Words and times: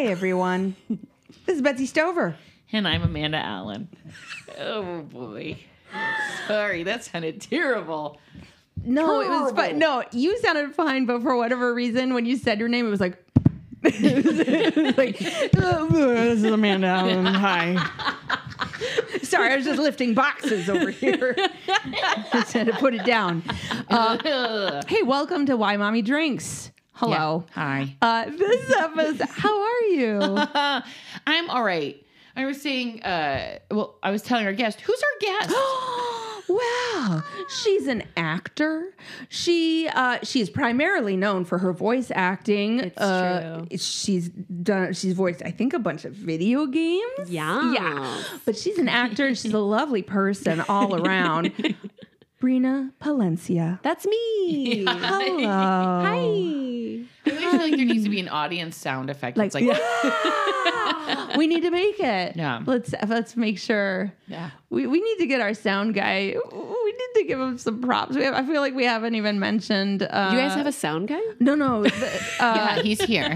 drinks. 0.00 0.08
Hey 0.08 0.12
everyone, 0.12 0.76
this 1.46 1.56
is 1.56 1.62
Betsy 1.62 1.86
Stover. 1.86 2.36
And 2.72 2.88
I'm 2.88 3.02
Amanda 3.02 3.38
Allen. 3.38 3.88
Oh 4.58 5.02
boy. 5.02 5.58
Sorry, 6.46 6.84
that 6.84 7.04
sounded 7.04 7.40
terrible. 7.40 8.18
No, 8.82 9.20
it 9.20 9.28
was 9.28 9.52
fine. 9.52 9.78
No, 9.78 10.04
you 10.12 10.38
sounded 10.38 10.74
fine, 10.74 11.04
but 11.04 11.20
for 11.22 11.36
whatever 11.36 11.74
reason, 11.74 12.14
when 12.14 12.24
you 12.24 12.36
said 12.36 12.58
your 12.58 12.68
name, 12.68 12.86
it 12.86 12.90
was 12.90 13.00
like. 13.00 13.22
it 13.82 14.24
was 14.24 14.96
like, 14.96 15.18
"Oh, 15.56 15.88
this 15.90 16.38
is 16.38 16.44
Amanda 16.44 16.86
Allen. 16.86 17.26
Hi. 17.26 17.74
Sorry, 19.22 19.52
I 19.52 19.56
was 19.56 19.66
just 19.66 19.78
lifting 19.78 20.14
boxes 20.14 20.70
over 20.70 20.90
here. 20.90 21.36
just 22.32 22.52
had 22.52 22.66
to 22.66 22.72
put 22.74 22.94
it 22.94 23.04
down. 23.04 23.42
Uh, 23.88 24.82
hey, 24.86 25.02
welcome 25.02 25.44
to 25.46 25.56
Why 25.56 25.76
Mommy 25.76 26.00
Drinks. 26.02 26.70
Hello. 27.00 27.46
Hi. 27.54 27.96
Uh, 28.02 28.26
this 28.26 28.76
episode, 28.76 29.26
how 29.30 29.58
are 29.62 29.80
you? 29.84 30.20
I'm 31.26 31.48
all 31.48 31.62
right. 31.62 31.96
I 32.36 32.44
was 32.44 32.60
saying, 32.60 33.02
uh, 33.04 33.58
well, 33.70 33.96
I 34.02 34.10
was 34.10 34.20
telling 34.20 34.44
our 34.44 34.52
guest, 34.52 34.82
who's 34.82 35.02
our 35.02 35.38
guest? 35.38 35.50
wow, 36.50 37.22
she's 37.62 37.86
an 37.86 38.02
actor. 38.18 38.94
She 39.30 39.88
uh, 39.88 40.18
she's 40.24 40.50
primarily 40.50 41.16
known 41.16 41.46
for 41.46 41.56
her 41.56 41.72
voice 41.72 42.12
acting. 42.14 42.80
It's 42.80 42.98
uh, 42.98 43.64
She's 43.78 44.28
done. 44.28 44.92
She's 44.92 45.14
voiced, 45.14 45.42
I 45.42 45.52
think, 45.52 45.72
a 45.72 45.78
bunch 45.78 46.04
of 46.04 46.12
video 46.12 46.66
games. 46.66 47.30
Yeah. 47.30 47.72
Yeah, 47.72 48.22
but 48.44 48.58
she's 48.58 48.76
an 48.76 48.90
actor 48.90 49.24
and 49.26 49.38
she's 49.38 49.54
a 49.54 49.58
lovely 49.58 50.02
person 50.02 50.60
all 50.68 50.94
around. 51.06 51.50
Brina 52.40 52.90
Palencia. 53.00 53.80
That's 53.82 54.06
me. 54.06 54.84
Hello. 54.88 55.46
Hi. 55.46 56.16
I 57.26 57.30
always 57.32 57.50
feel 57.50 57.52
like 57.60 57.76
there 57.76 57.84
needs 57.84 58.04
to 58.04 58.10
be 58.10 58.18
an 58.20 58.28
audience 58.28 58.76
sound 58.76 59.10
effect. 59.10 59.36
Like, 59.36 59.52
it's 59.52 59.54
like, 59.54 59.66
we 61.36 61.46
need 61.46 61.62
to 61.62 61.70
make 61.70 62.00
it. 62.00 62.36
Yeah. 62.36 62.62
Let's 62.64 62.94
let's 63.08 63.36
make 63.36 63.58
sure. 63.58 64.12
yeah. 64.26 64.50
We, 64.70 64.86
we 64.86 65.00
need 65.00 65.18
to 65.18 65.26
get 65.26 65.40
our 65.42 65.52
sound 65.52 65.94
guy. 65.94 66.34
We 66.52 66.92
need 66.92 67.14
to 67.16 67.24
give 67.26 67.38
him 67.40 67.58
some 67.58 67.82
props. 67.82 68.16
We 68.16 68.22
have, 68.24 68.34
I 68.34 68.44
feel 68.46 68.60
like 68.62 68.74
we 68.74 68.84
haven't 68.84 69.14
even 69.16 69.38
mentioned. 69.38 70.02
Uh, 70.02 70.30
Do 70.30 70.36
You 70.36 70.42
guys 70.42 70.54
have 70.54 70.66
a 70.66 70.72
sound 70.72 71.08
guy? 71.08 71.20
no, 71.40 71.54
no. 71.54 71.82
the- 71.82 72.22
uh, 72.40 72.54
Yeah, 72.76 72.82
he's 72.82 73.02
here. 73.02 73.28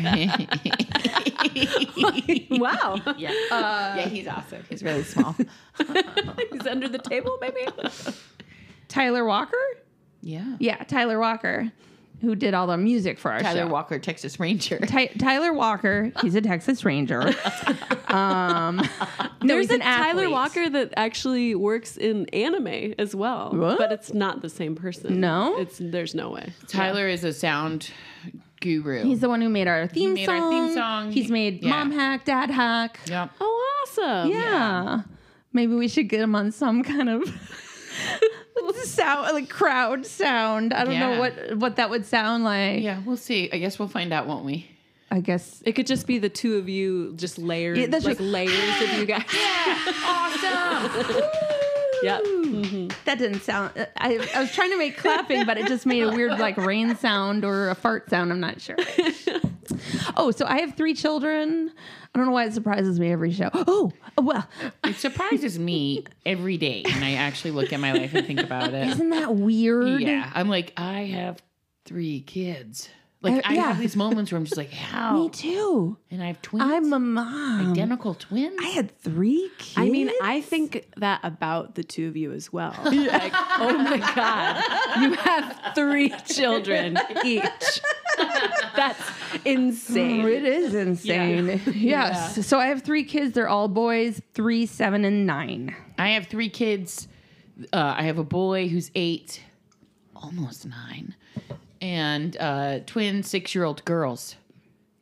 Wow. 2.50 3.00
yeah. 3.18 3.32
yeah, 3.50 4.08
he's 4.08 4.26
awesome. 4.28 4.62
He's 4.68 4.82
really 4.82 5.02
small. 5.04 5.34
He's 6.52 6.66
under 6.66 6.88
the 6.88 6.98
table, 7.02 7.36
maybe? 7.40 7.66
Tyler 8.94 9.24
Walker. 9.24 9.56
Yeah. 10.22 10.56
Yeah, 10.60 10.76
Tyler 10.84 11.18
Walker, 11.18 11.72
who 12.20 12.36
did 12.36 12.54
all 12.54 12.68
the 12.68 12.76
music 12.76 13.18
for 13.18 13.32
our 13.32 13.40
Tyler 13.40 13.62
show. 13.62 13.68
Walker, 13.68 13.98
Texas 13.98 14.38
Ranger. 14.38 14.78
Ty- 14.78 15.08
Tyler 15.18 15.52
Walker. 15.52 16.12
He's 16.22 16.36
a 16.36 16.40
Texas 16.40 16.84
Ranger. 16.84 17.20
um, 18.08 18.76
no, 18.76 18.84
There's 19.42 19.64
he's 19.66 19.70
a 19.72 19.74
an 19.74 19.80
Tyler 19.80 20.22
athlete. 20.22 20.30
Walker 20.30 20.70
that 20.70 20.94
actually 20.96 21.56
works 21.56 21.96
in 21.96 22.26
anime 22.28 22.94
as 22.98 23.16
well. 23.16 23.50
What? 23.52 23.78
But 23.78 23.90
it's 23.90 24.14
not 24.14 24.42
the 24.42 24.48
same 24.48 24.76
person. 24.76 25.18
No? 25.20 25.58
It's 25.58 25.78
there's 25.80 26.14
no 26.14 26.30
way. 26.30 26.52
Tyler 26.68 27.08
is 27.08 27.24
a 27.24 27.32
sound 27.32 27.90
guru. 28.60 29.02
He's 29.02 29.20
the 29.20 29.28
one 29.28 29.40
who 29.42 29.48
made 29.48 29.66
our 29.66 29.88
theme 29.88 30.14
made 30.14 30.26
song. 30.26 30.40
our 30.40 30.50
theme 30.50 30.74
song. 30.74 31.10
He's 31.10 31.30
made 31.30 31.64
yeah. 31.64 31.70
Mom 31.70 31.90
Hack, 31.90 32.24
Dad 32.24 32.48
Hack. 32.50 33.00
Yep. 33.06 33.30
Oh, 33.40 33.82
awesome. 33.82 34.30
Yeah. 34.30 35.02
Maybe 35.52 35.74
we 35.74 35.88
should 35.88 36.08
get 36.08 36.20
him 36.20 36.34
on 36.36 36.52
some 36.52 36.82
kind 36.84 37.08
of 37.08 37.22
sound, 38.84 39.32
like 39.32 39.48
crowd 39.48 40.06
sound. 40.06 40.72
I 40.74 40.84
don't 40.84 40.98
know 40.98 41.18
what 41.18 41.56
what 41.56 41.76
that 41.76 41.90
would 41.90 42.06
sound 42.06 42.44
like. 42.44 42.82
Yeah, 42.82 43.00
we'll 43.04 43.16
see. 43.16 43.50
I 43.52 43.58
guess 43.58 43.78
we'll 43.78 43.88
find 43.88 44.12
out, 44.12 44.26
won't 44.26 44.44
we? 44.44 44.68
I 45.10 45.20
guess 45.20 45.62
It 45.64 45.72
could 45.72 45.86
just 45.86 46.06
be 46.08 46.18
the 46.18 46.28
two 46.28 46.56
of 46.56 46.68
you 46.68 47.12
just 47.14 47.38
layered 47.38 47.76
Yeah, 47.78 47.86
that's 47.86 48.04
like 48.04 48.18
just- 48.18 48.28
layers 48.30 48.82
of 48.82 48.92
you 48.98 49.06
guys. 49.06 49.22
Yeah. 49.32 49.92
Awesome. 50.04 51.22
Yep. 52.04 52.22
Mm-hmm. 52.22 52.88
that 53.04 53.18
didn't 53.18 53.40
sound. 53.40 53.72
I, 53.96 54.28
I 54.34 54.40
was 54.40 54.52
trying 54.52 54.70
to 54.70 54.78
make 54.78 54.96
clapping, 54.96 55.46
but 55.46 55.58
it 55.58 55.66
just 55.66 55.86
made 55.86 56.02
a 56.02 56.10
weird 56.10 56.38
like 56.38 56.56
rain 56.56 56.96
sound 56.96 57.44
or 57.44 57.70
a 57.70 57.74
fart 57.74 58.10
sound. 58.10 58.32
I'm 58.32 58.40
not 58.40 58.60
sure. 58.60 58.76
oh, 60.16 60.30
so 60.30 60.46
I 60.46 60.60
have 60.60 60.74
three 60.74 60.94
children. 60.94 61.72
I 62.14 62.18
don't 62.18 62.26
know 62.26 62.32
why 62.32 62.44
it 62.44 62.52
surprises 62.52 63.00
me 63.00 63.10
every 63.10 63.32
show. 63.32 63.50
Oh, 63.52 63.92
oh 64.16 64.22
well, 64.22 64.46
it 64.84 64.96
surprises 64.96 65.58
me 65.58 66.04
every 66.24 66.56
day 66.58 66.84
and 66.88 67.04
I 67.04 67.14
actually 67.14 67.50
look 67.50 67.72
at 67.72 67.80
my 67.80 67.92
life 67.92 68.14
and 68.14 68.26
think 68.26 68.40
about 68.40 68.72
it. 68.72 68.86
isn't 68.88 69.10
that 69.10 69.34
weird? 69.34 70.00
Yeah, 70.00 70.30
I'm 70.34 70.48
like, 70.48 70.72
I 70.76 71.04
have 71.06 71.42
three 71.84 72.20
kids. 72.20 72.88
Like, 73.24 73.44
Uh, 73.44 73.48
I 73.50 73.54
yeah. 73.54 73.62
have 73.68 73.78
these 73.80 73.96
moments 73.96 74.30
where 74.30 74.38
I'm 74.38 74.44
just 74.44 74.56
like, 74.56 74.70
how? 74.72 75.14
Me 75.14 75.28
too. 75.30 75.96
And 76.10 76.22
I 76.22 76.26
have 76.26 76.40
twins. 76.42 76.70
I'm 76.70 76.92
a 76.92 76.98
mom. 77.00 77.72
identical 77.72 78.14
twins. 78.14 78.56
I 78.62 78.66
had 78.68 78.96
three 79.00 79.50
kids. 79.58 79.74
I 79.78 79.88
mean, 79.90 80.10
I 80.22 80.40
think 80.42 80.86
that 80.98 81.20
about 81.24 81.74
the 81.74 81.82
two 81.82 82.06
of 82.08 82.16
you 82.16 82.30
as 82.32 82.52
well. 82.52 82.74
Like, 82.84 83.32
oh 83.58 83.78
my 83.78 83.98
God, 84.14 85.02
you 85.02 85.12
have 85.14 85.72
three 85.74 86.10
children 86.26 86.98
each. 87.24 87.42
That's 88.76 89.00
insane. 89.44 90.22
Oh, 90.24 90.28
it 90.28 90.44
is 90.44 90.74
insane. 90.74 91.60
Yes. 91.66 92.46
So 92.46 92.58
I 92.58 92.66
have 92.66 92.82
three 92.82 93.04
kids. 93.04 93.32
They're 93.34 93.48
all 93.48 93.68
boys, 93.68 94.20
three, 94.34 94.66
seven, 94.66 95.04
and 95.04 95.26
nine. 95.26 95.74
I 95.98 96.10
have 96.10 96.26
three 96.26 96.48
kids. 96.48 97.08
Uh, 97.72 97.94
I 97.96 98.02
have 98.04 98.18
a 98.18 98.24
boy 98.24 98.68
who's 98.68 98.90
eight, 98.94 99.42
almost 100.16 100.66
nine, 100.66 101.14
and 101.84 102.34
uh, 102.40 102.78
twin 102.86 103.22
six 103.22 103.54
year 103.54 103.64
old 103.64 103.84
girls. 103.84 104.36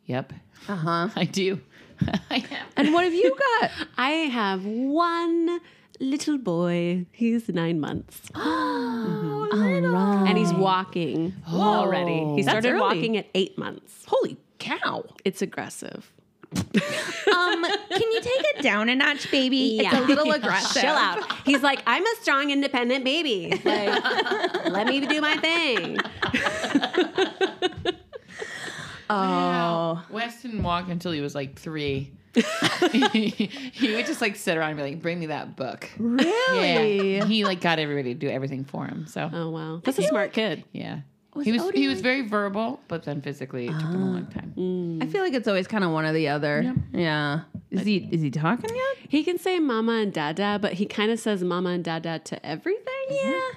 Yep, 0.05 0.33
Uh 0.67 0.75
huh. 0.75 1.09
I 1.15 1.23
do. 1.23 1.61
I 2.29 2.39
have. 2.39 2.67
And 2.75 2.93
what 2.93 3.05
have 3.05 3.13
you 3.13 3.35
got? 3.61 3.71
I 3.97 4.09
have 4.09 4.65
one 4.65 5.61
little 6.01 6.37
boy. 6.37 7.05
He's 7.13 7.47
nine 7.47 7.79
months. 7.79 8.21
All 8.35 9.47
right. 9.49 10.27
And 10.27 10.37
he's 10.37 10.53
walking 10.53 11.33
already. 11.49 12.35
He 12.35 12.43
started 12.43 12.77
walking 12.77 13.15
at 13.15 13.27
eight 13.33 13.57
months. 13.57 14.03
Holy 14.07 14.35
cow. 14.59 15.05
It's 15.23 15.41
aggressive. 15.41 16.11
Um, 17.33 17.63
can 17.63 18.11
you 18.11 18.21
take 18.21 18.43
it 18.55 18.61
down 18.61 18.89
a 18.89 18.95
notch, 18.95 19.31
baby? 19.31 19.79
It's 19.79 19.93
a 19.93 20.01
little 20.01 20.31
aggressive. 20.33 20.81
Chill 20.81 20.91
out. 20.91 21.19
He's 21.45 21.63
like, 21.63 21.81
I'm 21.87 22.05
a 22.05 22.15
strong, 22.21 22.51
independent 22.51 23.03
baby. 23.03 23.59
Like, 23.63 24.03
let 24.69 24.85
me 24.87 25.05
do 25.05 25.19
my 25.19 25.37
thing. 25.37 25.97
Oh. 29.09 30.03
Wes 30.09 30.41
didn't 30.41 30.63
walk 30.63 30.89
until 30.89 31.11
he 31.11 31.21
was 31.21 31.35
like 31.35 31.57
three. 31.57 32.11
he 32.33 33.93
would 33.95 34.05
just 34.05 34.21
like 34.21 34.35
sit 34.35 34.57
around 34.57 34.69
and 34.71 34.77
be 34.77 34.83
like, 34.83 35.01
"Bring 35.01 35.19
me 35.19 35.27
that 35.27 35.55
book." 35.55 35.87
Really? 35.99 37.17
Yeah, 37.17 37.25
he 37.25 37.45
like 37.45 37.61
got 37.61 37.77
everybody 37.77 38.13
to 38.15 38.19
do 38.19 38.27
everything 38.29 38.63
for 38.63 38.85
him. 38.87 39.05
So 39.07 39.29
Oh 39.31 39.49
wow, 39.51 39.81
that's 39.83 39.99
a 39.99 40.03
smart 40.03 40.33
kid. 40.33 40.63
yeah, 40.71 41.01
Was 41.35 41.45
he 41.45 41.51
was 41.51 41.61
Odie 41.63 41.75
he 41.75 41.87
was 41.87 41.97
like- 41.97 42.03
very 42.03 42.21
verbal, 42.27 42.79
but 42.87 43.03
then 43.03 43.21
physically 43.21 43.67
it 43.67 43.71
took 43.71 43.81
him 43.89 44.01
a 44.01 44.05
long 44.05 44.27
ah. 44.29 44.33
time. 44.39 44.53
Mm. 44.55 45.03
I 45.03 45.07
feel 45.07 45.21
like 45.23 45.33
it's 45.33 45.47
always 45.47 45.67
kind 45.67 45.83
of 45.83 45.91
one 45.91 46.05
or 46.05 46.13
the 46.13 46.27
other. 46.27 46.73
Yeah. 46.91 47.41
Is 47.71 47.81
he 47.85 48.07
is 48.11 48.21
he 48.21 48.29
talking 48.29 48.69
yet? 48.73 48.97
He 49.09 49.23
can 49.23 49.39
say 49.39 49.59
mama 49.59 49.93
and 49.93 50.13
dada, 50.13 50.59
but 50.61 50.73
he 50.73 50.85
kind 50.85 51.11
of 51.11 51.19
says 51.19 51.43
mama 51.43 51.71
and 51.71 51.83
dada 51.83 52.19
to 52.19 52.45
everything. 52.45 53.07
Mm-hmm. 53.09 53.29
Yeah. 53.29 53.49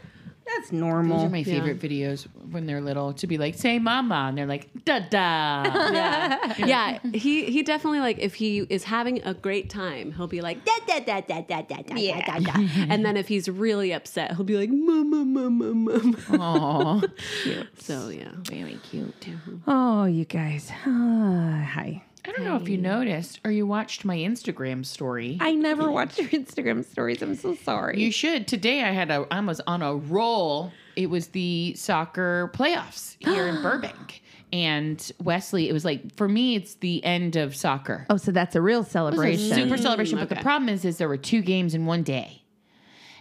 That's 0.47 0.71
Those 0.71 0.79
normal. 0.79 1.21
are 1.23 1.29
my 1.29 1.43
favorite 1.43 1.81
videos 1.81 2.27
when 2.51 2.67
they're 2.67 2.81
little 2.81 3.13
to 3.15 3.27
be 3.27 3.37
like, 3.37 3.55
"Say 3.57 3.79
mama," 3.79 4.27
and 4.29 4.39
they're 4.39 4.47
like, 4.47 4.69
"Da 4.85 5.01
da." 5.01 5.65
Yeah, 5.93 6.55
yeah. 6.59 6.99
He 7.13 7.47
he 7.47 7.63
definitely 7.63 8.01
like 8.01 8.19
if 8.19 8.35
he 8.35 8.61
is 8.61 8.85
having 8.85 9.23
a 9.25 9.35
great 9.35 9.69
time, 9.71 10.13
he'll 10.13 10.27
be 10.29 10.41
like 10.41 10.65
da 10.65 10.73
da 10.87 11.01
da 11.01 11.21
da 11.21 11.41
da 11.43 11.63
da 11.63 11.83
da 11.83 11.95
Yeah. 11.97 12.25
da 12.25 12.39
da. 12.39 12.53
And 12.89 13.05
then 13.05 13.17
if 13.17 13.29
he's 13.29 13.49
really 13.49 13.93
upset, 13.93 14.35
he'll 14.37 14.45
be 14.45 14.57
like 14.57 14.71
mama 14.71 15.25
mama 15.25 15.75
mama. 15.75 16.17
Oh, 16.31 17.03
So 17.79 18.09
yeah. 18.09 18.31
very 18.49 18.79
cute. 18.91 19.15
oh, 19.67 20.05
you 20.05 20.25
guys. 20.25 20.71
Uh, 20.87 21.63
hi. 21.65 22.03
I 22.27 22.33
don't 22.33 22.45
know 22.45 22.57
if 22.57 22.69
you 22.69 22.77
noticed 22.77 23.41
or 23.45 23.51
you 23.51 23.67
watched 23.67 24.05
my 24.05 24.17
Instagram 24.17 24.85
story. 24.85 25.39
I 25.41 25.55
never 25.55 25.91
watch 25.91 26.19
your 26.19 26.29
Instagram 26.29 26.85
stories. 26.85 27.23
I'm 27.23 27.37
so 27.37 27.55
sorry. 27.55 28.01
You 28.01 28.11
should. 28.11 28.49
Today 28.49 28.83
I 28.83 28.91
had 28.91 29.11
a 29.11 29.27
I 29.31 29.41
was 29.41 29.61
on 29.67 29.83
a 29.83 29.95
roll. 29.95 30.73
It 30.97 31.09
was 31.09 31.29
the 31.29 31.75
soccer 31.77 32.51
playoffs 32.55 33.17
here 33.21 33.47
in 33.47 33.63
Burbank. 33.63 34.23
And 34.53 35.13
Wesley, 35.23 35.69
it 35.69 35.73
was 35.73 35.85
like 35.85 36.17
for 36.17 36.29
me, 36.29 36.57
it's 36.57 36.75
the 36.75 37.05
end 37.05 37.37
of 37.37 37.55
soccer. 37.55 38.07
oh, 38.11 38.17
so 38.17 38.33
that's 38.33 38.57
a 38.57 38.63
real 38.63 38.79
It 38.79 38.81
was 38.81 38.89
a 38.89 38.93
celebration. 38.93 39.55
super 39.55 39.77
mm, 39.77 39.83
celebration. 39.83 40.19
But 40.19 40.29
the 40.29 40.37
problem 40.37 40.69
is, 40.69 40.85
is 40.85 40.99
there 40.99 41.09
were 41.09 41.17
two 41.17 41.43
games 41.43 41.75
in 41.75 41.87
one 41.87 42.03
day. 42.03 42.43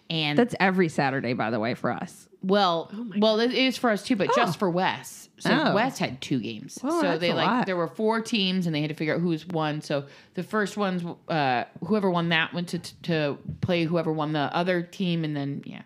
And 0.10 0.38
That's 0.38 0.54
every 0.60 0.88
Saturday, 0.90 1.34
by 1.34 1.50
the 1.50 1.60
way, 1.60 1.74
for 1.74 1.92
us. 1.92 2.28
well, 2.44 2.92
well, 3.18 3.40
it 3.40 3.52
is 3.54 3.76
for 3.78 3.90
us 3.90 4.04
too, 4.04 4.16
but 4.16 4.30
just 4.36 4.60
for 4.60 4.70
Wes. 4.70 5.30
So 5.40 5.50
Oh. 5.52 5.74
Wes 5.74 5.98
had 5.98 6.22
two 6.22 6.40
games. 6.40 6.78
Oh, 6.84 7.02
so 7.02 7.08
that's 7.08 7.20
they 7.20 7.32
a 7.32 7.36
like 7.36 7.48
lot. 7.48 7.66
there 7.66 7.76
were 7.76 7.88
four 7.88 8.22
teams, 8.22 8.68
and 8.68 8.76
they 8.76 8.82
had 8.82 8.90
to 8.90 8.96
figure 8.96 9.16
out 9.16 9.20
who 9.22 9.30
was 9.30 9.46
won. 9.48 9.82
So 9.82 10.06
the 10.36 10.44
first 10.44 10.78
ones, 10.78 11.04
uh, 11.28 11.64
whoever 11.86 12.10
won 12.10 12.30
that 12.30 12.54
went 12.54 12.70
to 12.70 12.80
to 12.80 13.38
play 13.62 13.84
whoever 13.86 14.14
won 14.14 14.32
the 14.34 14.56
other 14.56 14.82
team, 14.84 15.24
and 15.26 15.36
then 15.36 15.64
yeah. 15.66 15.82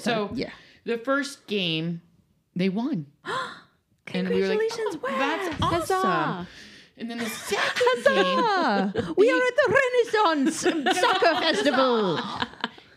so 0.00 0.30
yeah. 0.34 0.50
the 0.84 0.98
first 0.98 1.46
game 1.46 2.02
they 2.54 2.68
won. 2.68 3.06
And 4.14 4.28
we 4.28 4.42
were 4.42 4.48
like, 4.48 4.58
Congratulations, 4.58 4.96
"Oh, 4.96 4.98
Wes. 5.02 5.58
That's 5.58 5.62
awesome. 5.62 6.10
Huzzah. 6.10 6.48
And 6.98 7.10
then 7.10 7.18
the 7.18 7.26
second 7.26 8.04
game, 8.04 9.14
we 9.16 9.30
are 9.30 9.42
at 9.42 9.56
the 9.56 9.78
Renaissance 10.14 10.60
Soccer 11.00 11.34
Festival. 11.40 12.20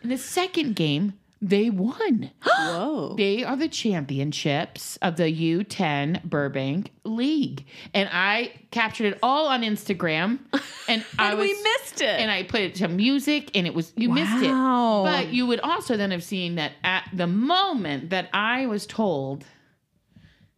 In 0.06 0.10
the 0.10 0.18
second 0.18 0.76
game, 0.76 1.14
they 1.42 1.68
won. 1.68 2.30
Whoa. 2.44 3.16
They 3.16 3.42
are 3.42 3.56
the 3.56 3.66
championships 3.66 4.96
of 5.02 5.16
the 5.16 5.24
U10 5.24 6.22
Burbank 6.22 6.92
League. 7.02 7.66
And 7.92 8.08
I 8.12 8.52
captured 8.70 9.14
it 9.14 9.18
all 9.20 9.48
on 9.48 9.62
Instagram. 9.62 10.38
And 10.88 11.04
I 11.18 11.34
was, 11.34 11.48
we 11.48 11.52
missed 11.52 12.00
it. 12.00 12.20
And 12.20 12.30
I 12.30 12.44
put 12.44 12.60
it 12.60 12.76
to 12.76 12.86
music 12.86 13.50
and 13.56 13.66
it 13.66 13.74
was 13.74 13.92
you 13.96 14.08
missed 14.08 14.40
it. 14.40 14.52
But 14.52 15.32
you 15.32 15.44
would 15.48 15.58
also 15.58 15.96
then 15.96 16.12
have 16.12 16.22
seen 16.22 16.54
that 16.54 16.74
at 16.84 17.10
the 17.12 17.26
moment 17.26 18.10
that 18.10 18.28
I 18.32 18.66
was 18.66 18.86
told 18.86 19.44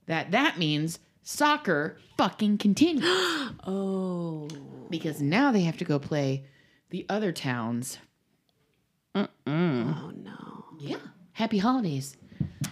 that 0.05 0.33
that 0.33 0.59
means 0.59 0.99
soccer 1.23 1.97
fucking 2.19 2.59
continues. 2.59 3.07
oh. 3.67 4.49
because 4.91 5.23
now 5.23 5.51
they 5.51 5.63
have 5.63 5.79
to 5.79 5.87
go 5.87 5.99
play 5.99 6.45
the 6.91 7.07
other 7.09 7.33
towns. 7.33 7.97
Oh 9.47 10.13
no. 10.15 10.65
Yeah. 10.79 10.97
Happy 11.33 11.59
holidays. 11.59 12.17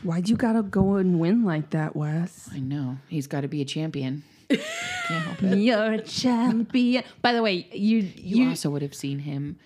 Why'd 0.03 0.29
you 0.29 0.37
gotta 0.37 0.63
go 0.63 0.95
and 0.97 1.19
win 1.19 1.45
like 1.45 1.71
that, 1.71 1.97
Wes? 1.97 2.49
I 2.53 2.61
know. 2.61 2.99
He's 3.09 3.27
got 3.27 3.41
to 3.43 3.49
be 3.49 3.61
a 3.63 3.65
champion. 3.65 4.23
Can't 4.49 4.61
help 5.25 5.43
it. 5.43 5.59
You're 5.67 5.93
a 5.95 6.03
champion. 6.03 7.03
By 7.23 7.33
the 7.33 7.43
way, 7.43 7.67
you 7.73 7.99
You, 7.99 8.13
you 8.43 8.49
also 8.51 8.71
would 8.71 8.83
have 8.83 8.95
seen 8.95 9.19
him 9.21 9.59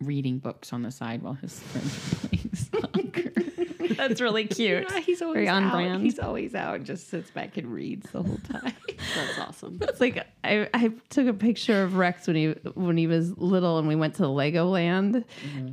reading 0.00 0.38
books 0.38 0.72
on 0.72 0.82
the 0.82 0.90
side 0.90 1.22
while 1.22 1.34
his 1.34 1.58
friends 1.60 2.70
were 2.72 2.80
playing 2.90 3.32
soccer. 3.32 3.55
that's 3.96 4.20
really 4.20 4.44
cute. 4.48 4.90
he's 5.02 5.22
always 5.22 5.34
Very 5.36 5.48
on 5.48 5.64
out. 5.64 5.72
brand. 5.72 6.02
He's 6.02 6.18
always 6.18 6.54
out 6.54 6.82
just 6.84 7.08
sits 7.08 7.30
back 7.30 7.56
and 7.56 7.72
reads 7.72 8.10
the 8.10 8.22
whole 8.22 8.38
time. 8.50 8.72
That's 9.14 9.38
awesome. 9.38 9.78
It's 9.82 10.00
like 10.00 10.24
I, 10.44 10.68
I 10.72 10.90
took 11.10 11.26
a 11.26 11.32
picture 11.34 11.82
of 11.82 11.96
Rex 11.96 12.26
when 12.26 12.36
he 12.36 12.46
when 12.74 12.96
he 12.96 13.06
was 13.06 13.36
little 13.36 13.78
and 13.78 13.86
we 13.88 13.94
went 13.94 14.14
to 14.16 14.22
Legoland 14.24 15.24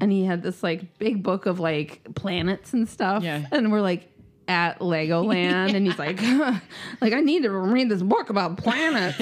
and 0.01 0.11
he 0.11 0.25
had 0.25 0.43
this 0.43 0.61
like 0.63 0.97
big 0.99 1.23
book 1.23 1.45
of 1.45 1.59
like 1.59 2.01
planets 2.15 2.73
and 2.73 2.87
stuff. 2.87 3.23
Yeah. 3.23 3.45
And 3.51 3.71
we're 3.71 3.81
like 3.81 4.09
at 4.47 4.79
Legoland 4.79 5.73
and 5.73 5.85
he's 5.87 5.97
like 5.97 6.21
like 7.01 7.13
I 7.13 7.21
need 7.21 7.43
to 7.43 7.51
read 7.51 7.89
this 7.89 8.01
book 8.01 8.29
about 8.29 8.57
planets. 8.57 9.17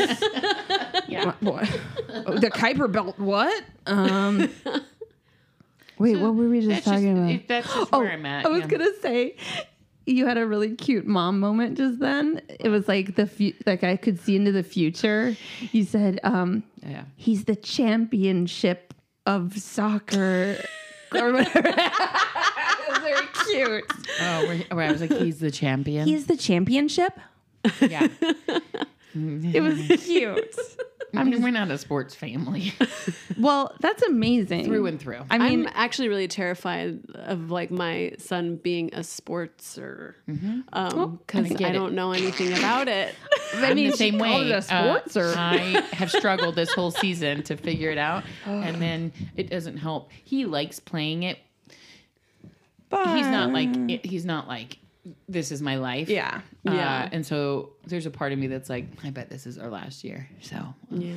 Yeah. 1.07 1.33
what? 1.41 1.65
The 2.07 2.49
Kuiper 2.53 2.91
belt 2.91 3.19
what? 3.19 3.63
Um 3.85 4.49
Wait, 6.01 6.17
what 6.19 6.35
were 6.35 6.49
we 6.49 6.59
just 6.59 6.69
That's 6.69 6.85
just, 6.85 6.93
talking 6.95 7.17
about? 7.17 7.47
that's 7.47 7.73
just 7.73 7.89
Oh, 7.93 7.99
where 7.99 8.11
I'm 8.11 8.25
at. 8.25 8.45
I 8.45 8.49
was 8.49 8.61
yeah. 8.61 8.67
gonna 8.67 8.93
say 9.01 9.35
you 10.05 10.25
had 10.25 10.37
a 10.37 10.45
really 10.47 10.75
cute 10.75 11.05
mom 11.05 11.39
moment 11.39 11.77
just 11.77 11.99
then. 11.99 12.41
It 12.59 12.69
was 12.69 12.87
like 12.87 13.15
the 13.15 13.27
fu- 13.27 13.53
like 13.65 13.83
I 13.83 13.95
could 13.97 14.19
see 14.19 14.35
into 14.35 14.51
the 14.51 14.63
future. 14.63 15.35
You 15.71 15.83
said, 15.83 16.19
um, 16.23 16.63
Yeah. 16.85 17.03
"He's 17.17 17.45
the 17.45 17.55
championship 17.55 18.93
of 19.25 19.57
soccer." 19.57 20.57
or 21.13 21.33
whatever. 21.33 21.61
was 22.89 22.97
very 22.99 23.27
cute. 23.45 23.83
Oh, 24.21 24.45
where, 24.47 24.57
where 24.71 24.87
I 24.87 24.91
was 24.91 25.01
like, 25.01 25.11
he's 25.11 25.39
the 25.39 25.51
champion. 25.51 26.07
He's 26.07 26.25
the 26.27 26.37
championship. 26.37 27.19
yeah. 27.81 28.07
It 29.13 29.61
was 29.61 30.05
cute. 30.05 30.55
I 31.13 31.23
mean, 31.23 31.41
we're 31.41 31.51
not 31.51 31.69
a 31.71 31.77
sports 31.77 32.15
family 32.15 32.73
Well, 33.37 33.75
that's 33.79 34.03
amazing. 34.03 34.65
through 34.65 34.85
and 34.85 34.99
through. 34.99 35.21
I 35.29 35.37
mean, 35.37 35.65
I'm 35.67 35.73
actually 35.73 36.09
really 36.09 36.27
terrified 36.27 36.99
of 37.15 37.51
like 37.51 37.71
my 37.71 38.13
son 38.17 38.55
being 38.57 38.93
a 38.93 38.99
sportser 38.99 40.13
um, 40.73 41.19
because 41.25 41.51
I 41.61 41.69
I 41.69 41.71
don't 41.71 41.93
know 41.93 42.11
anything 42.11 42.53
about 42.53 42.87
it. 42.87 43.15
I 43.55 43.73
mean, 43.73 43.91
the 43.91 43.97
same 43.97 44.17
way. 44.17 44.51
a 44.51 44.61
sports 44.61 45.15
uh, 45.15 45.19
or 45.21 45.33
I 45.37 45.57
have 45.93 46.11
struggled 46.11 46.55
this 46.55 46.71
whole 46.73 46.91
season 46.91 47.43
to 47.43 47.57
figure 47.57 47.89
it 47.91 47.97
out, 47.97 48.23
and 48.45 48.81
then 48.81 49.11
it 49.35 49.49
doesn't 49.49 49.77
help. 49.77 50.11
He 50.23 50.45
likes 50.45 50.79
playing 50.79 51.23
it. 51.23 51.39
But 52.89 53.15
he's 53.17 53.27
not 53.27 53.51
like 53.51 54.05
he's 54.05 54.25
not 54.25 54.47
like 54.47 54.77
this 55.27 55.51
is 55.51 55.61
my 55.61 55.77
life. 55.77 56.09
yeah. 56.09 56.41
Uh, 56.67 56.73
Yeah. 56.73 57.09
and 57.11 57.25
so 57.25 57.71
there's 57.87 58.05
a 58.05 58.11
part 58.11 58.33
of 58.33 58.37
me 58.39 58.45
that's 58.47 58.69
like, 58.69 58.85
I 59.03 59.09
bet 59.09 59.29
this 59.31 59.47
is 59.47 59.57
our 59.57 59.69
last 59.69 60.03
year. 60.03 60.29
So 60.41 60.57
Yeah. 60.91 61.13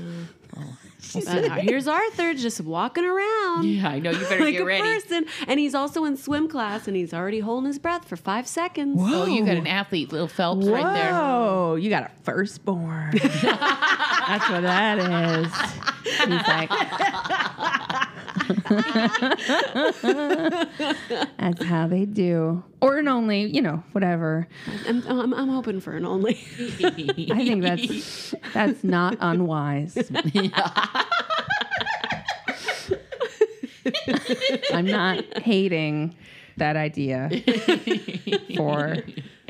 But 1.12 1.24
now 1.26 1.54
here's 1.56 1.86
Arthur 1.86 2.32
just 2.32 2.60
walking 2.62 3.04
around. 3.04 3.64
yeah, 3.64 3.88
I 3.90 3.98
know 3.98 4.10
you 4.10 4.20
better 4.20 4.40
Like 4.44 4.52
get 4.54 4.62
a 4.62 4.64
ready. 4.64 4.82
person, 4.82 5.26
and 5.48 5.60
he's 5.60 5.74
also 5.74 6.04
in 6.06 6.16
swim 6.16 6.48
class, 6.48 6.86
and 6.88 6.96
he's 6.96 7.12
already 7.12 7.40
holding 7.40 7.66
his 7.66 7.78
breath 7.78 8.06
for 8.08 8.16
five 8.16 8.46
seconds. 8.46 8.96
Oh, 9.00 9.26
you 9.26 9.44
got 9.44 9.56
an 9.56 9.66
athlete, 9.66 10.12
little 10.12 10.28
Phelps, 10.28 10.66
right 10.66 10.94
there. 10.94 11.12
Whoa, 11.12 11.74
you 11.74 11.90
got 11.90 12.04
a 12.04 12.10
firstborn. 12.22 13.10
That's 13.22 14.48
what 14.48 14.62
that 14.62 14.98
is. 14.98 15.52
He's 16.04 16.28
like, 16.48 16.70
that's 21.38 21.64
how 21.64 21.86
they 21.88 22.04
do. 22.04 22.62
Or 22.80 22.98
an 22.98 23.08
only, 23.08 23.44
you 23.44 23.62
know, 23.62 23.82
whatever. 23.92 24.46
I'm, 24.86 25.02
I'm, 25.06 25.34
I'm 25.34 25.48
hoping 25.48 25.80
for 25.80 25.96
an 25.96 26.04
only. 26.04 26.34
I 26.82 26.90
think 26.90 27.62
that's 27.62 28.34
that's 28.52 28.84
not 28.84 29.16
unwise. 29.20 29.96
I'm 34.72 34.86
not 34.86 35.38
hating 35.38 36.14
that 36.56 36.76
idea 36.76 37.30
for 38.56 38.96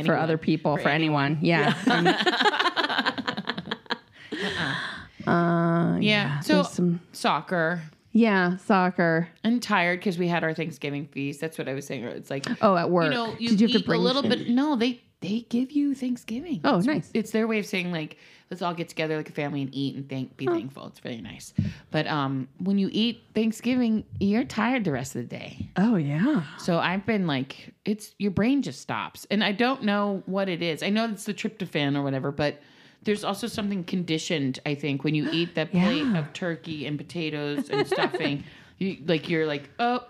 for 0.05 0.17
other 0.17 0.39
people, 0.39 0.77
for, 0.77 0.89
anyone. 0.89 1.39
Yeah. 1.41 1.75
uh, 5.27 5.99
Yeah. 6.01 6.41
So 6.41 6.63
some 6.63 7.01
soccer. 7.13 7.83
Yeah, 8.15 8.57
soccer. 8.57 9.29
I'm 9.45 9.61
tired 9.61 9.99
because 10.01 10.17
we 10.17 10.29
had 10.29 10.43
our 10.45 10.55
Thanksgiving 10.55 11.07
feast. 11.09 11.41
That's 11.41 11.59
what 11.59 11.69
I 11.69 11.75
was 11.75 11.87
saying. 11.87 12.05
It's 12.05 12.31
like 12.31 12.47
Oh, 12.63 12.77
at 12.77 12.89
work. 12.89 13.05
you 13.05 13.11
know, 13.11 13.35
you 13.39 13.51
Did 13.51 13.61
you 13.61 13.69
have 13.69 13.81
to 13.83 13.87
bring 13.87 14.01
a 14.01 14.03
little 14.03 14.23
bit. 14.23 14.49
No, 14.49 14.77
they 14.77 15.03
they 15.21 15.41
give 15.49 15.73
you 15.73 15.95
Thanksgiving. 15.95 16.61
Oh, 16.65 16.79
It's- 16.79 16.85
nice. 16.87 17.11
It's 17.15 17.31
their 17.33 17.47
way 17.49 17.59
of 17.59 17.67
saying 17.67 17.91
like 17.93 18.17
let's 18.51 18.61
all 18.63 18.75
get 18.75 18.89
together 18.91 19.17
like 19.17 19.29
a 19.29 19.33
family 19.33 19.63
and 19.63 19.75
eat 19.75 19.97
and 19.97 20.09
thank 20.09 20.37
be 20.37 20.47
thankful. 20.47 20.87
It's 20.87 21.03
really 21.05 21.23
nice. 21.23 21.53
But 21.91 22.07
um, 22.07 22.47
when 22.59 22.79
you 22.79 22.89
eat 22.93 23.23
Thanksgiving, 23.35 24.05
you're 24.21 24.45
tired 24.45 24.85
the 24.85 24.93
rest 24.93 25.17
of 25.17 25.23
the 25.23 25.37
day. 25.37 25.71
Oh 25.77 25.97
yeah. 25.97 26.43
So 26.59 26.79
I've 26.79 27.05
been 27.07 27.27
like, 27.27 27.75
it's 27.85 28.15
your 28.19 28.31
brain 28.31 28.63
just 28.63 28.81
stops, 28.81 29.27
and 29.31 29.43
I 29.43 29.53
don't 29.53 29.83
know 29.83 30.23
what 30.27 30.49
it 30.49 30.63
is. 30.63 30.83
I 30.83 30.91
know 30.91 31.09
it's 31.09 31.25
the 31.25 31.35
tryptophan 31.35 31.97
or 31.97 32.03
whatever, 32.03 32.31
but 32.31 32.61
there's 33.05 33.25
also 33.25 33.47
something 33.47 33.85
conditioned. 33.85 34.59
I 34.67 34.75
think 34.75 35.05
when 35.05 35.15
you 35.15 35.29
eat 35.31 35.55
that 35.55 35.71
plate 35.71 36.05
Yeah. 36.05 36.19
of 36.19 36.33
turkey 36.33 36.87
and 36.87 36.99
potatoes 36.99 37.69
and 37.71 37.87
stuffing, 37.87 38.45
you 38.79 38.99
like 39.07 39.29
you're 39.29 39.47
like, 39.47 39.69
oh. 39.79 40.01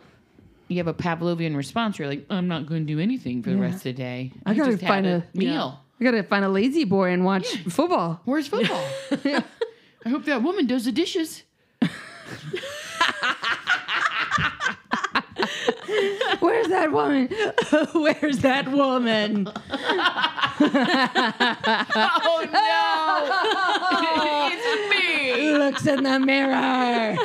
You 0.69 0.79
have 0.79 0.87
a 0.87 0.95
Pavlovian 0.95 1.55
response. 1.55 1.99
You're 1.99 2.09
like, 2.09 2.25
I'm 2.31 2.49
not 2.49 2.65
going 2.65 2.87
to 2.87 2.93
do 2.95 2.99
anything 2.99 3.43
for 3.43 3.51
the 3.51 3.59
rest 3.59 3.77
of 3.77 3.83
the 3.83 3.93
day. 3.93 4.33
I 4.47 4.55
gotta 4.55 4.71
just 4.71 4.83
had 4.83 4.89
find 4.89 5.07
a, 5.07 5.17
a- 5.17 5.37
meal. 5.37 5.79
I 6.01 6.05
gotta 6.05 6.23
find 6.23 6.43
a 6.43 6.49
lazy 6.49 6.85
boy 6.85 7.11
and 7.11 7.23
watch 7.23 7.47
football. 7.69 8.23
Where's 8.25 8.47
football? 8.53 8.83
I 9.13 10.09
hope 10.09 10.25
that 10.25 10.43
woman 10.43 10.67
does 10.67 10.87
the 10.87 10.93
dishes. 10.93 11.43
Where's 16.41 16.69
that 16.69 16.93
woman? 16.93 17.29
Where's 17.95 18.39
that 18.41 18.71
woman? 18.71 19.49
Oh 22.27 22.47
no! 22.53 24.49
it's 24.53 24.67
me. 24.95 25.53
Looks 25.59 25.85
in 25.87 26.05
the 26.05 26.21
mirror. 26.21 27.17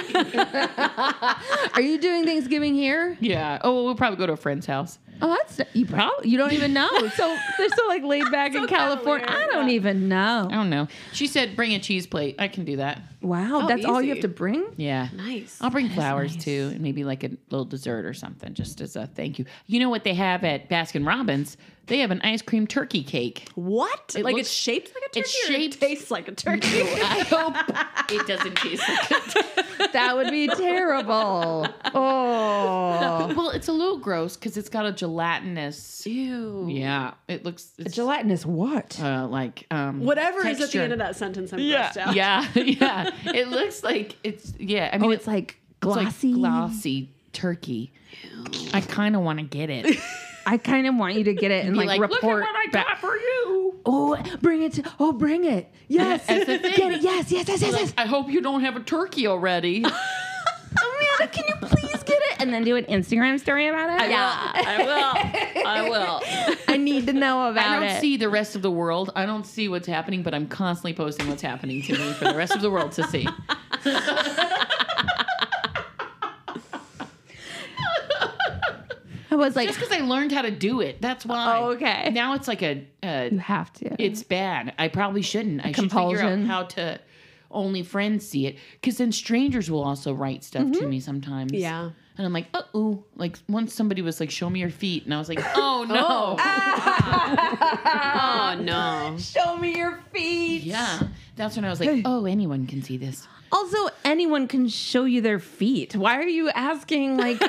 Are 1.73 1.81
you 1.81 1.99
doing 1.99 2.25
Thanksgiving 2.25 2.73
here? 2.73 3.15
Yeah. 3.19 3.59
Oh, 3.63 3.83
we'll 3.85 3.95
probably 3.95 4.17
go 4.17 4.25
to 4.25 4.33
a 4.33 4.37
friend's 4.37 4.65
house. 4.65 4.97
Oh, 5.21 5.35
that's 5.37 5.61
you 5.73 5.85
probably 5.85 6.29
you 6.29 6.37
don't 6.37 6.53
even 6.53 6.73
know. 6.73 6.89
So 7.15 7.37
they're 7.57 7.69
so 7.69 7.87
like 7.87 8.03
laid 8.03 8.29
back 8.31 8.55
in 8.55 8.67
California. 8.67 9.27
I 9.29 9.47
don't 9.51 9.69
even 9.69 10.07
know. 10.07 10.47
I 10.49 10.55
don't 10.55 10.69
know. 10.69 10.87
She 11.13 11.27
said, 11.27 11.55
"Bring 11.55 11.73
a 11.73 11.79
cheese 11.79 12.07
plate." 12.07 12.35
I 12.39 12.47
can 12.47 12.65
do 12.65 12.77
that. 12.77 13.01
Wow, 13.21 13.63
Oh, 13.63 13.67
that's 13.67 13.83
all 13.83 14.01
you 14.01 14.11
have 14.11 14.21
to 14.21 14.29
bring. 14.29 14.65
Yeah. 14.77 15.09
nice. 15.13 15.57
I'll 15.59 15.69
bring 15.71 15.89
flowers 15.89 16.37
too, 16.37 16.69
and 16.73 16.79
maybe 16.79 17.03
like 17.03 17.25
a 17.25 17.31
little 17.49 17.65
dessert 17.65 18.05
or 18.05 18.13
something, 18.13 18.53
just 18.53 18.79
as 18.79 18.95
a 18.95 19.07
thank 19.07 19.37
you. 19.39 19.45
You 19.67 19.79
know 19.81 19.89
what 19.89 20.05
they 20.05 20.13
have 20.13 20.43
at 20.45 20.69
Baskin 20.69 21.05
Robbins? 21.05 21.57
They 21.87 21.99
have 21.99 22.11
an 22.11 22.21
ice 22.21 22.41
cream 22.43 22.65
turkey 22.67 23.03
cake. 23.03 23.49
What? 23.55 24.15
It 24.15 24.23
like 24.23 24.35
looks- 24.35 24.47
it's 24.47 24.55
shaped 24.55 24.93
like 24.93 25.03
a 25.03 25.07
turkey. 25.07 25.19
it's 25.21 25.49
or 25.49 25.53
shaped- 25.53 25.75
It 25.75 25.79
tastes 25.81 26.11
like 26.11 26.27
a 26.27 26.31
turkey. 26.33 26.81
I 26.83 27.25
hope 27.27 27.55
it 28.11 28.27
doesn't 28.27 28.55
taste 28.57 28.83
like 28.87 29.11
it. 29.11 29.91
That 29.93 30.15
would 30.15 30.29
be 30.29 30.47
terrible. 30.47 31.67
Oh, 31.95 33.33
Well, 33.35 33.49
it's 33.49 33.67
a 33.67 33.73
little 33.73 33.97
gross 33.97 34.37
because 34.37 34.55
it's 34.55 34.69
got 34.69 34.85
a 34.85 34.91
gelatinous. 35.09 36.05
Ew. 36.05 36.67
Yeah, 36.69 37.13
it 37.27 37.43
looks 37.43 37.71
it's, 37.77 37.95
gelatinous 37.95 38.45
what? 38.45 38.99
uh, 39.01 39.27
like 39.27 39.65
um, 39.71 40.01
Whatever 40.05 40.45
is 40.47 40.61
at 40.61 40.71
the 40.71 40.81
end 40.81 40.93
of 40.93 40.99
that 40.99 41.15
sentence, 41.15 41.51
I'm 41.51 41.59
Yeah. 41.59 41.91
out. 41.99 42.15
Yeah, 42.15 42.45
yeah. 42.55 43.09
It 43.25 43.47
looks 43.49 43.83
like 43.83 44.15
it's 44.23 44.53
yeah. 44.59 44.89
I 44.93 44.97
mean, 44.97 45.09
Oh, 45.09 45.13
it's 45.13 45.27
like 45.27 45.57
it's 45.81 45.85
like 45.85 46.03
glossy. 46.05 46.33
glossy 46.33 47.09
turkey. 47.33 47.91
I 48.73 48.81
kind 48.81 49.15
of 49.15 49.21
want 49.23 49.39
to 49.39 49.45
get 49.45 49.69
it. 49.69 49.97
I 50.45 50.57
kind 50.57 50.87
of 50.87 50.95
want 50.95 51.15
you 51.15 51.25
to 51.25 51.33
get 51.33 51.51
it 51.51 51.65
and 51.65 51.73
Be 51.73 51.79
like, 51.85 51.87
like, 51.87 51.99
look 51.99 52.11
at 52.11 52.15
report 52.15 52.41
what 52.43 52.55
I 52.55 52.71
back. 52.71 52.87
got 52.87 52.97
for 52.99 53.15
you. 53.15 53.79
oh, 53.85 54.17
bring 54.41 54.63
it. 54.63 54.73
To, 54.73 54.91
oh, 54.99 55.11
bring 55.11 55.43
it. 55.45 55.71
Yes, 55.87 56.25
That's 56.25 56.45
the 56.45 56.57
thing. 56.57 56.73
get 56.75 56.91
it. 56.93 57.01
Yes, 57.01 57.31
yes, 57.31 57.47
yes, 57.47 57.61
yes, 57.61 57.71
yes. 57.79 57.93
I 57.97 58.05
hope 58.07 58.29
you 58.29 58.41
don't 58.41 58.61
have 58.61 58.75
a 58.75 58.79
turkey 58.79 59.27
already. 59.27 59.85
Amanda, 60.71 61.33
can 61.33 61.43
you 61.47 61.55
please 61.67 62.03
get 62.03 62.17
it? 62.21 62.41
And 62.41 62.53
then 62.53 62.63
do 62.63 62.75
an 62.75 62.85
Instagram 62.85 63.39
story 63.39 63.67
about 63.67 64.01
it. 64.01 64.09
Yeah, 64.09 64.51
I 64.55 64.77
will. 64.83 65.65
I 65.65 65.89
will. 65.89 66.21
I 66.73 66.77
need 66.77 67.07
to 67.07 67.13
know 67.13 67.49
about 67.49 67.65
it. 67.65 67.69
I 67.69 67.79
don't 67.79 67.89
it. 67.97 68.01
see 68.01 68.17
the 68.17 68.29
rest 68.29 68.55
of 68.55 68.61
the 68.61 68.71
world. 68.71 69.11
I 69.15 69.25
don't 69.25 69.45
see 69.45 69.67
what's 69.67 69.87
happening, 69.87 70.23
but 70.23 70.33
I'm 70.33 70.47
constantly 70.47 70.93
posting 70.93 71.27
what's 71.27 71.41
happening 71.41 71.81
to 71.83 71.93
me 71.93 72.13
for 72.13 72.25
the 72.25 72.35
rest 72.35 72.55
of 72.55 72.61
the 72.61 72.69
world 72.71 72.91
to 72.93 73.03
see. 73.07 73.27
I 79.31 79.35
was 79.35 79.55
like, 79.55 79.67
Just 79.67 79.79
because 79.79 79.95
I 79.95 80.01
learned 80.03 80.31
how 80.31 80.41
to 80.41 80.49
do 80.51 80.81
it, 80.81 81.01
that's 81.01 81.25
why. 81.25 81.57
Oh, 81.59 81.71
okay. 81.71 82.09
Now 82.11 82.33
it's 82.33 82.47
like 82.47 82.63
a, 82.63 82.85
a 83.03 83.29
you 83.31 83.37
have 83.37 83.71
to. 83.73 83.95
it's 84.01 84.23
bad. 84.23 84.73
I 84.79 84.87
probably 84.87 85.21
shouldn't. 85.21 85.61
I 85.61 85.67
should 85.71 85.75
figure 85.75 85.89
Compulsion. 85.89 86.41
out 86.43 86.47
how 86.47 86.63
to 86.63 86.99
only 87.51 87.83
friends 87.83 88.27
see 88.27 88.45
it 88.47 88.57
because 88.73 88.97
then 88.97 89.11
strangers 89.11 89.69
will 89.69 89.83
also 89.83 90.13
write 90.13 90.43
stuff 90.43 90.71
to 90.71 90.87
me 90.87 90.99
sometimes. 90.99 91.53
Yeah. 91.53 91.89
And 92.17 92.25
I'm 92.25 92.33
like, 92.33 92.47
uh 92.53 92.63
oh. 92.73 93.03
Like 93.15 93.37
once 93.47 93.73
somebody 93.73 94.01
was 94.01 94.19
like, 94.19 94.29
show 94.29 94.49
me 94.49 94.59
your 94.59 94.69
feet. 94.69 95.05
And 95.05 95.13
I 95.13 95.17
was 95.17 95.29
like, 95.29 95.39
oh 95.55 95.85
no. 95.87 96.35
Oh 98.11 98.55
no. 98.61 99.17
Show 99.19 99.57
me 99.57 99.77
your 99.77 99.99
feet. 100.11 100.63
Yeah. 100.63 100.99
That's 101.39 101.55
when 101.55 101.63
I 101.63 101.69
was 101.69 101.79
like, 101.79 102.01
oh, 102.05 102.25
anyone 102.25 102.67
can 102.67 102.83
see 102.83 102.97
this. 102.97 103.25
Also, 103.51 103.77
anyone 104.03 104.47
can 104.47 104.67
show 104.67 105.05
you 105.05 105.21
their 105.21 105.39
feet. 105.39 105.95
Why 105.95 106.17
are 106.17 106.27
you 106.27 106.49
asking 106.49 107.15
like 107.17 107.39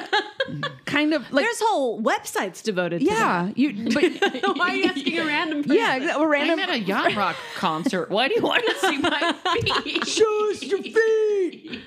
kind 0.87 1.13
of 1.13 1.31
like 1.33 1.45
There's 1.45 1.61
whole 1.61 2.01
websites 2.01 2.63
devoted 2.63 3.01
to 3.01 3.05
yeah, 3.05 3.51
you 3.57 3.73
but 3.93 4.03
that. 4.21 4.43
Why 4.57 4.71
are 4.71 4.75
you 4.77 4.85
asking 4.85 5.19
a 5.19 5.27
random 5.27 5.63
person? 5.63 5.77
yeah, 5.77 5.99
exa- 5.99 6.15
a 6.15 6.21
I'm 6.21 6.29
random 6.29 6.61
at 6.61 6.71
a 6.71 6.79
yacht 6.79 7.17
rock 7.17 7.37
concert. 7.57 8.11
Why 8.11 8.29
do 8.29 8.35
you 8.37 8.43
want 8.43 8.65
to 8.65 8.75
see 8.77 8.99
my 8.99 9.35
feet? 9.83 10.07
show 10.07 10.51
us 10.51 10.63
your 10.63 10.83
feet. 10.83 11.81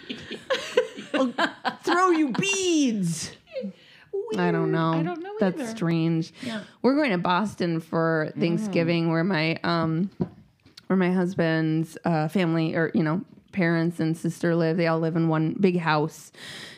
I'll 1.13 1.77
throw 1.83 2.10
you 2.10 2.33
beads. 2.33 3.31
I 4.38 4.51
don't 4.51 4.72
know. 4.72 4.93
I 4.93 5.03
don't 5.03 5.24
know 5.24 5.36
That's 5.39 5.60
either. 5.62 5.69
strange. 5.69 6.33
Yeah. 6.41 6.63
We're 6.81 6.95
going 6.95 7.12
to 7.12 7.17
Boston 7.17 7.79
for 7.79 8.31
Thanksgiving, 8.38 9.10
where 9.12 9.24
my 9.24 9.57
um, 9.63 10.10
where 10.93 11.09
my 11.09 11.12
husband's 11.12 11.97
uh, 12.05 12.27
family 12.27 12.75
or 12.75 12.91
you 12.93 13.01
know 13.01 13.21
parents 13.51 14.00
and 14.00 14.15
sister 14.15 14.55
live. 14.55 14.77
They 14.77 14.85
all 14.85 15.00
live 15.00 15.15
in 15.15 15.27
one 15.27 15.55
big 15.59 15.79
house 15.79 16.31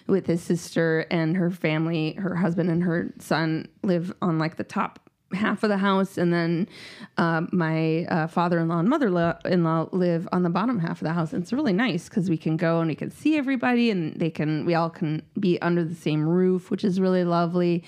with 0.07 0.25
his 0.27 0.41
sister 0.41 1.05
and 1.11 1.35
her 1.35 1.51
family. 1.51 2.13
Her 2.13 2.35
husband 2.35 2.69
and 2.69 2.83
her 2.83 3.13
son 3.19 3.67
live 3.83 4.13
on 4.21 4.39
like 4.39 4.55
the 4.55 4.63
top 4.63 4.99
half 5.33 5.63
of 5.63 5.69
the 5.69 5.77
house, 5.77 6.17
and 6.17 6.31
then 6.31 6.69
uh, 7.17 7.41
my 7.51 8.05
uh, 8.05 8.27
father-in-law 8.27 8.79
and 8.79 8.89
mother-in-law 8.89 9.89
live 9.91 10.29
on 10.31 10.43
the 10.43 10.49
bottom 10.49 10.79
half 10.79 11.01
of 11.01 11.05
the 11.05 11.13
house. 11.13 11.33
And 11.33 11.43
it's 11.43 11.51
really 11.51 11.73
nice 11.73 12.07
because 12.07 12.29
we 12.29 12.37
can 12.37 12.55
go 12.55 12.79
and 12.79 12.87
we 12.87 12.95
can 12.95 13.11
see 13.11 13.37
everybody, 13.37 13.91
and 13.91 14.17
they 14.17 14.29
can 14.29 14.65
we 14.65 14.75
all 14.75 14.89
can 14.89 15.23
be 15.37 15.61
under 15.61 15.83
the 15.83 15.95
same 15.95 16.25
roof, 16.25 16.71
which 16.71 16.85
is 16.85 17.01
really 17.01 17.25
lovely. 17.25 17.83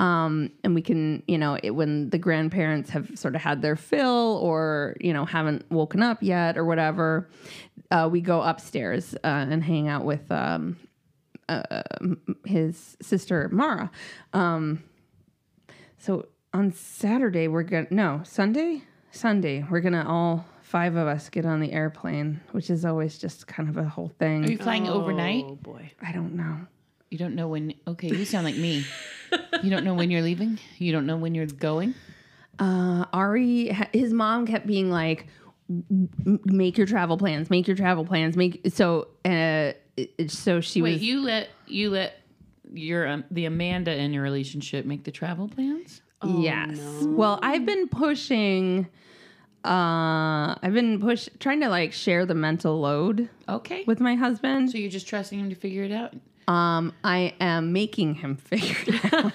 Um, 0.00 0.52
and 0.64 0.74
we 0.74 0.80
can, 0.80 1.22
you 1.28 1.36
know, 1.36 1.58
it, 1.62 1.72
when 1.72 2.08
the 2.08 2.16
grandparents 2.16 2.88
have 2.88 3.18
sort 3.18 3.34
of 3.34 3.42
had 3.42 3.60
their 3.60 3.76
fill 3.76 4.40
or, 4.42 4.96
you 4.98 5.12
know, 5.12 5.26
haven't 5.26 5.70
woken 5.70 6.02
up 6.02 6.22
yet 6.22 6.56
or 6.56 6.64
whatever, 6.64 7.28
uh, 7.90 8.08
we 8.10 8.22
go 8.22 8.40
upstairs 8.40 9.14
uh, 9.16 9.46
and 9.50 9.62
hang 9.62 9.88
out 9.88 10.06
with 10.06 10.32
um, 10.32 10.78
uh, 11.50 11.82
his 12.46 12.96
sister, 13.02 13.50
Mara. 13.52 13.90
Um, 14.32 14.82
so 15.98 16.28
on 16.54 16.72
Saturday, 16.72 17.46
we're 17.46 17.62
going 17.62 17.86
to, 17.86 17.94
no, 17.94 18.22
Sunday? 18.24 18.84
Sunday, 19.10 19.66
we're 19.68 19.80
going 19.80 19.92
to 19.92 20.06
all 20.06 20.46
five 20.62 20.96
of 20.96 21.08
us 21.08 21.28
get 21.28 21.44
on 21.44 21.60
the 21.60 21.72
airplane, 21.72 22.40
which 22.52 22.70
is 22.70 22.86
always 22.86 23.18
just 23.18 23.46
kind 23.46 23.68
of 23.68 23.76
a 23.76 23.84
whole 23.84 24.12
thing. 24.18 24.46
Are 24.46 24.50
you 24.50 24.56
flying 24.56 24.88
overnight? 24.88 25.44
Oh 25.46 25.56
boy. 25.56 25.92
I 26.00 26.12
don't 26.12 26.36
know. 26.36 26.56
You 27.10 27.18
don't 27.18 27.34
know 27.34 27.48
when. 27.48 27.74
Okay, 27.88 28.08
you 28.08 28.24
sound 28.24 28.44
like 28.44 28.56
me. 28.56 28.84
You 29.62 29.70
don't 29.70 29.84
know 29.84 29.94
when 29.94 30.10
you're 30.10 30.22
leaving. 30.22 30.58
You 30.78 30.92
don't 30.92 31.06
know 31.06 31.16
when 31.16 31.34
you're 31.34 31.46
going. 31.46 31.94
uh, 32.58 33.04
Ari, 33.12 33.76
his 33.92 34.12
mom 34.12 34.46
kept 34.46 34.66
being 34.66 34.90
like, 34.90 35.26
"Make 36.24 36.78
your 36.78 36.86
travel 36.86 37.16
plans. 37.16 37.50
Make 37.50 37.66
your 37.66 37.76
travel 37.76 38.04
plans. 38.04 38.36
Make." 38.36 38.60
So, 38.72 39.08
uh, 39.24 39.72
so 40.28 40.60
she 40.60 40.82
Wait, 40.82 40.92
was. 40.94 41.02
you 41.02 41.20
let 41.22 41.48
you 41.66 41.90
let 41.90 42.14
your 42.72 43.08
um, 43.08 43.24
the 43.30 43.44
Amanda 43.46 43.92
in 43.96 44.12
your 44.12 44.22
relationship 44.22 44.86
make 44.86 45.02
the 45.02 45.10
travel 45.10 45.48
plans. 45.48 46.02
yes. 46.24 46.78
Well, 47.02 47.40
I've 47.42 47.66
been 47.66 47.88
pushing. 47.88 48.86
Uh, 49.64 50.54
I've 50.62 50.72
been 50.72 51.00
push 51.00 51.28
trying 51.38 51.60
to 51.60 51.68
like 51.68 51.92
share 51.92 52.24
the 52.24 52.34
mental 52.34 52.80
load 52.80 53.28
Okay. 53.48 53.84
with 53.86 54.00
my 54.00 54.14
husband. 54.14 54.70
so 54.70 54.78
you're 54.78 54.90
just 54.90 55.06
trusting 55.06 55.38
him 55.38 55.50
to 55.50 55.54
figure 55.56 55.82
it 55.82 55.92
out. 55.92 56.14
Um, 56.50 56.92
I 57.04 57.34
am 57.40 57.72
making 57.72 58.16
him 58.16 58.36
figure 58.50 58.76
it 58.86 59.12
out. 59.14 59.32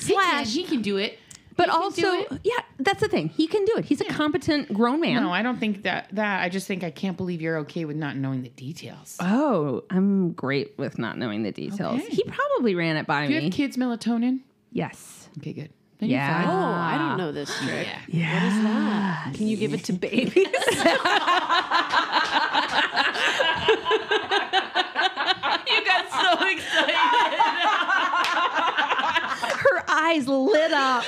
He 0.00 0.14
can, 0.14 0.44
he 0.44 0.64
can 0.64 0.82
do 0.82 0.96
it. 0.96 1.18
But 1.56 1.66
He 1.66 1.70
also, 1.70 2.12
it. 2.12 2.28
yeah, 2.44 2.58
that's 2.78 3.00
the 3.00 3.08
thing. 3.08 3.28
He 3.30 3.46
can 3.46 3.64
do 3.64 3.76
it. 3.78 3.84
He's 3.86 4.00
a 4.02 4.04
competent 4.04 4.72
grown 4.74 5.00
man. 5.00 5.22
No, 5.22 5.30
I 5.32 5.42
don't 5.42 5.58
think 5.58 5.84
that. 5.84 6.08
That 6.12 6.42
I 6.42 6.48
just 6.50 6.66
think 6.66 6.84
I 6.84 6.90
can't 6.90 7.16
believe 7.16 7.40
you're 7.40 7.58
okay 7.60 7.84
with 7.86 7.96
not 7.96 8.14
knowing 8.16 8.42
the 8.42 8.50
details. 8.50 9.16
Oh, 9.20 9.84
I'm 9.88 10.32
great 10.32 10.76
with 10.76 10.98
not 10.98 11.16
knowing 11.16 11.44
the 11.44 11.52
details. 11.52 12.00
Okay. 12.02 12.10
He 12.14 12.24
probably 12.24 12.74
ran 12.74 12.96
it 12.96 13.06
by 13.06 13.26
Do 13.26 13.32
you 13.32 13.38
me. 13.38 13.44
have 13.44 13.52
kids 13.54 13.76
melatonin? 13.78 14.40
yes. 14.72 15.28
Okay, 15.38 15.52
good. 15.54 15.70
Then 15.98 16.10
you're 16.10 16.18
Yeah. 16.18 16.44
Oh, 16.46 16.72
I 16.74 16.98
don't 16.98 17.16
know 17.16 17.32
this 17.32 17.48
trick. 17.60 17.86
Yeah. 18.08 18.34
What 18.34 18.42
is 18.52 18.62
that? 18.64 19.32
Can 19.34 19.46
you 19.48 19.56
give 19.56 19.72
it 19.72 19.84
to 19.84 19.92
babies? 19.94 20.34
You 25.68 25.84
got 25.84 26.08
so 26.10 26.46
excited. 26.46 26.94
Her 29.58 29.84
eyes 29.88 30.28
lit 30.28 30.72
up. 30.72 31.04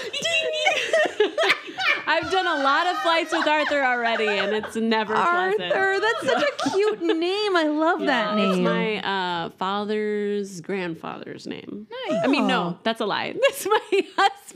I've 2.07 2.31
done 2.31 2.47
a 2.47 2.58
lot 2.69 2.87
of 2.87 2.97
flights 2.99 3.33
with 3.33 3.47
Arthur 3.47 3.83
already, 3.83 4.27
and 4.27 4.55
it's 4.55 4.77
never 4.77 5.15
pleasant. 5.15 5.73
Arthur, 5.73 6.01
that's 6.01 6.27
such 6.27 6.43
a 6.43 6.71
cute 6.71 7.03
name. 7.19 7.57
I 7.57 7.65
love 7.65 8.01
that 8.01 8.37
name. 8.37 8.51
It's 8.51 8.61
my 8.61 8.99
uh, 8.99 9.51
father's 9.51 10.61
grandfather's 10.61 11.47
name. 11.47 11.87
Nice. 12.09 12.21
I 12.25 12.27
mean, 12.27 12.47
no, 12.47 12.79
that's 12.83 13.01
a 13.01 13.07
lie. 13.07 13.35
That's 13.49 13.67
my 13.67 14.03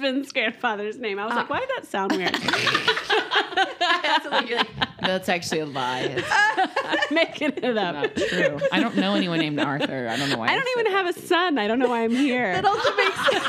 husband's 0.03 0.33
grandfather's 0.33 0.99
name. 0.99 1.19
I 1.19 1.27
was 1.27 1.35
like, 1.35 1.49
why 1.49 1.61
did 1.61 1.69
that 1.77 1.87
sound 1.87 2.13
weird? 2.13 2.35
That's 5.01 5.29
actually 5.29 5.61
a 5.61 5.67
lie. 5.67 6.01
It's 6.01 6.29
I'm 6.31 6.99
making 7.15 7.53
it 7.57 7.77
up. 7.77 7.95
not 7.95 8.17
true. 8.17 8.59
I 8.73 8.81
don't 8.81 8.97
know 8.97 9.15
anyone 9.15 9.39
named 9.39 9.61
Arthur. 9.61 10.09
I 10.09 10.17
don't 10.17 10.31
know 10.31 10.39
why. 10.39 10.49
I 10.49 10.55
don't 10.55 10.69
even 10.79 10.93
have 10.93 11.07
a 11.07 11.13
son. 11.13 11.59
I 11.59 11.67
don't 11.69 11.79
know 11.79 11.89
why 11.89 12.05
I'm 12.05 12.11
here. 12.11 12.53
that 12.53 12.65
also 12.65 12.97
makes 12.97 13.31
sense. 13.31 13.43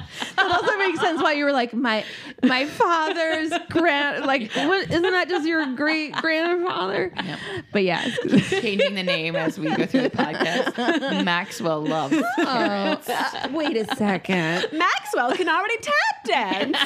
that 0.36 0.50
also 0.50 0.76
makes 0.78 1.00
sense 1.00 1.22
why 1.22 1.32
you 1.32 1.44
were 1.44 1.52
like 1.52 1.72
my 1.74 2.04
my 2.42 2.64
father's 2.66 3.52
grand 3.68 4.24
like 4.24 4.50
what 4.52 4.88
isn't 4.90 5.02
that 5.02 5.28
just 5.28 5.46
your 5.46 5.74
great 5.74 6.12
grandfather? 6.14 7.12
Yep. 7.16 7.38
But 7.72 7.82
yeah, 7.84 8.08
changing 8.48 8.94
the 8.94 9.02
name 9.02 9.36
as 9.36 9.58
we 9.58 9.74
go 9.74 9.86
through 9.86 10.02
the 10.02 10.10
podcast. 10.10 11.24
Maxwell 11.24 11.82
loves. 11.82 12.16
oh, 12.38 13.00
uh, 13.08 13.48
wait 13.52 13.76
a 13.76 13.84
second. 13.96 14.49
Maxwell 14.72 15.32
can 15.32 15.48
already 15.48 15.76
tap 15.78 16.24
dance. 16.24 16.76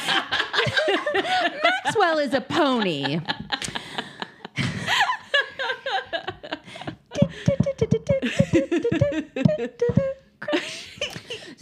Maxwell 1.63 2.19
is 2.19 2.35
a 2.35 2.41
pony. 2.41 3.21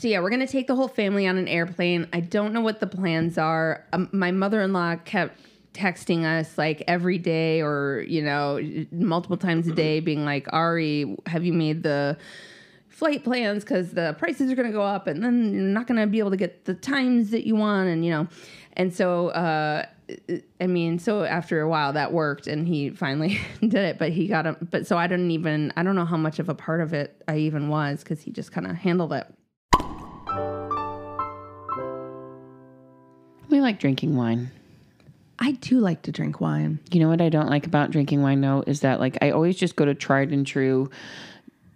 So 0.03 0.09
yeah, 0.09 0.19
we're 0.19 0.31
gonna 0.31 0.49
take 0.49 0.67
the 0.67 0.75
whole 0.75 0.89
family 0.89 1.29
on 1.29 1.37
an 1.37 1.47
airplane. 1.47 2.09
I 2.13 2.19
don't 2.19 2.53
know 2.53 2.61
what 2.61 2.81
the 2.81 2.89
plans 2.89 3.39
are. 3.39 3.87
Um, 3.93 4.09
my 4.11 4.33
mother-in-law 4.33 4.97
kept 5.05 5.39
texting 5.75 6.25
us 6.25 6.59
like 6.59 6.83
every 6.89 7.19
day, 7.19 7.63
or 7.63 8.05
you 8.09 8.21
know, 8.21 8.59
multiple 8.91 9.37
times 9.37 9.69
a 9.69 9.73
day, 9.73 10.01
being 10.01 10.25
like, 10.25 10.49
"Ari, 10.53 11.17
have 11.27 11.45
you 11.45 11.53
made 11.53 11.85
the 11.85 12.19
flight 13.03 13.25
plans? 13.25 13.65
Because 13.65 13.91
the 13.91 14.15
prices 14.17 14.53
are 14.53 14.55
gonna 14.55 14.71
go 14.71 14.83
up, 14.83 15.09
and 15.09 15.25
then 15.25 15.53
you're 15.53 15.63
not 15.65 15.89
gonna 15.89 16.07
be 16.07 16.21
able 16.21 16.31
to 16.31 16.37
get 16.37 16.67
the 16.67 16.75
times 16.75 17.31
that 17.31 17.45
you 17.45 17.57
want." 17.57 17.89
And 17.89 18.05
you 18.05 18.13
know, 18.13 18.29
and 18.75 18.95
so 18.95 19.31
uh, 19.31 19.87
I 20.61 20.67
mean, 20.69 21.01
so 21.01 21.25
after 21.25 21.61
a 21.61 21.69
while 21.69 21.93
that 21.95 22.13
worked, 22.13 22.47
and 22.47 22.67
he 22.67 22.91
finally 22.91 23.41
did 23.61 23.75
it. 23.75 23.99
But 23.99 24.13
he 24.13 24.29
got 24.29 24.47
him 24.47 24.69
But 24.71 24.87
so 24.87 24.97
I 24.97 25.09
didn't 25.09 25.33
even. 25.33 25.73
I 25.77 25.83
don't 25.83 25.97
know 25.97 26.05
how 26.05 26.17
much 26.17 26.39
of 26.39 26.49
a 26.49 26.55
part 26.55 26.81
of 26.81 26.95
it 26.95 27.21
I 27.27 27.39
even 27.39 27.69
was 27.69 28.05
because 28.05 28.23
he 28.23 28.31
just 28.31 28.53
kind 28.53 28.69
of 28.69 28.77
handled 28.77 29.13
it. 29.13 29.27
We 33.49 33.61
like 33.61 33.81
drinking 33.81 34.17
wine. 34.17 34.53
I 35.41 35.53
do 35.53 35.81
like 35.81 36.03
to 36.03 36.13
drink 36.13 36.41
wine. 36.41 36.79
You 36.93 37.01
know 37.01 37.09
what 37.09 37.21
I 37.21 37.29
don't 37.29 37.49
like 37.49 37.67
about 37.67 37.91
drinking 37.91 38.23
wine 38.23 38.41
though 38.41 38.63
is 38.65 38.81
that 38.81 39.01
like 39.01 39.19
I 39.21 39.33
always 39.33 39.57
just 39.57 39.75
go 39.75 39.85
to 39.85 39.95
tried 39.95 40.31
and 40.31 40.47
true 40.47 40.89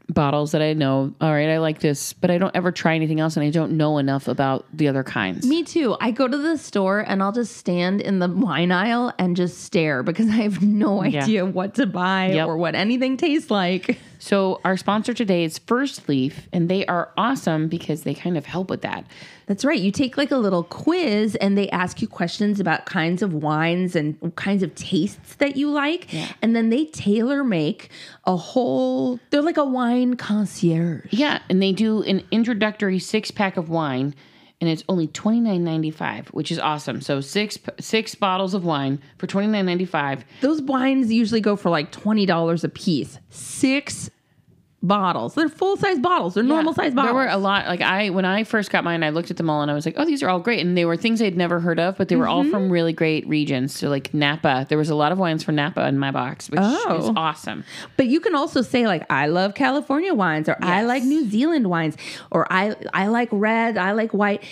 bottles 0.08 0.52
that 0.52 0.62
I 0.62 0.72
know. 0.72 1.12
All 1.20 1.32
right, 1.32 1.48
I 1.50 1.58
like 1.58 1.80
this, 1.80 2.12
but 2.12 2.30
I 2.30 2.38
don't 2.38 2.54
ever 2.54 2.70
try 2.72 2.94
anything 2.94 3.18
else, 3.20 3.36
and 3.36 3.44
I 3.44 3.50
don't 3.50 3.72
know 3.76 3.98
enough 3.98 4.28
about 4.28 4.64
the 4.72 4.88
other 4.88 5.02
kinds. 5.02 5.46
Me 5.46 5.62
too. 5.64 5.96
I 6.00 6.10
go 6.12 6.28
to 6.28 6.36
the 6.36 6.56
store 6.58 7.00
and 7.00 7.22
I'll 7.22 7.32
just 7.32 7.56
stand 7.56 8.00
in 8.00 8.18
the 8.20 8.28
wine 8.28 8.70
aisle 8.72 9.12
and 9.18 9.34
just 9.36 9.64
stare 9.64 10.02
because 10.02 10.28
I 10.28 10.42
have 10.42 10.62
no 10.62 11.02
Yeah. 11.02 11.22
idea 11.24 11.44
what 11.44 11.74
to 11.74 11.86
buy 11.86 12.32
Yep. 12.32 12.46
or 12.46 12.56
what 12.56 12.74
anything 12.74 13.16
tastes 13.16 13.50
like. 13.50 13.98
So 14.18 14.60
our 14.64 14.76
sponsor 14.76 15.14
today 15.14 15.44
is 15.44 15.58
First 15.58 16.08
Leaf, 16.08 16.48
and 16.52 16.68
they 16.68 16.86
are 16.86 17.10
awesome 17.16 17.68
because 17.68 18.02
they 18.02 18.14
kind 18.14 18.36
of 18.36 18.46
help 18.46 18.70
with 18.70 18.82
that. 18.82 19.06
That's 19.46 19.64
right. 19.64 19.78
You 19.78 19.92
take 19.92 20.16
like 20.16 20.30
a 20.30 20.36
little 20.36 20.64
quiz 20.64 21.36
and 21.36 21.56
they 21.56 21.68
ask 21.70 22.02
you 22.02 22.08
questions 22.08 22.58
about 22.58 22.86
kinds 22.86 23.22
of 23.22 23.32
wines 23.32 23.94
and 23.94 24.34
kinds 24.34 24.62
of 24.62 24.74
tastes 24.74 25.36
that 25.36 25.56
you 25.56 25.70
like. 25.70 26.12
And 26.42 26.56
then 26.56 26.70
they 26.70 26.86
tailor 26.86 27.44
make 27.44 27.90
a 28.24 28.36
whole, 28.36 29.20
they're 29.30 29.42
like 29.42 29.56
a 29.56 29.64
wine 29.64 30.16
concierge. 30.16 31.06
Yeah, 31.10 31.40
and 31.48 31.62
they 31.62 31.72
do 31.72 32.02
an 32.02 32.24
introductory 32.30 32.98
six 32.98 33.30
pack 33.30 33.56
of 33.56 33.68
wine, 33.68 34.14
and 34.66 34.72
it's 34.72 34.84
only 34.88 35.06
twenty 35.06 35.40
nine 35.40 35.64
ninety 35.64 35.90
five, 35.90 36.28
which 36.28 36.50
is 36.50 36.58
awesome. 36.58 37.00
So 37.00 37.20
six 37.20 37.58
six 37.78 38.14
bottles 38.14 38.52
of 38.52 38.64
wine 38.64 39.00
for 39.18 39.26
twenty 39.26 39.46
nine 39.46 39.66
ninety 39.66 39.84
five. 39.84 40.24
Those 40.40 40.60
wines 40.60 41.12
usually 41.12 41.40
go 41.40 41.54
for 41.56 41.70
like 41.70 41.92
$20 41.92 42.64
a 42.64 42.68
piece. 42.68 43.18
Six 43.30 44.10
bottles. 44.86 45.34
They're 45.34 45.48
full 45.48 45.76
size 45.76 45.98
bottles. 45.98 46.34
They're 46.34 46.42
normal 46.44 46.72
size 46.74 46.94
bottles. 46.94 47.08
There 47.08 47.14
were 47.14 47.28
a 47.28 47.36
lot. 47.36 47.66
Like 47.66 47.80
I, 47.80 48.10
when 48.10 48.24
I 48.24 48.44
first 48.44 48.70
got 48.70 48.84
mine, 48.84 49.02
I 49.02 49.10
looked 49.10 49.30
at 49.30 49.36
them 49.36 49.50
all 49.50 49.62
and 49.62 49.70
I 49.70 49.74
was 49.74 49.84
like, 49.86 49.94
"Oh, 49.98 50.04
these 50.04 50.22
are 50.22 50.28
all 50.28 50.40
great." 50.40 50.60
And 50.64 50.76
they 50.76 50.84
were 50.84 50.96
things 50.96 51.20
I'd 51.20 51.36
never 51.36 51.60
heard 51.60 51.78
of, 51.78 51.96
but 51.96 52.08
they 52.08 52.16
were 52.16 52.28
all 52.28 52.42
Mm-hmm. 52.42 52.50
from 52.52 52.70
really 52.70 52.92
great 52.92 53.26
regions. 53.28 53.74
So 53.74 53.88
like 53.88 54.12
Napa, 54.14 54.66
there 54.68 54.78
was 54.78 54.88
a 54.90 54.94
lot 54.94 55.10
of 55.12 55.18
wines 55.18 55.42
from 55.42 55.54
Napa 55.56 55.86
in 55.88 55.98
my 55.98 56.10
box, 56.10 56.48
which 56.50 56.60
is 56.60 56.66
Oh. 56.86 57.12
awesome. 57.16 57.64
But 57.96 58.06
you 58.06 58.20
can 58.20 58.34
also 58.34 58.62
say 58.62 58.86
like 58.86 59.04
I 59.10 59.26
love 59.26 59.54
California 59.54 60.14
wines 60.14 60.48
or 60.48 60.56
I 60.62 60.82
like 60.82 61.02
New 61.02 61.28
Zealand 61.28 61.68
wines 61.68 61.96
or 62.30 62.46
I 62.52 62.76
I 62.94 63.08
like 63.08 63.28
red, 63.32 63.76
I 63.78 63.92
like 63.92 64.12
white. 64.12 64.42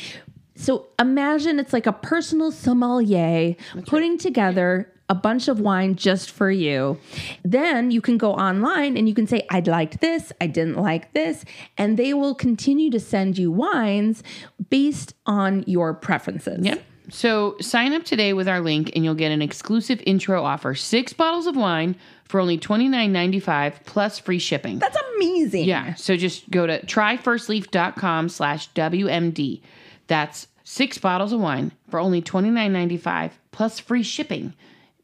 So 0.57 0.87
imagine 1.01 1.59
it's 1.59 1.73
like 1.73 1.87
a 1.87 1.93
personal 1.93 2.53
sommelier 2.53 3.57
putting 3.87 4.19
together 4.19 4.91
a 5.09 5.15
bunch 5.15 5.49
of 5.49 5.61
wine 5.61 5.97
just 5.97 6.31
for 6.31 6.51
you. 6.51 6.99
Then 7.45 7.91
you 7.91 8.01
can 8.01 8.17
go 8.17 8.33
online 8.33 8.97
and 8.97 9.09
you 9.09 9.15
can 9.15 9.27
say 9.27 9.47
I 9.51 9.61
liked 9.61 10.01
this, 10.01 10.33
I 10.41 10.47
didn't 10.47 10.77
like 10.77 11.13
this, 11.13 11.45
and 11.77 11.99
they 11.99 12.15
will 12.15 12.35
continue 12.35 12.91
to 12.91 13.01
send 13.01 13.37
you 13.39 13.51
wines 13.51 14.23
based 14.71 15.15
on 15.27 15.65
your 15.67 15.95
preferences. 15.95 16.65
Yep. 16.65 16.83
So 17.11 17.57
sign 17.61 17.93
up 17.93 18.05
today 18.05 18.33
with 18.33 18.49
our 18.49 18.61
link 18.61 18.93
and 18.95 19.05
you'll 19.05 19.15
get 19.15 19.31
an 19.31 19.43
exclusive 19.43 20.03
intro 20.07 20.43
offer. 20.43 20.75
Six 20.75 21.13
bottles 21.13 21.47
of 21.47 21.55
wine 21.55 21.97
for 22.25 22.41
only 22.41 22.57
twenty 22.57 22.89
nine 22.89 23.13
ninety 23.13 23.41
five 23.41 23.79
plus 23.85 24.19
free 24.19 24.39
shipping. 24.39 24.79
That's 24.79 24.97
amazing. 25.17 25.65
Yeah. 25.65 25.95
So 25.95 26.17
just 26.17 26.51
go 26.51 26.67
to 26.67 26.85
tryfirstleaf.com 26.87 28.31
slash 28.31 28.71
WMD. 28.73 29.61
That's 30.07 30.49
six 30.65 30.97
bottles 30.97 31.33
of 31.33 31.41
wine 31.41 31.73
for 31.91 32.01
only 32.01 32.23
twenty 32.23 32.51
nine 32.51 32.73
ninety 32.73 32.97
five 32.97 33.39
plus 33.53 33.79
free 33.79 34.03
shipping. 34.03 34.55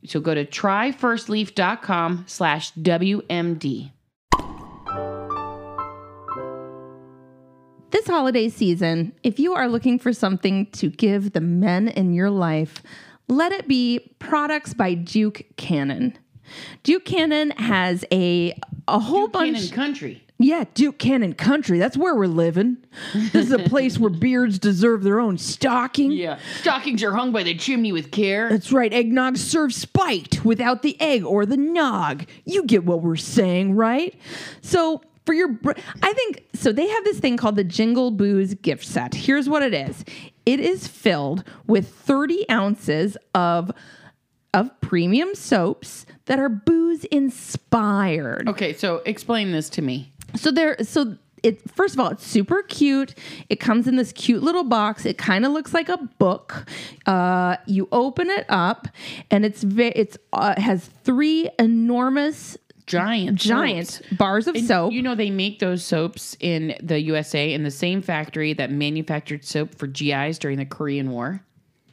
So 0.05 0.21
go 0.21 0.35
to 0.35 0.45
tryfirstleaf.com 0.45 2.25
slash 2.27 2.73
WMD. 2.75 3.91
This 7.91 8.07
holiday 8.07 8.49
season, 8.49 9.13
if 9.23 9.39
you 9.39 9.53
are 9.53 9.69
looking 9.69 9.99
for 9.99 10.13
something 10.13 10.67
to 10.73 10.89
give 10.89 11.33
the 11.33 11.41
men 11.41 11.89
in 11.89 12.15
your 12.15 12.31
life, 12.31 12.83
let 13.29 13.53
it 13.53 13.67
be 13.69 14.15
products 14.19 14.73
by 14.75 14.95
Duke 14.95 15.43
Cannon. 15.57 16.17
Duke 16.83 17.05
Cannon 17.05 17.51
has 17.53 18.05
a 18.13 18.55
a 18.89 18.99
whole 18.99 19.29
bunch. 19.29 19.55
Cannon 19.57 19.71
Country. 19.71 20.25
Yeah, 20.43 20.65
Duke 20.73 20.99
Cannon 20.99 21.35
Country. 21.35 21.79
That's 21.79 21.99
where 21.99 22.15
we're 22.17 22.27
living. 22.27 22.79
This 23.13 23.47
is 23.47 23.53
a 23.53 23.59
place 23.59 23.99
where 23.99 24.09
beards 24.11 24.59
deserve 24.59 25.03
their 25.03 25.21
own 25.21 25.37
stocking. 25.37 26.13
Yeah. 26.13 26.39
Stockings 26.63 27.03
are 27.03 27.13
hung 27.13 27.31
by 27.31 27.43
the 27.43 27.55
chimney 27.55 27.93
with 27.93 28.11
care. 28.11 28.49
That's 28.49 28.73
right. 28.73 28.91
Eggnog 28.91 29.37
served 29.37 29.75
spiked 29.75 30.43
without 30.43 30.81
the 30.81 30.99
egg 30.99 31.25
or 31.27 31.45
the 31.45 31.59
nog. 31.59 32.25
You 32.47 32.65
get 32.65 32.85
what 32.85 33.03
we're 33.03 33.17
saying, 33.17 33.77
right? 33.77 34.19
So 34.63 35.03
for 35.27 35.35
your, 35.35 35.49
br- 35.49 35.73
I 36.03 36.13
think 36.15 36.43
so. 36.55 36.73
They 36.73 36.89
have 36.89 37.05
this 37.05 37.19
thing 37.19 37.37
called 37.37 37.57
the 37.57 37.65
Jingle 37.65 38.11
Booze 38.11 38.55
gift 38.55 38.87
set. 38.87 39.15
Here's 39.15 39.47
what 39.47 39.63
it 39.63 39.75
is. 39.75 40.07
It 40.47 40.59
is 40.59 40.87
filled 40.87 41.45
with 41.67 41.87
30 41.89 42.49
ounces 42.51 43.19
of 43.35 43.71
of 44.53 44.81
premium 44.81 45.33
soaps 45.37 46.07
that 46.25 46.41
are 46.41 46.49
booze 46.49 47.05
inspired. 47.05 48.49
Okay, 48.49 48.73
so 48.73 48.97
explain 49.07 49.53
this 49.53 49.69
to 49.71 49.83
me. 49.83 50.13
So 50.37 50.51
there, 50.51 50.77
so 50.83 51.17
it 51.43 51.71
first 51.71 51.95
of 51.95 52.01
all, 52.01 52.09
it's 52.11 52.27
super 52.27 52.63
cute. 52.63 53.15
It 53.49 53.57
comes 53.61 53.87
in 53.87 53.97
this 53.97 54.13
cute 54.13 54.43
little 54.43 54.65
box. 54.65 55.07
It 55.07 55.19
kind 55.19 55.45
of 55.45 55.53
looks 55.53 55.73
like 55.73 55.89
a 55.89 55.97
book. 56.19 56.67
Uh, 57.07 57.57
you 57.67 57.89
open 57.93 58.31
it 58.31 58.47
up, 58.49 58.89
and 59.31 59.45
it's 59.45 59.63
ve- 59.63 59.93
it's 59.95 60.19
uh, 60.33 60.61
has 60.61 60.85
three 61.05 61.49
enormous, 61.59 62.57
Giant. 62.87 63.39
giant 63.39 63.89
soaps. 63.89 64.13
bars 64.13 64.47
of 64.49 64.57
soap. 64.59 64.93
You 64.93 65.03
know, 65.03 65.15
they 65.15 65.31
make 65.31 65.61
those 65.61 65.85
soaps 65.85 66.37
in 66.41 66.75
the 66.83 67.01
USA 67.01 67.53
in 67.53 67.63
the 67.63 67.71
same 67.71 68.03
factory 68.03 68.53
that 68.55 68.71
manufactured 68.71 69.45
soap 69.45 69.75
for 69.77 69.87
GIs 69.87 70.39
during 70.39 70.59
the 70.59 70.67
Korean 70.67 71.11
War. 71.11 71.43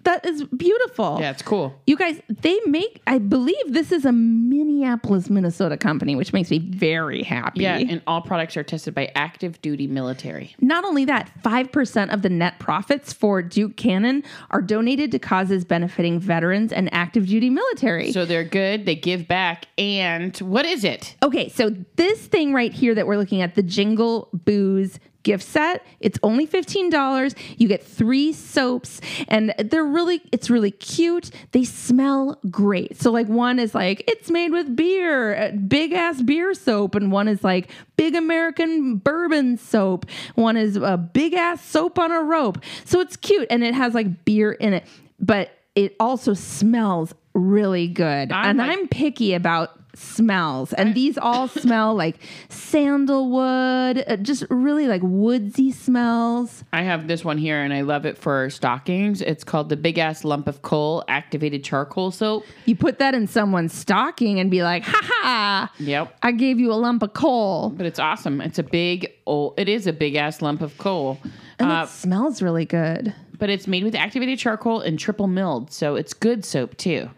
That 0.07 0.25
is 0.25 0.43
beautiful. 0.45 1.17
Yeah, 1.19 1.31
it's 1.31 1.41
cool. 1.41 1.79
You 1.85 1.97
guys, 1.97 2.21
they 2.29 2.57
make. 2.65 3.01
I 3.07 3.17
believe 3.17 3.73
this 3.73 3.91
is 3.91 4.05
a 4.05 4.11
Minneapolis, 4.13 5.29
Minnesota 5.29 5.75
company, 5.75 6.15
which 6.15 6.31
makes 6.31 6.49
me 6.49 6.59
very 6.59 7.23
happy. 7.23 7.61
Yeah, 7.61 7.77
and 7.77 8.01
all 8.07 8.21
products 8.21 8.55
are 8.55 8.63
tested 8.63 8.95
by 8.95 9.11
active 9.15 9.61
duty 9.61 9.85
military. 9.85 10.55
Not 10.61 10.85
only 10.85 11.03
that, 11.05 11.29
5% 11.43 12.13
of 12.13 12.21
the 12.21 12.29
net 12.29 12.57
profits 12.57 13.11
for 13.11 13.41
Duke 13.41 13.75
Cannon 13.75 14.23
are 14.49 14.61
donated 14.61 15.11
to 15.11 15.19
causes 15.19 15.65
benefiting 15.65 16.19
veterans 16.19 16.71
and 16.71 16.91
active 16.93 17.27
duty 17.27 17.49
military. 17.49 18.13
So 18.13 18.25
they're 18.25 18.45
good, 18.45 18.85
they 18.85 18.95
give 18.95 19.27
back, 19.27 19.67
and 19.77 20.35
what 20.37 20.65
is 20.65 20.83
it? 20.85 21.15
okay, 21.21 21.49
so 21.49 21.69
this 21.97 22.27
thing 22.27 22.53
right 22.53 22.71
here 22.71 22.95
that 22.95 23.05
we're 23.07 23.17
looking 23.17 23.41
at, 23.41 23.55
the 23.55 23.63
Jingle 23.63 24.29
Booze 24.33 24.99
gift 25.27 25.43
set, 25.43 25.85
it's 25.99 26.17
only 26.23 26.47
$15. 26.47 27.35
You 27.57 27.67
get 27.67 27.83
three 27.83 28.31
soaps 28.31 29.01
and 29.27 29.53
they're 29.59 29.83
really 29.83 30.21
it's 30.31 30.49
really 30.49 30.71
cute. 30.71 31.29
They 31.51 31.65
smell 31.65 32.39
great. 32.49 32.95
So 33.01 33.11
like 33.11 33.27
one 33.27 33.59
is 33.59 33.75
like 33.75 34.03
it's 34.07 34.31
made 34.31 34.51
with 34.51 34.73
beer, 34.73 35.51
big 35.67 35.91
ass 35.91 36.21
beer 36.21 36.53
soap 36.53 36.95
and 36.95 37.11
one 37.11 37.27
is 37.27 37.43
like 37.43 37.69
big 37.97 38.15
American 38.15 38.95
bourbon 38.95 39.57
soap. 39.57 40.05
One 40.35 40.55
is 40.55 40.77
a 40.77 40.95
big 40.97 41.33
ass 41.33 41.61
soap 41.63 41.99
on 41.99 42.11
a 42.11 42.21
rope. 42.21 42.59
So 42.85 43.01
it's 43.01 43.17
cute 43.17 43.47
and 43.49 43.63
it 43.65 43.73
has 43.75 43.93
like 43.93 44.23
beer 44.23 44.53
in 44.53 44.73
it. 44.73 44.85
But 45.19 45.49
it 45.75 45.95
also 45.99 46.33
smells 46.33 47.13
really 47.33 47.87
good. 47.89 48.31
I'm 48.31 48.49
and 48.51 48.57
like- 48.59 48.71
I'm 48.71 48.87
picky 48.87 49.33
about 49.33 49.76
smells. 49.97 50.73
And 50.73 50.93
these 50.95 51.17
all 51.17 51.47
smell 51.63 51.95
like 51.95 52.19
sandalwood, 52.49 54.03
uh, 54.07 54.17
just 54.17 54.43
really 54.49 54.87
like 54.87 55.01
woodsy 55.03 55.71
smells. 55.71 56.63
I 56.73 56.83
have 56.83 57.07
this 57.07 57.23
one 57.23 57.37
here 57.37 57.61
and 57.61 57.73
I 57.73 57.81
love 57.81 58.05
it 58.05 58.17
for 58.17 58.49
stockings. 58.49 59.21
It's 59.21 59.43
called 59.43 59.69
the 59.69 59.77
Big 59.77 59.97
Ass 59.97 60.23
Lump 60.23 60.47
of 60.47 60.61
Coal 60.61 61.03
Activated 61.07 61.63
Charcoal 61.63 62.11
Soap. 62.11 62.45
You 62.65 62.75
put 62.75 62.99
that 62.99 63.13
in 63.13 63.27
someone's 63.27 63.73
stocking 63.73 64.39
and 64.39 64.49
be 64.51 64.63
like, 64.63 64.83
ha 64.83 64.99
ha, 65.03 65.71
Yep. 65.79 66.17
I 66.21 66.31
gave 66.31 66.59
you 66.59 66.71
a 66.71 66.75
lump 66.75 67.03
of 67.03 67.13
coal. 67.13 67.69
But 67.69 67.85
it's 67.85 67.99
awesome. 67.99 68.41
It's 68.41 68.59
a 68.59 68.63
big, 68.63 69.11
oh, 69.25 69.53
it 69.57 69.67
is 69.69 69.87
a 69.87 69.93
big 69.93 70.15
ass 70.15 70.41
lump 70.41 70.61
of 70.61 70.77
coal. 70.77 71.19
And 71.59 71.71
Uh, 71.71 71.83
it 71.87 71.89
smells 71.89 72.41
really 72.41 72.65
good. 72.65 73.13
but 73.39 73.49
it's 73.49 73.67
made 73.67 73.83
with 73.83 73.95
activated 73.95 74.39
charcoal 74.39 74.79
and 74.81 74.97
triple 74.97 75.27
milled, 75.27 75.71
so 75.71 75.95
it's 75.95 76.13
good 76.13 76.43
soap 76.43 76.75
too. 76.77 77.09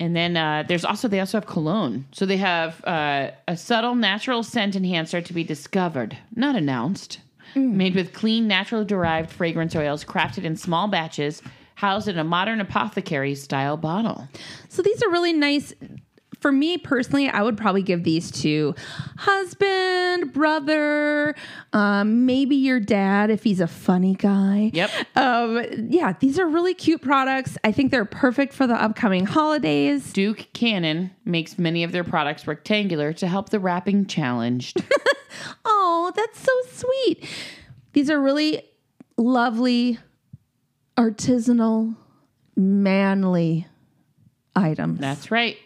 And 0.00 0.16
then 0.16 0.36
uh, 0.36 0.64
there's 0.66 0.84
also 0.84 1.06
they 1.06 1.20
also 1.20 1.36
have 1.36 1.46
cologne. 1.46 2.06
So 2.10 2.24
they 2.26 2.38
have 2.38 2.82
uh, 2.84 3.30
a 3.46 3.56
subtle 3.56 3.94
natural 3.94 4.42
scent 4.42 4.74
enhancer 4.74 5.20
to 5.20 5.32
be 5.32 5.44
discovered, 5.44 6.16
not 6.34 6.56
announced. 6.56 7.20
Made 7.54 7.94
with 7.96 8.12
clean, 8.12 8.46
natural 8.46 8.84
derived 8.84 9.30
fragrance 9.30 9.74
oils, 9.74 10.04
crafted 10.04 10.44
in 10.44 10.56
small 10.56 10.86
batches, 10.86 11.42
housed 11.74 12.08
in 12.08 12.18
a 12.18 12.24
modern 12.24 12.60
apothecary 12.60 13.34
style 13.34 13.76
bottle. 13.76 14.28
So 14.68 14.82
these 14.82 15.02
are 15.02 15.10
really 15.10 15.32
nice. 15.32 15.74
For 16.40 16.50
me 16.50 16.78
personally, 16.78 17.28
I 17.28 17.42
would 17.42 17.56
probably 17.56 17.82
give 17.82 18.02
these 18.02 18.30
to 18.42 18.74
husband, 19.18 20.32
brother, 20.32 21.34
um, 21.72 22.24
maybe 22.26 22.56
your 22.56 22.80
dad 22.80 23.30
if 23.30 23.44
he's 23.44 23.60
a 23.60 23.66
funny 23.66 24.14
guy. 24.14 24.70
Yep. 24.72 24.90
Um, 25.16 25.64
yeah, 25.90 26.14
these 26.18 26.38
are 26.38 26.46
really 26.46 26.74
cute 26.74 27.02
products. 27.02 27.58
I 27.62 27.72
think 27.72 27.90
they're 27.90 28.04
perfect 28.04 28.54
for 28.54 28.66
the 28.66 28.74
upcoming 28.74 29.26
holidays. 29.26 30.12
Duke 30.12 30.48
Cannon 30.54 31.10
makes 31.24 31.58
many 31.58 31.84
of 31.84 31.92
their 31.92 32.04
products 32.04 32.46
rectangular 32.46 33.12
to 33.14 33.28
help 33.28 33.50
the 33.50 33.60
wrapping 33.60 34.06
challenged. 34.06 34.82
Oh, 35.64 36.12
that's 36.14 36.40
so 36.40 36.52
sweet. 36.72 37.28
These 37.92 38.10
are 38.10 38.20
really 38.20 38.62
lovely, 39.16 39.98
artisanal, 40.96 41.96
manly 42.56 43.66
items. 44.56 44.98
That's 45.00 45.30
right. 45.30 45.56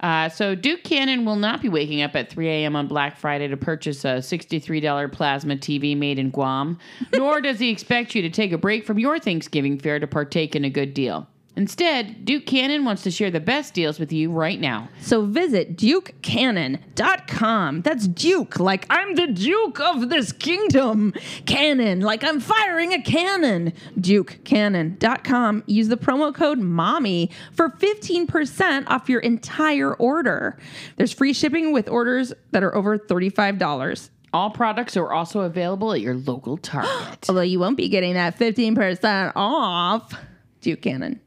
Uh, 0.00 0.28
so 0.28 0.54
Duke 0.54 0.82
Cannon 0.82 1.24
will 1.24 1.36
not 1.36 1.60
be 1.60 1.68
waking 1.68 2.02
up 2.02 2.16
at 2.16 2.30
3 2.30 2.48
a.m. 2.48 2.74
on 2.74 2.86
Black 2.86 3.16
Friday 3.16 3.48
to 3.48 3.56
purchase 3.56 4.04
a 4.04 4.18
$63 4.18 5.12
plasma 5.12 5.56
TV 5.56 5.96
made 5.96 6.18
in 6.18 6.30
Guam, 6.30 6.78
nor 7.12 7.40
does 7.40 7.58
he 7.58 7.68
expect 7.70 8.14
you 8.14 8.22
to 8.22 8.30
take 8.30 8.52
a 8.52 8.58
break 8.58 8.86
from 8.86 8.98
your 8.98 9.18
Thanksgiving 9.18 9.78
fare 9.78 9.98
to 9.98 10.06
partake 10.06 10.56
in 10.56 10.64
a 10.64 10.70
good 10.70 10.94
deal. 10.94 11.28
Instead, 11.56 12.24
Duke 12.24 12.46
Cannon 12.46 12.84
wants 12.84 13.02
to 13.02 13.10
share 13.10 13.30
the 13.30 13.40
best 13.40 13.74
deals 13.74 13.98
with 13.98 14.12
you 14.12 14.30
right 14.30 14.60
now. 14.60 14.88
So 15.00 15.26
visit 15.26 15.76
dukecannon.com. 15.76 17.82
That's 17.82 18.06
Duke, 18.06 18.60
like 18.60 18.86
I'm 18.88 19.16
the 19.16 19.26
Duke 19.26 19.80
of 19.80 20.08
this 20.08 20.32
kingdom. 20.32 21.12
Cannon, 21.46 22.00
like 22.00 22.22
I'm 22.22 22.38
firing 22.40 22.92
a 22.92 23.02
cannon. 23.02 23.72
Dukecannon.com. 23.98 25.64
Use 25.66 25.88
the 25.88 25.96
promo 25.96 26.32
code 26.34 26.60
MOMMY 26.60 27.30
for 27.52 27.70
15% 27.70 28.84
off 28.86 29.08
your 29.08 29.20
entire 29.20 29.94
order. 29.94 30.56
There's 30.96 31.12
free 31.12 31.32
shipping 31.32 31.72
with 31.72 31.88
orders 31.88 32.32
that 32.52 32.62
are 32.62 32.74
over 32.74 32.96
$35. 32.96 34.10
All 34.32 34.50
products 34.50 34.96
are 34.96 35.12
also 35.12 35.40
available 35.40 35.92
at 35.92 36.00
your 36.00 36.14
local 36.14 36.56
Target. 36.56 37.24
Although 37.28 37.40
you 37.40 37.58
won't 37.58 37.76
be 37.76 37.88
getting 37.88 38.14
that 38.14 38.38
15% 38.38 39.32
off. 39.34 40.14
Duke 40.60 40.82
Cannon. 40.82 41.20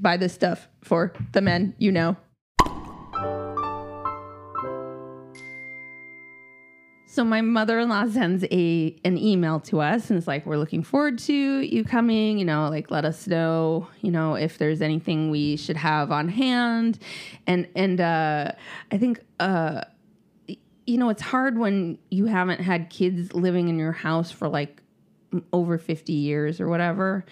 Buy 0.00 0.16
this 0.16 0.32
stuff 0.32 0.68
for 0.82 1.12
the 1.32 1.40
men 1.40 1.74
you 1.78 1.92
know. 1.92 2.16
So 7.10 7.24
my 7.24 7.40
mother-in-law 7.40 8.06
sends 8.10 8.44
a 8.52 8.96
an 9.04 9.18
email 9.18 9.58
to 9.62 9.80
us 9.80 10.10
and 10.10 10.16
it's 10.16 10.28
like 10.28 10.46
we're 10.46 10.58
looking 10.58 10.84
forward 10.84 11.18
to 11.18 11.34
you 11.34 11.82
coming, 11.82 12.38
you 12.38 12.44
know, 12.44 12.68
like 12.68 12.88
let 12.92 13.04
us 13.04 13.26
know, 13.26 13.88
you 14.00 14.12
know, 14.12 14.36
if 14.36 14.58
there's 14.58 14.80
anything 14.80 15.28
we 15.28 15.56
should 15.56 15.76
have 15.76 16.12
on 16.12 16.28
hand. 16.28 17.00
And 17.48 17.66
and 17.74 18.00
uh 18.00 18.52
I 18.92 18.98
think 18.98 19.24
uh 19.40 19.80
you 20.86 20.98
know, 20.98 21.08
it's 21.08 21.20
hard 21.20 21.58
when 21.58 21.98
you 22.12 22.26
haven't 22.26 22.60
had 22.60 22.90
kids 22.90 23.34
living 23.34 23.68
in 23.68 23.76
your 23.76 23.90
house 23.90 24.30
for 24.30 24.48
like 24.48 24.80
over 25.52 25.78
50 25.78 26.12
years 26.12 26.60
or 26.60 26.68
whatever. 26.68 27.24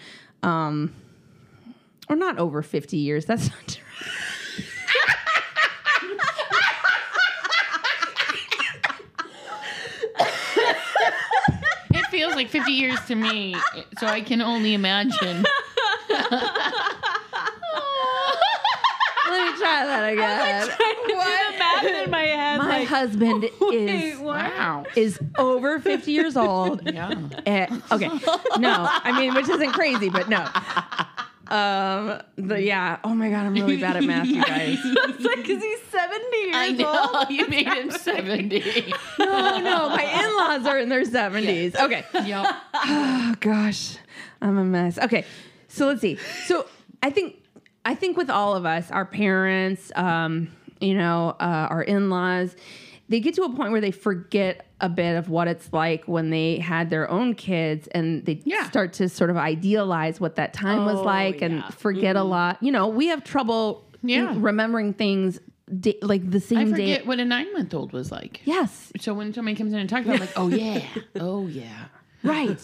Um 0.43 0.93
or 2.09 2.17
not 2.17 2.39
over 2.39 2.63
50 2.63 2.97
years. 2.97 3.25
That's 3.27 3.49
not 3.51 3.67
true. 3.69 3.85
it 11.95 12.07
feels 12.11 12.35
like 12.35 12.49
50 12.49 12.73
years 12.73 12.99
to 13.07 13.15
me, 13.15 13.57
so 13.99 14.07
I 14.07 14.21
can 14.21 14.41
only 14.43 14.75
imagine. 14.75 15.45
Let 19.29 19.53
me 19.53 19.59
try 19.59 19.85
that 19.85 20.09
again. 20.13 20.69
the 21.07 21.59
math 21.59 21.85
in 22.05 22.11
my 22.11 22.23
head. 22.23 22.59
My 22.59 22.85
husband 22.85 23.45
is 23.73 24.19
Wow. 24.19 24.85
is 24.97 25.19
over 25.39 25.79
50 25.79 26.11
years 26.11 26.37
old. 26.37 26.83
Yeah. 26.91 27.15
Eh, 27.47 27.67
okay. 27.93 28.09
No, 28.59 28.89
I 28.91 29.13
mean, 29.19 29.35
which 29.35 29.49
isn't 29.49 29.73
crazy, 29.73 30.09
but 30.09 30.29
no. 30.29 30.47
Um, 31.51 32.21
the, 32.37 32.63
yeah. 32.63 32.99
Oh 33.05 33.15
my 33.15 33.31
God, 33.31 33.47
I'm 33.47 33.55
really 33.55 33.79
bad 33.79 33.97
at 33.97 34.05
math, 34.05 34.27
you 34.27 34.43
guys. 34.45 34.79
It's 34.85 35.25
like, 35.25 35.37
because 35.39 35.63
he's 35.63 35.83
70 35.91 36.37
years 36.37 36.55
I 36.55 36.69
old. 36.69 36.79
know. 36.79 37.25
You 37.31 37.49
made 37.49 37.67
him 37.67 37.91
70. 38.09 38.93
No, 39.19 39.59
no, 39.59 39.89
my 39.89 40.03
in 40.03 40.37
laws 40.37 40.67
are 40.67 40.79
in 40.79 40.89
their 40.89 41.03
70s. 41.05 41.75
Okay. 41.77 42.05
Yep. 42.29 42.47
Oh 42.75 43.35
gosh, 43.41 43.97
I'm 44.43 44.59
a 44.59 44.65
mess. 44.65 44.99
Okay, 44.99 45.25
so 45.69 45.87
let's 45.87 46.01
see. 46.01 46.17
So 46.47 46.67
I 47.03 47.11
think 47.11 47.37
I 47.85 47.95
think 47.95 48.17
with 48.17 48.29
all 48.31 48.55
of 48.55 48.67
us, 48.67 48.91
our 48.91 49.05
parents, 49.07 49.91
um, 49.97 50.49
you 50.81 50.95
know, 50.95 51.31
uh, 51.41 51.69
our 51.71 51.83
in-laws, 51.83 52.55
they 53.09 53.21
get 53.21 53.35
to 53.37 53.43
a 53.43 53.55
point 53.55 53.73
where 53.73 53.81
they 53.81 53.91
forget 53.91 54.67
a 54.81 54.89
bit 54.89 55.17
of 55.17 55.29
what 55.29 55.49
it's 55.49 55.73
like 55.73 56.05
when 56.07 56.31
they 56.31 56.59
had 56.59 56.89
their 56.91 57.11
own 57.11 57.35
kids, 57.35 57.89
and 57.89 58.25
they 58.25 58.41
Yeah. 58.45 58.69
start 58.69 58.93
to 58.95 59.09
sort 59.09 59.31
of 59.31 59.37
idealize 59.37 60.21
what 60.21 60.37
that 60.37 60.53
time 60.53 60.85
was 60.85 60.99
Oh, 60.99 61.03
like, 61.03 61.43
and 61.43 61.57
yeah. 61.59 61.69
forget 61.71 62.15
a 62.17 62.21
mm-hmm. 62.21 62.29
lot. 62.29 62.63
You 62.63 62.71
know, 62.73 62.87
we 62.89 63.09
have 63.09 63.25
trouble 63.25 63.85
Yeah. 64.03 64.35
remembering 64.37 64.93
things 64.95 65.41
da- 65.81 65.99
like 66.03 66.31
the 66.31 66.39
same 66.41 66.59
day. 66.59 66.63
I 66.63 66.65
day. 66.77 66.93
forget 66.95 67.07
what 67.09 67.19
a 67.21 67.25
nine 67.25 67.53
month 67.53 67.75
old 67.75 67.93
was 67.93 68.13
like. 68.13 68.41
Yes, 68.45 68.93
So 69.01 69.15
when 69.15 69.35
somebody 69.35 69.57
comes 69.57 69.73
in 69.73 69.81
and 69.81 69.89
talks 69.91 70.07
about 70.07 70.15
it, 70.21 70.21
I'm 70.21 70.27
like, 70.27 70.39
oh, 70.39 70.49
yeah. 70.57 70.83
Oh, 71.21 71.47
yeah. 71.49 71.87
Right. 72.25 72.59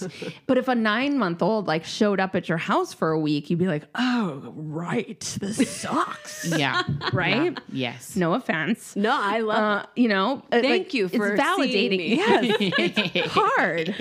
but 0.48 0.58
if 0.58 0.66
a 0.68 0.74
nine 0.74 1.16
month 1.16 1.40
old 1.40 1.68
like 1.68 1.84
showed 1.84 2.18
up 2.18 2.34
at 2.34 2.48
your 2.48 2.58
house 2.58 2.92
for 2.92 3.10
a 3.12 3.18
week, 3.20 3.50
you'd 3.50 3.58
be 3.60 3.68
like, 3.68 3.84
oh, 3.94 4.52
right. 4.54 5.20
This 5.40 5.70
sucks. 5.80 6.44
Yeah. 6.58 6.82
right? 7.12 7.56
Yes. 7.72 8.16
No 8.16 8.34
offense. 8.34 8.96
No, 8.96 9.16
I 9.18 9.40
love 9.40 9.56
Uh, 9.84 9.86
you 9.96 10.08
know, 10.08 10.42
uh, 10.52 10.60
Thank 10.60 10.66
like, 10.66 10.94
you 10.94 11.08
for 11.08 11.34
it's 11.34 11.42
validating. 11.42 11.98
me. 11.98 12.16
Yes, 12.16 12.56
it's 13.14 13.32
hard. 13.32 13.94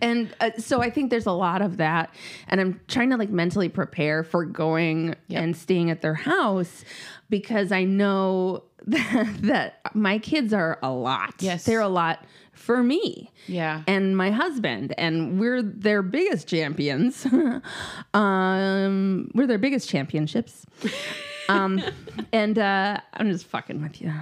and 0.00 0.34
uh, 0.40 0.50
so 0.58 0.80
I 0.80 0.90
think 0.90 1.10
there's 1.10 1.26
a 1.26 1.32
lot 1.32 1.62
of 1.62 1.78
that, 1.78 2.14
and 2.48 2.60
I'm 2.60 2.80
trying 2.88 3.10
to 3.10 3.16
like 3.16 3.30
mentally 3.30 3.68
prepare 3.68 4.22
for 4.24 4.44
going 4.44 5.14
Yep. 5.28 5.42
and 5.42 5.56
staying 5.56 5.90
at 5.90 6.02
their 6.02 6.14
house 6.14 6.84
because 7.30 7.72
I 7.72 7.84
know 7.84 8.64
that, 8.86 9.28
that 9.42 9.80
my 9.94 10.18
kids 10.18 10.52
are 10.52 10.78
a 10.82 10.90
lot. 10.90 11.34
Yes. 11.40 11.64
they're 11.64 11.80
a 11.80 11.88
lot 11.88 12.24
for 12.54 12.82
me 12.82 13.30
Yeah. 13.46 13.82
and 13.86 14.16
my 14.16 14.30
husband, 14.30 14.94
and 14.96 15.38
we're 15.38 15.62
their 15.62 16.02
biggest 16.02 16.48
champions. 16.48 17.26
um, 18.14 19.30
we're 19.34 19.46
their 19.46 19.58
biggest 19.58 19.88
championships. 19.88 20.64
Um, 21.48 21.82
and 22.32 22.58
uh, 22.58 23.00
I'm 23.12 23.30
just 23.30 23.46
fucking 23.46 23.82
with 23.82 24.00
you. 24.00 24.12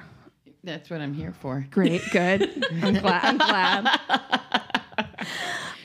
That's 0.64 0.90
what 0.90 1.00
I'm 1.00 1.14
here 1.14 1.32
for. 1.32 1.66
Great, 1.70 2.02
good. 2.12 2.42
I'm 2.82 2.94
glad. 2.94 3.24
I'm 3.24 3.38
glad. 3.38 4.00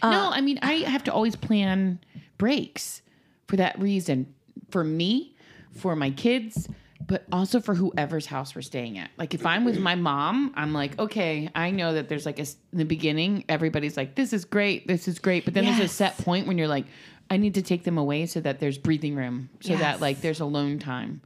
no, 0.03 0.29
I 0.31 0.41
mean, 0.41 0.59
I 0.61 0.73
have 0.89 1.03
to 1.05 1.13
always 1.13 1.35
plan 1.35 1.99
breaks 2.37 3.01
for 3.47 3.55
that 3.57 3.79
reason. 3.79 4.33
For 4.69 4.83
me, 4.83 5.35
for 5.71 5.95
my 5.95 6.11
kids, 6.11 6.67
but 7.07 7.25
also 7.31 7.59
for 7.61 7.73
whoever's 7.73 8.25
house 8.25 8.53
we're 8.53 8.61
staying 8.61 8.97
at. 8.97 9.09
Like 9.17 9.33
if 9.33 9.45
I'm 9.45 9.63
with 9.63 9.79
my 9.79 9.95
mom, 9.95 10.53
I'm 10.55 10.73
like, 10.73 10.99
okay, 10.99 11.49
I 11.55 11.71
know 11.71 11.93
that 11.93 12.09
there's 12.09 12.25
like 12.25 12.37
a 12.37 12.45
in 12.71 12.77
the 12.79 12.85
beginning, 12.85 13.45
everybody's 13.49 13.97
like, 13.97 14.15
this 14.15 14.33
is 14.33 14.45
great, 14.45 14.87
this 14.87 15.07
is 15.07 15.17
great, 15.17 15.45
but 15.45 15.53
then 15.53 15.65
there's 15.65 15.79
a 15.79 15.87
set 15.87 16.17
point 16.19 16.47
when 16.47 16.57
you're 16.57 16.67
like, 16.67 16.85
I 17.29 17.37
need 17.37 17.55
to 17.55 17.61
take 17.61 17.83
them 17.83 17.97
away 17.97 18.25
so 18.25 18.41
that 18.41 18.59
there's 18.59 18.77
breathing 18.77 19.15
room, 19.15 19.49
so 19.61 19.75
that 19.75 20.01
like 20.01 20.21
there's 20.21 20.41
alone 20.41 20.79
time. 20.79 21.21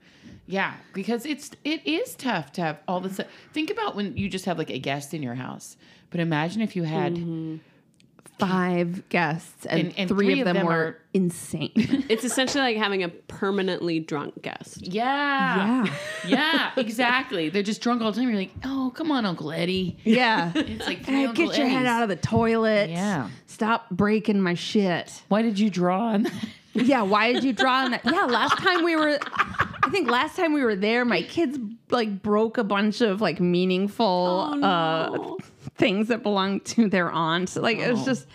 Yeah, 0.48 0.74
because 0.94 1.26
it's 1.26 1.52
it 1.64 1.86
is 1.88 2.16
tough 2.16 2.52
to 2.54 2.62
have 2.62 2.80
all 2.88 3.00
this. 3.00 3.20
Think 3.54 3.70
about 3.70 3.96
when 3.96 4.18
you 4.18 4.30
just 4.30 4.46
have 4.46 4.58
like 4.58 4.70
a 4.70 4.80
guest 4.80 5.14
in 5.14 5.24
your 5.24 5.36
house, 5.36 5.78
but 6.10 6.20
imagine 6.20 6.62
if 6.62 6.76
you 6.76 6.84
had 6.84 7.14
mm-hmm. 7.14 7.58
Five 8.48 9.08
guests, 9.10 9.66
and, 9.66 9.80
And- 9.88 9.94
and 9.98 10.10
three, 10.10 10.40
of 10.42 10.46
them, 10.46 10.66
were 10.66 10.72
are- 10.74 10.98
insane. 11.14 11.72
It's 12.10 12.24
essentially 12.24 12.64
like 12.64 12.78
having 12.78 13.04
a 13.04 13.10
permanently 13.10 14.00
drunk 14.00 14.42
guest. 14.42 14.82
Yeah. 14.86 15.86
Yeah. 15.86 15.94
Yeah, 16.28 16.72
exactly. 16.78 17.50
They're 17.50 17.64
just 17.64 17.82
drunk 17.82 18.02
all 18.02 18.12
the 18.12 18.20
time. 18.20 18.30
You're 18.30 18.38
like, 18.38 18.52
oh, 18.64 18.92
come 18.96 19.12
on, 19.12 19.26
Uncle 19.26 19.52
Eddie. 19.52 19.98
yeah. 20.04 20.52
It's 20.56 20.86
like 20.86 21.06
Hey, 21.06 21.26
Uncle 21.26 21.48
get 21.48 21.58
your 21.58 21.68
head 21.68 21.86
out 21.86 22.04
of 22.04 22.10
the 22.10 22.16
toilet. 22.16 22.90
Yeah. 22.90 23.30
Stop 23.48 23.90
breaking 23.90 24.42
my 24.42 24.54
shit. 24.54 25.22
Why 25.30 25.42
did 25.42 25.58
you 25.60 25.70
draw 25.70 26.10
on 26.10 26.24
that? 26.24 26.34
Yeah, 26.74 27.02
why 27.02 27.34
did 27.34 27.44
you 27.44 27.52
draw 27.54 27.84
on 27.84 27.92
that? 27.92 28.02
Yeah, 28.06 28.26
last 28.26 28.58
time 28.60 28.84
we 28.86 28.96
were 28.96 29.20
I 29.84 29.90
think 29.90 30.10
last 30.10 30.38
time 30.38 30.54
we 30.54 30.64
were 30.64 30.76
there, 30.76 31.04
my 31.04 31.22
kids 31.24 31.58
like 31.90 32.22
broke 32.22 32.58
a 32.58 32.64
bunch 32.64 33.02
of 33.02 33.20
like 33.20 33.40
meaningful 33.42 34.54
Oh, 34.54 34.64
uh 34.64 35.36
things 35.82 36.08
that 36.10 36.22
belonged 36.22 36.64
to 36.64 36.88
their 36.88 37.12
aunt. 37.12 37.56
Like 37.56 37.78
it 37.80 37.92
was 37.92 38.06
just 38.06 38.28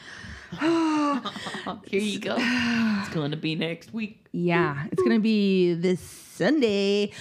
Here 0.61 2.01
you 2.01 2.19
go. 2.21 2.37
It's 2.39 3.09
going 3.15 3.31
to 3.31 3.37
be 3.37 3.55
next 3.55 3.93
week. 3.95 4.27
Yeah, 4.33 4.85
it's 4.93 5.03
gonna 5.03 5.19
be 5.19 5.75
this 5.75 6.01
Sunday, 6.01 7.13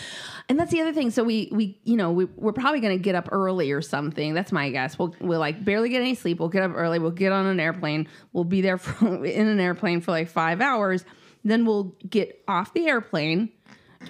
and 0.49 0.59
that's 0.59 0.71
the 0.71 0.81
other 0.81 0.93
thing. 0.93 1.11
So 1.11 1.23
we 1.23 1.49
we 1.51 1.79
you 1.85 1.95
know 1.95 2.11
we 2.11 2.25
we're 2.25 2.51
probably 2.51 2.81
gonna 2.81 2.97
get 2.97 3.15
up 3.15 3.29
early 3.31 3.71
or 3.71 3.81
something. 3.81 4.33
That's 4.33 4.51
my 4.51 4.69
guess. 4.69 4.99
We'll 4.99 5.15
we'll 5.21 5.39
like 5.39 5.63
barely 5.63 5.89
get 5.89 6.01
any 6.01 6.13
sleep. 6.13 6.39
We'll 6.39 6.49
get 6.49 6.63
up 6.63 6.71
early. 6.75 6.99
We'll 6.99 7.11
get 7.11 7.31
on 7.31 7.45
an 7.45 7.59
airplane. 7.59 8.07
We'll 8.33 8.43
be 8.43 8.61
there 8.61 8.77
for, 8.77 9.25
in 9.25 9.47
an 9.47 9.59
airplane 9.59 10.01
for 10.01 10.11
like 10.11 10.27
five 10.27 10.59
hours. 10.61 11.05
Then 11.45 11.65
we'll 11.65 11.95
get 12.09 12.43
off 12.47 12.73
the 12.73 12.87
airplane, 12.87 13.49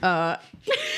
uh, 0.01 0.38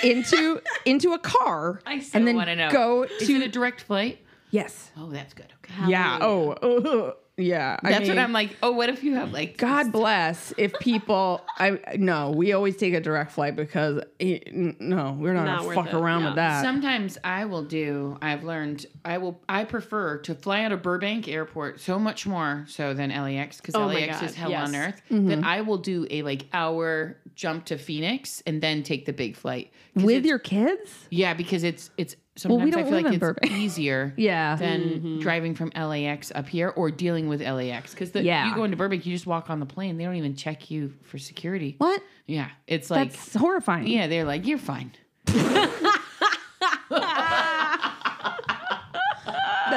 into 0.04 0.62
into 0.86 1.12
a 1.14 1.20
car, 1.20 1.82
I 1.86 2.04
and 2.14 2.26
then 2.28 2.36
want 2.36 2.48
to 2.50 2.56
know. 2.56 2.72
go 2.72 3.04
Is 3.04 3.28
to 3.28 3.44
a 3.44 3.48
direct 3.48 3.82
flight? 3.82 4.20
Yes, 4.52 4.92
Oh, 4.98 5.10
that's 5.10 5.34
good. 5.34 5.52
Okay. 5.64 5.90
yeah. 5.90 6.20
Oh, 6.22 6.56
oh, 6.62 7.14
yeah. 7.38 7.78
I 7.84 7.92
That's 7.92 8.08
what 8.10 8.18
I'm 8.18 8.34
like. 8.34 8.56
Oh, 8.64 8.72
what 8.72 8.90
if 8.90 9.04
you 9.04 9.14
have 9.16 9.32
like 9.32 9.58
God 9.58 9.92
bless 9.92 10.54
if 10.58 10.74
people. 10.80 11.46
I 11.60 11.80
no, 11.98 12.32
we 12.32 12.54
always 12.54 12.78
take 12.78 12.94
a 12.96 13.00
direct 13.02 13.32
flight 13.34 13.56
because 13.56 14.02
it, 14.20 14.52
no, 14.54 15.16
we're 15.20 15.34
not, 15.34 15.46
Not 15.46 15.56
gonna 15.60 15.68
worth 15.68 15.76
fuck 15.76 15.88
it, 15.88 15.94
around 15.94 16.22
yeah. 16.22 16.28
with 16.30 16.36
that. 16.38 16.64
Sometimes 16.64 17.18
I 17.24 17.46
will 17.46 17.64
do. 17.64 18.18
I've 18.24 18.44
learned. 18.44 18.88
I 19.06 19.20
will. 19.20 19.40
I 19.48 19.66
prefer 19.66 20.18
to 20.20 20.34
fly 20.34 20.64
out 20.64 20.72
of 20.72 20.82
Burbank 20.82 21.28
Airport 21.28 21.80
so 21.80 22.00
much 22.00 22.26
more 22.26 22.66
so 22.68 22.94
than 22.96 23.10
LAX 23.12 23.58
because 23.62 23.76
Oh 23.76 23.86
my 23.88 23.94
LAX 23.94 24.20
God, 24.22 24.24
is 24.30 24.36
hell 24.36 24.50
yes. 24.50 24.68
on 24.68 24.76
earth. 24.76 25.02
Mm-hmm. 25.12 25.28
That 25.28 25.44
I 25.44 25.62
will 25.62 25.78
do 25.78 26.08
a 26.10 26.24
like 26.24 26.48
hour 26.54 27.18
jump 27.36 27.66
to 27.66 27.78
Phoenix 27.78 28.42
and 28.48 28.62
then 28.64 28.82
take 28.82 29.06
the 29.06 29.14
big 29.14 29.36
flight 29.36 29.72
'Cause 29.94 30.04
With 30.06 30.16
it's- 30.18 30.26
your 30.28 30.40
kids? 30.40 30.92
yeah 31.12 31.36
because 31.36 31.64
it's 31.64 31.92
it's 31.98 32.16
Well, 32.46 32.58
we 32.60 32.72
sometimes 32.72 32.76
I 32.76 32.80
don't 32.82 32.90
feel 32.90 32.96
live 32.96 33.04
like 33.04 33.06
in 33.08 33.14
it's 33.16 33.20
Burbank. 33.20 33.52
easier 33.64 34.14
Yeah. 34.18 34.56
than 34.56 34.82
mm-hmm. 34.82 35.20
driving 35.20 35.56
from 35.56 35.72
LAX 35.76 36.32
up 36.36 36.48
here 36.48 36.70
or 36.76 36.92
dealing 36.92 37.28
with 37.28 37.42
LAX 37.42 37.92
because 37.94 38.14
Yeah. 38.14 38.50
you 38.50 38.56
go 38.56 38.64
into 38.64 38.78
Burbank 38.78 39.06
you 39.06 39.14
just 39.16 39.26
walk 39.28 39.50
on 39.50 39.60
the 39.60 39.66
plane 39.66 39.98
they 39.98 40.04
don't 40.04 40.16
even 40.16 40.36
check 40.36 40.70
you 40.72 40.94
for 41.04 41.18
security 41.18 41.76
What? 41.78 42.02
yeah 42.26 42.50
it's 42.68 42.90
like 42.90 43.12
That's 43.12 43.34
horrifying. 43.36 43.88
yeah 43.88 44.08
they're 44.08 44.26
like 44.26 44.46
you're 44.46 44.58
fine 44.58 44.92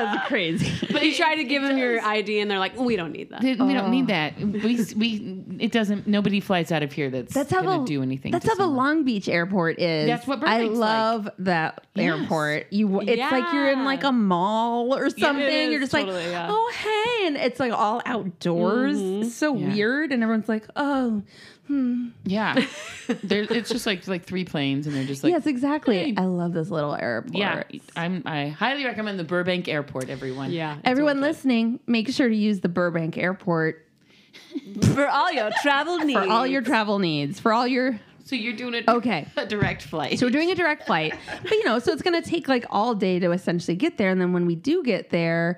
That's 0.04 0.28
crazy. 0.28 0.86
but 0.92 1.02
You 1.04 1.14
try 1.14 1.34
to 1.36 1.44
give 1.44 1.62
them 1.62 1.78
your 1.78 2.00
ID, 2.02 2.40
and 2.40 2.50
they're 2.50 2.58
like, 2.58 2.76
"We 2.78 2.96
don't 2.96 3.12
need 3.12 3.30
that." 3.30 3.42
we 3.42 3.54
don't 3.54 3.90
need 3.90 4.04
oh. 4.04 4.06
that 4.08 4.38
we 4.38 4.84
we 4.96 5.44
it 5.58 5.72
doesn't 5.72 6.06
nobody 6.06 6.40
flies 6.40 6.72
out 6.72 6.82
of 6.82 6.92
here 6.92 7.10
that's 7.10 7.34
That's 7.34 7.50
how 7.50 7.62
gonna 7.62 7.80
the 7.80 7.86
do 7.86 8.02
anything 8.02 8.32
That's 8.32 8.44
to 8.46 8.50
how 8.52 8.56
the. 8.56 8.66
Long 8.66 9.04
Beach 9.04 9.28
airport 9.28 9.78
is. 9.78 10.06
That's 10.06 10.26
what 10.26 10.42
I 10.42 10.60
Burbank's 10.62 10.78
like. 10.78 10.88
love 10.88 11.28
that 11.40 11.84
Yes. 11.94 12.20
airport. 12.20 12.72
You, 12.72 13.00
it's 13.02 13.32
like 13.32 13.52
you're 13.52 13.70
in 13.72 13.84
like 13.84 14.04
a 14.04 14.12
mall 14.12 14.94
or 14.96 15.10
something. 15.10 15.44
is, 15.44 15.70
you're 15.70 15.80
just 15.80 15.92
totally, 15.92 16.14
like, 16.22 16.30
yeah. 16.32 16.48
oh 16.50 16.72
hey, 17.20 17.26
and 17.26 17.36
it's 17.36 17.60
like 17.60 17.72
all 17.72 18.00
outdoors. 18.06 18.96
Mm-hmm. 18.96 19.22
It's 19.24 19.34
so 19.34 19.54
Yeah. 19.56 19.74
weird, 19.74 20.12
and 20.12 20.22
everyone's 20.22 20.48
like, 20.48 20.66
oh, 20.76 21.22
Hmm. 21.70 22.08
yeah 22.24 22.66
there 23.22 23.46
it's 23.48 23.70
just 23.70 23.86
like 23.86 24.08
like 24.08 24.24
three 24.24 24.44
planes 24.44 24.88
and 24.88 24.96
they're 24.96 25.04
just 25.04 25.22
like 25.22 25.30
yes, 25.30 25.46
exactly. 25.46 25.98
hey. 25.98 26.14
I 26.16 26.24
love 26.24 26.52
this 26.52 26.68
little 26.68 26.96
airport. 26.96 27.32
Yeah, 27.36 27.62
I'm. 27.94 28.24
I 28.26 28.48
highly 28.48 28.84
recommend 28.84 29.20
the 29.20 29.24
Burbank 29.24 29.68
Airport. 29.68 30.10
Everyone. 30.10 30.50
Yeah, 30.50 30.78
Everyone 30.82 31.18
worth 31.18 31.24
it. 31.24 31.28
listening, 31.28 31.78
make 31.86 32.08
sure 32.08 32.28
to 32.28 32.34
use 32.34 32.58
the 32.58 32.68
Burbank 32.68 33.16
Airport 33.16 33.86
for 34.94 35.06
all 35.06 35.30
your 35.30 35.52
travel 35.62 35.98
needs. 35.98 36.18
for 36.18 36.28
all 36.28 36.44
your 36.44 36.62
travel 36.62 36.98
needs. 36.98 37.38
For 37.38 37.52
all 37.52 37.68
your 37.68 38.00
So 38.24 38.34
you're 38.34 38.56
doing 38.56 38.74
it. 38.74 38.88
Okay. 38.88 39.28
A 39.36 39.46
direct 39.46 39.82
flight. 39.82 40.18
So 40.18 40.26
we're 40.26 40.30
doing 40.32 40.50
a 40.50 40.56
direct 40.56 40.86
flight, 40.86 41.14
but 41.42 41.52
you 41.52 41.64
know, 41.64 41.78
so 41.78 41.92
it's 41.92 42.02
going 42.02 42.20
to 42.20 42.28
take 42.28 42.48
like 42.48 42.64
all 42.68 42.96
day 42.96 43.20
to 43.20 43.30
essentially 43.30 43.76
get 43.76 43.96
there, 43.96 44.10
and 44.10 44.20
then 44.20 44.32
when 44.32 44.44
we 44.44 44.56
do 44.56 44.82
get 44.82 45.10
there, 45.10 45.56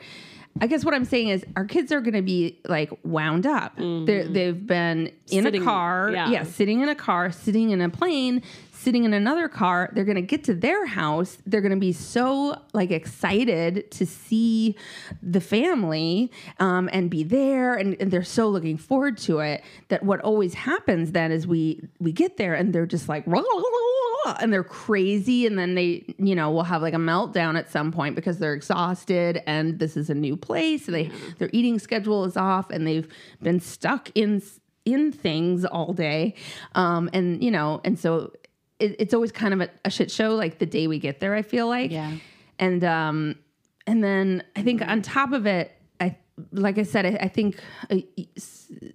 I 0.61 0.67
guess 0.67 0.85
what 0.85 0.95
I'm 0.95 1.05
saying 1.05 1.29
is 1.29 1.45
our 1.57 1.65
kids 1.65 1.91
are 1.93 2.01
going 2.01 2.15
to 2.15 2.23
be 2.23 2.59
like 2.69 2.91
wound 3.05 3.47
up. 3.47 3.77
They're, 3.77 3.85
mm-hmm. 3.85 4.33
they've 4.33 4.67
been 4.67 5.11
in 5.31 5.45
Sitting- 5.45 5.63
a 5.63 5.65
car, 5.65 6.11
yeah. 6.13 6.29
yeah, 6.31 6.43
sitting 6.45 6.81
in 6.81 6.89
a 6.89 6.95
car, 6.95 7.33
sitting 7.33 7.71
in 7.71 7.81
a 7.81 7.89
plane, 7.89 8.43
sitting 8.83 9.05
in 9.05 9.15
another 9.15 9.49
car. 9.49 9.91
They're 9.93 10.05
going 10.05 10.17
to 10.17 10.23
get 10.23 10.45
to 10.45 10.55
their 10.55 10.87
house. 10.87 11.39
They're 11.47 11.61
going 11.61 11.73
to 11.73 11.79
be 11.79 11.93
so 11.93 12.61
like 12.73 12.91
excited 12.91 13.91
to 13.93 14.07
see 14.07 14.77
the 15.23 15.41
family 15.41 16.31
um, 16.59 16.89
and 16.93 17.11
be 17.11 17.23
there, 17.23 17.75
and, 17.75 17.97
and 18.01 18.11
they're 18.11 18.25
so 18.25 18.49
looking 18.49 18.77
forward 18.77 19.19
to 19.19 19.39
it. 19.41 19.63
That 19.89 20.03
what 20.03 20.21
always 20.21 20.55
happens 20.55 21.13
then 21.13 21.33
is 21.33 21.47
we 21.47 21.83
we 22.01 22.13
get 22.13 22.37
there 22.37 22.55
and 22.55 22.73
they're 22.73 22.87
just 22.87 23.09
like 23.09 23.27
and 24.41 24.53
they're 24.53 24.65
crazy 24.65 25.47
and 25.47 25.59
then 25.59 25.75
they 25.75 26.05
you 26.19 26.35
know 26.35 26.51
will 26.51 26.63
have 26.63 26.83
like 26.83 26.95
a 26.95 26.99
meltdown 26.99 27.59
at 27.59 27.71
some 27.71 27.93
point 27.93 28.15
because 28.15 28.39
they're 28.39 28.55
exhausted 28.55 29.43
and 29.47 29.79
this 29.79 29.97
is 29.97 30.11
a 30.11 30.15
new 30.15 30.37
place 30.37 30.87
and 30.87 30.95
they 30.95 31.11
their 31.39 31.51
eating 31.53 31.79
schedule 31.79 32.25
is 32.25 32.37
off 32.37 32.71
and 32.71 32.87
they've 32.87 33.09
been 33.43 33.61
stuck 33.61 34.11
in 34.15 34.43
in 34.85 35.13
things 35.13 35.65
all 35.65 35.93
day 35.93 36.35
um 36.75 37.09
and 37.13 37.43
you 37.43 37.51
know 37.51 37.81
and 37.85 37.99
so 37.99 38.33
it, 38.83 38.97
it's 38.99 39.15
always 39.15 39.33
kind 39.33 39.55
of 39.55 39.61
a, 39.61 39.69
a 39.85 39.91
shit 39.91 40.11
show 40.11 40.35
like 40.35 40.59
the 40.59 40.67
day 40.67 40.87
we 40.87 40.99
get 40.99 41.21
there 41.21 41.35
i 41.35 41.43
feel 41.43 41.67
like 41.69 41.91
Yeah. 41.91 42.17
and 42.59 42.83
um 42.85 43.37
and 43.87 44.03
then 44.03 44.43
i 44.57 44.63
think 44.63 44.83
on 44.83 45.03
top 45.03 45.33
of 45.33 45.47
it 45.47 45.73
i 46.01 46.17
like 46.53 46.79
i 46.79 46.83
said 46.83 47.07
i, 47.07 47.15
I 47.27 47.29
think 47.29 47.61
uh, 47.91 47.97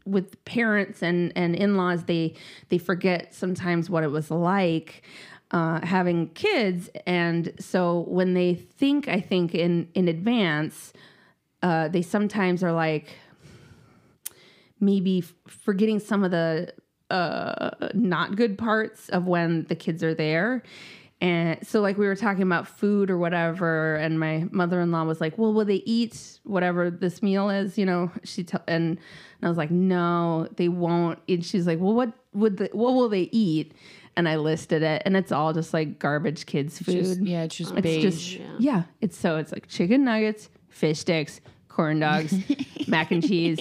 with 0.05 0.43
parents 0.45 1.01
and 1.03 1.31
and 1.35 1.55
in-laws 1.55 2.03
they 2.05 2.35
they 2.69 2.77
forget 2.77 3.33
sometimes 3.33 3.89
what 3.89 4.03
it 4.03 4.11
was 4.11 4.29
like 4.31 5.03
uh, 5.51 5.79
having 5.85 6.27
kids 6.29 6.89
and 7.05 7.53
so 7.59 8.01
when 8.09 8.33
they 8.33 8.53
think 8.55 9.07
i 9.07 9.19
think 9.21 9.55
in 9.55 9.87
in 9.93 10.07
advance 10.09 10.91
uh, 11.63 11.87
they 11.87 12.01
sometimes 12.03 12.63
are 12.63 12.71
like 12.73 13.07
maybe 14.79 15.19
f- 15.19 15.33
forgetting 15.47 15.99
some 15.99 16.23
of 16.23 16.31
the 16.31 16.71
uh, 17.09 17.71
not 17.93 18.35
good 18.35 18.57
parts 18.57 19.09
of 19.09 19.27
when 19.27 19.63
the 19.65 19.75
kids 19.75 20.03
are 20.03 20.13
there. 20.13 20.63
And 21.19 21.57
so, 21.67 21.81
like, 21.81 21.97
we 21.97 22.05
were 22.05 22.15
talking 22.15 22.43
about 22.43 22.67
food 22.67 23.09
or 23.09 23.17
whatever, 23.17 23.95
and 23.95 24.19
my 24.19 24.45
mother 24.51 24.79
in 24.81 24.91
law 24.91 25.03
was 25.03 25.19
like, 25.19 25.35
Well, 25.37 25.51
will 25.51 25.65
they 25.65 25.81
eat 25.85 26.39
whatever 26.43 26.91
this 26.91 27.23
meal 27.23 27.49
is? 27.49 27.75
You 27.75 27.87
know, 27.87 28.11
she, 28.23 28.43
t- 28.43 28.55
and, 28.67 28.89
and 28.91 28.99
I 29.41 29.47
was 29.49 29.57
like, 29.57 29.71
No, 29.71 30.47
they 30.57 30.67
won't. 30.69 31.17
And 31.27 31.43
she's 31.43 31.65
like, 31.65 31.79
Well, 31.79 31.95
what 31.95 32.11
would 32.33 32.57
the, 32.57 32.69
what 32.71 32.93
will 32.93 33.09
they 33.09 33.29
eat? 33.31 33.73
And 34.15 34.29
I 34.29 34.35
listed 34.35 34.83
it, 34.83 35.01
and 35.05 35.17
it's 35.17 35.31
all 35.31 35.53
just 35.53 35.73
like 35.73 35.97
garbage 35.97 36.45
kids' 36.45 36.77
food. 36.79 37.03
Just- 37.03 37.21
yeah, 37.21 37.43
it's 37.43 37.55
just 37.55 37.71
It's 37.73 37.81
beige. 37.81 38.03
just 38.03 38.39
yeah. 38.59 38.83
It's 39.01 39.17
so 39.17 39.37
it's 39.37 39.51
like 39.51 39.67
chicken 39.67 40.03
nuggets, 40.03 40.49
fish 40.69 40.99
sticks, 40.99 41.41
corn 41.67 41.99
dogs, 41.99 42.31
mac 42.87 43.09
and 43.11 43.27
cheese, 43.27 43.59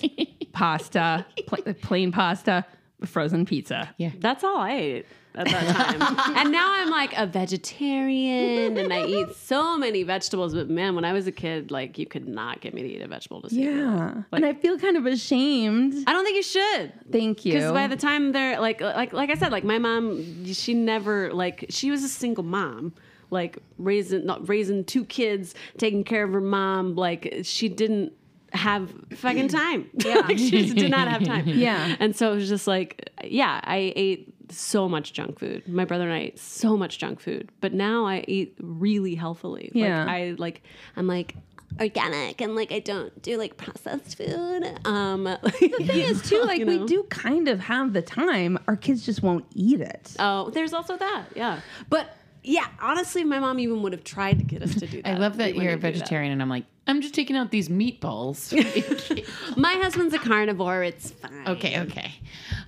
pasta, 0.53 1.25
pl- 1.47 1.73
plain 1.81 2.13
pasta, 2.13 2.67
frozen 3.05 3.45
pizza. 3.45 3.95
yeah. 3.99 4.11
That's 4.19 4.43
all 4.43 4.59
I 4.59 4.73
ate 4.73 5.07
at 5.35 5.47
that 5.49 5.99
time. 5.99 6.37
and 6.37 6.51
now 6.51 6.73
I'm 6.73 6.91
like 6.91 7.17
a 7.17 7.27
vegetarian 7.27 8.77
and 8.77 8.93
I 8.93 9.05
eat 9.05 9.37
so 9.37 9.77
many 9.77 10.03
vegetables. 10.03 10.55
But 10.55 10.71
man, 10.71 10.95
when 10.95 11.05
I 11.05 11.13
was 11.13 11.27
a 11.27 11.33
kid, 11.33 11.71
like 11.71 11.99
you 11.99 12.07
could 12.07 12.27
not 12.27 12.61
get 12.61 12.75
me 12.75 12.83
to 12.83 12.89
eat 12.89 13.03
a 13.03 13.09
vegetable 13.09 13.43
to 13.43 13.51
save 13.51 13.75
my 13.75 13.97
life. 13.97 14.15
Yeah, 14.17 14.23
and 14.33 14.47
I 14.47 14.55
feel 14.55 14.79
kind 14.79 14.97
of 14.97 15.07
ashamed. 15.07 16.05
I 16.07 16.13
don't 16.13 16.25
think 16.25 16.37
you 16.37 16.43
should. 16.43 16.93
Thank 17.13 17.45
you. 17.45 17.53
Because 17.53 17.73
by 17.73 17.87
the 17.87 17.97
time 17.97 18.33
they're 18.33 18.61
like, 18.61 18.81
like, 18.81 19.13
like 19.13 19.31
I 19.31 19.35
said, 19.35 19.53
like 19.53 19.65
my 19.65 19.79
mom, 19.79 20.47
she 20.47 20.75
never 20.75 21.33
like 21.33 21.67
she 21.69 21.91
was 21.91 22.03
a 22.03 22.09
single 22.09 22.45
mom, 22.45 22.95
like 23.31 23.59
raising 23.79 24.25
not 24.25 24.49
raising 24.49 24.85
two 24.85 25.05
kids, 25.05 25.55
taking 25.79 26.05
care 26.05 26.25
of 26.25 26.33
her 26.33 26.41
mom. 26.41 26.95
Like 26.97 27.41
she 27.43 27.69
didn't 27.69 28.13
have 28.57 28.93
fucking 29.15 29.49
time. 29.49 29.91
Yeah, 29.95 30.15
like, 30.29 30.39
she 30.39 30.51
just 30.63 30.77
did 30.77 30.91
not 30.91 31.09
have 31.09 31.25
time. 31.25 31.47
Yeah. 31.47 31.97
and 32.01 32.15
so 32.17 32.33
it 32.33 32.37
was 32.37 32.49
just 32.49 32.67
like, 32.67 33.11
yeah, 33.25 33.61
I 33.65 33.93
ate 33.97 34.35
so 34.51 34.89
much 34.89 35.13
junk 35.13 35.39
food. 35.39 35.67
My 35.69 35.85
brother 35.85 36.05
and 36.05 36.13
I 36.13 36.19
ate 36.19 36.39
so 36.39 36.77
much 36.77 36.99
junk 36.99 37.21
food, 37.21 37.51
but 37.61 37.73
now 37.73 38.07
I 38.07 38.25
eat 38.29 38.57
really 38.61 39.15
healthily. 39.15 39.71
Yeah. 39.75 40.05
like, 40.05 40.09
I 40.09 40.35
like, 40.39 40.63
I'm 40.97 41.07
like. 41.07 41.37
Organic 41.79 42.41
and 42.41 42.55
like 42.55 42.73
I 42.73 42.79
don't 42.79 43.21
do 43.21 43.37
like 43.37 43.59
processed 43.59 44.17
food. 44.17 44.65
Um, 44.87 45.25
the 45.43 45.51
thing 45.51 46.01
is 46.01 46.23
too, 46.23 46.41
like 46.43 46.65
we 46.65 46.87
do 46.87 47.03
kind 47.11 47.49
of 47.49 47.61
have 47.61 47.93
the 47.93 48.01
time. 48.01 48.57
Our 48.67 48.77
kids 48.77 49.05
just 49.05 49.23
won't 49.23 49.45
eat 49.53 49.83
it. 49.83 50.17
Oh, 50.19 50.49
there's 50.51 50.73
also 50.73 50.97
that. 50.97 51.25
Yeah. 51.35 51.61
But 51.91 52.17
yeah, 52.47 52.67
honestly, 52.81 53.25
my 53.25 53.39
mom 53.41 53.59
even 53.59 53.83
would 53.83 53.93
have 53.93 54.05
tried 54.05 54.39
to 54.39 54.45
get 54.45 54.63
us 54.63 54.75
to 54.77 54.87
do 54.87 55.03
that. 55.03 55.09
I 55.15 55.19
love 55.19 55.37
that 55.39 55.55
We 55.55 55.63
you're 55.65 55.73
a 55.73 55.77
wouldn't 55.77 55.83
do 55.83 55.87
that. 55.87 55.99
vegetarian, 55.99 56.33
and 56.33 56.41
I'm 56.41 56.49
like, 56.49 56.65
I'm 56.87 57.01
just 57.01 57.13
taking 57.15 57.37
out 57.37 57.51
these 57.51 57.69
meatballs. 57.69 58.53
My 59.57 59.75
husband's 59.75 60.15
a 60.15 60.19
carnivore. 60.19 60.83
It's 60.85 61.11
fine. 61.11 61.49
okay, 61.49 61.81
okay. 61.81 62.13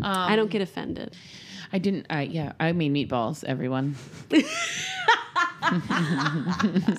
Um, 0.01 0.17
I 0.17 0.37
don't 0.37 0.51
get 0.51 0.61
offended. 0.61 1.15
I 1.73 1.79
didn't. 1.79 2.07
Uh, 2.11 2.19
yeah, 2.29 2.53
I 2.59 2.73
made 2.73 2.93
meatballs. 2.93 3.45
Everyone. 3.45 3.95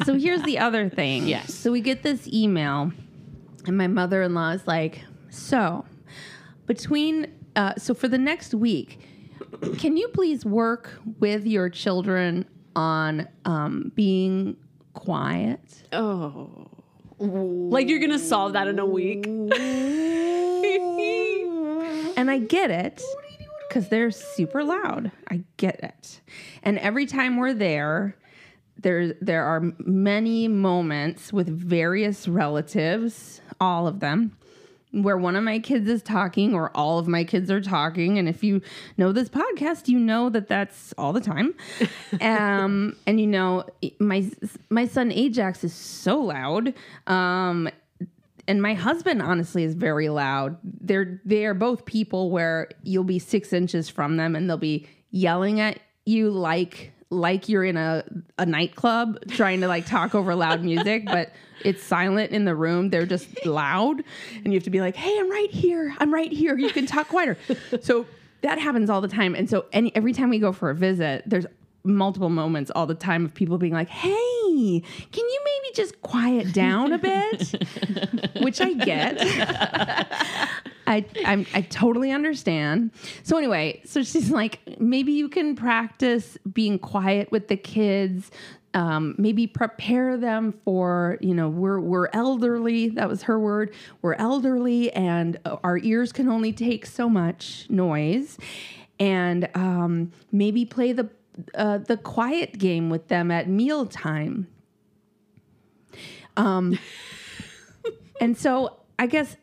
so 0.05 0.13
here's 0.15 0.43
the 0.43 0.57
other 0.59 0.89
thing. 0.89 1.27
Yes. 1.27 1.53
So 1.53 1.71
we 1.71 1.81
get 1.81 2.03
this 2.03 2.27
email, 2.27 2.91
and 3.65 3.77
my 3.77 3.87
mother 3.87 4.21
in 4.21 4.33
law 4.33 4.51
is 4.51 4.65
like, 4.67 5.01
So, 5.29 5.85
between, 6.65 7.33
uh, 7.55 7.73
so 7.77 7.93
for 7.93 8.07
the 8.07 8.17
next 8.17 8.53
week, 8.53 8.99
can 9.77 9.97
you 9.97 10.07
please 10.09 10.45
work 10.45 10.99
with 11.19 11.45
your 11.45 11.69
children 11.69 12.45
on 12.79 13.27
um, 13.43 13.91
being 13.93 14.55
quiet? 14.93 15.59
Oh. 15.91 16.69
Like 17.19 17.89
you're 17.89 17.99
gonna 17.99 18.17
solve 18.17 18.53
that 18.53 18.67
in 18.69 18.79
a 18.79 18.85
week. 18.85 19.27
And 22.17 22.29
I 22.29 22.37
get 22.39 22.69
it 22.69 23.01
because 23.67 23.87
they're 23.87 24.11
super 24.11 24.61
loud. 24.61 25.09
I 25.29 25.45
get 25.55 25.79
it. 25.81 26.19
And 26.63 26.77
every 26.79 27.05
time 27.05 27.37
we're 27.37 27.53
there, 27.53 28.17
there 28.77 29.13
there 29.21 29.45
are 29.45 29.73
many 29.79 30.49
moments 30.49 31.31
with 31.31 31.47
various 31.47 32.27
relatives, 32.27 33.39
all 33.61 33.87
of 33.87 34.01
them, 34.01 34.35
where 34.91 35.17
one 35.17 35.35
of 35.35 35.43
my 35.43 35.59
kids 35.59 35.87
is 35.87 36.01
talking 36.01 36.53
or 36.53 36.75
all 36.75 36.97
of 36.97 37.07
my 37.07 37.23
kids 37.23 37.51
are 37.51 37.61
talking. 37.61 38.17
And 38.17 38.27
if 38.27 38.43
you 38.43 38.61
know 38.97 39.11
this 39.11 39.29
podcast, 39.29 39.87
you 39.87 39.99
know 39.99 40.29
that 40.29 40.47
that's 40.47 40.93
all 40.97 41.13
the 41.13 41.21
time. 41.21 41.53
um, 42.21 42.95
and 43.05 43.19
you 43.19 43.27
know, 43.27 43.65
my 43.99 44.29
my 44.69 44.85
son 44.85 45.11
Ajax 45.11 45.63
is 45.63 45.73
so 45.73 46.19
loud. 46.19 46.73
Um, 47.07 47.69
and 48.47 48.63
my 48.63 48.73
husband 48.73 49.21
honestly 49.21 49.63
is 49.63 49.75
very 49.75 50.09
loud. 50.09 50.57
They're 50.63 51.21
they 51.23 51.45
are 51.45 51.53
both 51.53 51.85
people 51.85 52.31
where 52.31 52.69
you'll 52.83 53.03
be 53.03 53.19
six 53.19 53.53
inches 53.53 53.89
from 53.89 54.17
them 54.17 54.35
and 54.35 54.49
they'll 54.49 54.57
be 54.57 54.87
yelling 55.11 55.59
at 55.59 55.79
you 56.05 56.31
like 56.31 56.91
like 57.09 57.49
you're 57.49 57.63
in 57.63 57.77
a, 57.77 58.03
a 58.37 58.45
nightclub 58.45 59.19
trying 59.29 59.61
to 59.61 59.67
like 59.67 59.85
talk 59.85 60.13
over 60.13 60.35
loud 60.35 60.63
music, 60.63 61.05
but 61.05 61.31
it's 61.63 61.83
silent 61.83 62.31
in 62.31 62.45
the 62.45 62.55
room. 62.55 62.89
They're 62.89 63.05
just 63.05 63.45
loud. 63.45 64.03
And 64.35 64.47
you 64.47 64.53
have 64.53 64.63
to 64.63 64.69
be 64.69 64.81
like, 64.81 64.95
hey, 64.95 65.17
I'm 65.19 65.29
right 65.29 65.49
here. 65.49 65.95
I'm 65.99 66.13
right 66.13 66.31
here. 66.31 66.57
You 66.57 66.69
can 66.69 66.85
talk 66.85 67.09
quieter. 67.09 67.37
So 67.81 68.05
that 68.41 68.59
happens 68.59 68.89
all 68.89 69.01
the 69.01 69.07
time. 69.07 69.35
And 69.35 69.49
so 69.49 69.65
any 69.73 69.95
every 69.95 70.13
time 70.13 70.29
we 70.29 70.39
go 70.39 70.51
for 70.51 70.69
a 70.69 70.75
visit, 70.75 71.23
there's 71.25 71.45
multiple 71.83 72.29
moments 72.29 72.71
all 72.75 72.85
the 72.85 72.95
time 72.95 73.25
of 73.25 73.33
people 73.33 73.57
being 73.57 73.73
like, 73.73 73.89
"Hey, 73.89 74.09
can 75.11 75.25
you 75.25 75.41
maybe 75.45 75.73
just 75.75 76.01
quiet 76.01 76.53
down 76.53 76.93
a 76.93 76.97
bit?" 76.97 77.55
Which 78.41 78.61
I 78.61 78.73
get. 78.73 79.17
I 80.89 81.05
I'm, 81.23 81.45
I 81.53 81.61
totally 81.61 82.11
understand. 82.11 82.91
So 83.23 83.37
anyway, 83.37 83.81
so 83.85 84.01
she's 84.01 84.31
like, 84.31 84.59
maybe 84.79 85.13
you 85.13 85.29
can 85.29 85.55
practice 85.55 86.37
being 86.51 86.79
quiet 86.79 87.31
with 87.31 87.47
the 87.47 87.55
kids. 87.55 88.31
Um, 88.73 89.15
maybe 89.17 89.47
prepare 89.47 90.15
them 90.17 90.53
for 90.63 91.17
you 91.21 91.33
know 91.33 91.49
we're 91.49 91.79
we're 91.79 92.09
elderly. 92.13 92.89
That 92.89 93.07
was 93.07 93.23
her 93.23 93.39
word. 93.39 93.73
We're 94.01 94.15
elderly, 94.15 94.91
and 94.91 95.39
our 95.63 95.77
ears 95.77 96.11
can 96.11 96.27
only 96.27 96.51
take 96.51 96.85
so 96.85 97.07
much 97.07 97.67
noise. 97.69 98.37
And 98.99 99.47
um, 99.55 100.11
maybe 100.31 100.65
play 100.65 100.91
the 100.91 101.09
uh, 101.55 101.79
the 101.79 101.97
quiet 101.97 102.57
game 102.57 102.89
with 102.89 103.07
them 103.07 103.31
at 103.31 103.47
mealtime. 103.47 104.47
Um, 106.35 106.77
and 108.21 108.37
so 108.37 108.77
I 108.99 109.07
guess 109.07 109.35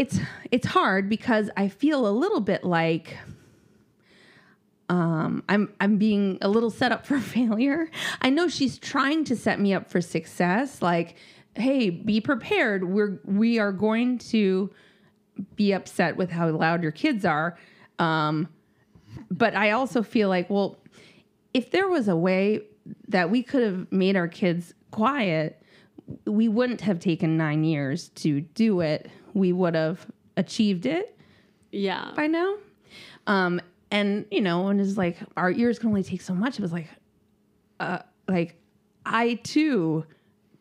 it's 0.00 0.18
it's 0.50 0.66
hard 0.66 1.10
because 1.10 1.50
I 1.58 1.68
feel 1.68 2.06
a 2.06 2.10
little 2.10 2.40
bit 2.40 2.64
like 2.64 3.18
um, 4.88 5.44
I'm 5.46 5.74
I'm 5.78 5.98
being 5.98 6.38
a 6.40 6.48
little 6.48 6.70
set 6.70 6.90
up 6.90 7.04
for 7.04 7.20
failure. 7.36 7.90
I 8.22 8.30
know 8.30 8.48
she's 8.48 8.78
trying 8.78 9.24
to 9.24 9.36
set 9.36 9.60
me 9.60 9.74
up 9.74 9.90
for 9.90 10.00
success. 10.00 10.80
Like, 10.80 11.16
hey, 11.54 11.90
be 11.90 12.18
prepared. 12.18 12.88
We're 12.88 13.20
we 13.26 13.58
are 13.58 13.72
going 13.72 14.16
to 14.30 14.70
be 15.54 15.72
upset 15.72 16.16
with 16.16 16.30
how 16.30 16.48
loud 16.48 16.82
your 16.82 16.92
kids 16.92 17.26
are. 17.26 17.58
Um, 17.98 18.48
but 19.30 19.54
I 19.54 19.72
also 19.72 20.02
feel 20.02 20.30
like, 20.30 20.48
well, 20.48 20.78
if 21.52 21.72
there 21.72 21.88
was 21.88 22.08
a 22.08 22.16
way 22.16 22.62
that 23.08 23.30
we 23.30 23.42
could 23.42 23.62
have 23.62 23.92
made 23.92 24.16
our 24.16 24.28
kids 24.28 24.72
quiet, 24.92 25.62
we 26.24 26.48
wouldn't 26.48 26.80
have 26.80 27.00
taken 27.00 27.36
nine 27.36 27.64
years 27.64 28.08
to 28.10 28.40
do 28.40 28.80
it. 28.80 29.10
We 29.34 29.52
would 29.52 29.74
have 29.74 30.06
achieved 30.36 30.86
it 30.86 31.16
Yeah. 31.72 32.12
by 32.16 32.26
now. 32.26 32.56
Um, 33.26 33.60
and 33.90 34.24
you 34.30 34.40
know, 34.40 34.68
and 34.68 34.80
it's 34.80 34.96
like 34.96 35.18
our 35.36 35.50
ears 35.50 35.78
can 35.78 35.88
only 35.88 36.02
take 36.02 36.20
so 36.22 36.34
much. 36.34 36.58
It 36.58 36.62
was 36.62 36.72
like, 36.72 36.88
uh, 37.80 38.00
like 38.28 38.56
I 39.04 39.34
too 39.42 40.04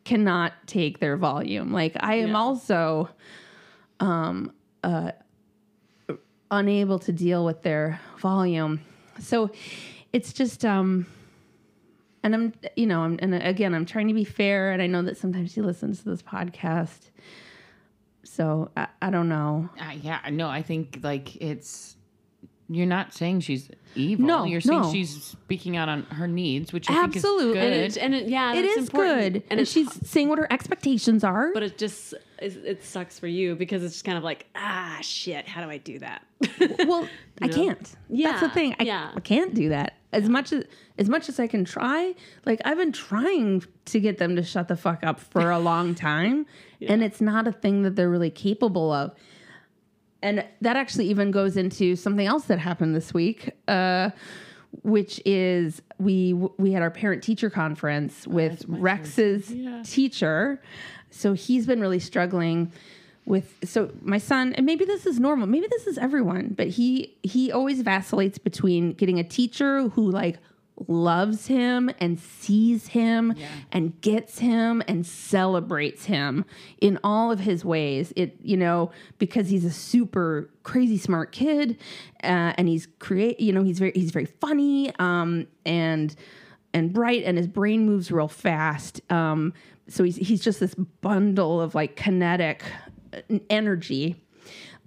cannot 0.03 0.53
take 0.65 0.99
their 0.99 1.17
volume. 1.17 1.71
Like 1.71 1.95
I 1.99 2.15
am 2.15 2.29
Yeah. 2.29 2.37
also, 2.37 3.09
um, 3.99 4.51
uh, 4.83 5.11
unable 6.51 6.97
to 6.99 7.11
deal 7.11 7.45
with 7.45 7.61
their 7.61 7.99
volume. 8.17 8.81
So 9.19 9.51
it's 10.13 10.33
just, 10.33 10.65
um, 10.65 11.05
and 12.23 12.33
I'm, 12.33 12.53
you 12.75 12.87
know, 12.87 13.01
I'm, 13.01 13.19
and 13.21 13.35
again, 13.35 13.75
I'm 13.75 13.85
trying 13.85 14.07
to 14.07 14.13
be 14.13 14.23
fair, 14.23 14.71
and 14.71 14.81
I 14.81 14.87
know 14.87 15.01
that 15.03 15.17
sometimes 15.17 15.53
he 15.53 15.61
listens 15.61 15.99
to 15.99 16.09
this 16.09 16.21
podcast. 16.23 17.11
So 18.23 18.69
I, 18.77 18.87
I 19.01 19.09
don't 19.09 19.29
know. 19.29 19.69
Uh, 19.79 19.91
yeah, 20.01 20.19
no, 20.31 20.47
I 20.49 20.61
think 20.61 20.99
like 21.03 21.35
it's. 21.37 21.95
You're 22.71 22.85
not 22.85 23.15
saying 23.15 23.39
she's 23.39 23.67
evil. 23.95 24.27
No, 24.27 24.43
you're 24.43 24.61
saying 24.61 24.81
no. 24.81 24.91
she's 24.91 25.23
speaking 25.23 25.75
out 25.75 25.89
on 25.89 26.03
her 26.03 26.27
needs, 26.27 26.71
which 26.71 26.87
I 26.87 27.03
Absolutely. 27.03 27.53
think 27.53 27.63
and 27.65 27.73
is 27.73 27.97
it, 27.97 27.99
good. 27.99 28.05
and 28.05 28.15
it, 28.15 28.29
yeah, 28.29 28.53
It 28.53 28.61
that's 28.61 28.77
is 28.77 28.83
important. 28.89 29.17
good, 29.17 29.33
and, 29.35 29.43
and 29.49 29.59
it's 29.61 29.71
she's 29.71 30.07
saying 30.07 30.29
what 30.29 30.37
her 30.37 30.47
expectations 30.53 31.23
are. 31.23 31.51
but 31.51 31.63
it 31.63 31.79
just 31.79 32.13
it, 32.39 32.55
it 32.63 32.83
sucks 32.83 33.17
for 33.17 33.25
you 33.25 33.55
because 33.55 33.83
it's 33.83 33.95
just 33.95 34.05
kind 34.05 34.19
of 34.19 34.23
like 34.23 34.45
ah 34.55 34.99
shit 35.01 35.47
how 35.47 35.63
do 35.63 35.69
i 35.71 35.77
do 35.77 35.97
that 35.97 36.21
well, 36.87 37.07
I 37.41 37.47
know? 37.47 37.55
can't. 37.55 37.95
Yeah, 38.07 38.29
That's 38.33 38.41
the 38.41 38.49
thing. 38.49 38.75
I, 38.79 38.83
yeah. 38.83 39.11
I 39.15 39.19
can't 39.19 39.55
do 39.55 39.69
that. 39.69 39.95
As 40.11 40.27
much 40.27 40.51
as 40.51 40.65
as 40.97 41.07
much 41.07 41.29
as 41.29 41.39
I 41.39 41.47
can 41.47 41.65
try, 41.65 42.15
like 42.45 42.59
I've 42.65 42.77
been 42.77 42.91
trying 42.91 43.63
to 43.85 43.99
get 43.99 44.17
them 44.17 44.35
to 44.35 44.43
shut 44.43 44.67
the 44.67 44.75
fuck 44.75 45.03
up 45.03 45.19
for 45.19 45.51
a 45.51 45.59
long 45.59 45.93
time, 45.93 46.45
and 46.81 47.03
it's 47.03 47.21
not 47.21 47.47
a 47.47 47.51
thing 47.51 47.83
that 47.83 47.95
they're 47.95 48.09
really 48.09 48.31
capable 48.31 48.91
of. 48.91 49.13
And 50.21 50.45
that 50.61 50.75
actually 50.75 51.07
even 51.09 51.31
goes 51.31 51.55
into 51.55 51.95
something 51.95 52.25
else 52.25 52.45
that 52.45 52.59
happened 52.59 52.93
this 52.95 53.13
week, 53.13 53.51
uh, 53.67 54.09
which 54.81 55.21
is 55.25 55.81
we 55.99 56.33
we 56.33 56.71
had 56.71 56.81
our 56.81 56.91
parent 56.91 57.23
teacher 57.23 57.49
conference 57.49 58.27
with 58.27 58.65
Rex's 58.67 59.53
teacher. 59.89 60.61
So 61.11 61.33
he's 61.33 61.65
been 61.65 61.81
really 61.81 61.99
struggling 61.99 62.71
with 63.29 63.53
so 63.63 63.91
my 64.01 64.17
son 64.17 64.53
and 64.53 64.65
maybe 64.65 64.83
this 64.83 65.05
is 65.05 65.19
normal 65.19 65.47
maybe 65.47 65.67
this 65.69 65.87
is 65.87 65.97
everyone 65.97 66.49
but 66.57 66.67
he 66.67 67.15
he 67.23 67.51
always 67.51 67.81
vacillates 67.81 68.37
between 68.37 68.91
getting 68.93 69.19
a 69.19 69.23
teacher 69.23 69.87
who 69.89 70.09
like 70.09 70.39
loves 70.87 71.47
him 71.47 71.89
and 71.99 72.19
sees 72.19 72.87
him 72.87 73.35
and 73.71 73.99
gets 74.01 74.39
him 74.39 74.81
and 74.87 75.05
celebrates 75.05 76.05
him 76.05 76.45
in 76.79 76.97
all 77.03 77.31
of 77.31 77.39
his 77.39 77.65
ways. 77.65 78.13
It 78.15 78.37
you 78.41 78.57
know 78.57 78.91
because 79.17 79.49
he's 79.49 79.65
a 79.65 79.71
super 79.71 80.49
crazy 80.63 80.97
smart 80.97 81.31
kid 81.31 81.77
uh, 82.23 82.53
and 82.57 82.67
he's 82.67 82.87
create 82.99 83.39
you 83.39 83.51
know 83.53 83.63
he's 83.63 83.79
very 83.79 83.91
he's 83.93 84.11
very 84.11 84.25
funny 84.25 84.93
um 84.99 85.47
and 85.65 86.15
and 86.73 86.93
bright 86.93 87.23
and 87.23 87.37
his 87.37 87.47
brain 87.47 87.85
moves 87.85 88.11
real 88.11 88.27
fast. 88.27 89.01
Um 89.11 89.53
so 89.87 90.03
he's 90.03 90.15
he's 90.15 90.41
just 90.41 90.59
this 90.59 90.75
bundle 90.75 91.59
of 91.59 91.75
like 91.75 91.95
kinetic 91.95 92.63
energy. 93.49 94.21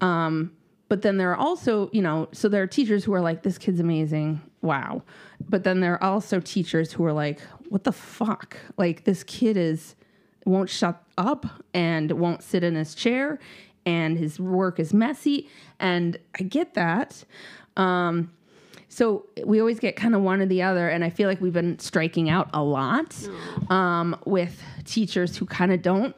Um 0.01 0.53
but 0.89 1.01
then 1.01 1.17
there 1.17 1.31
are 1.31 1.37
also 1.37 1.89
you 1.93 2.03
know 2.03 2.29
so 2.33 2.49
there 2.49 2.63
are 2.63 2.67
teachers 2.67 3.05
who 3.05 3.15
are 3.15 3.21
like 3.21 3.43
this 3.43 3.59
kid's 3.59 3.81
amazing. 3.81 4.41
Wow. 4.61 5.03
But 5.49 5.65
then 5.65 5.81
there 5.81 5.95
are 5.95 6.13
also 6.13 6.41
teachers 6.41 6.93
who 6.93 7.05
are 7.05 7.13
like 7.13 7.41
what 7.69 7.85
the 7.85 7.93
fuck? 7.93 8.57
Like 8.77 9.05
this 9.05 9.25
kid 9.25 9.57
is 9.57 9.95
won't 10.45 10.69
shut 10.69 11.03
up 11.17 11.47
and 11.73 12.11
won't 12.13 12.43
sit 12.43 12.65
in 12.65 12.75
his 12.75 12.95
chair 12.95 13.39
and 13.87 14.19
his 14.19 14.39
work 14.39 14.79
is 14.79 14.93
messy. 14.93 15.49
And 15.79 16.19
i 16.39 16.43
get 16.43 16.75
that. 16.75 17.25
Um 17.77 18.33
so 18.93 19.25
we 19.47 19.59
always 19.59 19.81
get 19.81 19.97
kind 19.97 20.15
of 20.15 20.21
one 20.21 20.43
or 20.43 20.47
the 20.47 20.61
other 20.63 20.87
and 20.91 21.03
i 21.03 21.09
feel 21.09 21.27
like 21.27 21.41
we've 21.41 21.55
been 21.55 21.79
striking 21.79 22.29
out 22.29 22.51
a 22.53 22.63
lot 22.63 23.17
um, 23.71 24.15
with 24.27 24.63
teachers 24.85 25.35
who 25.37 25.47
kind 25.47 25.73
of 25.73 25.81
don't 25.81 26.15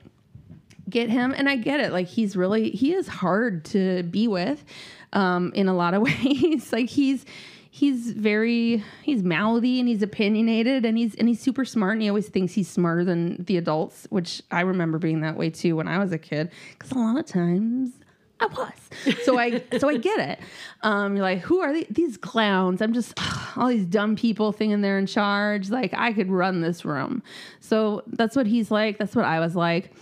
get 0.88 1.08
him 1.08 1.34
and 1.36 1.48
i 1.48 1.56
get 1.56 1.80
it 1.80 1.92
like 1.92 2.06
he's 2.06 2.36
really 2.36 2.70
he 2.70 2.92
is 2.92 3.08
hard 3.08 3.64
to 3.64 4.02
be 4.04 4.28
with 4.28 4.64
um, 5.12 5.52
in 5.54 5.68
a 5.68 5.74
lot 5.74 5.94
of 5.94 6.02
ways 6.24 6.72
like 6.72 6.88
he's 6.88 7.24
he's 7.70 8.12
very 8.12 8.84
he's 9.02 9.22
mouthy 9.22 9.80
and 9.80 9.88
he's 9.88 10.02
opinionated 10.02 10.84
and 10.84 10.96
he's 10.96 11.14
and 11.16 11.28
he's 11.28 11.40
super 11.40 11.64
smart 11.64 11.94
and 11.94 12.02
he 12.02 12.08
always 12.08 12.28
thinks 12.28 12.52
he's 12.52 12.68
smarter 12.68 13.04
than 13.04 13.42
the 13.44 13.56
adults 13.56 14.06
which 14.10 14.42
i 14.50 14.60
remember 14.60 14.98
being 14.98 15.20
that 15.20 15.36
way 15.36 15.50
too 15.50 15.76
when 15.76 15.88
i 15.88 15.98
was 15.98 16.12
a 16.12 16.18
kid 16.18 16.50
because 16.72 16.92
a 16.92 16.98
lot 16.98 17.18
of 17.18 17.26
times 17.26 17.92
I 18.40 18.46
was. 18.46 19.16
So 19.24 19.38
I 19.38 19.62
so 19.78 19.88
I 19.88 19.96
get 19.96 20.18
it. 20.18 20.40
Um, 20.82 21.16
you're 21.16 21.24
like, 21.24 21.40
who 21.40 21.60
are 21.60 21.72
the, 21.72 21.86
these 21.90 22.16
clowns? 22.16 22.82
I'm 22.82 22.92
just 22.92 23.14
all 23.56 23.68
these 23.68 23.86
dumb 23.86 24.16
people 24.16 24.52
thinking 24.52 24.80
they're 24.80 24.98
in 24.98 25.06
charge. 25.06 25.70
Like 25.70 25.94
I 25.94 26.12
could 26.12 26.30
run 26.30 26.60
this 26.60 26.84
room. 26.84 27.22
So 27.60 28.02
that's 28.06 28.36
what 28.36 28.46
he's 28.46 28.70
like. 28.70 28.98
That's 28.98 29.14
what 29.14 29.24
I 29.24 29.40
was 29.40 29.54
like. 29.54 29.92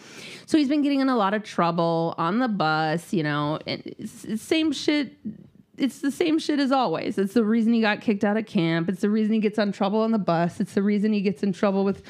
So 0.53 0.59
he's 0.59 0.69
been 0.69 0.83
getting 0.83 1.01
in 1.01 1.09
a 1.09 1.17
lot 1.17 1.33
of 1.33 1.45
trouble 1.45 2.15
on 2.19 2.39
the 2.39 2.47
bus. 2.47 3.15
You 3.15 3.23
know, 3.23 3.59
and 3.67 3.83
it's, 3.87 4.27
it's 4.27 4.43
same 4.43 4.71
shit. 4.71 5.17
It's 5.79 6.01
the 6.01 6.11
same 6.11 6.39
shit 6.39 6.61
as 6.61 6.71
always. 6.71 7.17
It's 7.17 7.33
the 7.33 7.43
reason 7.43 7.73
he 7.73 7.81
got 7.81 8.03
kicked 8.03 8.23
out 8.23 8.37
of 8.37 8.45
camp. 8.45 8.91
It's 8.91 9.01
the 9.01 9.09
reason 9.09 9.33
he 9.33 9.41
gets 9.41 9.59
on 9.59 9.73
trouble 9.73 10.03
on 10.03 10.11
the 10.11 10.19
bus. 10.19 10.61
It's 10.61 10.75
the 10.75 10.83
reason 10.83 11.15
he 11.15 11.23
gets 11.23 11.43
in 11.43 11.55
trouble 11.55 11.85
with 11.85 12.03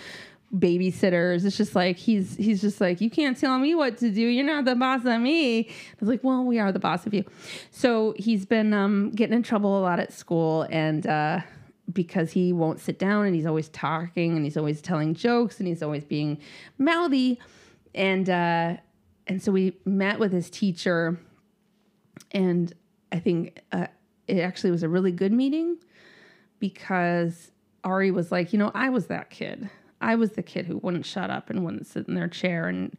babysitters. 0.53 1.45
It's 1.45 1.57
just 1.57 1.77
like 1.77 1.97
he's 1.99 2.35
he's 2.35 2.61
just 2.61 2.81
like 2.81 3.01
you 3.01 3.11
can't 3.11 3.39
tell 3.39 3.61
me 3.61 3.77
what 3.77 3.97
to 3.99 4.11
do. 4.11 4.23
You're 4.23 4.45
not 4.45 4.65
the 4.65 4.75
boss 4.75 5.05
of 5.05 5.21
me. 5.21 5.69
I 5.69 5.73
was 6.01 6.09
like, 6.09 6.25
well, 6.25 6.43
we 6.43 6.59
are 6.59 6.73
the 6.73 6.81
boss 6.81 7.07
of 7.07 7.15
you. 7.15 7.25
So 7.71 8.13
he's 8.19 8.45
been 8.45 8.75
um, 8.75 9.13
getting 9.13 9.37
in 9.37 9.45
trouble 9.45 9.79
a 9.79 9.83
lot 9.83 10.01
at 10.01 10.13
school, 10.13 10.67
and 10.69 11.07
uh, 11.07 11.43
because 11.93 12.33
he 12.33 12.53
won't 12.53 12.81
sit 12.81 12.99
down, 12.99 13.25
and 13.25 13.37
he's 13.37 13.47
always 13.47 13.69
talking, 13.69 14.35
and 14.35 14.45
he's 14.45 14.57
always 14.57 14.81
telling 14.83 15.15
jokes, 15.15 15.61
and 15.61 15.69
he's 15.69 15.81
always 15.81 16.03
being 16.03 16.39
mouthy, 16.77 17.39
and 17.95 18.29
uh, 18.29 18.77
and 19.27 19.43
so 19.43 19.53
we 19.53 19.77
met 19.85 20.19
with 20.19 20.33
his 20.33 20.51
teacher, 20.51 21.19
and 22.31 22.73
I 23.11 23.19
think 23.19 23.61
uh, 23.73 23.87
it 24.27 24.41
actually 24.41 24.71
was 24.71 24.83
a 24.83 24.89
really 24.89 25.13
good 25.13 25.33
meeting 25.33 25.79
because 26.59 27.51
Ari 27.85 28.11
was 28.11 28.33
like, 28.33 28.53
you 28.53 28.59
know, 28.59 28.71
I 28.75 28.89
was 28.89 29.07
that 29.09 29.31
kid. 29.31 29.69
I 30.01 30.17
was 30.17 30.33
the 30.33 30.43
kid 30.43 30.67
who 30.67 30.79
wouldn't 30.79 31.07
shut 31.07 31.31
up 31.31 31.51
and 31.51 31.65
wouldn't 31.65 31.87
sit 31.87 32.09
in 32.09 32.15
their 32.15 32.29
chair 32.29 32.69
and 32.69 32.97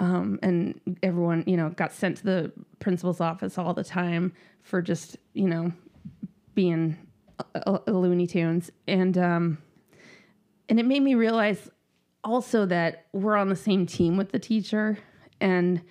um, 0.00 0.40
and 0.42 0.80
everyone, 1.02 1.44
you 1.46 1.56
know, 1.56 1.70
got 1.70 1.92
sent 1.92 2.16
to 2.18 2.24
the 2.24 2.52
principal's 2.80 3.20
office 3.20 3.56
all 3.56 3.72
the 3.72 3.84
time 3.84 4.32
for 4.62 4.82
just, 4.82 5.16
you 5.32 5.46
know, 5.46 5.72
being 6.54 6.96
a, 7.54 7.78
a 7.86 7.92
Looney 7.92 8.26
Tunes. 8.26 8.70
And 8.88 9.16
um, 9.16 9.58
and 10.68 10.80
it 10.80 10.86
made 10.86 11.02
me 11.02 11.14
realize 11.14 11.70
also 12.24 12.66
that 12.66 13.06
we're 13.12 13.36
on 13.36 13.48
the 13.48 13.56
same 13.56 13.86
team 13.86 14.16
with 14.16 14.32
the 14.32 14.38
teacher. 14.38 14.98
And 15.40 15.82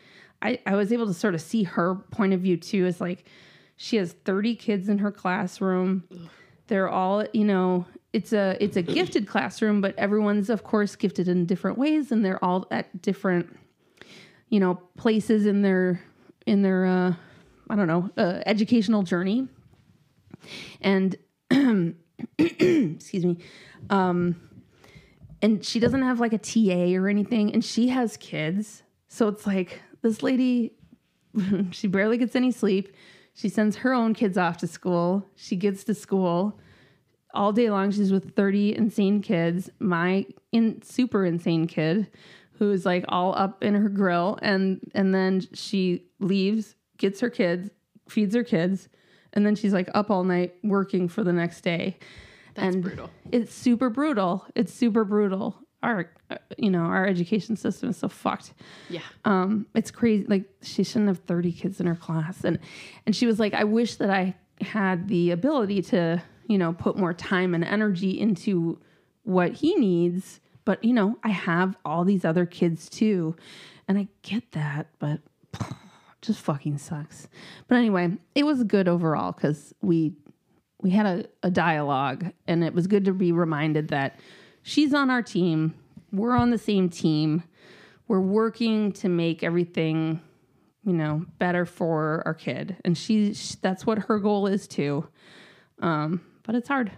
I, 0.41 0.59
I 0.65 0.75
was 0.75 0.91
able 0.91 1.07
to 1.07 1.13
sort 1.13 1.35
of 1.35 1.41
see 1.41 1.63
her 1.63 1.95
point 2.11 2.33
of 2.33 2.41
view 2.41 2.57
too, 2.57 2.85
as 2.85 3.01
like 3.01 3.25
She 3.77 3.97
has 3.97 4.13
30 4.25 4.55
kids 4.55 4.89
in 4.89 4.99
her 4.99 5.11
classroom. 5.11 6.03
They're 6.67 6.89
all, 6.89 7.25
you 7.33 7.43
know, 7.45 7.85
it's 8.13 8.33
a 8.33 8.57
it's 8.59 8.77
a 8.77 8.81
gifted 8.81 9.27
classroom, 9.27 9.81
but 9.81 9.97
everyone's 9.97 10.49
of 10.49 10.63
course 10.63 10.95
gifted 10.95 11.27
in 11.27 11.45
different 11.45 11.77
ways 11.77 12.11
and 12.11 12.23
they're 12.23 12.43
all 12.43 12.67
at 12.71 13.01
different 13.01 13.57
you 14.49 14.59
know, 14.59 14.75
places 14.97 15.45
in 15.45 15.61
their 15.61 16.01
in 16.45 16.61
their 16.61 16.85
uh 16.85 17.13
I 17.69 17.75
don't 17.75 17.87
know, 17.87 18.09
uh, 18.17 18.41
educational 18.45 19.01
journey. 19.03 19.47
And 20.81 21.15
excuse 22.37 23.25
me. 23.25 23.37
Um 23.89 24.35
and 25.41 25.63
she 25.63 25.79
doesn't 25.79 26.01
have 26.01 26.19
like 26.19 26.33
a 26.33 26.37
TA 26.37 26.95
or 26.99 27.07
anything 27.07 27.53
and 27.53 27.63
she 27.63 27.89
has 27.89 28.17
kids. 28.17 28.83
So 29.07 29.27
it's 29.27 29.47
like 29.47 29.81
this 30.01 30.23
lady 30.23 30.73
she 31.71 31.87
barely 31.87 32.17
gets 32.17 32.35
any 32.35 32.51
sleep. 32.51 32.95
She 33.33 33.49
sends 33.49 33.77
her 33.77 33.93
own 33.93 34.13
kids 34.13 34.37
off 34.37 34.57
to 34.57 34.67
school. 34.67 35.25
She 35.35 35.55
gets 35.55 35.83
to 35.85 35.93
school 35.93 36.59
all 37.33 37.53
day 37.53 37.69
long. 37.69 37.91
She's 37.91 38.11
with 38.11 38.35
30 38.35 38.75
insane 38.75 39.21
kids. 39.21 39.69
My 39.79 40.25
in, 40.51 40.81
super 40.81 41.25
insane 41.25 41.67
kid 41.67 42.07
who's 42.53 42.85
like 42.85 43.05
all 43.07 43.33
up 43.35 43.63
in 43.63 43.73
her 43.73 43.89
grill 43.89 44.37
and 44.41 44.79
and 44.93 45.15
then 45.15 45.41
she 45.53 46.03
leaves, 46.19 46.75
gets 46.97 47.19
her 47.19 47.29
kids, 47.29 47.69
feeds 48.07 48.35
her 48.35 48.43
kids, 48.43 48.89
and 49.33 49.45
then 49.45 49.55
she's 49.55 49.73
like 49.73 49.89
up 49.93 50.11
all 50.11 50.23
night 50.23 50.55
working 50.63 51.07
for 51.07 51.23
the 51.23 51.33
next 51.33 51.61
day. 51.61 51.97
That's 52.55 52.75
and 52.75 52.83
brutal. 52.83 53.09
It's 53.31 53.53
super 53.53 53.89
brutal. 53.89 54.45
It's 54.55 54.73
super 54.73 55.03
brutal. 55.03 55.55
Our 55.83 56.11
uh, 56.29 56.37
you 56.57 56.69
know, 56.69 56.81
our 56.83 57.07
education 57.07 57.55
system 57.55 57.89
is 57.89 57.97
so 57.97 58.07
fucked 58.07 58.53
Yeah. 58.89 59.01
um 59.25 59.65
it's 59.73 59.89
crazy 59.91 60.25
like 60.27 60.45
she 60.61 60.83
shouldn't 60.83 61.07
have 61.07 61.19
30 61.19 61.51
kids 61.51 61.79
in 61.79 61.87
her 61.87 61.95
class 61.95 62.43
and 62.43 62.59
and 63.05 63.15
she 63.15 63.25
was 63.25 63.39
like 63.39 63.53
i 63.55 63.63
wish 63.63 63.95
that 63.95 64.09
i 64.11 64.35
had 64.61 65.07
the 65.07 65.31
ability 65.31 65.81
to 65.81 66.21
you 66.47 66.57
know 66.57 66.71
put 66.73 66.97
more 66.97 67.13
time 67.13 67.53
and 67.55 67.63
energy 67.65 68.11
into 68.19 68.79
what 69.23 69.53
he 69.53 69.75
needs 69.75 70.39
but 70.65 70.83
you 70.83 70.93
know 70.93 71.17
i 71.23 71.29
have 71.29 71.75
all 71.83 72.05
these 72.05 72.23
other 72.23 72.45
kids 72.45 72.87
too 72.87 73.35
and 73.87 73.97
i 73.97 74.07
get 74.21 74.51
that 74.51 74.87
but 74.99 75.19
just 76.21 76.39
fucking 76.39 76.77
sucks 76.77 77.27
but 77.67 77.75
anyway 77.75 78.09
it 78.35 78.43
was 78.43 78.63
good 78.63 78.87
overall 78.87 79.31
because 79.31 79.73
we 79.81 80.13
we 80.81 80.89
had 80.89 81.05
a, 81.05 81.25
a 81.43 81.51
dialogue 81.51 82.31
and 82.47 82.63
it 82.63 82.73
was 82.73 82.87
good 82.87 83.05
to 83.05 83.13
be 83.13 83.31
reminded 83.31 83.89
that 83.89 84.19
she's 84.63 84.93
on 84.93 85.09
our 85.09 85.21
team. 85.21 85.75
We're 86.11 86.35
on 86.35 86.49
the 86.49 86.57
same 86.57 86.89
team. 86.89 87.43
We're 88.07 88.19
working 88.19 88.91
to 88.93 89.09
make 89.09 89.43
everything 89.43 90.21
you 90.83 90.93
know 90.93 91.25
better 91.37 91.65
for 91.65 92.23
our 92.25 92.33
kid. 92.33 92.75
And 92.83 92.97
she, 92.97 93.33
sh 93.35 93.55
that's 93.61 93.85
what 93.85 93.99
her 93.99 94.19
goal 94.19 94.47
is 94.47 94.67
too. 94.67 95.07
Um 95.81 96.21
but 96.43 96.55
it's 96.55 96.67
hard. 96.67 96.91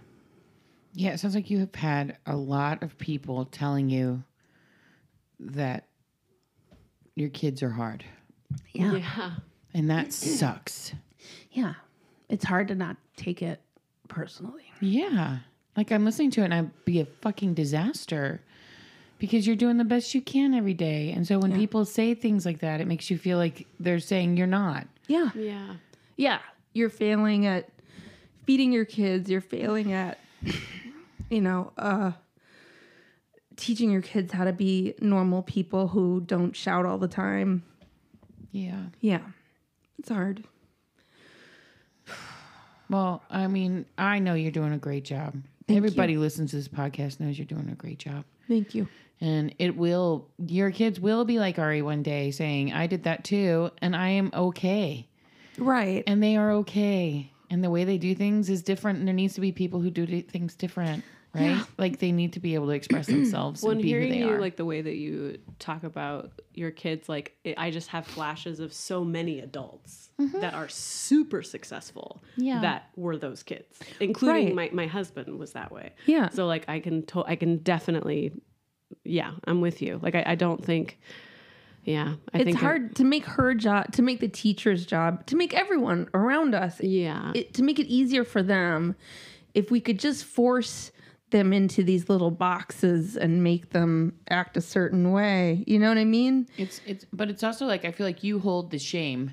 Yeah, 0.94 1.10
it 1.10 1.20
sounds 1.20 1.34
like 1.34 1.50
you 1.50 1.58
have 1.58 1.74
had 1.74 2.16
a 2.24 2.36
lot 2.36 2.82
of 2.82 2.96
people 2.98 3.44
telling 3.44 3.90
you 3.90 4.24
that 5.40 5.88
your 7.14 7.28
kids 7.28 7.62
are 7.62 7.70
hard. 7.70 8.04
yeah. 8.72 8.94
Yeah. 8.96 9.30
And 9.74 9.90
that 9.90 10.12
sucks. 10.12 10.92
yeah. 11.50 11.74
It's 12.28 12.44
hard 12.44 12.68
to 12.68 12.74
not 12.74 12.96
take 13.16 13.42
it 13.42 13.60
personally 14.08 14.64
Yeah. 14.80 15.38
Like 15.76 15.90
I'm 15.90 16.04
listening 16.04 16.30
to 16.32 16.42
it 16.42 16.44
and 16.46 16.54
I'd 16.54 16.84
be 16.84 17.00
a 17.00 17.04
fucking 17.06 17.54
disaster 17.54 18.40
because 19.18 19.46
you're 19.46 19.56
doing 19.56 19.76
the 19.78 19.84
best 19.84 20.14
you 20.14 20.20
can 20.20 20.54
every 20.54 20.74
day. 20.74 21.10
And 21.12 21.26
so 21.26 21.38
when 21.38 21.52
people 21.56 21.84
say 21.84 22.14
things 22.14 22.44
like 22.46 22.60
that, 22.60 22.80
it 22.80 22.86
makes 22.86 23.10
you 23.10 23.18
feel 23.18 23.38
like 23.38 23.66
they're 23.80 23.98
saying 24.00 24.36
you're 24.36 24.46
not. 24.46 24.86
yeah 25.08 25.30
Yeah. 25.34 25.74
yeah 26.16 26.38
you're 26.72 26.90
failing 26.90 27.46
at 27.46 27.68
feeding 28.46 28.72
your 28.72 28.84
kids 28.84 29.30
you're 29.30 29.40
failing 29.40 29.92
at 29.92 30.18
you 31.30 31.40
know 31.40 31.72
uh 31.78 32.12
teaching 33.56 33.90
your 33.90 34.02
kids 34.02 34.32
how 34.32 34.44
to 34.44 34.52
be 34.52 34.94
normal 35.00 35.42
people 35.42 35.88
who 35.88 36.20
don't 36.20 36.54
shout 36.54 36.84
all 36.84 36.98
the 36.98 37.08
time 37.08 37.62
Yeah. 38.52 38.86
yeah 39.00 39.22
it's 39.98 40.08
hard 40.10 40.44
Well, 42.90 43.22
I 43.30 43.46
mean, 43.46 43.86
I 43.96 44.18
know 44.18 44.34
you're 44.34 44.50
doing 44.50 44.72
a 44.72 44.78
great 44.78 45.04
job. 45.04 45.34
Everybody 45.68 46.14
who 46.14 46.20
listens 46.20 46.50
to 46.50 46.56
this 46.56 46.68
podcast 46.68 47.20
knows 47.20 47.38
you're 47.38 47.46
doing 47.46 47.68
a 47.70 47.74
great 47.74 47.98
job. 47.98 48.24
thank 48.48 48.74
you 48.74 48.86
And 49.20 49.54
it 49.58 49.76
will, 49.76 50.28
your 50.38 50.70
kids 50.70 51.00
will 51.00 51.24
be 51.24 51.38
like 51.38 51.58
Ari 51.58 51.80
one 51.82 52.02
day 52.02 52.30
saying, 52.30 52.72
I 52.72 52.86
did 52.86 53.04
that 53.04 53.24
too, 53.24 53.70
and 53.80 53.96
I 53.96 54.08
am 54.10 54.30
okay. 54.34 55.08
right 55.56 56.04
And 56.06 56.22
they 56.22 56.36
are 56.36 56.52
okay. 56.52 57.30
And 57.50 57.62
the 57.62 57.70
way 57.70 57.84
they 57.84 57.98
do 57.98 58.14
things 58.14 58.50
is 58.50 58.62
different. 58.62 58.98
And 58.98 59.08
there 59.08 59.14
needs 59.14 59.34
to 59.34 59.40
be 59.40 59.52
people 59.52 59.80
who 59.80 59.90
do 59.90 60.22
things 60.22 60.54
different, 60.54 61.04
right? 61.34 61.64
Like 61.78 61.98
they 61.98 62.12
need 62.12 62.34
to 62.34 62.40
be 62.40 62.54
able 62.54 62.66
to 62.66 62.72
express 62.72 63.06
themselves 63.08 63.62
When 63.62 63.72
and 63.72 63.82
be 63.82 63.90
who 63.90 63.98
hearing 63.98 64.10
they 64.12 64.18
you, 64.20 64.34
are. 64.34 64.40
like 64.40 64.56
the 64.56 64.64
way 64.64 64.80
that 64.82 64.96
you 64.96 65.38
talk 65.58 65.82
about 65.84 66.30
your 66.54 66.70
kids, 66.70 67.08
like 67.08 67.36
it, 67.44 67.56
I 67.58 67.70
just 67.70 67.88
have 67.88 68.06
flashes 68.06 68.60
of 68.60 68.72
so 68.72 69.04
many 69.04 69.40
adults 69.40 70.10
mm-hmm. 70.20 70.40
that 70.40 70.54
are 70.54 70.68
super 70.68 71.42
successful. 71.42 72.22
Yeah. 72.36 72.60
that 72.60 72.90
were 72.96 73.16
those 73.16 73.42
kids, 73.42 73.78
including 74.00 74.56
Right. 74.56 74.72
my 74.72 74.84
my 74.84 74.86
husband 74.86 75.38
was 75.38 75.52
that 75.52 75.72
way. 75.72 75.92
Yeah. 76.06 76.28
So 76.30 76.46
like 76.46 76.64
I 76.68 76.80
can 76.80 77.04
to- 77.06 77.24
I 77.26 77.36
can 77.36 77.58
definitely, 77.58 78.32
yeah, 79.04 79.32
I'm 79.44 79.60
with 79.60 79.82
you. 79.82 79.98
Like 80.02 80.14
I, 80.14 80.22
I 80.26 80.34
don't 80.34 80.64
think, 80.64 80.98
yeah, 81.84 82.14
I 82.32 82.38
it's 82.38 82.44
think 82.44 82.56
it- 82.56 82.60
hard 82.60 82.96
to 82.96 83.04
make 83.04 83.24
her 83.26 83.54
job 83.54 83.92
to 83.92 84.02
make 84.02 84.20
the 84.20 84.28
teacher's 84.28 84.86
job 84.86 85.26
to 85.26 85.36
make 85.36 85.52
everyone 85.54 86.08
around 86.14 86.54
us 86.54 86.80
yeah, 86.80 87.32
it, 87.34 87.54
to 87.54 87.62
make 87.62 87.78
it 87.78 87.86
easier 87.86 88.24
for 88.24 88.42
them 88.42 88.94
if 89.54 89.70
we 89.70 89.80
could 89.80 89.98
just 90.00 90.24
force 90.24 90.90
them 91.34 91.52
into 91.52 91.82
these 91.82 92.08
little 92.08 92.30
boxes 92.30 93.16
and 93.16 93.42
make 93.42 93.70
them 93.70 94.12
act 94.30 94.56
a 94.56 94.60
certain 94.60 95.10
way. 95.10 95.64
You 95.66 95.80
know 95.80 95.88
what 95.88 95.98
i 95.98 96.04
mean? 96.04 96.46
It's, 96.56 96.80
it's, 96.86 97.04
but 97.12 97.28
it's 97.28 97.42
also 97.42 97.66
like, 97.66 97.84
I 97.84 97.90
feel 97.90 98.06
like 98.06 98.22
you 98.22 98.38
hold 98.38 98.70
the 98.70 98.78
shame 98.78 99.32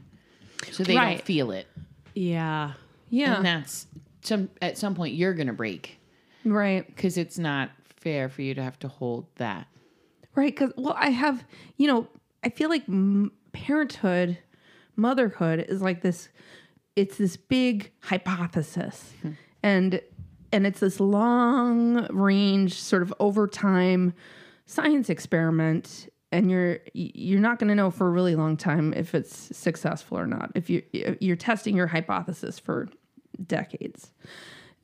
so 0.71 0.83
they 0.83 0.95
Right. 0.97 1.17
don't 1.17 1.25
feel 1.25 1.51
it. 1.51 1.67
yeah, 2.15 2.73
yeah. 3.11 3.35
And 3.37 3.45
that's 3.45 3.85
some, 4.21 4.49
at 4.63 4.77
some 4.79 4.95
point 4.95 5.13
you're 5.13 5.33
going 5.35 5.45
to 5.47 5.53
break. 5.53 5.99
Right. 6.43 6.87
Because 6.87 7.17
it's 7.19 7.37
not 7.37 7.69
fair 7.97 8.29
for 8.29 8.41
you 8.41 8.55
to 8.55 8.63
have 8.63 8.79
to 8.79 8.87
hold 8.87 9.27
that. 9.35 9.67
right 10.33 10.55
because 10.55 10.73
well 10.75 10.95
i 10.97 11.09
have 11.11 11.43
you 11.77 11.85
know 11.85 12.07
i 12.43 12.49
feel 12.49 12.67
like 12.69 12.83
m- 12.89 13.31
parenthood 13.51 14.39
motherhood 14.95 15.59
is 15.69 15.81
like 15.83 16.01
this 16.01 16.29
it's 16.95 17.17
this 17.17 17.37
big 17.37 17.91
hypothesis. 18.01 19.13
Hmm. 19.21 19.31
And 19.63 20.01
and 20.51 20.67
it's 20.67 20.79
this 20.79 20.99
long 20.99 22.05
range 22.15 22.73
sort 22.73 23.01
of 23.01 23.13
over 23.19 23.47
time 23.47 24.13
science 24.65 25.09
experiment 25.09 26.09
and 26.31 26.49
you're 26.49 26.79
you're 26.93 27.39
not 27.39 27.59
going 27.59 27.67
to 27.67 27.75
know 27.75 27.91
for 27.91 28.07
a 28.07 28.11
really 28.11 28.35
long 28.35 28.55
time 28.55 28.93
if 28.93 29.13
it's 29.13 29.55
successful 29.55 30.17
or 30.17 30.25
not 30.25 30.51
if 30.55 30.69
you 30.69 30.81
you're 31.19 31.35
testing 31.35 31.75
your 31.75 31.87
hypothesis 31.87 32.57
for 32.59 32.87
decades. 33.45 34.11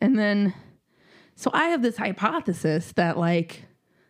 And 0.02 0.18
then 0.18 0.54
so 1.36 1.52
i 1.54 1.66
have 1.66 1.82
this 1.82 1.98
hypothesis 1.98 2.92
that 2.94 3.18
like 3.18 3.66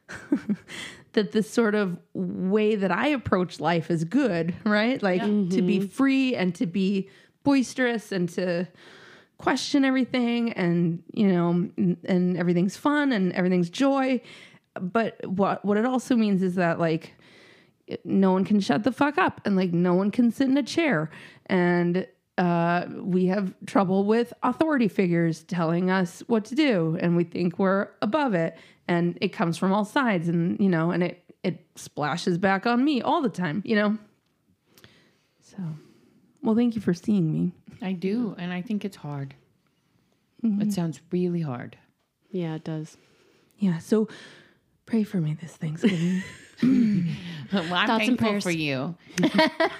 that 1.13 1.31
this 1.31 1.49
sort 1.49 1.75
of 1.75 1.97
way 2.13 2.75
that 2.75 2.91
I 2.91 3.07
approach 3.07 3.59
life 3.59 3.89
is 3.89 4.03
good, 4.03 4.53
right? 4.63 5.01
Like 5.01 5.21
to 5.21 5.61
be 5.61 5.79
mm-hmm. 5.79 5.87
free 5.87 6.35
and 6.35 6.53
to 6.55 6.65
be 6.65 7.09
boisterous 7.43 8.11
and 8.11 8.29
to 8.29 8.67
question 9.37 9.85
everything 9.85 10.51
and 10.53 11.03
you 11.13 11.27
know 11.27 11.69
and, 11.77 12.37
everything's 12.37 12.75
fun 12.75 13.11
and 13.11 13.33
everything's 13.33 13.69
joy. 13.69 14.21
But 14.79 15.25
what 15.25 15.63
what 15.63 15.77
it 15.77 15.85
also 15.85 16.15
means 16.15 16.41
is 16.41 16.55
that 16.55 16.79
like 16.79 17.13
no 18.03 18.31
one 18.31 18.43
can 18.43 18.59
shut 18.59 18.83
the 18.83 18.91
fuck 18.91 19.17
up 19.17 19.41
and 19.45 19.55
like 19.55 19.71
no 19.71 19.93
one 19.93 20.11
can 20.11 20.31
sit 20.31 20.49
in 20.49 20.57
a 20.57 20.63
chair. 20.63 21.09
And 21.45 22.05
uh, 22.37 22.85
we 22.95 23.27
have 23.27 23.53
trouble 23.65 24.05
with 24.05 24.33
authority 24.43 24.87
figures 24.87 25.43
telling 25.43 25.89
us 25.89 26.21
what 26.27 26.45
to 26.45 26.55
do 26.55 26.97
and 26.99 27.15
we 27.15 27.23
think 27.23 27.57
we're 27.57 27.89
above 28.01 28.33
it. 28.33 28.57
And 28.87 29.17
it 29.21 29.29
comes 29.29 29.57
from 29.57 29.73
all 29.73 29.85
sides 29.85 30.27
and 30.27 30.59
you 30.59 30.69
know 30.69 30.91
and 30.91 31.03
it 31.03 31.23
it 31.43 31.65
splashes 31.75 32.37
back 32.37 32.65
on 32.65 32.83
me 32.83 33.01
all 33.01 33.21
the 33.21 33.29
time 33.29 33.61
you 33.65 33.75
know? 33.75 33.97
So 35.41 35.57
well 36.41 36.55
thank 36.55 36.75
you 36.75 36.81
for 36.81 36.93
seeing 36.93 37.31
me 37.31 37.53
I 37.81 37.93
do. 37.93 38.35
And 38.37 38.51
I 38.51 38.61
think 38.61 38.83
it's 38.85 38.97
hard. 38.97 39.35
Mm-hmm. 40.43 40.61
It 40.61 40.73
sounds 40.73 41.01
really 41.11 41.41
hard. 41.41 41.77
yeah, 42.29 42.55
it 42.55 42.63
does. 42.63 42.97
yeah 43.57 43.79
so 43.79 44.07
pray 44.85 45.03
for 45.03 45.17
me 45.17 45.35
this 45.41 45.53
thanksgiving 45.53 46.21
Well, 47.51 47.73
I'm 47.73 47.87
Thoughts 47.87 48.07
and 48.07 48.19
thankful 48.19 48.41
for 48.41 48.51
you. 48.51 48.95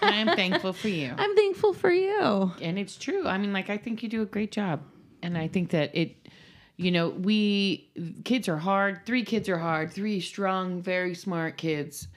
I 0.02 0.16
am 0.16 0.36
thankful 0.36 0.74
for 0.74 0.88
you. 0.88 1.14
i'm 1.18 1.36
thankful 1.36 1.74
for 1.74 1.92
you 1.92 2.52
and 2.62 2.80
it's 2.80 2.96
true. 2.98 3.28
I 3.28 3.38
mean, 3.38 3.52
like 3.54 3.70
I 3.70 3.78
think 3.78 4.02
you 4.04 4.10
do 4.10 4.22
a 4.22 4.26
great 4.26 4.52
job, 4.52 4.82
and 5.22 5.38
I 5.38 5.48
think 5.48 5.72
that 5.72 5.96
it, 5.96 6.16
you 6.78 6.92
know, 6.92 7.10
we 7.10 7.90
kids 8.24 8.48
are 8.48 8.58
hard. 8.58 9.06
Three 9.06 9.24
kids 9.24 9.50
are 9.50 9.58
hard. 9.58 9.92
Three 9.92 10.20
strong, 10.22 10.82
very 10.82 11.14
smart 11.16 11.58
kids 11.58 12.08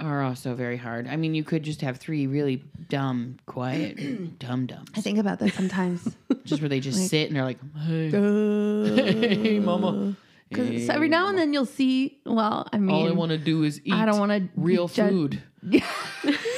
are 0.00 0.22
also 0.22 0.54
very 0.54 0.76
hard. 0.76 1.06
I 1.06 1.16
mean, 1.16 1.34
you 1.34 1.44
could 1.44 1.62
just 1.62 1.80
have 1.82 1.96
three 1.98 2.26
really 2.26 2.62
dumb, 2.88 3.36
quiet, 3.46 4.38
dumb 4.38 4.66
dumbs. 4.66 4.90
I 4.96 5.00
think 5.00 5.18
about 5.18 5.38
that 5.38 5.52
sometimes. 5.54 6.14
Just 6.44 6.60
where 6.60 6.68
they 6.68 6.80
just 6.80 7.08
sit 7.08 7.28
and 7.28 7.36
they're 7.36 7.44
like, 7.44 7.58
hey, 7.86 8.08
Uh, 8.08 8.94
hey 9.42 9.58
mama. 9.60 10.14
so 10.54 10.60
every 10.92 11.08
now 11.08 11.28
and 11.28 11.38
then 11.38 11.54
you'll 11.54 11.64
see. 11.64 12.18
Well, 12.26 12.68
I 12.70 12.76
mean, 12.76 12.94
All 12.94 13.08
I 13.08 13.12
want 13.12 13.30
to 13.30 13.38
do 13.38 13.62
is 13.62 13.80
eat 13.84 13.94
I 13.94 14.04
don't 14.04 14.18
wanna 14.18 14.48
real 14.56 14.88
judge- 14.88 15.08
food. 15.10 15.42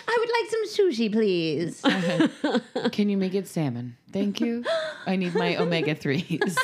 I 0.06 0.18
would 0.18 0.30
like 0.30 0.50
some 0.50 0.66
sushi, 0.88 1.12
please. 1.12 1.82
can 2.92 3.10
you 3.10 3.18
make 3.18 3.34
it 3.34 3.46
salmon? 3.46 3.96
Thank 4.10 4.40
you. 4.40 4.64
I 5.06 5.16
need 5.16 5.34
my 5.34 5.56
omega 5.56 5.94
3s. 5.94 6.56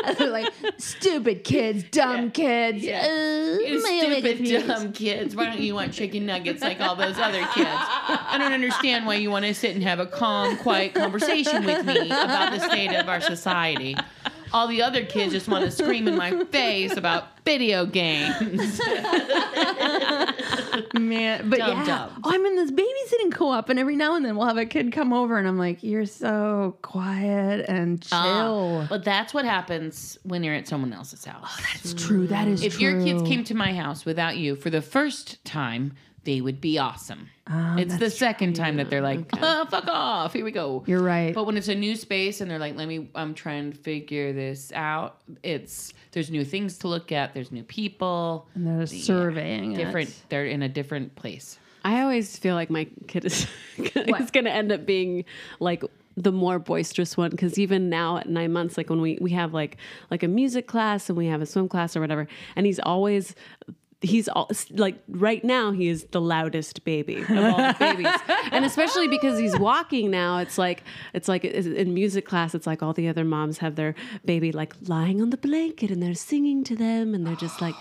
like 0.20 0.52
stupid 0.78 1.44
kids, 1.44 1.84
dumb 1.84 2.30
kids. 2.30 2.82
Yeah. 2.82 3.02
Uh, 3.02 3.58
You 3.60 3.80
stupid, 3.80 4.66
dumb 4.66 4.92
kids. 4.92 5.36
Why 5.36 5.46
don't 5.46 5.60
you 5.60 5.74
want 5.74 5.92
chicken 5.92 6.26
nuggets 6.26 6.62
like 6.62 6.80
all 6.80 6.96
those 6.96 7.18
other 7.18 7.44
kids? 7.54 7.68
I 7.68 8.36
don't 8.38 8.52
understand 8.52 9.06
why 9.06 9.14
you 9.16 9.30
want 9.30 9.44
to 9.44 9.54
sit 9.54 9.74
and 9.74 9.82
have 9.82 10.00
a 10.00 10.06
calm, 10.06 10.56
quiet 10.58 10.94
conversation 10.94 11.64
with 11.64 11.84
me 11.86 12.06
about 12.06 12.52
the 12.52 12.60
state 12.60 12.94
of 12.94 13.08
our 13.08 13.20
society. 13.20 13.96
All 14.52 14.66
the 14.66 14.82
other 14.82 15.04
kids 15.04 15.32
just 15.32 15.48
want 15.48 15.64
to 15.64 15.70
scream 15.70 16.08
in 16.08 16.16
my 16.16 16.44
face 16.44 16.96
about 16.96 17.24
video 17.44 17.86
games. 17.86 18.80
Man, 20.94 21.48
but 21.50 21.58
Dumb 21.58 21.78
yeah. 21.78 21.84
dumb. 21.84 22.20
Oh, 22.24 22.30
I'm 22.32 22.44
in 22.46 22.56
this 22.56 22.70
babysitting 22.70 23.32
co-op, 23.32 23.68
and 23.68 23.78
every 23.78 23.96
now 23.96 24.14
and 24.14 24.24
then 24.24 24.36
we'll 24.36 24.46
have 24.46 24.56
a 24.56 24.66
kid 24.66 24.92
come 24.92 25.12
over, 25.12 25.38
and 25.38 25.46
I'm 25.46 25.58
like, 25.58 25.82
"You're 25.82 26.06
so 26.06 26.76
quiet 26.82 27.66
and 27.68 28.06
oh, 28.12 28.24
chill." 28.24 28.86
But 28.88 29.04
that's 29.04 29.32
what 29.34 29.44
happens 29.44 30.18
when 30.22 30.42
you're 30.42 30.54
at 30.54 30.68
someone 30.68 30.92
else's 30.92 31.24
house. 31.24 31.60
It's 31.74 31.94
true. 31.94 32.26
That 32.26 32.48
is 32.48 32.62
if 32.62 32.78
true. 32.78 32.90
your 32.90 33.02
kids 33.02 33.22
came 33.28 33.44
to 33.44 33.54
my 33.54 33.72
house 33.74 34.04
without 34.04 34.36
you 34.36 34.56
for 34.56 34.70
the 34.70 34.82
first 34.82 35.44
time, 35.44 35.94
they 36.24 36.40
would 36.40 36.60
be 36.60 36.78
awesome. 36.78 37.28
Oh, 37.50 37.76
it's 37.78 37.96
the 37.96 38.10
second 38.10 38.54
time 38.54 38.76
that 38.76 38.90
they're 38.90 39.00
like, 39.00 39.20
oh, 39.40 39.66
fuck 39.66 39.86
off. 39.88 40.32
Here 40.34 40.44
we 40.44 40.52
go. 40.52 40.84
You're 40.86 41.02
right. 41.02 41.34
But 41.34 41.44
when 41.44 41.56
it's 41.56 41.68
a 41.68 41.74
new 41.74 41.96
space 41.96 42.40
and 42.40 42.50
they're 42.50 42.58
like, 42.58 42.76
let 42.76 42.86
me, 42.88 43.08
I'm 43.14 43.34
trying 43.34 43.72
to 43.72 43.78
figure 43.78 44.32
this 44.32 44.70
out. 44.72 45.20
It's, 45.42 45.92
there's 46.12 46.30
new 46.30 46.44
things 46.44 46.78
to 46.78 46.88
look 46.88 47.10
at. 47.10 47.34
There's 47.34 47.50
new 47.50 47.64
people. 47.64 48.48
and 48.54 48.66
they're 48.66 48.86
surveying 48.86 49.74
Different, 49.74 50.10
it. 50.10 50.24
they're 50.28 50.46
in 50.46 50.62
a 50.62 50.68
different 50.68 51.14
place. 51.16 51.58
I 51.84 52.02
always 52.02 52.36
feel 52.36 52.54
like 52.54 52.68
my 52.70 52.86
kid 53.08 53.24
is, 53.24 53.46
is 53.78 54.30
going 54.30 54.44
to 54.44 54.52
end 54.52 54.70
up 54.70 54.84
being 54.84 55.24
like 55.58 55.82
the 56.16 56.32
more 56.32 56.58
boisterous 56.58 57.16
one 57.16 57.30
because 57.30 57.58
even 57.58 57.88
now 57.88 58.18
at 58.18 58.28
nine 58.28 58.52
months 58.52 58.76
like 58.76 58.90
when 58.90 59.00
we 59.00 59.16
we 59.22 59.30
have 59.30 59.54
like 59.54 59.76
like 60.10 60.22
a 60.22 60.28
music 60.28 60.66
class 60.66 61.08
and 61.08 61.16
we 61.16 61.26
have 61.26 61.40
a 61.40 61.46
swim 61.46 61.68
class 61.68 61.96
or 61.96 62.00
whatever 62.00 62.26
and 62.56 62.66
he's 62.66 62.80
always 62.80 63.34
he's 64.02 64.28
all, 64.28 64.50
like 64.70 64.96
right 65.08 65.44
now 65.44 65.72
he 65.72 65.88
is 65.88 66.04
the 66.10 66.20
loudest 66.20 66.84
baby 66.84 67.16
of 67.16 67.30
all 67.30 67.56
the 67.56 67.76
babies. 67.78 68.06
And 68.52 68.64
especially 68.64 69.06
because 69.08 69.38
he's 69.38 69.56
walking 69.58 70.10
now 70.10 70.38
it's 70.38 70.58
like 70.58 70.82
it's 71.12 71.28
like 71.28 71.44
in 71.44 71.94
music 71.94 72.24
class 72.26 72.54
it's 72.54 72.66
like 72.66 72.82
all 72.82 72.92
the 72.92 73.08
other 73.08 73.24
moms 73.24 73.58
have 73.58 73.76
their 73.76 73.94
baby 74.24 74.52
like 74.52 74.74
lying 74.88 75.20
on 75.20 75.30
the 75.30 75.36
blanket 75.36 75.90
and 75.90 76.02
they're 76.02 76.14
singing 76.14 76.64
to 76.64 76.74
them 76.74 77.14
and 77.14 77.26
they're 77.26 77.36
just 77.36 77.60
like 77.60 77.74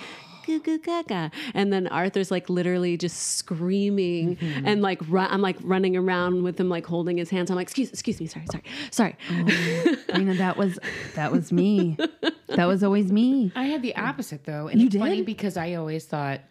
goo 0.49 0.59
goo 0.59 0.79
gaga. 0.79 1.31
And 1.53 1.71
then 1.71 1.87
Arthur's 1.87 2.31
like 2.31 2.49
literally 2.49 2.97
just 2.97 3.37
screaming 3.37 4.37
mm-hmm. 4.37 4.67
and 4.67 4.81
like 4.81 4.99
run, 5.07 5.31
I'm 5.31 5.41
like 5.41 5.57
running 5.61 5.95
around 5.95 6.43
with 6.43 6.59
him 6.59 6.69
like 6.69 6.85
holding 6.85 7.17
his 7.17 7.29
hands. 7.29 7.49
I'm 7.49 7.55
like, 7.55 7.67
excuse, 7.67 7.89
excuse 7.89 8.19
me, 8.19 8.27
sorry, 8.27 8.45
sorry, 8.51 8.63
sorry. 8.91 9.15
Oh, 9.31 10.17
you 10.17 10.25
know, 10.25 10.33
that 10.33 10.57
was 10.57 10.79
that 11.15 11.31
was 11.31 11.51
me. 11.51 11.97
that 12.47 12.65
was 12.65 12.83
always 12.83 13.11
me. 13.11 13.51
I 13.55 13.65
had 13.65 13.81
the 13.81 13.95
opposite 13.95 14.45
though, 14.45 14.67
and 14.67 14.81
You 14.81 14.87
it's 14.87 14.95
funny 14.95 15.21
because 15.21 15.57
I 15.57 15.75
always 15.75 16.05
thought, 16.05 16.41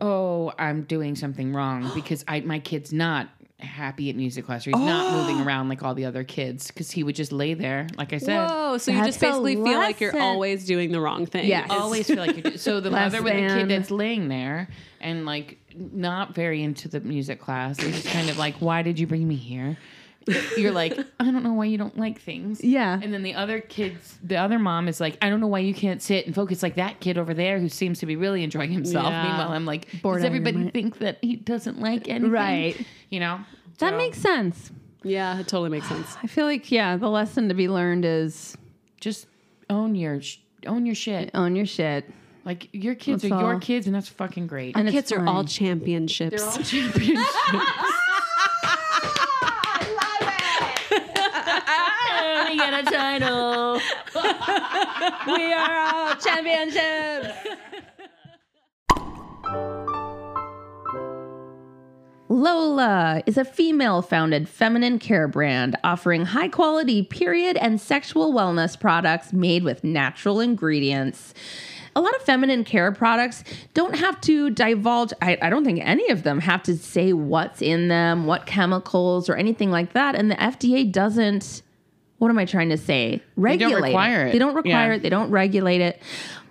"Oh, 0.00 0.52
I'm 0.58 0.82
doing 0.82 1.16
something 1.16 1.54
wrong 1.54 1.90
because 1.94 2.24
I 2.28 2.40
my 2.40 2.58
kid's 2.58 2.92
not 2.92 3.28
happy 3.58 4.10
at 4.10 4.16
music 4.16 4.44
class 4.44 4.66
or 4.66 4.70
he's 4.70 4.78
not 4.78 5.12
moving 5.14 5.40
oh. 5.40 5.44
around 5.44 5.68
like 5.68 5.82
all 5.82 5.94
the 5.94 6.04
other 6.04 6.24
kids 6.24 6.68
because 6.68 6.90
he 6.90 7.02
would 7.02 7.14
just 7.14 7.32
lay 7.32 7.54
there, 7.54 7.86
like 7.96 8.12
I 8.12 8.18
said." 8.18 8.46
Whoa, 8.48 8.78
so 8.78 8.90
you 8.90 8.98
That's 8.98 9.08
just 9.08 9.20
basically 9.20 9.54
feel 9.54 9.78
like 9.78 10.00
you're 10.00 10.12
lesson. 10.12 10.26
always 10.26 10.66
doing 10.66 10.92
the 10.92 11.00
wrong 11.00 11.26
thing. 11.26 11.46
Yes. 11.46 11.64
It's- 11.66 11.80
always 11.80 12.06
feel 12.06 12.16
like 12.16 12.36
you're 12.36 12.50
do- 12.52 12.58
so 12.58 12.80
the 12.80 12.90
Less 12.90 13.12
mother 13.12 13.24
with 13.24 13.32
a 13.34 13.48
than. 13.48 13.58
kid 13.60 13.68
that's 13.68 13.90
laying 13.90 14.28
there 14.28 14.68
and 15.00 15.24
like 15.24 15.58
not 15.74 16.34
very 16.34 16.62
into 16.62 16.88
the 16.88 17.00
music 17.00 17.40
class 17.40 17.78
is 17.82 18.02
just 18.02 18.08
kind 18.08 18.30
of 18.30 18.38
like 18.38 18.56
why 18.56 18.82
did 18.82 18.98
you 18.98 19.06
bring 19.06 19.26
me 19.26 19.36
here 19.36 19.76
you're 20.56 20.72
like 20.72 20.98
i 21.20 21.24
don't 21.24 21.42
know 21.44 21.52
why 21.52 21.64
you 21.64 21.78
don't 21.78 21.96
like 21.98 22.20
things 22.20 22.62
Yeah. 22.64 22.98
and 23.00 23.14
then 23.14 23.22
the 23.22 23.34
other 23.34 23.60
kids 23.60 24.18
the 24.24 24.36
other 24.36 24.58
mom 24.58 24.88
is 24.88 25.00
like 25.00 25.16
i 25.22 25.30
don't 25.30 25.40
know 25.40 25.46
why 25.46 25.60
you 25.60 25.72
can't 25.74 26.02
sit 26.02 26.26
and 26.26 26.34
focus 26.34 26.62
like 26.62 26.74
that 26.76 26.98
kid 27.00 27.16
over 27.18 27.32
there 27.34 27.60
who 27.60 27.68
seems 27.68 28.00
to 28.00 28.06
be 28.06 28.16
really 28.16 28.42
enjoying 28.42 28.70
himself 28.72 29.06
Yeah. 29.06 29.22
meanwhile 29.22 29.52
i'm 29.52 29.64
like 29.66 29.86
Bored 30.02 30.16
does 30.18 30.24
out 30.24 30.26
of 30.28 30.32
your 30.34 30.40
everybody 30.42 30.56
mind. 30.64 30.72
think 30.72 30.98
that 30.98 31.18
he 31.22 31.36
doesn't 31.36 31.80
like 31.80 32.08
anything 32.08 32.30
Right. 32.32 32.86
you 33.10 33.20
know 33.20 33.40
That 33.78 33.90
So, 33.92 33.96
makes 33.98 34.18
sense. 34.18 34.72
yeah, 35.04 35.38
it 35.38 35.46
totally 35.48 35.70
makes 35.70 35.86
sense. 35.88 36.16
I 36.22 36.26
feel 36.26 36.46
like 36.46 36.72
yeah, 36.72 36.96
the 36.96 37.08
lesson 37.10 37.48
to 37.48 37.54
be 37.54 37.68
learned 37.68 38.04
is 38.04 38.56
just 39.00 39.26
own 39.70 39.94
your 39.94 40.20
sh- 40.22 40.38
own 40.66 40.86
your 40.86 40.94
shit 40.96 41.30
own 41.34 41.54
your 41.54 41.66
shit. 41.66 42.10
like 42.44 42.68
your 42.72 42.94
kids 42.96 43.22
That's 43.22 43.32
are 43.32 43.40
your 43.52 43.60
kids 43.60 43.86
and 43.86 43.94
that's 43.94 44.08
fucking 44.08 44.46
great 44.48 44.76
And 44.76 44.88
it's 44.88 44.94
Kids 44.94 45.12
are 45.12 45.24
all 45.26 45.44
championships. 45.44 46.42
they're 46.42 46.50
all 46.50 46.62
championships 46.64 47.30
a 52.54 52.82
title. 52.82 53.80
we 55.26 55.52
are 55.52 55.78
all 55.78 56.14
championships. 56.16 57.34
Lola 62.28 63.22
is 63.26 63.36
a 63.38 63.44
female 63.44 64.02
founded 64.02 64.48
feminine 64.48 64.98
care 64.98 65.28
brand 65.28 65.76
offering 65.84 66.26
high 66.26 66.48
quality 66.48 67.02
period 67.02 67.56
and 67.56 67.80
sexual 67.80 68.32
wellness 68.32 68.78
products 68.78 69.32
made 69.32 69.62
with 69.62 69.84
natural 69.84 70.40
ingredients. 70.40 71.34
A 71.94 72.00
lot 72.00 72.14
of 72.16 72.22
feminine 72.22 72.64
care 72.64 72.92
products 72.92 73.42
don't 73.72 73.96
have 73.96 74.20
to 74.22 74.50
divulge, 74.50 75.12
I, 75.22 75.38
I 75.40 75.48
don't 75.48 75.64
think 75.64 75.80
any 75.82 76.10
of 76.10 76.24
them 76.24 76.40
have 76.40 76.62
to 76.64 76.76
say 76.76 77.12
what's 77.12 77.62
in 77.62 77.88
them, 77.88 78.26
what 78.26 78.44
chemicals, 78.44 79.30
or 79.30 79.36
anything 79.36 79.70
like 79.70 79.92
that. 79.94 80.14
And 80.14 80.30
the 80.30 80.34
FDA 80.34 80.90
doesn't 80.92 81.62
what 82.18 82.28
am 82.30 82.38
I 82.38 82.44
trying 82.44 82.70
to 82.70 82.76
say? 82.76 83.22
Regulate 83.36 83.68
They 83.68 83.74
don't 83.74 83.82
require 83.82 84.26
it. 84.26 84.32
They 84.32 84.38
don't 84.38 84.54
require 84.54 84.90
Yeah. 84.90 84.96
it. 84.96 85.02
They 85.02 85.10
don't 85.10 85.30
regulate 85.30 85.80
it. 85.80 86.02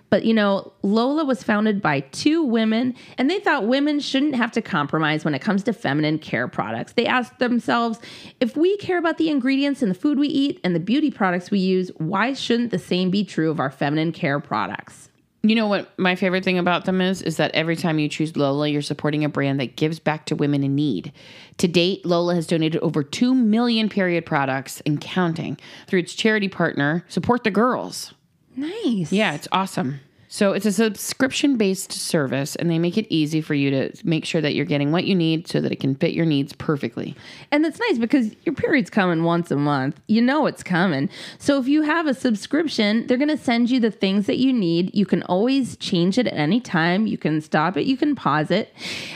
But 0.08 0.24
you 0.24 0.32
know, 0.34 0.72
Lola 0.82 1.24
was 1.24 1.42
founded 1.42 1.82
by 1.82 2.00
two 2.00 2.42
women, 2.44 2.94
and 3.18 3.28
they 3.28 3.40
thought 3.40 3.66
women 3.66 3.98
shouldn't 3.98 4.36
have 4.36 4.52
to 4.52 4.62
compromise 4.62 5.24
when 5.24 5.34
it 5.34 5.40
comes 5.40 5.64
to 5.64 5.72
feminine 5.72 6.18
care 6.20 6.46
products. 6.46 6.92
They 6.92 7.06
asked 7.06 7.40
themselves, 7.40 7.98
if 8.40 8.56
we 8.56 8.76
care 8.76 8.98
about 8.98 9.18
the 9.18 9.28
ingredients 9.30 9.82
in 9.82 9.88
the 9.88 9.96
food 9.96 10.18
we 10.18 10.28
eat 10.28 10.60
and 10.62 10.76
the 10.76 10.80
beauty 10.80 11.10
products 11.10 11.50
we 11.50 11.58
use, 11.58 11.90
why 11.98 12.34
shouldn't 12.34 12.70
the 12.70 12.78
same 12.78 13.10
be 13.10 13.24
true 13.24 13.50
of 13.50 13.58
our 13.58 13.70
feminine 13.70 14.12
care 14.12 14.38
products? 14.38 15.08
You 15.48 15.54
know 15.54 15.66
what 15.66 15.96
my 15.98 16.16
favorite 16.16 16.44
thing 16.44 16.58
about 16.58 16.84
them 16.84 17.00
is 17.00 17.22
is 17.22 17.36
that 17.36 17.54
every 17.54 17.76
time 17.76 17.98
you 17.98 18.08
choose 18.08 18.36
Lola, 18.36 18.68
you're 18.68 18.82
supporting 18.82 19.24
a 19.24 19.28
brand 19.28 19.60
that 19.60 19.76
gives 19.76 19.98
back 19.98 20.26
to 20.26 20.36
women 20.36 20.64
in 20.64 20.74
need. 20.74 21.12
To 21.58 21.68
date, 21.68 22.04
Lola 22.04 22.34
has 22.34 22.46
donated 22.46 22.80
over 22.82 23.02
2 23.02 23.34
million 23.34 23.88
period 23.88 24.26
products 24.26 24.82
and 24.86 25.00
counting 25.00 25.58
through 25.86 26.00
its 26.00 26.14
charity 26.14 26.48
partner, 26.48 27.04
Support 27.08 27.44
the 27.44 27.50
Girls. 27.50 28.12
Nice. 28.56 29.12
Yeah, 29.12 29.34
it's 29.34 29.48
awesome. 29.52 30.00
So 30.28 30.52
it's 30.52 30.66
a 30.66 30.72
subscription 30.72 31.56
based 31.56 31.92
service, 31.92 32.56
and 32.56 32.70
they 32.70 32.78
make 32.78 32.98
it 32.98 33.06
easy 33.08 33.40
for 33.40 33.54
you 33.54 33.70
to 33.70 33.92
make 34.04 34.24
sure 34.24 34.40
that 34.40 34.54
you're 34.54 34.64
getting 34.64 34.92
what 34.92 35.04
you 35.04 35.14
need 35.14 35.48
so 35.48 35.60
that 35.60 35.72
it 35.72 35.80
can 35.80 35.94
fit 35.94 36.12
your 36.12 36.26
needs 36.26 36.52
perfectly. 36.52 37.14
And 37.50 37.64
it's 37.64 37.78
nice 37.78 37.98
because 37.98 38.34
your 38.44 38.54
period's 38.54 38.90
coming 38.90 39.24
once 39.24 39.50
a 39.50 39.56
month. 39.56 40.00
You 40.08 40.22
know 40.22 40.46
it's 40.46 40.62
coming. 40.62 41.08
So 41.38 41.58
if 41.58 41.68
you 41.68 41.82
have 41.82 42.06
a 42.06 42.14
subscription, 42.14 43.06
they're 43.06 43.16
going 43.16 43.28
to 43.28 43.36
send 43.36 43.70
you 43.70 43.80
the 43.80 43.90
things 43.90 44.26
that 44.26 44.38
you 44.38 44.52
need. 44.52 44.94
You 44.94 45.06
can 45.06 45.22
always 45.24 45.76
change 45.76 46.18
it 46.18 46.26
at 46.26 46.34
any 46.34 46.60
time. 46.60 47.06
You 47.06 47.18
can 47.18 47.40
stop 47.40 47.76
it, 47.76 47.86
you 47.86 47.96
can 47.96 48.14
pause 48.14 48.50
it. 48.50 48.72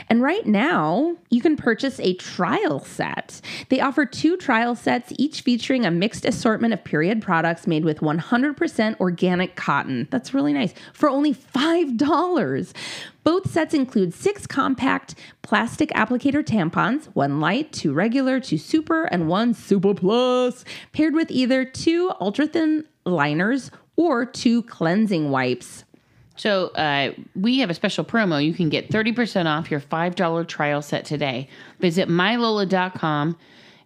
And 0.09 0.23
right 0.23 0.47
now, 0.47 1.17
you 1.31 1.41
can 1.41 1.57
purchase 1.57 2.01
a 2.01 2.15
trial 2.15 2.81
set. 2.81 3.41
They 3.69 3.81
offer 3.81 4.07
two 4.07 4.37
trial 4.37 4.75
sets, 4.75 5.13
each 5.19 5.43
featuring 5.43 5.85
a 5.85 5.91
mixed 5.91 6.25
assortment 6.25 6.75
of 6.75 6.85
period 6.85 7.23
products 7.23 7.67
made 7.67 7.85
with 7.85 8.01
100% 8.01 9.01
organic 9.01 9.57
cotton. 9.57 10.09
That's 10.11 10.33
really 10.35 10.53
nice. 10.53 10.75
For 10.93 11.10
only 11.11 11.35
$5. 11.35 12.73
Both 13.23 13.51
sets 13.51 13.75
include 13.75 14.15
six 14.15 14.47
compact 14.47 15.15
plastic 15.43 15.91
applicator 15.91 16.43
tampons, 16.43 17.07
one 17.15 17.41
light, 17.41 17.73
two 17.73 17.93
regular, 17.93 18.41
two 18.41 18.59
super, 18.59 19.05
and 19.05 19.29
one 19.29 19.53
super 19.55 19.95
plus, 19.95 20.65
paired 20.93 21.15
with 21.15 21.31
either 21.31 21.65
two 21.65 22.13
ultra 22.21 22.47
thin 22.47 22.85
liners 23.05 23.71
or 23.97 24.25
two 24.25 24.63
cleansing 24.63 25.31
wipes. 25.31 25.85
So 26.37 26.69
uh, 26.69 27.13
we 27.35 27.59
have 27.59 27.69
a 27.69 27.75
special 27.75 28.05
promo. 28.05 28.43
You 28.43 28.55
can 28.55 28.71
get 28.71 28.89
30% 28.89 29.45
off 29.45 29.71
your 29.71 29.81
$5 29.81 30.49
trial 30.49 30.81
set 30.81 31.05
today. 31.05 31.49
Visit 31.81 32.09
mylola.com 32.09 33.37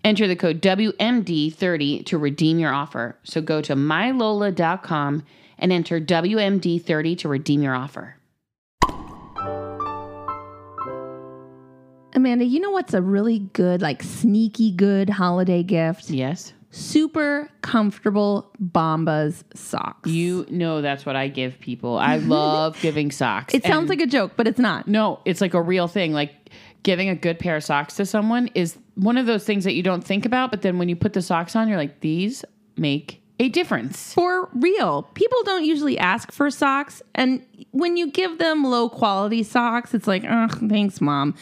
Enter 0.05 0.29
the 0.29 0.37
code 0.37 0.61
WMD30 0.61 2.05
to 2.05 2.19
redeem 2.19 2.59
your 2.59 2.75
offer. 2.75 3.17
So 3.25 3.41
go 3.41 3.63
to 3.63 3.75
mylola.com 3.75 5.25
and 5.65 5.73
enter 5.73 5.99
WMD30 5.99 7.17
to 7.21 7.29
redeem 7.29 7.63
your 7.63 7.75
offer. 7.75 8.17
Amanda, 12.13 12.45
you 12.45 12.61
know 12.61 12.71
what's 12.71 12.93
a 12.93 13.01
really 13.01 13.39
good, 13.39 13.81
like 13.81 14.03
sneaky 14.03 14.73
good 14.73 15.09
holiday 15.09 15.63
gift? 15.63 16.11
Yes. 16.11 16.53
Super 16.71 17.49
comfortable 17.63 18.53
Bombas 18.63 19.43
socks. 19.55 20.11
You 20.11 20.45
know 20.51 20.83
that's 20.83 21.07
what 21.07 21.17
I 21.17 21.29
give 21.29 21.59
people. 21.61 21.97
I 21.97 22.17
love 22.19 22.79
giving 22.83 23.11
socks. 23.11 23.55
it 23.55 23.65
sounds 23.65 23.89
like 23.89 24.03
a 24.03 24.07
joke, 24.07 24.33
but 24.37 24.47
it's 24.47 24.61
not. 24.61 24.87
No, 24.87 25.21
it's 25.25 25.41
like 25.41 25.55
a 25.55 25.63
real 25.63 25.89
thing. 25.89 26.13
Like 26.13 26.51
giving 26.83 27.09
a 27.09 27.15
good 27.15 27.39
pair 27.39 27.57
of 27.57 27.65
socks 27.65 27.97
to 27.97 28.05
someone 28.05 28.51
is 28.55 28.77
one 28.97 29.17
of 29.17 29.25
those 29.25 29.45
things 29.45 29.65
that 29.65 29.73
you 29.73 29.83
don't 29.83 30.05
think 30.05 30.27
about, 30.27 30.51
but 30.51 30.61
then 30.61 30.77
when 30.77 30.91
you 30.91 30.97
put 30.97 31.15
the 31.15 31.23
socks 31.23 31.57
on, 31.57 31.69
you're 31.69 31.79
like, 31.79 32.01
these 32.01 32.45
make 32.77 33.24
a 33.39 33.49
difference. 33.49 34.15
For 34.15 34.49
real. 34.55 35.03
People 35.15 35.39
don't 35.45 35.65
usually 35.65 35.99
ask 35.99 36.31
for 36.31 36.51
socks. 36.51 37.03
And 37.15 37.45
when 37.73 37.97
you 37.97 38.11
give 38.11 38.39
them 38.39 38.65
low 38.65 38.89
quality 38.89 39.43
socks, 39.43 39.95
it's 39.95 40.07
like, 40.07 40.25
oh, 40.29 40.49
thanks, 40.69 41.01
mom. 41.01 41.35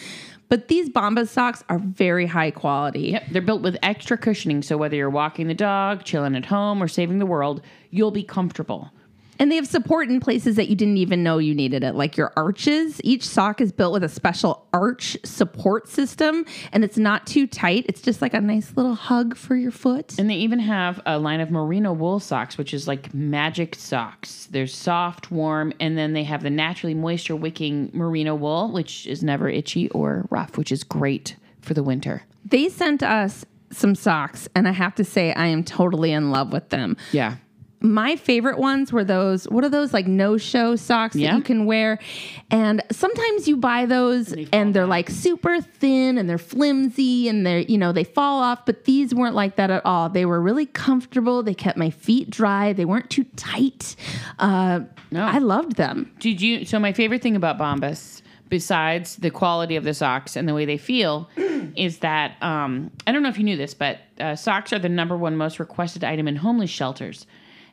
But 0.49 0.68
these 0.68 0.90
Bombas 0.90 1.28
socks 1.28 1.64
are 1.70 1.78
very 1.78 2.26
high 2.26 2.51
quality. 2.51 3.12
Yep, 3.12 3.24
they're 3.30 3.40
built 3.40 3.62
with 3.62 3.78
extra 3.82 4.18
cushioning, 4.18 4.62
so 4.62 4.76
whether 4.76 4.97
you're 4.97 5.09
walking 5.09 5.49
the 5.49 5.55
dog, 5.55 6.05
chilling 6.05 6.36
at 6.36 6.45
home, 6.45 6.82
or 6.82 6.88
saving 6.88 7.20
the 7.20 7.26
world, 7.26 7.62
you'll 7.90 8.11
be 8.11 8.22
comfortable. 8.22 8.90
And 9.38 9.50
they 9.50 9.56
have 9.56 9.66
support 9.66 10.08
in 10.08 10.20
places 10.20 10.56
that 10.56 10.68
you 10.68 10.76
didn't 10.76 10.98
even 10.98 11.22
know 11.22 11.38
you 11.38 11.54
needed 11.54 11.82
it, 11.82 11.94
like 11.94 12.16
your 12.16 12.32
arches. 12.36 13.00
Each 13.02 13.26
sock 13.26 13.60
is 13.60 13.72
built 13.72 13.92
with 13.92 14.04
a 14.04 14.08
special 14.08 14.66
arch 14.72 15.16
support 15.24 15.88
system, 15.88 16.44
and 16.70 16.84
it's 16.84 16.98
not 16.98 17.26
too 17.26 17.46
tight. 17.46 17.86
It's 17.88 18.02
just 18.02 18.22
like 18.22 18.34
a 18.34 18.40
nice 18.40 18.76
little 18.76 18.94
hug 18.94 19.36
for 19.36 19.56
your 19.56 19.70
foot. 19.70 20.18
And 20.18 20.28
they 20.28 20.34
even 20.34 20.58
have 20.58 21.00
a 21.06 21.18
line 21.18 21.40
of 21.40 21.50
merino 21.50 21.92
wool 21.92 22.20
socks, 22.20 22.58
which 22.58 22.74
is 22.74 22.86
like 22.86 23.12
magic 23.14 23.74
socks. 23.74 24.48
They're 24.50 24.66
soft, 24.66 25.30
warm, 25.30 25.72
and 25.80 25.96
then 25.96 26.12
they 26.12 26.24
have 26.24 26.42
the 26.42 26.50
naturally 26.50 26.94
moisture 26.94 27.36
wicking 27.36 27.90
merino 27.92 28.34
wool, 28.34 28.70
which 28.70 29.06
is 29.06 29.22
never 29.22 29.48
itchy 29.48 29.88
or 29.90 30.26
rough, 30.30 30.56
which 30.56 30.70
is 30.70 30.84
great 30.84 31.36
for 31.60 31.74
the 31.74 31.82
winter. 31.82 32.22
They 32.44 32.68
sent 32.68 33.02
us 33.02 33.44
some 33.70 33.94
socks, 33.94 34.48
and 34.54 34.68
I 34.68 34.72
have 34.72 34.94
to 34.96 35.04
say, 35.04 35.32
I 35.32 35.46
am 35.46 35.64
totally 35.64 36.12
in 36.12 36.30
love 36.30 36.52
with 36.52 36.68
them. 36.68 36.96
Yeah. 37.10 37.36
My 37.82 38.16
favorite 38.16 38.58
ones 38.58 38.92
were 38.92 39.04
those 39.04 39.44
what 39.48 39.64
are 39.64 39.68
those 39.68 39.92
like 39.92 40.06
no 40.06 40.36
show 40.36 40.76
socks 40.76 41.16
Yeah. 41.16 41.32
that 41.32 41.36
you 41.38 41.42
can 41.42 41.66
wear 41.66 41.98
and 42.50 42.82
sometimes 42.92 43.48
you 43.48 43.56
buy 43.56 43.86
those 43.86 44.32
and, 44.52 44.72
they're 44.74 44.86
like 44.86 45.10
super 45.10 45.60
thin 45.60 46.16
and 46.18 46.28
they're 46.28 46.38
flimsy 46.38 47.28
and 47.28 47.44
they're 47.46 47.58
you 47.60 47.76
know 47.78 47.92
they 47.92 48.04
fall 48.04 48.40
off 48.40 48.64
but 48.64 48.84
these 48.84 49.14
weren't 49.14 49.34
like 49.34 49.56
that 49.56 49.70
at 49.70 49.84
all 49.84 50.08
they 50.08 50.24
were 50.24 50.40
really 50.40 50.66
comfortable 50.66 51.42
they 51.42 51.54
kept 51.54 51.76
my 51.76 51.90
feet 51.90 52.30
dry 52.30 52.72
they 52.72 52.84
weren't 52.84 53.10
too 53.10 53.24
tight 53.36 53.96
uh, 54.38 54.80
No. 55.10 55.24
i 55.24 55.38
loved 55.38 55.76
them 55.76 56.12
Did 56.20 56.40
you? 56.40 56.64
So 56.64 56.78
my 56.78 56.92
favorite 56.92 57.20
thing 57.22 57.36
about 57.36 57.58
Bombas, 57.58 58.22
besides 58.48 59.16
the 59.16 59.30
quality 59.30 59.76
of 59.76 59.84
the 59.84 59.94
socks 59.94 60.36
and 60.36 60.46
the 60.48 60.54
way 60.54 60.64
they 60.64 60.76
feel, 60.78 61.28
is 61.76 61.98
that 61.98 62.36
um, 62.42 62.90
I 63.06 63.12
don't 63.12 63.22
know 63.22 63.28
if 63.28 63.38
you 63.38 63.44
knew 63.44 63.56
this, 63.56 63.74
but 63.74 63.98
uh, 64.20 64.36
socks 64.36 64.72
are 64.72 64.78
the 64.78 64.88
number 64.88 65.16
one 65.16 65.36
most 65.36 65.58
requested 65.58 66.04
item 66.04 66.28
in 66.28 66.36
homeless 66.36 66.70
shelters. 66.70 67.26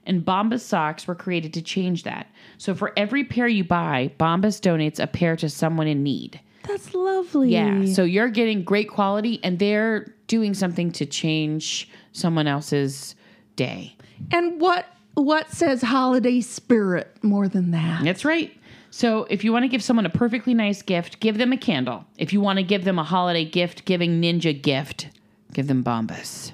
And 0.09 0.25
Bombas 0.25 0.61
socks 0.61 1.05
were 1.07 1.13
created 1.13 1.53
to 1.53 1.61
change 1.61 2.01
that. 2.03 2.27
So 2.57 2.73
for 2.73 2.91
every 2.97 3.23
pair 3.23 3.47
you 3.47 3.63
buy, 3.63 4.11
Bombas 4.19 4.59
donates 4.59 4.99
a 4.99 5.05
pair 5.05 5.35
to 5.37 5.47
someone 5.49 5.87
in 5.87 6.01
need. 6.03 6.39
that's 6.63 6.93
lovely 6.95 7.51
Yeah. 7.51 7.85
So 7.85 8.03
you're 8.03 8.29
getting 8.29 8.63
great 8.63 8.89
quality, 8.89 9.39
and 9.43 9.59
they're 9.59 10.13
doing 10.27 10.55
something 10.55 10.91
to 10.93 11.05
change 11.05 11.87
someone 12.11 12.47
else's 12.47 13.15
day. 13.55 13.95
and 14.31 14.59
what 14.59 14.87
what 15.13 15.51
says 15.51 15.81
holiday 15.81 16.39
spirit 16.41 17.15
more 17.21 17.47
than 17.47 17.71
that 17.71 18.03
That's 18.03 18.23
right. 18.25 18.51
So 18.91 19.25
if 19.29 19.43
you 19.43 19.51
want 19.53 19.63
to 19.63 19.67
give 19.67 19.83
someone 19.83 20.05
a 20.05 20.09
perfectly 20.09 20.53
nice 20.55 20.81
gift, 20.81 21.19
give 21.19 21.37
them 21.37 21.53
a 21.53 21.57
candle. 21.57 22.05
If 22.17 22.33
you 22.33 22.41
want 22.41 22.57
to 22.57 22.63
give 22.63 22.83
them 22.85 22.97
a 22.97 23.03
holiday 23.03 23.45
gift, 23.45 23.85
giving 23.85 24.21
ninja 24.21 24.59
gift, 24.59 25.09
give 25.53 25.67
them 25.67 25.83
Bombas. 25.83 26.51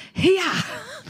yeah 0.14 0.62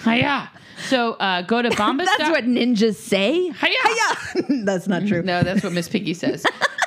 Hiya. 0.04 0.50
So 0.88 1.12
uh, 1.14 1.42
go 1.42 1.62
to 1.62 1.70
Bombas. 1.76 2.04
that's 2.04 2.30
what 2.30 2.44
ninjas 2.44 2.94
say 2.96 3.50
Hiya. 3.50 4.64
that's 4.64 4.86
not 4.88 5.06
true 5.06 5.22
No, 5.22 5.42
that's 5.42 5.62
what 5.62 5.72
Miss 5.72 5.88
Piggy 5.88 6.14
says. 6.14 6.44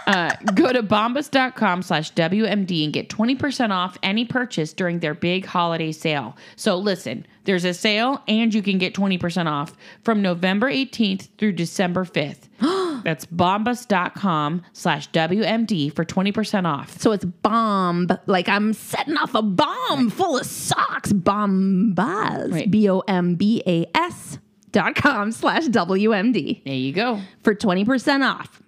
Uh, 0.07 0.31
go 0.55 0.73
to 0.73 0.81
bombas.com 0.81 1.83
slash 1.83 2.11
WMD 2.13 2.83
and 2.83 2.91
get 2.93 3.09
20% 3.09 3.69
off 3.69 3.97
any 4.01 4.25
purchase 4.25 4.73
during 4.73 4.99
their 4.99 5.13
big 5.13 5.45
holiday 5.45 5.91
sale. 5.91 6.35
So 6.55 6.77
listen, 6.77 7.27
there's 7.43 7.63
a 7.65 7.73
sale 7.75 8.23
and 8.27 8.51
you 8.53 8.63
can 8.63 8.79
get 8.79 8.95
20% 8.95 9.45
off 9.45 9.73
from 10.03 10.21
November 10.21 10.71
18th 10.71 11.29
through 11.37 11.53
December 11.53 12.05
5th. 12.05 12.47
That's 13.03 13.25
bombas.com 13.25 14.61
slash 14.73 15.09
WMD 15.11 15.93
for 15.95 16.05
20% 16.05 16.65
off. 16.65 16.99
So 16.99 17.11
it's 17.11 17.25
bomb, 17.25 18.07
like 18.25 18.47
I'm 18.49 18.73
setting 18.73 19.17
off 19.17 19.33
a 19.35 19.41
bomb 19.41 20.09
full 20.09 20.37
of 20.37 20.45
socks. 20.45 21.11
Bombas. 21.13 22.51
Right. 22.51 22.69
B 22.71 22.89
O 22.89 22.99
M 23.01 23.35
B 23.35 23.61
A 23.67 23.85
S 23.95 24.39
dot 24.71 24.95
com 24.95 25.31
slash 25.31 25.65
WMD 25.65 26.63
There 26.63 26.73
you 26.73 26.93
go. 26.93 27.19
for 27.43 27.55
20% 27.55 28.27
off. 28.29 28.61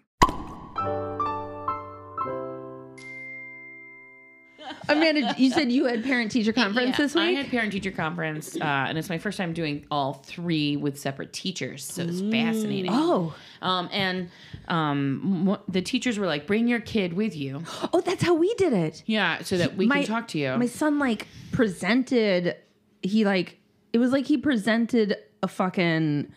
Amanda, 4.89 5.35
you 5.37 5.51
said 5.51 5.71
you 5.71 5.85
had 5.85 6.03
parent 6.03 6.31
teacher 6.31 6.53
conference 6.53 6.97
this 6.97 7.15
week. 7.15 7.23
I 7.23 7.31
had 7.31 7.49
parent 7.49 7.71
teacher 7.71 7.91
conference, 7.91 8.55
uh, 8.55 8.63
and 8.63 8.97
it's 8.97 9.09
my 9.09 9.17
first 9.17 9.37
time 9.37 9.53
doing 9.53 9.85
all 9.91 10.13
three 10.13 10.75
with 10.77 10.99
separate 10.99 11.33
teachers, 11.33 11.83
so 11.83 12.03
it's 12.03 12.21
fascinating. 12.21 12.91
oh. 12.91 13.33
Um, 13.61 13.89
and 13.91 14.29
um, 14.67 15.57
the 15.67 15.81
teachers 15.81 16.17
were 16.17 16.25
like, 16.25 16.47
"Bring 16.47 16.67
your 16.67 16.79
kid 16.79 17.13
with 17.13 17.35
you." 17.35 17.63
Oh, 17.93 17.99
that's 18.01 18.23
how 18.23 18.33
we 18.35 18.53
did 18.55 18.73
it. 18.73 19.03
Yeah, 19.05 19.41
so 19.43 19.57
that 19.57 19.75
we 19.75 19.87
can 19.87 20.03
talk 20.05 20.29
to 20.29 20.37
you. 20.37 20.55
My 20.57 20.65
son 20.65 20.97
like 20.97 21.27
presented 21.51 22.55
he 23.01 23.25
like 23.25 23.59
it 23.93 23.97
was 23.97 24.11
like 24.11 24.25
he 24.25 24.37
presented 24.37 25.17
a 25.43 25.47
fucking 25.47 26.31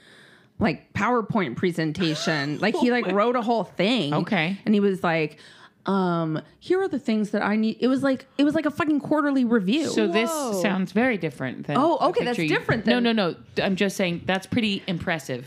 like 0.58 0.92
PowerPoint 0.92 1.56
presentation. 1.56 2.58
like 2.58 2.74
he 2.76 2.90
like 2.98 3.06
wrote 3.06 3.36
a 3.36 3.42
whole 3.42 3.64
thing. 3.64 4.14
Okay. 4.14 4.58
And 4.64 4.74
he 4.74 4.80
was 4.80 5.02
like 5.02 5.38
um 5.86 6.40
here 6.60 6.80
are 6.82 6.88
the 6.88 6.98
things 6.98 7.30
that 7.30 7.42
I 7.42 7.56
need. 7.56 7.76
It 7.80 7.88
was 7.88 8.02
like 8.02 8.26
it 8.38 8.44
was 8.44 8.54
like 8.54 8.66
a 8.66 8.70
fucking 8.70 9.00
quarterly 9.00 9.44
review. 9.44 9.86
so 9.88 10.06
this 10.08 10.30
sounds 10.62 10.92
very 10.92 11.18
different 11.18 11.66
than. 11.66 11.76
Oh, 11.78 11.98
okay, 12.08 12.24
that's 12.24 12.36
picture 12.38 12.42
you- 12.52 12.58
different 12.58 12.86
No, 12.86 13.00
than- 13.00 13.16
no, 13.16 13.30
no. 13.30 13.36
I'm 13.62 13.76
just 13.76 13.96
saying 13.96 14.22
that's 14.26 14.46
pretty 14.46 14.82
impressive. 14.86 15.46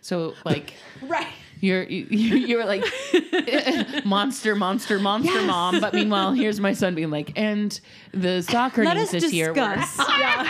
So 0.00 0.34
like. 0.44 0.74
right. 1.02 1.26
You're 1.60 1.82
you, 1.84 2.06
you're 2.46 2.64
like 2.66 2.84
monster, 4.04 4.54
monster, 4.54 4.98
monster 4.98 5.32
Yes. 5.32 5.46
mom. 5.46 5.80
But 5.80 5.94
meanwhile, 5.94 6.32
here's 6.32 6.60
my 6.60 6.72
son 6.72 6.94
being 6.94 7.10
like, 7.10 7.32
and 7.36 7.78
the 8.12 8.42
soccer 8.42 8.84
Let 8.84 8.96
news 8.96 9.14
us 9.14 9.22
this 9.22 9.32
year. 9.32 9.48
were- 9.48 9.54
discuss. 9.76 9.98
yeah. 10.18 10.48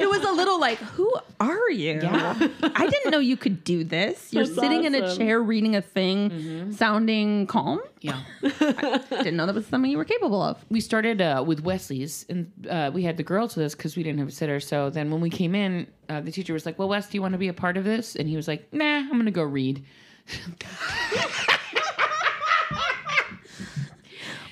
It 0.00 0.08
was 0.08 0.22
a 0.24 0.32
little 0.32 0.60
like, 0.60 0.78
who 0.78 1.12
are 1.40 1.70
you? 1.70 2.00
Yeah. 2.02 2.34
I 2.74 2.86
didn't 2.88 3.10
know 3.10 3.18
you 3.18 3.36
could 3.36 3.64
do 3.64 3.84
this. 3.84 4.32
You're 4.32 4.44
That's 4.44 4.58
sitting 4.58 4.84
in 4.84 4.94
a 4.94 5.16
chair 5.16 5.42
reading 5.42 5.76
a 5.76 5.82
thing, 5.82 6.30
Mm-hmm. 6.30 6.72
sounding 6.72 7.46
calm. 7.46 7.80
Yeah. 8.00 8.18
I 8.42 9.00
didn't 9.10 9.36
know 9.36 9.46
that 9.46 9.54
was 9.54 9.66
something 9.66 9.90
you 9.90 9.98
were 9.98 10.04
capable 10.04 10.42
of. 10.42 10.64
we 10.70 10.80
started 10.80 11.20
uh, 11.20 11.44
with 11.46 11.60
Wesley's, 11.62 12.24
and 12.28 12.50
uh, 12.68 12.90
we 12.92 13.02
had 13.02 13.16
the 13.16 13.22
girls 13.22 13.56
with 13.56 13.66
us 13.66 13.74
because 13.74 13.96
we 13.96 14.02
didn't 14.02 14.18
have 14.20 14.28
a 14.28 14.32
sitter. 14.32 14.58
So 14.60 14.90
then 14.90 15.10
when 15.10 15.20
we 15.20 15.28
came 15.30 15.54
in, 15.54 15.86
uh, 16.08 16.20
the 16.20 16.32
teacher 16.32 16.52
was 16.54 16.64
like, 16.66 16.78
"Well, 16.78 16.88
Wes, 16.88 17.08
do 17.08 17.16
you 17.18 17.22
want 17.22 17.32
to 17.32 17.38
be 17.38 17.48
a 17.48 17.52
part 17.52 17.76
of 17.76 17.84
this?" 17.84 18.16
And 18.16 18.28
he 18.28 18.36
was 18.36 18.48
like, 18.48 18.72
"Nah, 18.72 18.84
I'm 19.00 19.10
gonna 19.10 19.30
go 19.30 19.42
read." 19.42 19.69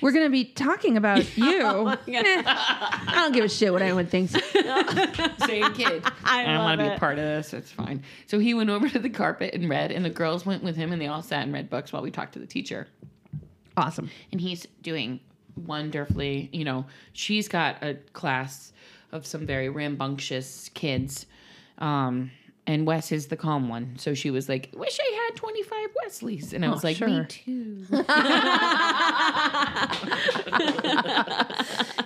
We're 0.01 0.11
gonna 0.13 0.29
be 0.29 0.45
talking 0.45 0.95
about 0.97 1.37
you. 1.37 1.93
Eh, 2.07 2.43
I 2.45 3.11
don't 3.15 3.33
give 3.33 3.43
a 3.43 3.49
shit 3.49 3.71
what 3.71 3.81
anyone 3.81 4.07
thinks. 4.07 4.31
Same 5.45 5.73
kid. 5.73 6.03
I 6.23 6.43
don't 6.45 6.59
want 6.63 6.79
to 6.79 6.87
be 6.89 6.93
a 6.93 6.97
part 6.99 7.17
of 7.19 7.25
this. 7.25 7.53
It's 7.53 7.71
fine. 7.71 8.03
So 8.27 8.39
he 8.39 8.53
went 8.53 8.69
over 8.69 8.87
to 8.89 8.99
the 8.99 9.09
carpet 9.09 9.53
and 9.53 9.69
read, 9.69 9.91
and 9.91 10.03
the 10.05 10.09
girls 10.09 10.45
went 10.45 10.63
with 10.63 10.75
him, 10.75 10.91
and 10.93 11.01
they 11.01 11.07
all 11.07 11.21
sat 11.21 11.43
and 11.43 11.53
read 11.53 11.69
books 11.69 11.91
while 11.91 12.01
we 12.01 12.11
talked 12.11 12.33
to 12.33 12.39
the 12.39 12.47
teacher. 12.47 12.87
Awesome. 13.77 14.09
and 14.31 14.41
he's 14.41 14.65
doing 14.81 15.19
wonderfully. 15.55 16.49
You 16.51 16.65
know, 16.65 16.85
she's 17.13 17.47
got 17.47 17.81
a 17.83 17.95
class 18.13 18.71
of 19.11 19.25
some 19.25 19.45
very 19.45 19.69
rambunctious 19.69 20.69
kids. 20.73 21.25
Um, 21.77 22.31
and 22.69 22.85
Wes 22.85 23.11
is 23.11 23.27
the 23.27 23.35
calm 23.35 23.67
one. 23.67 23.95
So 23.97 24.13
she 24.13 24.29
was 24.29 24.47
like, 24.47 24.69
Wish 24.77 24.99
I 25.01 25.27
had 25.27 25.35
25 25.35 25.89
Wesleys. 26.03 26.53
And 26.53 26.63
I 26.63 26.69
was 26.69 26.83
like, 26.83 27.01
Me 27.01 27.25
too. 27.27 27.83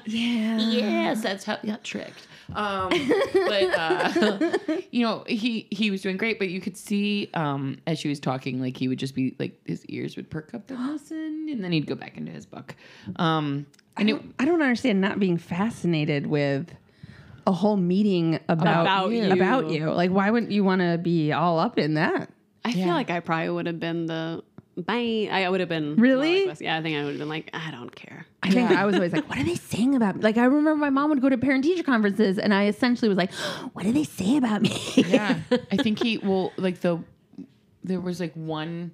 Yeah. 0.05 0.57
yes, 0.59 1.23
that's 1.23 1.45
how 1.45 1.57
I 1.63 1.65
got 1.65 1.83
tricked. 1.83 2.27
Um, 2.53 2.89
but 3.33 3.63
uh, 3.77 4.57
you 4.91 5.05
know, 5.05 5.23
he 5.27 5.67
he 5.71 5.89
was 5.91 6.01
doing 6.01 6.17
great, 6.17 6.39
but 6.39 6.49
you 6.49 6.59
could 6.61 6.77
see 6.77 7.29
um, 7.33 7.77
as 7.87 7.99
she 7.99 8.09
was 8.09 8.19
talking, 8.19 8.61
like 8.61 8.75
he 8.77 8.87
would 8.87 8.99
just 8.99 9.15
be 9.15 9.35
like 9.39 9.59
his 9.65 9.85
ears 9.85 10.17
would 10.17 10.29
perk 10.29 10.53
up 10.53 10.69
and 10.69 10.87
listen, 10.91 11.47
and 11.49 11.63
then 11.63 11.71
he'd 11.71 11.87
go 11.87 11.95
back 11.95 12.17
into 12.17 12.31
his 12.31 12.45
book. 12.45 12.75
Um, 13.15 13.65
I 13.95 14.03
don't, 14.03 14.35
I 14.39 14.45
don't 14.45 14.61
understand 14.61 14.99
not 15.01 15.19
being 15.19 15.37
fascinated 15.37 16.27
with 16.27 16.73
a 17.45 17.51
whole 17.51 17.77
meeting 17.77 18.39
about 18.47 18.81
About 18.85 19.11
you. 19.11 19.31
About 19.31 19.69
you. 19.69 19.91
Like, 19.91 20.11
why 20.11 20.29
wouldn't 20.31 20.51
you 20.51 20.63
want 20.63 20.81
to 20.81 20.97
be 20.97 21.31
all 21.31 21.59
up 21.59 21.77
in 21.77 21.95
that? 21.95 22.29
I 22.65 22.69
Yeah. 22.69 22.85
feel 22.85 22.93
like 22.93 23.09
I 23.09 23.19
probably 23.19 23.49
would 23.49 23.67
have 23.67 23.79
been 23.79 24.05
the 24.05 24.43
bye. 24.77 25.27
I 25.31 25.47
would 25.49 25.59
have 25.59 25.69
been 25.69 25.95
Really? 25.97 26.47
like, 26.47 26.59
yeah, 26.61 26.77
I 26.77 26.81
think 26.81 26.97
I 26.97 27.03
would 27.03 27.11
have 27.11 27.19
been 27.19 27.29
like, 27.29 27.49
I 27.53 27.69
don't 27.71 27.93
care. 27.95 28.25
I 28.41 28.49
think 28.49 28.71
I 28.71 28.85
was 28.85 28.95
always 28.95 29.13
like, 29.13 29.27
what 29.29 29.37
are 29.37 29.43
they 29.43 29.55
saying 29.55 29.95
about 29.95 30.15
me? 30.15 30.21
Like, 30.21 30.37
I 30.37 30.45
remember 30.45 30.75
my 30.75 30.89
mom 30.89 31.09
would 31.09 31.21
go 31.21 31.29
to 31.29 31.37
parent 31.37 31.63
teacher 31.63 31.83
conferences, 31.83 32.37
and 32.39 32.53
I 32.53 32.65
essentially 32.67 33.07
was 33.09 33.17
like, 33.17 33.31
what 33.73 33.83
do 33.83 33.91
they 33.91 34.03
say 34.03 34.37
about 34.37 34.61
me? 34.61 34.71
yeah 35.07 35.39
i 35.71 35.77
think 35.77 35.99
he 35.99 36.17
well 36.17 36.51
like 36.57 36.79
the 36.81 36.99
there 37.83 37.99
was 37.99 38.19
like 38.19 38.33
one 38.33 38.91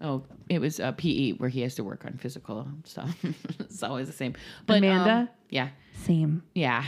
oh 0.00 0.24
it 0.48 0.58
was 0.58 0.80
uh, 0.80 0.92
pe 0.92 1.32
where 1.34 1.48
he 1.48 1.60
has 1.60 1.74
to 1.76 1.84
work 1.84 2.04
on 2.04 2.14
physical 2.18 2.66
stuff 2.84 3.16
it's 3.60 3.82
always 3.82 4.06
the 4.08 4.12
same 4.12 4.34
but 4.66 4.78
um, 4.78 4.84
Amanda? 4.84 5.30
yeah 5.50 5.68
Same. 5.94 6.42
yeah 6.54 6.84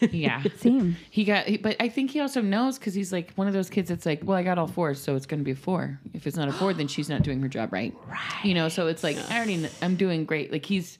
yeah 0.00 0.42
Same. 0.56 0.96
he 1.10 1.24
got 1.24 1.46
he, 1.46 1.56
but 1.58 1.76
i 1.80 1.88
think 1.88 2.10
he 2.10 2.20
also 2.20 2.40
knows 2.40 2.78
because 2.78 2.94
he's 2.94 3.12
like 3.12 3.32
one 3.34 3.46
of 3.46 3.52
those 3.52 3.70
kids 3.70 3.88
that's 3.88 4.06
like 4.06 4.20
well 4.24 4.36
i 4.36 4.42
got 4.42 4.58
all 4.58 4.66
fours 4.66 5.00
so 5.00 5.14
it's 5.14 5.26
going 5.26 5.40
to 5.40 5.44
be 5.44 5.52
a 5.52 5.56
four 5.56 6.00
if 6.14 6.26
it's 6.26 6.36
not 6.36 6.48
a 6.48 6.52
four 6.52 6.72
then 6.74 6.88
she's 6.88 7.08
not 7.08 7.22
doing 7.22 7.40
her 7.40 7.48
job 7.48 7.72
right 7.72 7.94
right 8.08 8.44
you 8.44 8.54
know 8.54 8.68
so 8.68 8.86
it's 8.86 9.04
like 9.04 9.16
i 9.30 9.36
already 9.36 9.58
kn- 9.58 9.70
i'm 9.82 9.96
doing 9.96 10.24
great 10.24 10.50
like 10.50 10.64
he's 10.64 10.98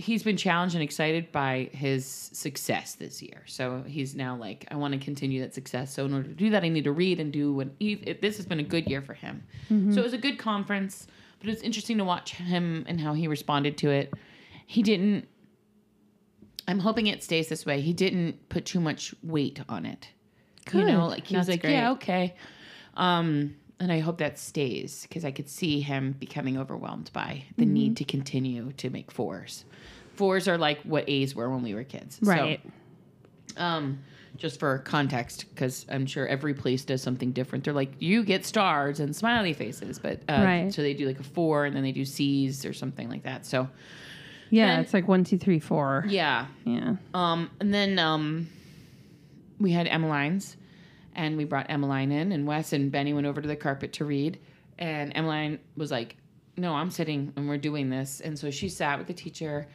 he's 0.00 0.22
been 0.22 0.36
challenged 0.36 0.74
and 0.74 0.82
excited 0.82 1.30
by 1.30 1.68
his 1.72 2.06
success 2.06 2.94
this 2.94 3.20
year. 3.20 3.42
So 3.46 3.84
he's 3.86 4.14
now 4.14 4.34
like, 4.34 4.66
I 4.70 4.76
want 4.76 4.94
to 4.94 4.98
continue 4.98 5.42
that 5.42 5.54
success. 5.54 5.92
So 5.92 6.06
in 6.06 6.14
order 6.14 6.28
to 6.28 6.34
do 6.34 6.50
that, 6.50 6.64
I 6.64 6.68
need 6.68 6.84
to 6.84 6.92
read 6.92 7.20
and 7.20 7.30
do 7.30 7.52
what 7.52 7.68
he, 7.78 7.92
it, 8.06 8.22
this 8.22 8.36
has 8.38 8.46
been 8.46 8.60
a 8.60 8.64
good 8.64 8.88
year 8.88 9.02
for 9.02 9.12
him. 9.14 9.42
Mm-hmm. 9.70 9.92
So 9.92 10.00
it 10.00 10.04
was 10.04 10.14
a 10.14 10.18
good 10.18 10.38
conference, 10.38 11.06
but 11.38 11.48
it 11.48 11.52
was 11.52 11.62
interesting 11.62 11.98
to 11.98 12.04
watch 12.04 12.32
him 12.32 12.84
and 12.88 12.98
how 13.00 13.12
he 13.12 13.28
responded 13.28 13.76
to 13.78 13.90
it. 13.90 14.14
He 14.66 14.82
didn't, 14.82 15.28
I'm 16.68 16.78
hoping 16.78 17.06
it 17.08 17.22
stays 17.24 17.48
this 17.48 17.64
way. 17.66 17.80
He 17.80 17.92
didn't 17.92 18.48
put 18.48 18.64
too 18.64 18.80
much 18.80 19.14
weight 19.22 19.60
on 19.68 19.86
it. 19.86 20.08
You 20.72 20.84
know, 20.86 21.06
like 21.06 21.26
he 21.26 21.36
was 21.36 21.48
like, 21.48 21.62
great. 21.62 21.72
yeah, 21.72 21.90
okay. 21.92 22.34
Um, 22.94 23.56
and 23.80 23.90
I 23.90 23.98
hope 24.00 24.18
that 24.18 24.38
stays 24.38 25.02
because 25.08 25.24
I 25.24 25.30
could 25.30 25.48
see 25.48 25.80
him 25.80 26.14
becoming 26.18 26.58
overwhelmed 26.58 27.10
by 27.12 27.44
the 27.56 27.64
Mm-hmm. 27.64 27.74
need 27.74 27.96
to 27.96 28.04
continue 28.04 28.72
to 28.72 28.90
make 28.90 29.10
fours. 29.10 29.64
Fours 30.14 30.46
are 30.46 30.58
like 30.58 30.80
what 30.82 31.08
A's 31.08 31.34
were 31.34 31.48
when 31.50 31.62
we 31.62 31.74
were 31.74 31.82
kids. 31.84 32.16
So, 32.22 32.30
Right. 32.30 32.60
um, 33.56 34.00
just 34.36 34.60
for 34.60 34.78
context, 34.78 35.46
because 35.50 35.86
I'm 35.90 36.06
sure 36.06 36.26
every 36.26 36.54
place 36.54 36.84
does 36.84 37.02
something 37.02 37.32
different. 37.32 37.64
They're 37.64 37.74
like, 37.74 37.92
you 37.98 38.22
get 38.22 38.44
stars 38.44 39.00
and 39.00 39.16
smiley 39.16 39.52
faces, 39.54 39.98
but 39.98 40.20
uh, 40.28 40.42
Right. 40.44 40.72
so 40.72 40.82
they 40.82 40.94
do 40.94 41.06
like 41.06 41.18
a 41.20 41.24
four 41.24 41.64
and 41.64 41.74
then 41.74 41.82
they 41.82 41.92
do 41.92 42.04
C's 42.04 42.64
or 42.64 42.72
something 42.72 43.08
like 43.08 43.22
that. 43.24 43.44
So 43.44 43.68
yeah, 44.50 44.66
Then- 44.74 44.80
it's 44.80 44.92
like 44.94 45.08
one, 45.08 45.24
two, 45.24 45.38
three, 45.38 45.58
four. 45.60 46.04
yeah, 46.08 46.46
Yeah. 46.64 46.96
um, 47.14 47.50
and 47.60 47.72
then 47.72 47.98
um, 47.98 48.48
we 49.58 49.72
had 49.72 49.86
Emmeline's, 49.86 50.56
and 51.14 51.36
we 51.36 51.44
brought 51.44 51.66
Emmeline 51.70 52.12
in, 52.12 52.32
and 52.32 52.46
Wes 52.46 52.72
and 52.72 52.90
Benny 52.92 53.12
went 53.12 53.26
over 53.26 53.40
to 53.40 53.48
the 53.48 53.56
carpet 53.56 53.92
to 53.94 54.04
read, 54.04 54.38
and 54.78 55.12
Emmeline 55.14 55.58
was 55.76 55.90
like, 55.90 56.16
"No, 56.56 56.74
I'm 56.74 56.90
sitting, 56.90 57.32
and 57.36 57.48
we're 57.48 57.58
doing 57.58 57.90
this," 57.90 58.20
and 58.20 58.38
so 58.38 58.50
she 58.50 58.68
sat 58.68 58.98
with 58.98 59.06
the 59.06 59.14
teacher, 59.14 59.66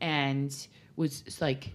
and 0.00 0.54
was 0.96 1.38
like 1.40 1.70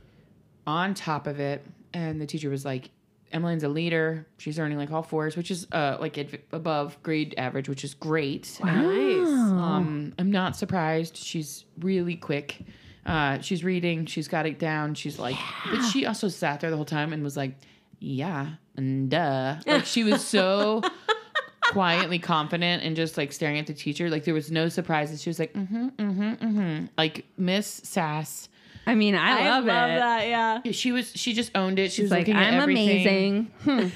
on 0.68 0.94
top 0.94 1.28
of 1.28 1.40
it, 1.40 1.66
and 1.94 2.20
the 2.22 2.26
teacher 2.26 2.50
was 2.50 2.66
like. 2.66 2.90
Emmeline's 3.36 3.64
a 3.64 3.70
leader. 3.70 4.26
She's 4.38 4.58
earning 4.58 4.78
like 4.78 4.92
all 4.92 5.04
fours, 5.04 5.36
which 5.36 5.52
is 5.52 5.68
uh, 5.74 5.98
like 6.00 6.18
adv- 6.18 6.40
above 6.54 6.98
grade 7.04 7.36
average, 7.38 7.68
which 7.68 7.84
is 7.84 7.94
great. 7.94 8.58
Nice. 8.64 9.28
Um, 9.28 10.14
I'm 10.18 10.32
not 10.32 10.56
surprised. 10.56 11.18
She's 11.18 11.66
really 11.80 12.16
quick. 12.16 12.62
Uh, 13.06 13.40
she's 13.42 13.62
reading. 13.64 14.06
She's 14.06 14.30
got 14.30 14.46
it 14.46 14.58
down. 14.58 14.96
She's 14.96 15.20
like, 15.20 15.36
but 15.70 15.82
she 15.90 16.06
also 16.06 16.30
sat 16.30 16.62
there 16.62 16.70
the 16.70 16.78
whole 16.78 16.86
time 16.86 17.12
and 17.12 17.22
was 17.24 17.36
like, 17.36 17.56
yeah, 18.00 18.52
and 18.78 19.10
duh. 19.10 19.58
Like 19.68 19.86
she 19.86 20.06
was 20.06 20.26
so 20.26 20.82
quietly 21.64 22.20
confident 22.20 22.84
and 22.84 22.96
just 22.96 23.18
like 23.18 23.34
staring 23.34 23.60
at 23.60 23.68
the 23.68 23.74
teacher. 23.74 24.10
Like 24.10 24.24
there 24.24 24.34
was 24.34 24.50
no 24.50 24.70
surprises. 24.70 25.22
She 25.22 25.30
was 25.30 25.40
like, 25.40 25.54
mm-hmm, 25.54 25.90
mm-hmm, 25.90 26.22
mm-hmm. 26.22 26.86
Like 26.98 27.26
Miss 27.38 27.68
Sass. 27.68 28.48
I 28.88 28.96
mean, 28.96 29.16
I, 29.16 29.50
love, 29.50 29.64
it. 29.64 29.68
that. 29.68 30.28
Yeah. 30.28 30.72
She 30.72 30.92
was. 30.92 31.12
She 31.16 31.34
just 31.34 31.52
owned 31.56 31.80
it. 31.80 31.92
She 31.92 32.04
She's 32.04 32.04
was 32.04 32.12
like, 32.12 32.30
I'm 32.30 32.70
amazing. 32.70 33.52
Hmm. 33.64 33.88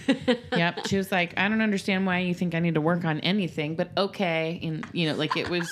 yep. 0.57 0.87
She 0.87 0.97
was 0.97 1.11
like, 1.11 1.37
I 1.37 1.47
don't 1.47 1.61
understand 1.61 2.05
why 2.05 2.19
you 2.19 2.33
think 2.33 2.55
I 2.55 2.59
need 2.59 2.73
to 2.73 2.81
work 2.81 3.05
on 3.05 3.19
anything, 3.19 3.75
but 3.75 3.91
okay. 3.95 4.59
And 4.63 4.85
you 4.91 5.07
know, 5.07 5.15
like 5.15 5.37
it 5.37 5.49
was 5.49 5.71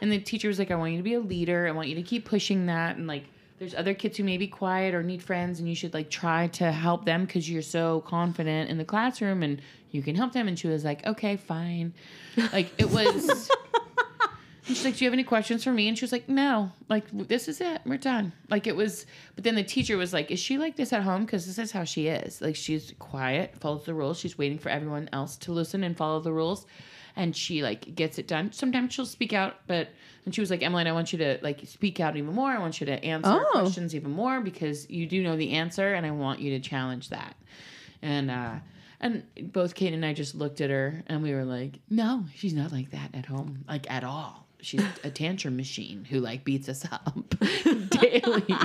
and 0.00 0.12
the 0.12 0.18
teacher 0.18 0.48
was 0.48 0.58
like, 0.58 0.70
I 0.70 0.76
want 0.76 0.92
you 0.92 0.98
to 0.98 1.02
be 1.02 1.14
a 1.14 1.20
leader. 1.20 1.66
I 1.66 1.72
want 1.72 1.88
you 1.88 1.96
to 1.96 2.02
keep 2.02 2.24
pushing 2.24 2.66
that 2.66 2.96
and 2.96 3.06
like 3.06 3.24
there's 3.58 3.74
other 3.74 3.94
kids 3.94 4.16
who 4.16 4.24
may 4.24 4.38
be 4.38 4.48
quiet 4.48 4.94
or 4.94 5.02
need 5.02 5.22
friends 5.22 5.60
and 5.60 5.68
you 5.68 5.74
should 5.74 5.94
like 5.94 6.10
try 6.10 6.48
to 6.48 6.72
help 6.72 7.04
them 7.04 7.24
because 7.24 7.48
you're 7.48 7.62
so 7.62 8.00
confident 8.02 8.70
in 8.70 8.78
the 8.78 8.84
classroom 8.84 9.42
and 9.42 9.60
you 9.90 10.02
can 10.02 10.14
help 10.14 10.32
them. 10.32 10.48
And 10.48 10.58
she 10.58 10.68
was 10.68 10.84
like, 10.84 11.04
Okay, 11.06 11.36
fine. 11.36 11.94
Like 12.52 12.72
it 12.78 12.90
was 12.90 13.50
And 14.66 14.76
she's 14.76 14.84
like, 14.84 14.96
"Do 14.96 15.04
you 15.04 15.08
have 15.10 15.14
any 15.14 15.24
questions 15.24 15.64
for 15.64 15.72
me?" 15.72 15.88
And 15.88 15.98
she 15.98 16.04
was 16.04 16.12
like, 16.12 16.28
"No, 16.28 16.70
like 16.88 17.04
this 17.12 17.48
is 17.48 17.60
it. 17.60 17.80
We're 17.84 17.96
done." 17.96 18.32
Like 18.48 18.66
it 18.66 18.76
was, 18.76 19.06
but 19.34 19.42
then 19.44 19.54
the 19.56 19.64
teacher 19.64 19.96
was 19.96 20.12
like, 20.12 20.30
"Is 20.30 20.38
she 20.38 20.56
like 20.58 20.76
this 20.76 20.92
at 20.92 21.02
home? 21.02 21.24
Because 21.24 21.46
this 21.46 21.58
is 21.58 21.72
how 21.72 21.84
she 21.84 22.06
is. 22.06 22.40
Like 22.40 22.54
she's 22.56 22.94
quiet, 22.98 23.56
follows 23.60 23.84
the 23.84 23.94
rules. 23.94 24.18
She's 24.18 24.38
waiting 24.38 24.58
for 24.58 24.68
everyone 24.68 25.08
else 25.12 25.36
to 25.38 25.52
listen 25.52 25.82
and 25.82 25.96
follow 25.96 26.20
the 26.20 26.32
rules, 26.32 26.64
and 27.16 27.34
she 27.34 27.62
like 27.62 27.94
gets 27.96 28.18
it 28.18 28.28
done. 28.28 28.52
Sometimes 28.52 28.92
she'll 28.94 29.04
speak 29.06 29.32
out, 29.32 29.56
but 29.66 29.88
and 30.24 30.32
she 30.34 30.40
was 30.40 30.50
like, 30.50 30.62
"Emily, 30.62 30.86
I 30.86 30.92
want 30.92 31.12
you 31.12 31.18
to 31.18 31.38
like 31.42 31.60
speak 31.66 31.98
out 31.98 32.16
even 32.16 32.32
more. 32.32 32.50
I 32.50 32.58
want 32.58 32.80
you 32.80 32.86
to 32.86 33.04
answer 33.04 33.30
Oh. 33.44 33.50
questions 33.62 33.94
even 33.96 34.12
more 34.12 34.40
because 34.40 34.88
you 34.88 35.06
do 35.06 35.22
know 35.24 35.36
the 35.36 35.50
answer, 35.52 35.94
and 35.94 36.06
I 36.06 36.12
want 36.12 36.38
you 36.40 36.50
to 36.50 36.60
challenge 36.60 37.08
that." 37.08 37.34
And 38.00 38.30
uh, 38.30 38.54
and 39.00 39.24
both 39.52 39.74
Kate 39.74 39.92
and 39.92 40.04
I 40.06 40.12
just 40.12 40.36
looked 40.36 40.60
at 40.60 40.70
her 40.70 41.02
and 41.08 41.22
we 41.24 41.34
were 41.34 41.44
like, 41.44 41.80
no, 41.90 42.24
she's 42.36 42.54
not 42.54 42.70
like 42.70 42.92
that 42.92 43.12
at 43.14 43.26
home, 43.26 43.64
like 43.68 43.90
at 43.90 44.04
all. 44.04 44.41
She's 44.62 44.82
a 45.04 45.10
tantrum 45.10 45.56
machine 45.56 46.04
who 46.08 46.20
like 46.20 46.44
beats 46.44 46.68
us 46.68 46.84
up 46.90 47.34
daily. 47.90 48.44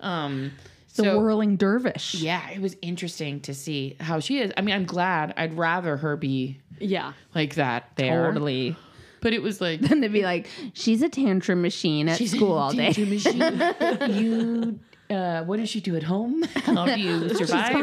Um, 0.00 0.52
The 0.96 1.04
so 1.04 1.18
whirling 1.20 1.56
dervish. 1.56 2.14
yeah, 2.16 2.50
it 2.50 2.60
was 2.60 2.76
interesting 2.82 3.40
to 3.42 3.54
see 3.54 3.96
how 4.00 4.18
she 4.20 4.38
is. 4.40 4.52
I 4.56 4.60
mean, 4.62 4.74
I'm 4.74 4.84
glad. 4.84 5.32
I'd 5.36 5.56
rather 5.56 5.96
her 5.96 6.16
be 6.16 6.58
Yeah. 6.80 7.12
like 7.34 7.54
that 7.54 7.90
there. 7.94 8.26
Totally. 8.26 8.74
But 9.20 9.32
it 9.32 9.40
was 9.42 9.60
like 9.60 9.80
then 9.88 10.00
they'd 10.00 10.12
be 10.12 10.22
like, 10.24 10.48
she's 10.74 11.00
a 11.02 11.08
tantrum 11.08 11.62
machine 11.62 12.08
at 12.08 12.18
she's 12.18 12.32
school 12.32 12.52
all 12.54 12.72
day. 12.72 12.92
tantrum 12.92 13.10
machine. 13.10 14.12
you. 14.12 14.80
Uh, 15.08 15.44
what 15.44 15.58
does 15.58 15.68
she 15.68 15.80
do 15.80 15.94
at 15.94 16.02
home? 16.02 16.42
How 16.42 16.86
do 16.86 16.98
you 16.98 17.28
survive? 17.34 17.74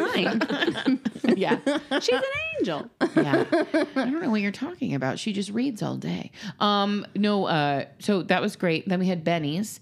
Yeah. 1.38 1.60
She's 2.00 2.10
an 2.16 2.24
angel. 2.60 2.90
yeah. 3.16 3.46
I 3.52 3.86
don't 3.96 4.22
know 4.22 4.30
what 4.30 4.42
you're 4.42 4.52
talking 4.52 4.96
about. 4.96 5.20
She 5.20 5.34
just 5.34 5.52
reads 5.52 5.82
all 5.82 5.96
day. 5.98 6.32
Um, 6.60 7.06
no, 7.16 7.46
uh, 7.46 7.86
so 8.00 8.24
that 8.24 8.42
was 8.42 8.56
great. 8.56 8.88
Then 8.88 9.00
we 9.00 9.08
had 9.08 9.24
Benny's. 9.24 9.80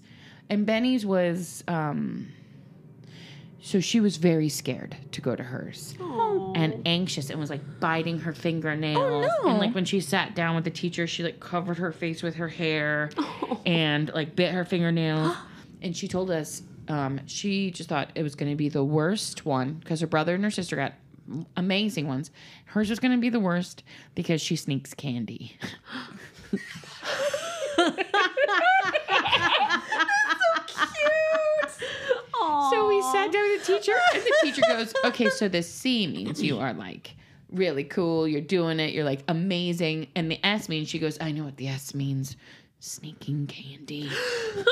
And 0.50 0.64
Benny's 0.64 1.04
was 1.04 1.62
um 1.68 2.28
so 3.60 3.80
she 3.80 4.00
was 4.00 4.16
very 4.16 4.48
scared 4.48 4.96
to 5.12 5.20
go 5.20 5.36
to 5.36 5.42
hers. 5.42 5.94
And 6.54 6.82
anxious 6.86 7.28
and 7.28 7.38
was 7.38 7.50
like 7.50 7.80
biting 7.80 8.18
her 8.20 8.32
fingernails. 8.32 9.30
Oh, 9.30 9.42
no. 9.44 9.50
And 9.50 9.58
like 9.58 9.74
when 9.74 9.84
she 9.84 10.00
sat 10.00 10.34
down 10.34 10.54
with 10.54 10.64
the 10.64 10.70
teacher, 10.70 11.06
she 11.06 11.22
like 11.22 11.38
covered 11.40 11.76
her 11.78 11.92
face 11.92 12.22
with 12.22 12.36
her 12.36 12.48
hair 12.48 13.10
and 13.66 14.10
like 14.14 14.34
bit 14.36 14.52
her 14.54 14.64
fingernails. 14.64 15.36
and 15.82 15.94
she 15.96 16.08
told 16.08 16.30
us 16.30 16.62
um, 16.88 17.20
she 17.26 17.70
just 17.70 17.88
thought 17.90 18.10
it 18.14 18.22
was 18.22 18.34
going 18.34 18.50
to 18.50 18.56
be 18.56 18.68
the 18.70 18.82
worst 18.84 19.44
one 19.44 19.74
because 19.74 20.00
her 20.00 20.06
brother 20.06 20.34
and 20.34 20.42
her 20.44 20.50
sister 20.50 20.74
got 20.74 20.94
amazing 21.56 22.06
ones. 22.08 22.30
Hers 22.66 22.90
was 22.90 22.98
going 22.98 23.12
to 23.12 23.18
be 23.18 23.28
the 23.28 23.40
worst 23.40 23.82
because 24.14 24.40
she 24.40 24.56
sneaks 24.56 24.94
candy. 24.94 25.56
So 32.70 32.86
we 32.88 33.00
sat 33.02 33.32
down 33.32 33.50
with 33.50 33.66
the 33.66 33.78
teacher, 33.78 33.92
and 34.14 34.22
the 34.22 34.34
teacher 34.42 34.62
goes, 34.68 34.92
"Okay, 35.04 35.30
so 35.30 35.48
the 35.48 35.62
C 35.62 36.06
means 36.06 36.42
you 36.42 36.58
are 36.58 36.72
like 36.72 37.14
really 37.50 37.84
cool. 37.84 38.28
You're 38.28 38.40
doing 38.40 38.80
it. 38.80 38.92
You're 38.92 39.04
like 39.04 39.22
amazing." 39.28 40.08
And 40.14 40.30
the 40.30 40.44
S 40.44 40.68
means 40.68 40.88
she 40.88 40.98
goes, 40.98 41.18
"I 41.20 41.30
know 41.32 41.44
what 41.44 41.56
the 41.56 41.68
S 41.68 41.94
means, 41.94 42.36
sneaking 42.80 43.46
candy." 43.46 44.10
and 44.56 44.66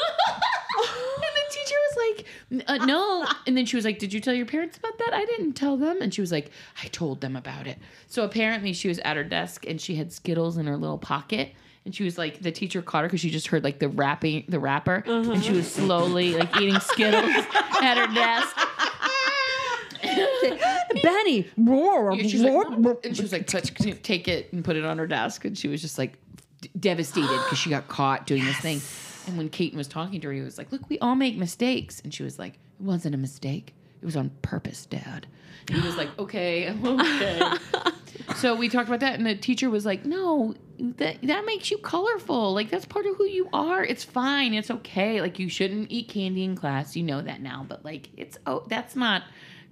teacher 1.66 1.76
was 1.90 2.16
like, 2.60 2.68
uh, 2.68 2.84
"No." 2.86 3.26
And 3.46 3.56
then 3.56 3.66
she 3.66 3.76
was 3.76 3.84
like, 3.84 3.98
"Did 3.98 4.12
you 4.12 4.20
tell 4.20 4.34
your 4.34 4.46
parents 4.46 4.78
about 4.78 4.96
that?" 4.98 5.10
I 5.12 5.24
didn't 5.24 5.52
tell 5.54 5.76
them. 5.76 6.00
And 6.00 6.12
she 6.14 6.20
was 6.20 6.32
like, 6.32 6.50
"I 6.82 6.86
told 6.88 7.20
them 7.20 7.36
about 7.36 7.66
it." 7.66 7.78
So 8.06 8.24
apparently, 8.24 8.72
she 8.72 8.88
was 8.88 8.98
at 9.00 9.16
her 9.16 9.24
desk 9.24 9.66
and 9.66 9.80
she 9.80 9.96
had 9.96 10.12
Skittles 10.12 10.56
in 10.56 10.66
her 10.66 10.76
little 10.76 10.98
pocket. 10.98 11.50
And 11.84 11.94
she 11.94 12.02
was 12.02 12.18
like, 12.18 12.42
the 12.42 12.50
teacher 12.50 12.82
caught 12.82 13.02
her 13.02 13.06
because 13.06 13.20
she 13.20 13.30
just 13.30 13.46
heard 13.46 13.62
like 13.62 13.78
the 13.78 13.88
rapping, 13.88 14.44
the 14.48 14.58
rapper, 14.58 15.04
and 15.06 15.40
she 15.44 15.52
was 15.52 15.70
slowly 15.70 16.34
like 16.34 16.56
eating 16.60 16.80
Skittles 16.80 17.30
at 17.80 17.96
her 17.96 18.12
desk. 18.12 18.56
Benny. 21.02 21.46
roar, 21.56 22.12
Yeah, 22.14 22.26
she 22.26 22.38
was 22.38 22.42
like, 22.42 22.78
roar. 22.84 22.98
and 23.04 23.16
she 23.16 23.22
was 23.22 23.30
like, 23.30 23.46
take 23.46 24.26
it 24.26 24.52
and 24.52 24.64
put 24.64 24.74
it 24.74 24.84
on 24.84 24.98
her 24.98 25.06
desk. 25.06 25.44
And 25.44 25.56
she 25.56 25.68
was 25.68 25.80
just 25.80 25.96
like 25.96 26.14
devastated 26.78 27.28
because 27.28 27.58
she 27.58 27.70
got 27.70 27.86
caught 27.86 28.26
doing 28.26 28.44
this 28.44 28.56
thing. 28.58 28.80
And 29.26 29.36
when 29.36 29.48
Keaton 29.48 29.78
was 29.78 29.88
talking 29.88 30.20
to 30.20 30.28
her, 30.28 30.32
he 30.32 30.40
was 30.40 30.58
like, 30.58 30.72
"Look, 30.72 30.88
we 30.88 30.98
all 30.98 31.14
make 31.14 31.36
mistakes," 31.36 32.00
and 32.00 32.12
she 32.12 32.22
was 32.22 32.38
like, 32.38 32.54
"It 32.54 32.84
wasn't 32.84 33.14
a 33.14 33.18
mistake. 33.18 33.74
It 34.00 34.04
was 34.04 34.16
on 34.16 34.30
purpose, 34.42 34.86
Dad." 34.86 35.26
And 35.68 35.78
he 35.78 35.86
was 35.86 35.96
like, 35.96 36.10
"Okay, 36.18 36.70
okay." 36.84 37.42
so 38.36 38.54
we 38.54 38.68
talked 38.68 38.88
about 38.88 39.00
that, 39.00 39.14
and 39.18 39.26
the 39.26 39.34
teacher 39.34 39.68
was 39.70 39.84
like, 39.84 40.04
"No, 40.04 40.54
that 40.78 41.22
that 41.22 41.44
makes 41.44 41.70
you 41.70 41.78
colorful. 41.78 42.54
Like 42.54 42.70
that's 42.70 42.84
part 42.84 43.06
of 43.06 43.16
who 43.16 43.24
you 43.24 43.48
are. 43.52 43.84
It's 43.84 44.04
fine. 44.04 44.54
It's 44.54 44.70
okay. 44.70 45.20
Like 45.20 45.38
you 45.38 45.48
shouldn't 45.48 45.90
eat 45.90 46.08
candy 46.08 46.44
in 46.44 46.56
class. 46.56 46.96
You 46.96 47.02
know 47.02 47.20
that 47.22 47.40
now, 47.40 47.64
but 47.68 47.84
like 47.84 48.10
it's 48.16 48.38
oh, 48.46 48.64
that's 48.68 48.96
not." 48.96 49.22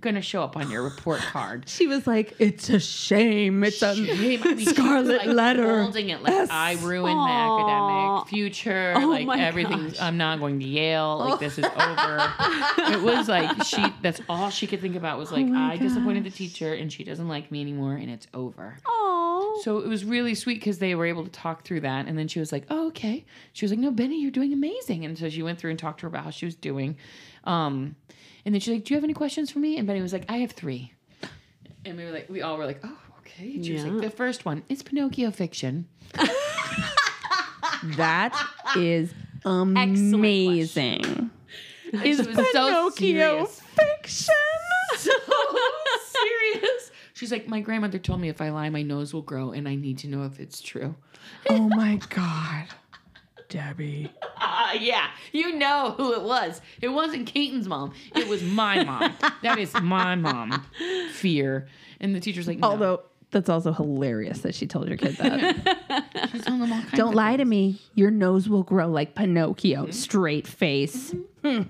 Going 0.04 0.16
to 0.16 0.20
show 0.20 0.42
up 0.42 0.54
on 0.54 0.70
your 0.70 0.82
report 0.82 1.20
card. 1.20 1.64
She 1.74 1.86
was 1.86 2.06
like, 2.06 2.34
"It's 2.38 2.68
a 2.68 2.78
shame. 2.78 3.64
It's 3.64 3.80
a 3.80 3.94
Shame. 3.94 4.42
I 4.44 4.54
mean, 4.54 4.66
scarlet 4.66 5.26
like, 5.26 5.26
letter." 5.26 5.82
Holding 5.82 6.10
it 6.10 6.22
like 6.22 6.30
Yes. 6.32 6.50
I 6.50 6.74
ruined 6.74 7.16
my 7.16 7.30
academic 7.30 8.28
future. 8.28 8.92
Oh 8.96 9.08
like 9.08 9.26
my 9.26 9.40
everything. 9.40 9.88
gosh. 9.88 10.00
I'm 10.00 10.18
not 10.18 10.40
going 10.40 10.60
to 10.60 10.66
Yale. 10.66 11.18
Like 11.18 11.40
this 11.40 11.58
is 11.58 11.64
over. 11.64 12.32
it 12.92 13.02
was 13.02 13.28
like 13.28 13.64
she. 13.64 13.82
That's 14.02 14.20
all 14.28 14.50
she 14.50 14.66
could 14.66 14.82
think 14.82 14.94
about 14.94 15.18
was 15.18 15.32
like 15.32 15.46
my 15.46 15.72
I 15.72 15.76
disappointed 15.78 16.24
the 16.24 16.30
teacher 16.30 16.74
and 16.74 16.92
she 16.92 17.02
doesn't 17.02 17.26
like 17.28 17.50
me 17.50 17.62
anymore 17.62 17.94
and 17.94 18.10
it's 18.10 18.26
over. 18.34 18.76
Oh. 18.86 19.60
So 19.62 19.78
it 19.78 19.88
was 19.88 20.04
really 20.04 20.34
sweet 20.34 20.60
because 20.60 20.78
they 20.80 20.94
were 20.94 21.06
able 21.06 21.24
to 21.24 21.30
talk 21.30 21.64
through 21.64 21.80
that. 21.80 22.06
And 22.06 22.18
then 22.18 22.28
she 22.28 22.40
was 22.40 22.52
like, 22.52 22.64
oh, 22.68 22.88
okay. 22.88 23.24
She 23.54 23.64
was 23.64 23.72
like, 23.72 23.78
no, 23.80 23.90
Benny, 23.90 24.20
you're 24.20 24.30
doing 24.30 24.52
amazing. 24.52 25.04
And 25.04 25.16
so 25.18 25.30
she 25.30 25.42
went 25.42 25.58
through 25.58 25.70
and 25.70 25.78
talked 25.78 26.00
to 26.00 26.02
her 26.02 26.08
about 26.08 26.24
how 26.24 26.30
she 26.30 26.44
was 26.44 26.54
doing. 26.54 26.96
Um, 27.44 27.96
and 28.44 28.54
then 28.54 28.60
she's 28.60 28.74
like, 28.74 28.84
do 28.84 28.94
you 28.94 28.96
have 28.96 29.04
any 29.04 29.14
questions 29.14 29.50
for 29.50 29.58
me? 29.58 29.76
And 29.78 29.86
Benny 29.86 30.02
was 30.02 30.12
like, 30.12 30.24
I 30.28 30.38
have 30.38 30.52
three. 30.52 30.92
And 31.84 31.96
we 31.96 32.04
were 32.04 32.10
like, 32.10 32.28
we 32.28 32.42
all 32.42 32.56
were 32.56 32.66
like, 32.66 32.80
oh, 32.84 32.98
okay. 33.20 33.54
And 33.54 33.64
she 33.64 33.74
was 33.74 33.84
like, 33.84 34.00
the 34.02 34.10
first 34.10 34.44
one 34.44 34.62
is 34.68 34.82
Pinocchio 34.82 35.30
fiction. 35.30 35.86
That 37.96 38.32
is 38.78 39.12
question. 39.42 40.14
amazing. 40.14 41.30
Is 41.92 42.16
so 42.18 42.24
Pinocchio 42.24 42.90
serious. 42.90 43.60
fiction. 43.60 44.34
So 44.96 45.10
serious. 46.06 46.90
She's 47.12 47.30
like, 47.30 47.46
my 47.48 47.60
grandmother 47.60 47.98
told 47.98 48.20
me 48.20 48.28
if 48.28 48.40
I 48.40 48.50
lie, 48.50 48.70
my 48.70 48.82
nose 48.82 49.12
will 49.12 49.22
grow, 49.22 49.50
and 49.52 49.68
I 49.68 49.74
need 49.74 49.98
to 49.98 50.08
know 50.08 50.24
if 50.24 50.40
it's 50.40 50.60
true. 50.62 50.94
oh 51.50 51.68
my 51.68 52.00
god, 52.08 52.66
Debbie. 53.54 54.10
Uh, 54.36 54.72
yeah, 54.80 55.10
you 55.30 55.56
know 55.56 55.94
who 55.96 56.12
it 56.12 56.22
was. 56.22 56.60
It 56.82 56.88
wasn't 56.88 57.28
Keaton's 57.28 57.68
mom. 57.68 57.94
It 58.16 58.26
was 58.26 58.42
my 58.42 58.82
mom. 58.82 59.14
that 59.42 59.60
is 59.60 59.72
my 59.80 60.16
mom. 60.16 60.66
Fear. 61.12 61.68
And 62.00 62.16
the 62.16 62.20
teacher's 62.20 62.48
like, 62.48 62.58
no. 62.58 62.68
Although 62.68 63.02
that's 63.30 63.48
also 63.48 63.72
hilarious 63.72 64.40
that 64.40 64.56
she 64.56 64.66
told 64.66 64.88
your 64.88 64.96
kid 64.96 65.16
that. 65.18 66.28
she's 66.32 66.44
telling 66.44 66.62
them 66.62 66.72
all 66.72 66.80
kinds 66.80 66.94
Don't 66.94 67.10
of 67.10 67.14
lie 67.14 67.36
to 67.36 67.44
me. 67.44 67.80
Your 67.94 68.10
nose 68.10 68.48
will 68.48 68.64
grow 68.64 68.88
like 68.88 69.14
Pinocchio. 69.14 69.88
Straight 69.90 70.48
face. 70.48 71.14
Hmm. 71.42 71.62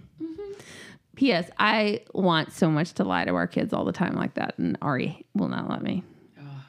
P.S. 1.16 1.50
I 1.58 2.00
want 2.14 2.50
so 2.52 2.70
much 2.70 2.94
to 2.94 3.04
lie 3.04 3.26
to 3.26 3.34
our 3.34 3.46
kids 3.46 3.74
all 3.74 3.84
the 3.84 3.92
time 3.92 4.14
like 4.14 4.34
that, 4.34 4.58
and 4.58 4.78
Ari 4.80 5.24
will 5.34 5.48
not 5.48 5.68
let 5.68 5.82
me. 5.82 6.02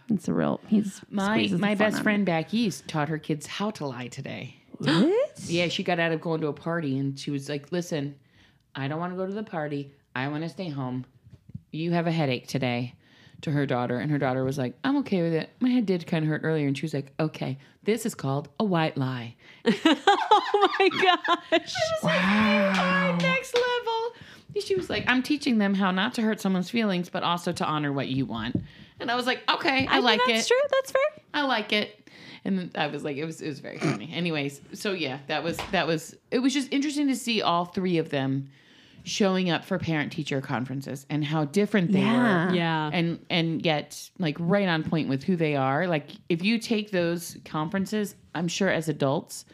It's 0.09 0.27
a 0.27 0.33
real. 0.33 0.59
He's 0.67 1.01
My 1.09 1.47
my 1.57 1.73
best 1.73 2.03
friend 2.03 2.25
back 2.25 2.53
east 2.53 2.87
taught 2.87 3.09
her 3.09 3.17
kids 3.17 3.47
how 3.47 3.71
to 3.71 3.87
lie 3.87 4.07
today. 4.07 4.57
What? 4.79 5.11
Yeah, 5.47 5.67
she 5.67 5.83
got 5.83 5.99
out 5.99 6.11
of 6.11 6.21
going 6.21 6.41
to 6.41 6.47
a 6.47 6.53
party 6.53 6.97
and 6.97 7.19
she 7.19 7.29
was 7.29 7.49
like, 7.49 7.71
"Listen, 7.71 8.15
I 8.73 8.87
don't 8.87 8.99
want 8.99 9.13
to 9.13 9.17
go 9.17 9.25
to 9.25 9.33
the 9.33 9.43
party. 9.43 9.91
I 10.15 10.27
want 10.29 10.43
to 10.43 10.49
stay 10.49 10.69
home. 10.69 11.05
You 11.71 11.91
have 11.91 12.07
a 12.07 12.11
headache 12.11 12.47
today." 12.47 12.95
To 13.41 13.51
her 13.51 13.65
daughter, 13.65 13.99
and 13.99 14.09
her 14.09 14.17
daughter 14.17 14.43
was 14.43 14.57
like, 14.57 14.75
"I'm 14.83 14.97
okay 14.99 15.21
with 15.21 15.33
it. 15.33 15.49
My 15.59 15.69
head 15.69 15.85
did 15.85 16.07
kind 16.07 16.23
of 16.23 16.29
hurt 16.29 16.41
earlier." 16.43 16.67
And 16.67 16.75
she 16.75 16.85
was 16.85 16.93
like, 16.93 17.11
"Okay, 17.19 17.59
this 17.83 18.05
is 18.05 18.15
called 18.15 18.47
a 18.59 18.63
white 18.63 18.97
lie." 18.97 19.35
oh 19.65 20.69
my 20.79 20.89
gosh. 20.89 21.75
Wow. 22.01 23.17
next 23.21 23.53
level. 23.53 24.13
She 24.61 24.75
was 24.75 24.89
like, 24.89 25.03
I'm 25.07 25.21
teaching 25.21 25.57
them 25.57 25.73
how 25.73 25.91
not 25.91 26.13
to 26.15 26.21
hurt 26.21 26.39
someone's 26.39 26.69
feelings, 26.69 27.09
but 27.09 27.23
also 27.23 27.51
to 27.51 27.65
honor 27.65 27.91
what 27.91 28.07
you 28.07 28.25
want. 28.25 28.55
And 28.99 29.11
I 29.11 29.15
was 29.15 29.25
like, 29.25 29.41
okay, 29.49 29.85
I, 29.87 29.99
like 29.99 30.21
That's 30.25 30.29
it. 30.29 30.33
That's 30.33 30.47
true. 30.47 30.57
That's 30.71 30.91
fair. 30.91 31.23
I 31.33 31.45
like 31.45 31.73
it. 31.73 32.04
And 32.45 32.71
I 32.75 32.87
was 32.87 33.03
like, 33.03 33.17
it 33.17 33.25
was 33.25 33.41
it 33.41 33.47
was 33.49 33.59
very 33.59 33.79
funny. 33.79 34.11
Anyways, 34.13 34.61
so 34.73 34.93
yeah, 34.93 35.19
that 35.27 35.43
was 35.43 35.57
that 35.71 35.87
was 35.87 36.15
it 36.31 36.39
was 36.39 36.53
just 36.53 36.71
interesting 36.71 37.07
to 37.07 37.15
see 37.15 37.41
all 37.41 37.65
three 37.65 37.97
of 37.97 38.09
them 38.09 38.49
showing 39.03 39.51
up 39.51 39.63
for 39.63 39.77
parent 39.77 40.11
teacher 40.11 40.41
conferences 40.41 41.05
and 41.11 41.23
how 41.23 41.45
different 41.45 41.91
they 41.91 41.99
Yeah. 42.01 42.47
were. 42.49 42.55
Yeah. 42.55 42.89
And 42.93 43.19
and 43.29 43.63
yet 43.65 44.09
like 44.19 44.35
right 44.39 44.67
on 44.67 44.83
point 44.83 45.09
with 45.09 45.23
who 45.23 45.35
they 45.35 45.55
are. 45.55 45.87
Like 45.87 46.09
if 46.29 46.43
you 46.43 46.57
take 46.59 46.91
those 46.91 47.37
conferences, 47.45 48.15
I'm 48.33 48.47
sure 48.47 48.69
as 48.69 48.89
adults 48.89 49.45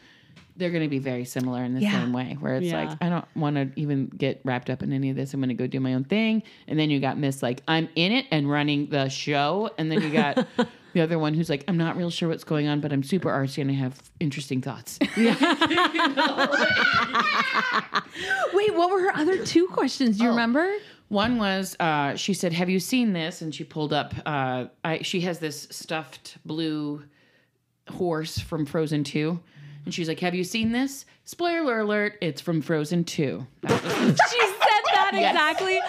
they're 0.58 0.70
going 0.70 0.84
to 0.84 0.90
be 0.90 1.00
very 1.00 1.24
similar 1.26 1.64
in 1.64 1.74
the 1.74 1.82
Yeah. 1.82 1.92
same 2.02 2.12
way 2.14 2.38
where 2.40 2.56
it's 2.56 2.68
Yeah. 2.68 2.84
like 2.86 2.98
I 3.02 3.10
don't 3.10 3.26
want 3.36 3.56
to 3.56 3.70
even 3.80 4.08
get 4.08 4.42
wrapped 4.44 4.70
up 4.70 4.84
in 4.84 4.92
any 4.94 5.10
of 5.10 5.16
this. 5.16 5.34
I'm 5.34 5.40
going 5.40 5.48
to 5.50 5.54
go 5.56 5.66
do 5.66 5.80
my 5.80 5.94
own 5.96 6.04
thing. 6.04 6.44
And 6.68 6.78
then 6.78 6.90
you 6.90 7.00
got 7.00 7.18
Miss 7.18 7.42
like 7.42 7.62
I'm 7.68 7.88
in 7.96 8.12
it 8.12 8.26
and 8.32 8.50
running 8.50 8.88
the 8.88 9.08
show 9.10 9.70
and 9.78 9.90
then 9.92 10.02
you 10.02 10.12
got 10.12 10.46
the 10.94 11.02
other 11.02 11.18
one 11.20 11.34
who's 11.34 11.50
like 11.50 11.64
I'm 11.68 11.78
not 11.78 11.96
real 11.98 12.10
sure 12.10 12.30
what's 12.30 12.44
going 12.44 12.68
on 12.68 12.80
but 12.82 12.92
I'm 12.94 13.04
super 13.04 13.30
artsy 13.30 13.60
and 13.62 13.70
I 13.72 13.76
have 13.76 14.02
interesting 14.20 14.62
thoughts. 14.62 15.00
Wait, 18.54 18.76
what 18.76 18.92
were 18.92 19.00
her 19.02 19.16
other 19.16 19.44
two 19.46 19.68
questions? 19.68 20.18
Do 20.18 20.24
you 20.26 20.30
remember? 20.30 20.72
One 21.10 21.38
was 21.38 21.76
uh, 21.80 22.16
she 22.16 22.34
said, 22.34 22.54
"Have 22.54 22.70
you 22.70 22.80
seen 22.80 23.14
this?" 23.14 23.42
And 23.42 23.54
she 23.54 23.64
pulled 23.64 23.94
up. 23.94 24.14
Uh, 24.26 24.66
I, 24.84 25.02
she 25.02 25.22
has 25.22 25.40
this 25.40 25.68
stuffed 25.72 26.38
blue 26.46 27.04
horse 27.90 28.38
from 28.40 28.66
Frozen 28.66 29.04
Two, 29.04 29.40
and 29.86 29.94
she's 29.94 30.08
like, 30.08 30.20
"Have 30.22 30.36
you 30.36 30.44
seen 30.44 30.72
this?" 30.72 31.06
Spoiler 31.26 31.80
alert: 31.80 32.18
It's 32.22 32.40
from 32.42 32.62
Frozen 32.62 33.04
Two. 33.06 33.46
That 33.64 33.84
was 33.84 33.94
the- 34.16 34.30
She 34.30 34.40
said 34.40 34.84
that 34.94 35.12
Yes. 35.14 35.34
exactly. 35.36 35.80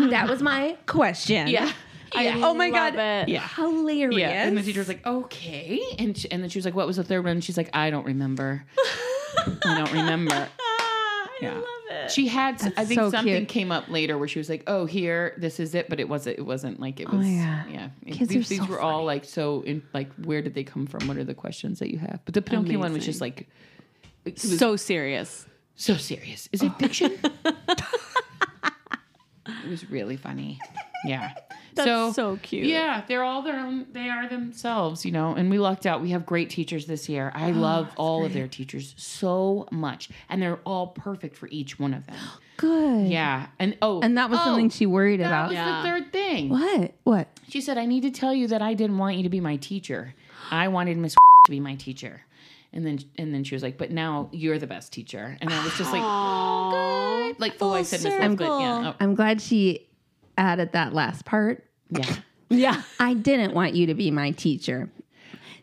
That 0.10 0.28
was 0.28 0.42
my 0.42 0.76
question. 0.86 1.48
yeah, 1.48 1.72
yeah, 2.14 2.40
Oh 2.44 2.54
my 2.54 2.68
Love 2.68 2.94
god. 2.94 3.22
it. 3.22 3.28
yeah. 3.28 3.46
Hilarious. 3.48 4.20
Yeah, 4.20 4.46
and 4.46 4.56
the 4.56 4.62
teacher 4.62 4.80
was 4.80 4.88
like, 4.88 5.04
"Okay," 5.06 5.80
and 5.98 6.16
she, 6.16 6.30
and 6.30 6.42
then 6.42 6.50
she 6.50 6.58
was 6.58 6.64
like, 6.64 6.74
"What 6.74 6.86
was 6.86 6.96
the 6.96 7.04
third 7.04 7.24
one?" 7.24 7.32
And 7.32 7.44
she's 7.44 7.56
like, 7.56 7.70
"I 7.74 7.90
don't 7.90 8.06
remember. 8.06 8.64
I 9.64 9.78
don't 9.78 9.92
remember." 9.92 10.48
I 10.58 11.28
Yeah. 11.42 11.54
love 11.54 11.64
it. 11.90 12.10
She 12.10 12.28
had, 12.28 12.54
I 12.76 12.84
think 12.84 13.00
so 13.00 13.10
something 13.10 13.34
cute. 13.34 13.48
came 13.48 13.72
up 13.72 13.88
later 13.88 14.16
where 14.16 14.28
she 14.28 14.38
was 14.38 14.48
like, 14.48 14.62
"Oh, 14.66 14.86
here, 14.86 15.34
this 15.36 15.60
is 15.60 15.74
it," 15.74 15.88
but 15.88 16.00
it 16.00 16.08
wasn't. 16.08 16.38
It 16.38 16.42
wasn't 16.42 16.80
like 16.80 17.00
it 17.00 17.08
Oh 17.12 17.16
was. 17.16 17.26
my 17.26 17.44
God. 17.44 17.64
Yeah, 17.70 17.88
Kids 18.12 18.30
these, 18.30 18.46
are 18.46 18.48
these 18.48 18.58
so 18.60 18.66
were 18.66 18.80
all 18.80 19.04
like 19.04 19.24
so. 19.24 19.62
In, 19.62 19.82
like, 19.92 20.12
where 20.14 20.40
did 20.42 20.54
they 20.54 20.64
come 20.64 20.86
from? 20.86 21.06
What 21.08 21.16
are 21.18 21.24
the 21.24 21.34
questions 21.34 21.78
that 21.80 21.90
you 21.90 21.98
have? 21.98 22.20
But 22.24 22.34
the 22.34 22.42
Pinocchio 22.42 22.78
one 22.78 22.92
was 22.92 23.04
just 23.04 23.20
like, 23.20 23.48
was 24.24 24.58
so 24.58 24.76
serious. 24.76 25.46
so 25.74 25.96
serious. 25.96 26.48
Is 26.52 26.62
it 26.62 26.72
fiction? 26.78 27.18
it 27.44 27.82
was 29.68 29.88
really 29.90 30.16
funny. 30.16 30.58
Yeah. 31.04 31.34
That's 31.76 31.86
so 31.86 32.12
so 32.12 32.38
cute. 32.42 32.66
Yeah, 32.66 33.02
they're 33.06 33.22
all 33.22 33.42
their 33.42 33.58
own. 33.58 33.86
They 33.92 34.08
are 34.08 34.28
themselves, 34.28 35.04
you 35.04 35.12
know. 35.12 35.34
And 35.34 35.50
we 35.50 35.58
lucked 35.58 35.86
out. 35.86 36.00
We 36.00 36.10
have 36.10 36.24
great 36.26 36.50
teachers 36.50 36.86
this 36.86 37.08
year. 37.08 37.30
I 37.34 37.50
oh, 37.52 37.54
love 37.54 37.90
all 37.96 38.24
of 38.24 38.32
their 38.32 38.48
teachers 38.48 38.94
so 38.96 39.68
much, 39.70 40.08
and 40.28 40.40
they're 40.42 40.60
all 40.64 40.88
perfect 40.88 41.36
for 41.36 41.48
each 41.48 41.78
one 41.78 41.94
of 41.94 42.06
them. 42.06 42.16
Good. 42.56 43.08
Yeah, 43.08 43.48
and 43.58 43.76
oh, 43.82 44.00
And 44.00 44.16
that 44.16 44.30
was 44.30 44.38
oh, 44.40 44.44
something 44.44 44.70
she 44.70 44.86
worried 44.86 45.20
That 45.20 45.26
about. 45.26 45.50
That 45.50 45.66
was 45.66 45.82
Yeah. 45.82 45.82
the 45.82 45.88
third 45.88 46.12
thing. 46.12 46.48
What? 46.48 46.92
What? 47.04 47.28
She 47.48 47.60
said, 47.60 47.76
"I 47.76 47.84
need 47.84 48.00
to 48.02 48.10
tell 48.10 48.32
you 48.32 48.48
that 48.48 48.62
I 48.62 48.72
didn't 48.74 48.96
want 48.96 49.16
you 49.16 49.22
to 49.24 49.28
be 49.28 49.40
my 49.40 49.56
teacher. 49.56 50.14
I 50.50 50.68
wanted 50.68 50.96
Miss 50.96 51.14
to 51.46 51.50
be 51.50 51.60
my 51.60 51.74
teacher." 51.74 52.22
And 52.72 52.84
then, 52.84 52.98
and 53.16 53.32
then 53.32 53.44
she 53.44 53.54
was 53.54 53.62
like, 53.62 53.76
"But 53.78 53.90
now 53.90 54.28
you're 54.32 54.58
the 54.58 54.66
best 54.66 54.92
teacher." 54.92 55.36
And 55.40 55.52
I 55.52 55.64
was 55.64 55.76
just 55.76 55.92
like, 55.92 56.02
Aww. 56.02 56.72
Oh, 56.72 57.34
"Like, 57.38 57.56
oh, 57.60 57.72
I 57.72 57.82
said 57.82 58.02
Miss 58.02 58.12
circle. 58.14 58.28
Love, 58.28 58.36
but 58.38 58.44
yeah, 58.60 58.90
oh. 58.90 58.94
I'm 59.00 59.14
glad 59.14 59.40
she 59.42 59.86
added 60.36 60.72
that 60.72 60.92
last 60.92 61.24
part. 61.24 61.64
oh, 61.94 62.00
yeah." 62.00 62.16
Yeah. 62.48 62.82
I 63.00 63.14
didn't 63.14 63.54
want 63.54 63.74
you 63.74 63.86
to 63.86 63.94
be 63.94 64.12
my 64.12 64.30
teacher. 64.30 64.88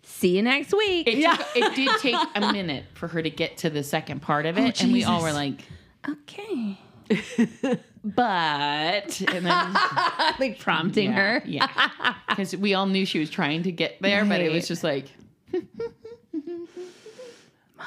See 0.02 0.36
you 0.36 0.42
next 0.42 0.74
week. 0.74 1.08
It, 1.08 1.24
took, 1.24 1.48
it 1.56 1.76
did 1.76 1.98
take 2.00 2.18
a 2.36 2.52
minute 2.52 2.84
for 2.94 3.08
her 3.08 3.22
to 3.22 3.30
get 3.30 3.56
to 3.60 3.70
the 3.70 3.84
second 3.84 4.22
part 4.22 4.46
of 4.46 4.58
it, 4.58 4.82
oh, 4.82 4.84
and 4.84 4.92
we 4.92 5.06
all 5.06 5.22
were 5.22 5.32
like, 5.32 5.62
okay. 6.10 6.78
"But," 8.04 9.22
and 9.22 9.46
then 9.46 9.74
like 10.40 10.60
prompting 10.60 11.12
yeah, 11.12 11.40
her. 11.40 11.44
yeah, 11.46 12.16
because 12.28 12.56
we 12.56 12.74
all 12.74 12.86
knew 12.86 13.06
she 13.06 13.20
was 13.20 13.30
trying 13.30 13.64
to 13.64 13.72
get 13.72 14.02
there, 14.02 14.26
but 14.26 14.42
it 14.42 14.52
was 14.52 14.68
just 14.68 14.84
like. 14.84 15.10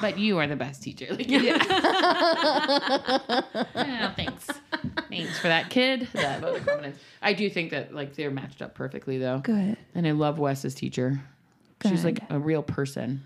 But 0.01 0.17
you 0.19 0.37
are 0.39 0.47
the 0.47 0.55
best 0.55 0.83
teacher. 0.83 1.07
Like, 1.17 1.29
yeah, 1.29 1.57
thanks. 4.15 4.47
Thanks 5.09 5.39
for 5.39 5.47
that 5.47 5.69
kid. 5.69 6.07
That 6.13 6.41
vote 6.41 6.57
of 6.59 6.65
confidence. 6.65 6.99
I 7.21 7.33
do 7.33 7.49
think 7.49 7.71
that 7.71 7.93
like 7.93 8.15
they're 8.15 8.31
matched 8.31 8.61
up 8.61 8.75
perfectly 8.75 9.17
though. 9.17 9.39
Good. 9.39 9.77
And 9.95 10.07
I 10.07 10.11
love 10.11 10.37
Wes's 10.39 10.75
teacher. 10.75 11.21
She's 11.87 12.03
like 12.03 12.19
a 12.29 12.39
real 12.39 12.63
person. 12.63 13.23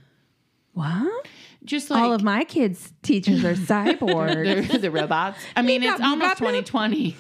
What? 0.74 1.28
Just 1.64 1.90
like 1.90 2.02
All 2.02 2.14
of 2.14 2.24
my 2.24 2.44
kids' 2.44 2.92
teachers 3.04 3.44
are 3.46 3.54
cyborgs. 3.54 4.72
the, 4.72 4.78
the 4.80 4.92
robots. 4.92 5.38
I 5.56 5.62
mean, 5.62 5.84
it's 5.84 6.02
almost 6.02 6.40
beep, 6.40 6.48
bop, 6.72 6.90
2020. 6.92 7.16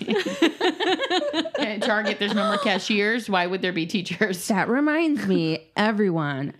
At 1.60 1.82
Target, 1.84 2.18
there's 2.20 2.34
no 2.34 2.47
more 2.47 2.58
cashiers. 2.58 3.30
Why 3.30 3.45
would 3.45 3.62
there 3.62 3.72
be 3.74 3.86
teachers? 3.86 4.47
that 4.47 4.68
reminds 4.68 5.28
me, 5.28 5.70
everyone, 5.78 6.54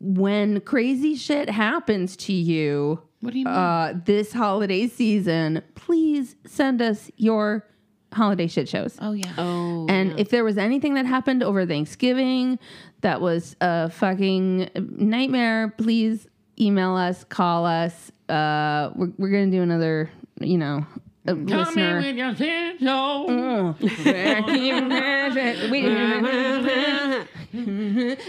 when 0.00 0.60
crazy 0.60 1.14
shit 1.14 1.48
happens 1.50 2.16
to 2.16 2.32
you 2.32 3.00
What 3.20 3.32
do 3.32 3.38
you 3.38 3.44
mean? 3.44 3.54
uh, 3.54 4.00
this 4.04 4.32
holiday 4.32 4.88
season, 4.88 5.62
please 5.74 6.34
send 6.46 6.82
us 6.82 7.10
your 7.16 7.66
holiday 8.12 8.46
shit 8.46 8.68
shows. 8.68 8.96
oh 9.00 9.12
yeah. 9.12 9.32
Oh. 9.38 9.86
And 9.88 10.18
if 10.18 10.30
there 10.30 10.42
was 10.44 10.58
anything 10.58 10.94
that 10.94 11.06
happened 11.06 11.42
over 11.42 11.66
Thanksgiving 11.66 12.58
that 13.02 13.20
was 13.20 13.54
a 13.60 13.90
fucking 13.90 14.70
nightmare, 14.74 15.74
please 15.76 16.26
email 16.58 16.96
us, 16.96 17.24
call 17.24 17.66
us. 17.66 18.10
Uh, 18.28 18.90
we're, 18.96 19.12
we're 19.18 19.30
gonna 19.30 19.50
do 19.50 19.62
another, 19.62 20.10
you 20.40 20.56
know, 20.58 20.84
a 21.28 21.34
listener. 21.34 22.00
your 22.00 22.34
shit 22.36 22.78
show. 22.80 23.26
Oh. 23.28 23.76
we, 23.80 23.88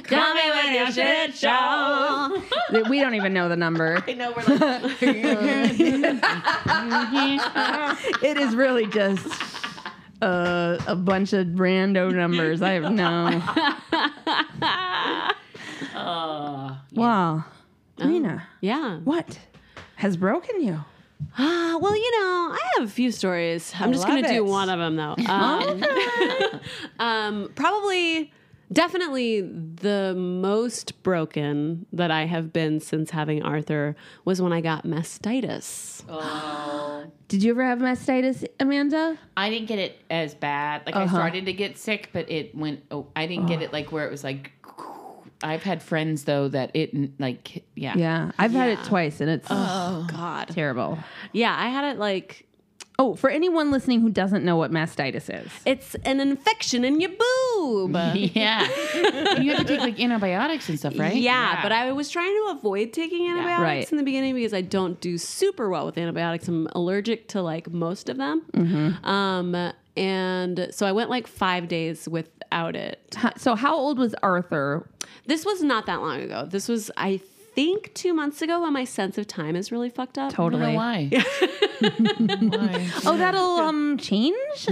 Call 0.04 0.34
me 0.34 0.42
with 0.52 0.72
your 0.74 0.92
shit 0.92 1.34
show. 1.42 2.42
we 2.90 3.00
don't 3.00 3.16
even 3.16 3.34
know 3.34 3.48
the 3.50 3.56
number. 3.56 4.04
I 4.08 4.14
know 4.14 4.34
we're 4.36 4.44
like. 4.58 5.02
It 8.24 8.38
is 8.38 8.56
really 8.56 8.86
just 8.88 9.28
uh, 10.22 10.78
a 10.88 10.96
bunch 10.96 11.34
of 11.34 11.48
rando 11.48 12.14
numbers. 12.14 12.62
I 12.62 12.74
have 12.74 12.92
no. 12.92 13.42
uh, 15.96 16.76
Wow. 16.94 17.46
Rena, 18.00 18.48
Yeah. 18.62 18.98
what 19.00 19.40
has 19.96 20.18
broken 20.18 20.62
you? 20.62 20.84
Ah, 21.38 21.78
well, 21.82 21.96
you 21.96 22.12
know, 22.20 22.50
I 22.54 22.60
have 22.78 22.88
a 22.88 22.92
few 22.92 23.12
stories. 23.12 23.74
I'm 23.80 23.92
just 23.94 24.08
going 24.08 24.24
to 24.24 24.30
do 24.30 24.44
one 24.44 24.70
of 24.70 24.80
them 24.80 24.96
though. 24.96 25.16
Um, 25.28 25.84
um, 27.00 27.52
probably, 27.56 28.32
definitely 28.72 29.42
the 29.42 30.14
most 30.18 31.02
broken 31.04 31.86
that 31.94 32.12
I 32.12 32.26
have 32.26 32.52
been 32.54 32.80
since 32.80 33.12
having 33.12 33.44
Arthur 33.44 33.96
was 34.26 34.42
when 34.42 34.52
I 34.54 34.62
got 34.62 34.84
mastitis. 34.86 36.04
oh. 36.10 37.06
Did 37.28 37.44
you 37.44 37.52
ever 37.52 37.64
have 37.66 37.80
mastitis, 37.80 38.46
Amanda? 38.58 39.18
I 39.36 39.50
didn't 39.50 39.68
get 39.68 39.80
it 39.80 40.00
as 40.10 40.34
bad. 40.34 40.86
Like 40.86 40.96
I 40.96 41.04
Uh-huh. 41.04 41.14
started 41.16 41.46
to 41.48 41.54
get 41.54 41.78
sick, 41.78 42.10
but 42.14 42.32
it 42.32 42.56
went. 42.56 42.84
Oh, 42.90 43.08
I 43.18 43.28
didn't 43.28 43.48
get 43.48 43.62
it 43.62 43.74
like 43.74 43.92
where 43.92 44.06
it 44.08 44.12
was 44.12 44.24
like. 44.24 44.52
I've 45.44 45.64
had 45.64 45.84
friends 45.84 46.24
though 46.24 46.48
that 46.50 46.72
it 46.74 47.20
like 47.20 47.64
yeah. 47.76 47.94
Yeah, 47.96 48.32
I've 48.40 48.52
had 48.52 48.70
it 48.72 48.84
twice, 48.86 49.22
and 49.22 49.30
it's 49.30 49.48
Oh 49.50 50.08
God. 50.12 50.50
terrible. 50.50 50.98
Yeah, 51.34 51.56
I 51.58 51.68
had 51.70 51.94
it 51.96 52.00
like 52.00 52.44
Oh, 53.00 53.14
for 53.14 53.30
anyone 53.30 53.70
listening 53.70 54.02
who 54.02 54.10
doesn't 54.10 54.44
know 54.44 54.56
what 54.56 54.72
mastitis 54.72 55.30
is, 55.30 55.52
it's 55.68 55.94
an 56.04 56.20
infection 56.20 56.84
in 56.84 57.00
your 57.00 57.12
boob. 57.12 57.96
Yeah, 58.16 58.68
And 59.36 59.44
you 59.46 59.52
have 59.54 59.60
to 59.60 59.66
take 59.66 59.82
like 59.82 60.00
antibiotics 60.00 60.68
and 60.68 60.80
stuff, 60.80 60.98
right? 60.98 61.16
Yeah, 61.16 61.62
but 61.62 61.72
I 61.72 61.92
was 61.92 62.10
trying 62.10 62.34
to 62.34 62.54
avoid 62.58 62.94
taking 62.94 63.28
antibiotics 63.30 63.62
Right. 63.62 63.92
in 63.92 63.98
the 63.98 64.04
beginning 64.04 64.34
because 64.34 64.52
I 64.54 64.62
don't 64.62 65.00
do 65.00 65.20
super 65.20 65.70
well 65.70 65.86
with 65.86 65.96
antibiotics. 66.00 66.48
I'm 66.48 66.68
allergic 66.72 67.28
to 67.30 67.44
like 67.44 67.70
most 67.72 68.10
of 68.10 68.18
them. 68.18 68.42
Mm-hmm. 68.54 69.06
Um, 69.06 69.74
and 69.98 70.68
so 70.72 70.86
I 70.86 70.92
went 70.92 71.10
like 71.10 71.28
five 71.28 71.68
days 71.68 72.08
without 72.08 72.76
it. 72.76 73.16
So 73.38 73.56
how 73.56 73.76
old 73.76 73.98
was 73.98 74.14
Arthur? 74.22 74.88
This 75.26 75.44
was 75.46 75.62
not 75.64 75.86
that 75.88 76.02
long 76.02 76.22
ago. 76.22 76.46
This 76.50 76.68
was, 76.70 76.92
I 76.96 77.20
think, 77.56 77.92
two 77.96 78.14
months 78.14 78.42
ago 78.44 78.62
when 78.62 78.72
my 78.74 78.84
sense 78.84 79.18
of 79.18 79.26
time 79.26 79.56
is 79.56 79.72
really 79.72 79.90
fucked 79.90 80.18
up. 80.20 80.32
I 80.32 80.36
don't 80.36 80.52
know 80.54 80.60
Totally. 80.60 80.76
why. 80.76 81.10
why? 81.80 82.90
Oh, 83.06 83.18
that'll 83.18 83.58
um 83.58 83.98
change. 83.98 84.36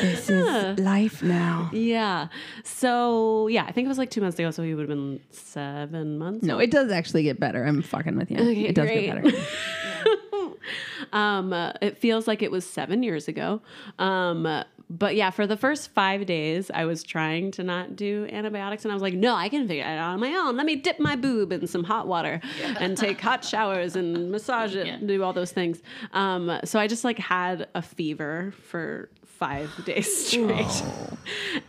this 0.00 0.30
is 0.30 0.78
life 0.78 1.22
now. 1.22 1.68
Yeah. 1.72 2.28
So 2.64 3.48
yeah, 3.48 3.64
I 3.64 3.72
think 3.72 3.84
it 3.84 3.88
was 3.88 3.98
like 3.98 4.10
two 4.10 4.20
months 4.22 4.38
ago. 4.38 4.50
So 4.50 4.62
he 4.62 4.74
would 4.74 4.88
have 4.88 4.96
been 4.96 5.20
seven 5.30 6.18
months. 6.18 6.44
No, 6.44 6.58
it 6.58 6.70
does 6.70 6.90
actually 6.90 7.22
get 7.22 7.38
better. 7.38 7.64
I'm 7.64 7.82
fucking 7.82 8.16
with 8.16 8.30
you. 8.30 8.38
Okay, 8.38 8.64
it 8.64 8.74
does 8.74 8.86
great. 8.86 9.06
get 9.06 9.22
better. 9.22 9.36
Um, 11.12 11.52
uh, 11.52 11.72
it 11.80 11.98
feels 11.98 12.26
like 12.26 12.42
it 12.42 12.50
was 12.50 12.64
seven 12.68 13.02
years 13.02 13.28
ago. 13.28 13.60
Um, 13.98 14.46
uh, 14.46 14.64
but 14.88 15.16
yeah, 15.16 15.30
for 15.30 15.48
the 15.48 15.56
first 15.56 15.90
five 15.94 16.26
days, 16.26 16.70
I 16.72 16.84
was 16.84 17.02
trying 17.02 17.50
to 17.52 17.64
not 17.64 17.96
do 17.96 18.28
antibiotics, 18.30 18.84
and 18.84 18.92
I 18.92 18.94
was 18.94 19.02
like, 19.02 19.14
"No, 19.14 19.34
I 19.34 19.48
can 19.48 19.66
figure 19.66 19.82
it 19.82 19.88
out 19.88 20.12
on 20.12 20.20
my 20.20 20.32
own. 20.34 20.56
Let 20.56 20.64
me 20.64 20.76
dip 20.76 21.00
my 21.00 21.16
boob 21.16 21.50
in 21.52 21.66
some 21.66 21.82
hot 21.82 22.06
water 22.06 22.40
and 22.78 22.96
take 22.96 23.20
hot 23.20 23.44
showers 23.52 23.96
and 23.96 24.30
massage 24.30 24.76
it, 24.76 24.86
Yeah. 24.86 24.94
and 24.94 25.08
do 25.08 25.22
all 25.24 25.32
those 25.32 25.50
things." 25.50 25.82
Um, 26.12 26.60
so 26.64 26.78
I 26.78 26.86
just 26.86 27.02
like 27.02 27.18
had 27.18 27.66
a 27.74 27.82
fever 27.82 28.54
for 28.62 29.08
five 29.38 29.70
days 29.84 30.26
straight, 30.28 30.82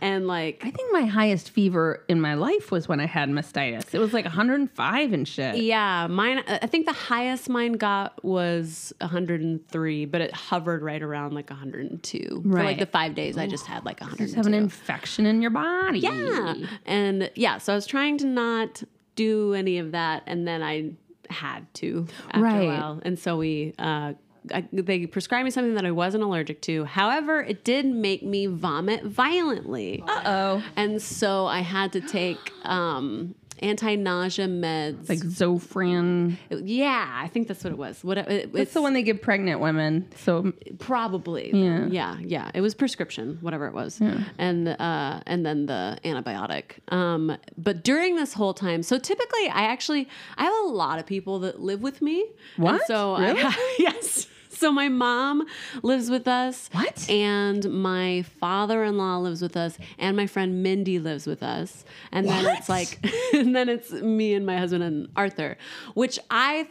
and 0.00 0.26
like 0.26 0.62
I 0.64 0.70
think 0.70 0.92
my 0.92 1.02
highest 1.06 1.50
fever 1.50 2.04
in 2.08 2.20
my 2.20 2.34
life 2.34 2.70
was 2.70 2.88
when 2.88 3.00
I 3.00 3.06
had 3.06 3.28
mastitis. 3.28 3.94
It 3.94 3.98
was 3.98 4.12
like 4.12 4.24
105 4.24 5.12
and 5.12 5.26
shit. 5.28 5.56
Yeah, 5.56 6.06
mine. 6.08 6.42
I 6.48 6.66
think 6.66 6.86
the 6.86 6.92
highest 6.92 7.48
mine 7.48 7.72
got 7.74 8.24
was 8.24 8.92
103, 9.00 10.04
but 10.06 10.20
it 10.20 10.32
hovered 10.32 10.82
right 10.82 11.02
around 11.02 11.34
like 11.34 11.50
102 11.50 12.42
for 12.42 12.62
like 12.64 12.78
the 12.78 12.86
five 12.86 13.14
days. 13.14 13.36
I 13.36 13.46
just 13.46 13.66
had 13.66 13.84
like 13.84 14.00
102. 14.00 14.24
Just 14.24 14.36
have 14.36 14.46
an 14.46 14.54
infection 14.54 15.26
in 15.26 15.40
your 15.42 15.50
body. 15.50 16.00
yeah, 16.00 16.54
and 16.86 17.30
yeah, 17.34 17.58
so 17.58 17.72
I 17.72 17.76
was 17.76 17.86
trying 17.86 18.18
to 18.18 18.26
not 18.26 18.82
do 19.16 19.54
any 19.54 19.78
of 19.78 19.92
that, 19.92 20.22
and 20.26 20.46
then 20.46 20.62
I 20.62 20.92
had 21.30 21.66
to 21.74 22.06
after 22.30 22.40
Right. 22.40 22.62
a 22.62 22.66
while, 22.66 23.00
and 23.04 23.18
so 23.18 23.36
we. 23.36 23.74
Uh, 23.78 24.14
I, 24.52 24.68
they 24.72 25.06
prescribed 25.06 25.44
me 25.44 25.50
something 25.50 25.74
that 25.74 25.86
I 25.86 25.90
wasn't 25.90 26.24
allergic 26.24 26.62
to. 26.62 26.84
However, 26.84 27.40
it 27.40 27.64
did 27.64 27.86
make 27.86 28.22
me 28.22 28.46
vomit 28.46 29.04
violently. 29.04 30.02
Uh 30.06 30.22
oh. 30.24 30.62
And 30.76 31.00
so 31.00 31.46
I 31.46 31.60
had 31.60 31.92
to 31.92 32.00
take 32.00 32.38
um, 32.64 33.34
anti-nausea 33.60 34.46
meds. 34.46 35.08
Like 35.08 35.20
Zofran. 35.20 36.36
yeah, 36.50 37.10
I 37.14 37.28
think 37.28 37.48
that's 37.48 37.64
what 37.64 37.72
it 37.72 37.78
was. 37.78 38.02
What 38.04 38.18
it, 38.18 38.28
It's 38.28 38.54
it's 38.54 38.72
the 38.72 38.82
one 38.82 38.92
they 38.94 39.02
give 39.02 39.20
pregnant 39.20 39.60
women. 39.60 40.08
So 40.16 40.52
probably. 40.78 41.50
Yeah. 41.52 41.86
yeah, 41.86 42.16
yeah. 42.20 42.50
It 42.54 42.60
was 42.60 42.74
prescription, 42.74 43.38
whatever 43.40 43.66
it 43.66 43.74
was, 43.74 44.00
yeah. 44.00 44.24
and 44.38 44.68
uh, 44.68 45.20
and 45.26 45.44
then 45.44 45.66
the 45.66 45.98
antibiotic. 46.04 46.78
Um, 46.92 47.36
but 47.56 47.84
during 47.84 48.16
this 48.16 48.32
whole 48.32 48.54
time, 48.54 48.82
so 48.82 48.98
typically 48.98 49.48
I 49.48 49.62
actually 49.62 50.08
I 50.36 50.44
have 50.44 50.54
a 50.64 50.68
lot 50.68 50.98
of 50.98 51.06
people 51.06 51.40
that 51.40 51.60
live 51.60 51.82
with 51.82 52.02
me. 52.02 52.26
What? 52.56 52.86
so 52.86 53.18
Really? 53.18 53.42
I, 53.42 53.74
yes. 53.78 54.26
So 54.68 54.72
my 54.72 54.88
mom 54.88 55.46
lives 55.84 56.10
with 56.10 56.26
us. 56.26 56.68
What? 56.72 57.08
And 57.08 57.70
my 57.80 58.22
father-in-law 58.40 59.18
lives 59.18 59.40
with 59.40 59.56
us, 59.56 59.78
and 59.98 60.16
my 60.16 60.26
friend 60.26 60.64
Mindy 60.64 60.98
lives 60.98 61.28
with 61.28 61.44
us. 61.44 61.84
And 62.10 62.26
then 62.28 62.44
it's 62.56 62.68
like, 62.68 62.98
and 63.34 63.54
then 63.54 63.68
it's 63.68 63.92
me 63.92 64.34
and 64.34 64.44
my 64.44 64.58
husband 64.58 64.82
and 64.82 65.08
Arthur, 65.14 65.56
which 65.94 66.18
I 66.28 66.68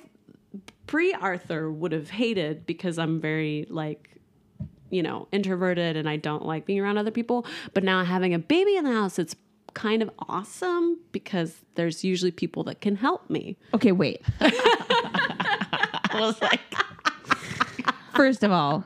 pre 0.86 1.14
Arthur 1.14 1.72
would 1.72 1.94
have 1.94 2.10
hated 2.10 2.66
because 2.66 3.00
I'm 3.00 3.22
very 3.22 3.66
like 3.70 4.10
you 4.90 5.02
know 5.02 5.30
introverted 5.32 5.96
and 5.96 6.10
I 6.10 6.18
don't 6.18 6.46
like 6.46 6.66
being 6.66 6.82
around 6.82 6.98
other 6.98 7.12
people. 7.12 7.46
But 7.74 7.86
now 7.86 8.04
having 8.04 8.34
a 8.34 8.40
baby 8.40 8.76
in 8.76 8.84
the 8.84 8.92
house, 8.94 9.18
it's 9.18 9.36
kind 9.76 10.02
of 10.02 10.10
awesome 10.28 10.98
because 11.14 11.56
there's 11.76 12.04
usually 12.04 12.32
people 12.32 12.64
that 12.66 12.82
can 12.82 12.98
help 12.98 13.30
me. 13.30 13.56
okay, 13.74 13.94
wait. 13.94 14.22
I 14.42 16.20
was 16.20 16.42
like, 16.42 16.60
First 18.18 18.44
of 18.44 18.52
all, 18.52 18.84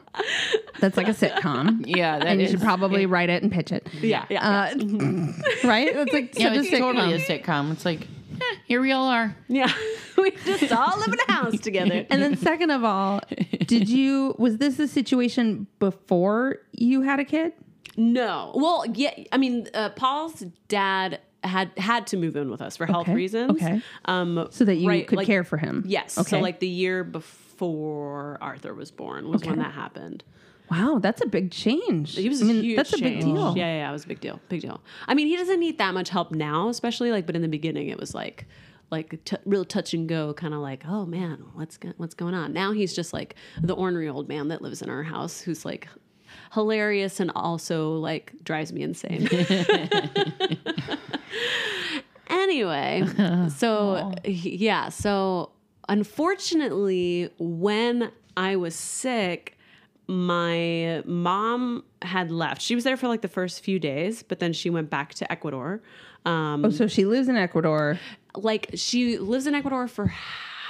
that's 0.80 0.98
like 0.98 1.08
a 1.08 1.12
sitcom. 1.14 1.84
yeah, 1.88 2.20
that 2.20 2.28
and 2.28 2.40
you 2.40 2.46
is- 2.46 2.52
should 2.52 2.62
probably 2.62 3.06
write 3.08 3.30
it 3.30 3.42
and 3.42 3.52
pitch 3.52 3.72
it. 3.72 3.88
Yeah, 4.02 4.26
yeah, 4.30 4.48
Uh, 4.76 4.76
right? 5.64 5.94
That's 5.94 6.14
like 6.14 6.38
Yeah, 6.38 6.50
such 6.54 6.66
it's 6.66 6.74
a 6.74 6.78
totally 6.80 7.14
a 7.14 7.18
sitcom. 7.20 7.44
sitcom. 7.44 7.72
It's 7.72 7.86
like, 7.86 8.02
eh, 8.02 8.56
here 8.68 8.82
we 8.82 8.92
all 8.92 9.08
are. 9.08 9.36
yeah. 9.48 9.72
we 10.18 10.32
just 10.46 10.72
all 10.72 11.00
live 11.00 11.08
in 11.14 11.20
a 11.28 11.32
house 11.32 11.60
together. 11.60 12.06
And 12.10 12.22
then 12.22 12.36
second 12.38 12.70
of 12.70 12.84
all, 12.84 13.22
did 13.66 13.90
you 13.90 14.36
was 14.38 14.58
this 14.58 14.78
a 14.80 14.88
situation 14.88 15.66
before 15.80 16.58
you 16.74 17.02
had 17.02 17.20
a 17.20 17.26
kid? 17.26 17.54
No. 17.98 18.52
Well, 18.56 18.86
yeah. 18.94 19.12
I 19.32 19.38
mean, 19.38 19.68
uh, 19.74 19.90
Paul's 19.90 20.44
dad 20.68 21.20
had 21.44 21.72
had 21.78 22.06
to 22.08 22.18
move 22.18 22.36
in 22.36 22.52
with 22.52 22.62
us 22.62 22.78
for 22.78 22.86
health 22.86 23.08
Okay, 23.08 23.16
reasons. 23.16 23.52
okay. 23.52 23.82
Um, 24.06 24.48
So 24.52 24.64
that 24.66 24.76
you 24.76 24.88
right, 24.88 25.08
could 25.08 25.18
like- 25.18 25.28
care 25.28 25.44
for 25.44 25.58
him. 25.58 25.84
Yes. 25.88 26.18
Okay. 26.20 26.30
So 26.30 26.40
like 26.40 26.60
the 26.60 26.68
year 26.68 27.04
before 27.04 27.40
Arthur 28.42 28.74
was 28.74 28.92
born 28.92 29.30
was 29.30 29.44
when 29.44 29.60
that 29.60 29.74
happened. 29.74 30.24
wow, 30.70 31.00
that's 31.02 31.22
a 31.22 31.28
big 31.28 31.52
change. 31.52 32.18
It 32.18 32.30
was 32.30 32.42
I 32.42 32.46
a 32.46 32.48
mean, 32.48 32.64
huge 32.64 32.78
that's 32.78 32.94
a 32.94 32.98
big 32.98 33.22
deal. 33.22 33.54
Yeah, 33.58 33.66
yeah, 33.66 33.78
yeah, 33.80 33.90
it 33.90 33.94
was 33.94 34.06
a 34.06 34.08
big 34.08 34.22
deal. 34.22 34.40
Big 34.50 34.62
deal. 34.62 34.82
I 35.08 35.14
mean, 35.14 35.28
he 35.28 35.36
doesn't 35.36 35.60
need 35.60 35.78
that 35.80 35.94
much 35.94 36.10
help 36.10 36.32
now, 36.32 36.70
especially 36.70 37.12
like, 37.12 37.26
but 37.26 37.36
in 37.36 37.42
the 37.42 37.48
beginning, 37.48 37.90
it 37.90 38.00
was 38.00 38.14
like, 38.16 38.46
like 38.90 39.24
t- 39.26 39.38
real 39.46 39.66
touch 39.66 39.94
and 39.94 40.08
go, 40.08 40.34
kind 40.34 40.54
of 40.54 40.62
like, 40.62 40.84
oh 40.88 41.06
man, 41.06 41.44
what's 41.54 41.78
go- 41.78 41.94
what's 41.98 42.14
going 42.14 42.34
on? 42.34 42.54
Now 42.54 42.72
he's 42.72 42.94
just 42.96 43.12
like 43.14 43.36
the 43.62 43.74
ornery 43.74 44.08
old 44.10 44.28
man 44.30 44.48
that 44.50 44.62
lives 44.62 44.82
in 44.82 44.90
our 44.90 45.04
house, 45.04 45.42
who's 45.42 45.66
like 45.66 45.88
hilarious 46.54 47.20
and 47.20 47.32
also 47.36 47.94
like 47.98 48.34
drives 48.44 48.72
me 48.74 48.82
insane. 48.84 49.28
anyway, 52.28 53.04
so 53.56 54.14
yeah, 54.24 54.90
so 54.90 55.52
unfortunately, 55.92 57.30
when 57.38 58.12
I 58.38 58.56
was 58.56 58.76
sick, 58.76 59.58
my 60.08 61.04
mom 61.06 61.84
had 62.02 62.32
left. 62.32 62.62
She 62.62 62.76
was 62.76 62.84
there 62.84 62.98
for 62.98 63.08
like 63.08 63.22
the 63.22 63.28
first 63.28 63.64
few 63.64 63.80
days, 63.80 64.24
but 64.24 64.40
then 64.40 64.54
she 64.54 64.70
went 64.70 64.90
back 64.90 65.14
to 65.16 65.32
Ecuador. 65.32 65.82
Um, 66.26 66.66
Oh, 66.66 66.70
so 66.70 66.88
she 66.88 67.06
lives 67.06 67.28
in 67.28 67.36
Ecuador. 67.36 68.00
like 68.36 68.72
she 68.76 69.18
lives 69.18 69.48
in 69.48 69.56
Ecuador 69.56 69.88
for 69.88 70.14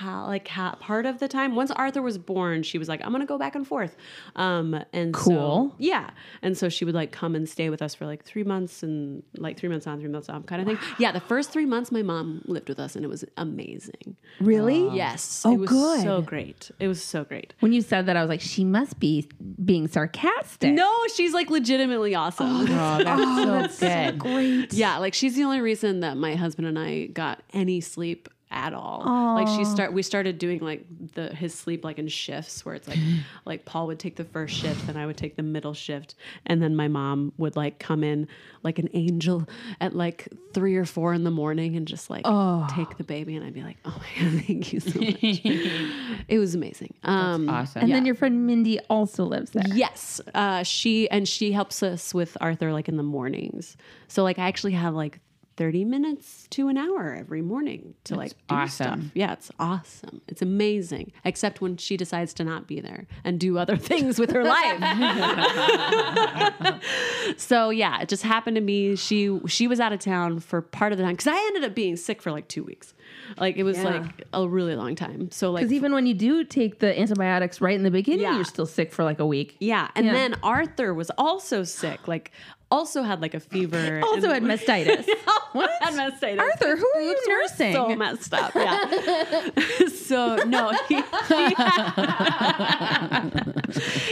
ha- 0.02 0.26
like 0.26 0.47
ha- 0.47 0.76
part 0.80 1.06
of 1.06 1.20
the 1.20 1.28
time. 1.28 1.56
Once 1.56 1.72
Arthur 1.72 2.02
was 2.02 2.18
born, 2.18 2.64
she 2.64 2.78
was 2.78 2.88
like, 2.89 3.02
"I'm 3.06 3.12
gonna 3.12 3.26
go 3.26 3.38
back 3.38 3.56
and 3.56 3.66
forth." 3.68 3.95
Um, 4.36 4.74
and 4.93 5.16
so- 5.16 5.22
Cool. 5.24 5.76
yeah. 5.78 6.10
And 6.41 6.58
so 6.58 6.70
she 6.70 6.84
would 6.86 6.95
like 6.95 7.12
come 7.12 7.36
and 7.36 7.47
stay 7.47 7.70
with 7.70 7.82
us 7.82 7.95
for 7.95 8.06
like 8.06 8.24
three 8.26 8.43
months 8.43 8.84
and 8.84 9.24
like 9.38 9.58
three 9.58 9.70
months 9.70 9.88
on, 9.88 9.99
three 9.99 10.10
months 10.10 10.30
off, 10.30 10.45
kind 10.45 10.62
of 10.62 10.68
thing. 10.68 10.78
Yeah, 10.99 11.12
the 11.12 11.20
first 11.20 11.52
three 11.52 11.66
months, 11.66 11.91
my 11.91 12.02
mom 12.02 12.41
lived 12.45 12.68
with 12.70 12.80
us, 12.80 12.95
and 12.95 13.06
it 13.06 13.08
was 13.10 13.24
amazing. 13.38 14.16
Really? 14.39 14.89
Yes, 14.95 15.43
Oh, 15.45 15.54
it 15.54 15.58
was 15.60 15.70
good. 15.70 16.02
so 16.02 16.22
great. 16.22 16.72
It 16.80 16.88
was 16.88 17.04
so 17.04 17.24
great. 17.24 17.54
When 17.60 17.74
you 17.74 17.82
said 17.82 18.06
that, 18.08 18.18
I 18.18 18.22
was 18.22 18.30
like, 18.30 18.41
she 18.41 18.64
must 18.66 18.99
be 18.99 19.28
being 19.64 19.88
sarcastic. 19.88 20.74
No, 20.74 20.91
she's 21.16 21.34
like 21.34 21.49
legitimately 21.49 22.16
awesome. 22.16 22.47
Oh, 22.70 23.04
that's 23.04 23.76
so 23.78 23.88
good. 23.88 24.20
Great. 24.20 24.74
Yeah, 24.74 24.97
like 24.97 25.14
she's 25.14 25.36
the 25.36 25.43
only 25.43 25.62
reason 25.62 25.99
that 26.02 26.18
my 26.18 26.36
husband 26.36 26.68
and 26.68 26.80
I 26.80 27.08
got 27.08 27.41
any 27.54 27.82
sleep 27.82 28.28
at 28.52 28.74
all. 28.74 29.04
Like 29.36 29.47
she 29.47 29.66
start 29.66 29.93
we 29.93 30.04
started 30.04 30.38
doing 30.38 30.60
like 30.60 30.86
the 31.14 31.34
his 31.34 31.54
sleep 31.54 31.84
like 31.84 31.97
in 31.99 32.08
shifts 32.08 32.66
where 32.66 32.76
it's 32.76 32.88
like 32.88 32.99
like 33.45 33.66
Paul 33.66 33.88
would 33.88 33.99
take 33.99 34.16
the 34.16 34.26
first 34.26 34.56
shift 34.56 34.88
and 34.88 34.97
I 34.97 35.06
would 35.06 35.18
take 35.18 35.36
the 35.36 35.43
middle 35.43 35.74
shift 35.74 36.16
and 36.45 36.62
then 36.62 36.76
my 36.76 36.88
mom 36.88 37.34
would 37.38 37.56
like 37.56 37.80
come 37.80 38.04
in 38.04 38.28
like 38.64 38.78
an 38.80 38.89
angel 38.93 39.47
at 39.80 39.95
like 39.95 40.28
3 40.54 40.76
or 40.76 40.86
4 40.86 41.14
in 41.14 41.24
the 41.24 41.32
morning 41.32 41.76
and 41.76 41.88
just 41.88 42.10
like 42.10 42.26
take 42.76 42.97
the 42.97 43.04
baby 43.04 43.36
and 43.36 43.45
I'd 43.45 43.54
be 43.54 43.64
like, 43.64 43.78
"Oh 43.86 43.97
my 43.97 44.24
god, 44.24 44.43
thank 44.47 44.74
you 44.74 44.80
so 44.80 44.99
much." 44.99 45.18
it 46.28 46.38
was 46.39 46.54
amazing. 46.56 46.93
Um 47.04 47.49
Awesome. 47.49 47.84
And 47.84 47.91
then 47.91 48.06
your 48.06 48.16
friend 48.16 48.45
Mindy 48.45 48.80
also 48.89 49.24
lives 49.24 49.52
there. 49.52 49.64
Yes, 49.74 50.22
uh, 50.34 50.64
she 50.64 51.10
and 51.10 51.28
she 51.28 51.52
helps 51.52 51.82
us 51.84 52.14
with 52.14 52.38
Arthur 52.41 52.72
like 52.72 52.88
in 52.88 52.97
the 52.97 53.04
mornings. 53.04 53.78
So 54.08 54.24
like 54.24 54.39
I 54.39 54.47
actually 54.47 54.74
have 54.74 54.93
like 54.93 55.20
thirty 55.62 55.86
minutes 55.86 56.47
to 56.49 56.70
an 56.70 56.78
hour 56.78 57.14
every 57.14 57.41
morning 57.43 57.93
to 58.05 58.16
like 58.16 58.32
do 58.32 58.36
awesome. 58.55 59.01
stuff. 59.01 59.12
Yeah, 59.14 59.34
it's 59.34 59.51
awesome. 59.59 60.22
It's 60.28 60.41
amazing. 60.41 61.12
Except 61.24 61.62
when 61.62 61.78
she 61.78 61.97
decides 61.97 62.34
to 62.36 62.43
not 62.43 62.66
be 62.68 62.80
there 62.82 63.05
and 63.24 63.39
do 63.39 63.59
other 63.59 63.78
things 63.91 64.18
with 64.18 64.32
her 64.32 64.43
life. 64.43 64.82
so 67.38 67.70
yeah, 67.70 68.01
it 68.01 68.09
just 68.09 68.24
happened 68.24 68.55
to 68.55 68.62
me. 68.62 68.95
she 68.95 69.39
she 69.47 69.68
was 69.68 69.80
out 69.80 69.93
of 69.93 69.99
town 69.99 70.39
for 70.39 70.62
part 70.62 70.91
of 70.91 70.97
the 70.97 71.03
time 71.03 71.14
because 71.14 71.28
I 71.28 71.36
ended 71.38 71.64
up 71.64 71.76
being 71.76 71.95
sick 71.95 72.22
for 72.22 72.32
like 72.32 72.47
two 72.47 72.64
weeks. 72.64 72.93
Like 73.38 73.57
it 73.57 73.64
was 73.64 73.78
Yeah. 73.78 73.84
like 73.99 74.26
a 74.34 74.47
really 74.47 74.76
long 74.76 74.95
time. 74.95 75.32
So 75.32 75.51
like 75.51 75.62
Because 75.62 75.74
even 75.74 75.93
when 75.93 76.05
you 76.05 76.14
do 76.14 76.43
take 76.43 76.80
the 76.80 76.97
antibiotics 76.99 77.62
right 77.62 77.76
in 77.76 77.84
the 77.84 77.91
beginning, 77.91 78.22
Yeah. 78.22 78.36
you're 78.36 78.43
still 78.45 78.66
sick 78.66 78.91
for 78.91 79.03
like 79.03 79.20
a 79.20 79.26
week. 79.26 79.57
Yeah, 79.59 79.89
and 79.95 80.05
Yeah. 80.05 80.14
then 80.14 80.36
Arthur 80.43 80.93
was 80.93 81.12
also 81.18 81.64
sick. 81.64 82.07
Like, 82.07 82.32
also 82.72 83.04
had 83.04 83.22
like 83.22 83.34
a 83.34 83.40
fever. 83.40 84.02
Also 84.12 84.30
had 84.30 84.44
mastitis. 84.44 85.08
what? 85.54 85.70
had 85.82 85.94
mastitis. 85.94 86.40
Arthur, 86.40 86.76
who 86.76 86.92
are 86.96 87.02
you 87.02 87.18
nursing? 87.28 87.74
So 87.74 87.96
messed 87.96 88.34
up. 88.34 88.54
Yeah. 88.56 89.88
so 89.88 90.36
no, 90.48 90.72
he, 90.88 90.96
he, 90.96 91.54
had, 91.54 91.94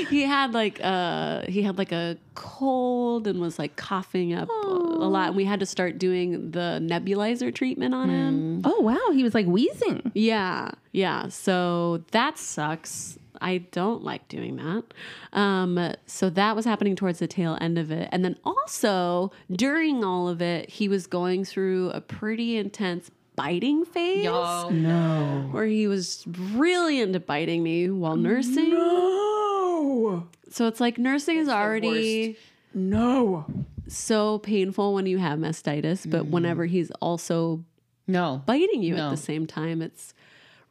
he 0.10 0.24
had 0.24 0.53
like 0.53 0.80
uh 0.84 1.43
he 1.47 1.64
had 1.64 1.78
like 1.78 1.91
a 1.91 2.18
cold 2.36 3.28
and 3.28 3.39
was 3.39 3.60
like 3.60 3.76
coughing 3.76 4.34
up 4.34 4.49
a 4.49 4.53
lot. 4.53 5.30
And 5.30 5.36
we 5.36 5.45
had 5.45 5.60
to 5.60 5.66
start 5.66 5.97
doing 5.97 6.51
the 6.51 6.80
nebulizer 6.82 7.53
treatment 7.53 7.93
on 7.93 8.10
him. 8.10 8.62
Oh 8.64 8.82
wow, 8.82 9.14
he 9.14 9.24
was 9.24 9.34
like 9.34 9.45
wheezing. 9.45 10.12
Yeah, 10.14 10.72
yeah. 10.91 11.28
So 11.30 12.03
that 12.12 12.38
sucks. 12.38 13.18
I 13.41 13.59
don't 13.71 14.03
like 14.03 14.27
doing 14.27 14.57
that. 14.57 14.83
Um, 15.33 15.93
so 16.05 16.29
that 16.31 16.55
was 16.55 16.65
happening 16.65 16.95
towards 16.95 17.19
the 17.19 17.27
tail 17.27 17.57
end 17.61 17.77
of 17.77 17.91
it. 17.91 18.09
And 18.11 18.23
then 18.25 18.35
also 18.43 19.31
during 19.51 20.03
all 20.03 20.27
of 20.27 20.41
it, 20.41 20.69
he 20.69 20.87
was 20.89 21.07
going 21.07 21.45
through 21.45 21.89
a 21.91 22.01
pretty 22.01 22.57
intense 22.57 23.09
biting 23.35 23.85
phase 23.85 24.25
No. 24.25 25.47
where 25.51 25.65
he 25.65 25.87
was 25.87 26.25
really 26.27 26.99
into 26.99 27.19
biting 27.21 27.63
me 27.63 27.89
while 27.89 28.17
nursing. 28.17 28.71
No. 28.71 30.27
So 30.49 30.67
it's 30.67 30.79
like 30.81 30.97
nursing 30.97 31.37
is 31.37 31.47
already 31.47 32.35
No. 32.73 33.45
so 33.87 34.39
painful 34.39 34.93
when 34.93 35.05
you 35.05 35.17
have 35.19 35.39
mastitis, 35.39 36.09
but 36.09 36.25
whenever 36.25 36.65
he's 36.65 36.91
also 37.01 37.63
no. 38.07 38.41
biting 38.45 38.83
you 38.83 38.95
No. 38.95 39.07
at 39.07 39.11
the 39.11 39.17
same 39.17 39.47
time, 39.47 39.81
it's 39.81 40.13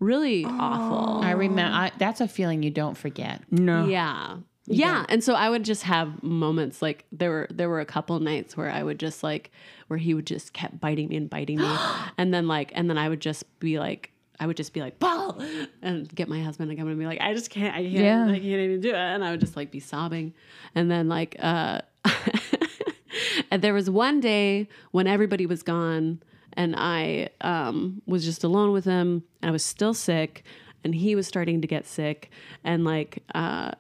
really 0.01 0.45
awful. 0.45 1.23
I 1.25 1.33
remember 1.33 1.75
I, 1.75 1.93
that's 1.99 2.21
a 2.21 2.29
feeling 2.29 2.63
you 2.63 2.71
don't 2.71 2.97
forget. 2.97 3.43
No. 3.51 3.87
Yeah. 3.87 4.39
Yeah. 4.67 5.07
And 5.09 5.25
so 5.25 5.35
I 5.35 5.49
would 5.49 5.65
just 5.65 5.83
have 5.85 6.23
moments 6.23 6.83
like 6.83 7.05
there 7.11 7.31
were 7.31 7.49
there 7.51 7.69
were 7.69 7.81
a 7.81 7.87
couple 7.87 8.19
nights 8.21 8.57
where 8.57 8.71
I 8.71 8.83
would 8.83 8.99
just 8.99 9.23
like 9.23 9.51
where 9.87 9.99
he 9.99 10.15
would 10.15 10.27
just 10.27 10.53
kept 10.53 10.81
biting 10.81 11.09
me 11.09 11.17
and 11.17 11.31
biting 11.31 11.59
me. 11.59 11.77
and 12.19 12.33
then 12.33 12.47
like 12.49 12.73
and 12.75 12.89
then 12.89 12.99
I 12.99 13.09
would 13.09 13.21
just 13.21 13.45
be 13.61 13.79
like 13.79 14.13
I 14.41 14.47
would 14.47 14.57
just 14.57 14.73
be 14.73 14.81
like, 14.81 15.01
Paul 15.01 15.43
and 15.83 16.15
get 16.15 16.29
my 16.29 16.41
husband 16.41 16.71
to 16.71 16.77
come 16.77 16.87
and 16.87 16.99
be 16.99 17.07
like, 17.07 17.21
I 17.21 17.35
just 17.35 17.51
can't 17.51 17.75
I 17.75 17.83
can't 17.83 17.95
Yeah. 17.95 18.25
I 18.27 18.39
can't 18.39 18.45
even 18.45 18.81
do 18.81 18.91
it. 18.91 18.97
And 18.97 19.25
I 19.25 19.31
would 19.31 19.41
just 19.41 19.57
like 19.57 19.71
be 19.71 19.81
sobbing. 19.81 20.35
And 20.75 20.91
then 20.91 21.09
like 21.09 21.37
uh 21.41 21.81
and 23.51 23.63
there 23.63 23.75
was 23.75 23.89
one 23.89 24.21
day 24.21 24.69
when 24.91 25.07
everybody 25.07 25.47
was 25.47 25.63
gone 25.63 26.23
and 26.55 26.75
I 26.77 27.29
um, 27.41 28.03
was 28.07 28.25
just 28.25 28.45
alone 28.45 28.73
with 28.73 28.85
him 28.85 29.23
and 29.43 29.49
I 29.49 29.53
was 29.53 29.65
still 29.65 29.95
sick 29.95 30.45
and 30.85 30.95
he 30.95 31.15
was 31.15 31.27
starting 31.27 31.61
to 31.61 31.67
get 31.67 31.87
sick 31.87 32.31
and 32.65 32.85
like 32.85 33.23
uh, 33.35 33.73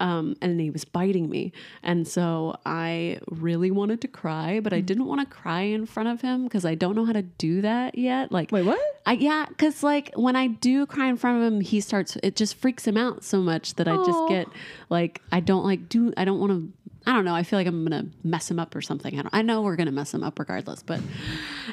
um, 0.00 0.36
and 0.42 0.60
he 0.60 0.70
was 0.70 0.84
biting 0.84 1.30
me 1.30 1.52
and 1.82 2.06
so 2.06 2.56
I 2.66 3.20
really 3.30 3.70
wanted 3.70 4.00
to 4.02 4.08
cry 4.08 4.60
but 4.60 4.72
I 4.72 4.80
didn't 4.80 5.06
want 5.06 5.20
to 5.20 5.26
cry 5.26 5.62
in 5.62 5.86
front 5.86 6.08
of 6.08 6.20
him 6.20 6.44
because 6.44 6.64
I 6.64 6.74
don't 6.74 6.96
know 6.96 7.04
how 7.04 7.12
to 7.12 7.22
do 7.22 7.62
that 7.62 7.96
yet 7.96 8.32
like 8.32 8.50
Wait, 8.50 8.64
what? 8.64 8.80
I 9.06 9.12
yeah, 9.12 9.46
because 9.48 9.82
like 9.82 10.12
when 10.14 10.34
I 10.34 10.46
do 10.46 10.86
cry 10.86 11.08
in 11.08 11.16
front 11.16 11.38
of 11.42 11.52
him, 11.52 11.60
he 11.60 11.80
starts. 11.80 12.16
It 12.22 12.36
just 12.36 12.54
freaks 12.54 12.86
him 12.86 12.96
out 12.96 13.22
so 13.22 13.40
much 13.40 13.74
that 13.74 13.86
I 13.86 13.96
just 13.96 14.10
Aw. 14.10 14.28
get 14.28 14.48
like 14.88 15.20
I 15.30 15.40
don't 15.40 15.64
like 15.64 15.88
do. 15.88 16.12
I 16.16 16.24
don't 16.24 16.40
want 16.40 16.52
to. 16.52 16.72
I 17.06 17.12
don't 17.12 17.24
know. 17.24 17.34
I 17.34 17.42
feel 17.42 17.58
like 17.58 17.66
I'm 17.66 17.84
gonna 17.84 18.06
mess 18.22 18.50
him 18.50 18.58
up 18.58 18.74
or 18.74 18.80
something. 18.80 19.18
I 19.18 19.22
don't. 19.22 19.34
I 19.34 19.42
know 19.42 19.62
we're 19.62 19.76
gonna 19.76 19.92
mess 19.92 20.14
him 20.14 20.22
up 20.22 20.38
regardless. 20.38 20.82
But 20.82 21.00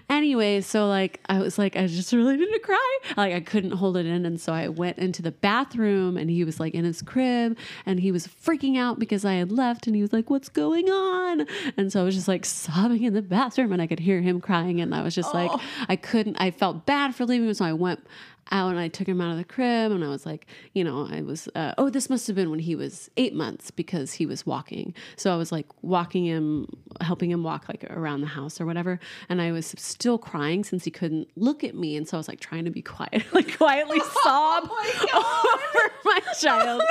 anyway, 0.10 0.62
so 0.62 0.88
like 0.88 1.22
I 1.30 1.40
was 1.40 1.58
like 1.58 1.76
I 1.76 1.88
just 1.88 2.12
really 2.12 2.36
need 2.36 2.52
to 2.52 2.60
cry. 2.60 2.98
Like 3.16 3.34
I 3.34 3.40
couldn't 3.40 3.72
hold 3.72 3.96
it 3.98 4.06
in, 4.06 4.26
and 4.26 4.40
so 4.40 4.52
I 4.52 4.68
went 4.68 4.98
into 4.98 5.22
the 5.22 5.32
bathroom, 5.32 6.18
and 6.18 6.30
he 6.30 6.44
was 6.44 6.60
like 6.60 6.74
in 6.74 6.84
his 6.84 7.02
crib, 7.02 7.58
and 7.86 8.00
he 8.00 8.12
was 8.12 8.28
freaking 8.28 8.78
out 8.78 9.00
because 9.00 9.24
I 9.24 9.36
had 9.36 9.52
left, 9.52 9.88
and 9.88 9.96
he 9.96 10.02
was 10.02 10.12
like, 10.12 10.30
"What's 10.30 10.50
going 10.50 10.90
on?" 10.90 11.48
And 11.78 11.92
so 11.92 12.02
I 12.02 12.04
was 12.04 12.16
just 12.16 12.28
like 12.28 12.46
sobbing 12.46 13.04
in 13.04 13.14
the 13.14 13.22
bathroom, 13.22 13.72
and 13.72 13.82
I 13.82 13.88
could 13.88 14.00
hear 14.00 14.22
him 14.22 14.42
crying, 14.42 14.82
and 14.82 14.94
I 14.94 15.02
was 15.02 15.16
just 15.16 15.34
like, 15.34 15.52
oh. 15.54 15.62
I 15.88 15.96
couldn't. 15.96 16.38
I 16.38 16.52
felt 16.52 16.86
bad 16.86 17.16
for 17.16 17.26
leaving 17.26 17.48
him, 17.48 17.54
so 17.54 17.66
I 17.66 17.74
went 17.74 18.06
out 18.52 18.72
and 18.72 18.80
I 18.80 18.88
took 18.88 19.08
him 19.08 19.22
out 19.22 19.32
of 19.32 19.38
the 19.38 19.44
crib 19.44 19.92
and 19.92 20.04
I 20.04 20.10
was 20.10 20.26
like, 20.26 20.48
you 20.74 20.84
know, 20.84 21.08
I 21.10 21.22
was, 21.22 21.48
uh, 21.56 21.74
oh, 21.78 21.90
this 21.90 22.10
must 22.10 22.28
have 22.28 22.36
been 22.36 22.50
when 22.50 22.60
he 22.60 22.76
was 22.76 23.10
eight 23.18 23.34
months 23.34 23.72
because 23.72 24.14
he 24.14 24.26
was 24.26 24.46
walking. 24.46 24.94
So 25.16 25.34
I 25.34 25.38
was 25.38 25.52
like 25.52 25.68
walking 25.82 26.26
him, 26.26 26.68
helping 27.00 27.32
him 27.32 27.44
walk 27.44 27.70
like 27.70 27.86
around 27.90 28.22
the 28.22 28.28
house 28.28 28.60
or 28.60 28.66
whatever. 28.66 29.00
And 29.30 29.42
I 29.42 29.52
was 29.52 29.74
still 29.78 30.18
crying 30.18 30.64
since 30.64 30.84
he 30.84 30.92
couldn't 30.92 31.30
look 31.36 31.64
at 31.64 31.76
me. 31.76 31.96
And 31.96 32.08
so 32.08 32.18
I 32.18 32.20
was 32.20 32.28
like 32.28 32.40
trying 32.40 32.66
to 32.66 32.72
be 32.72 32.82
quiet, 32.82 33.24
like 33.34 33.58
quietly 33.58 34.00
sob 34.24 34.64
over 35.14 35.92
my 36.04 36.20
child. 36.40 36.82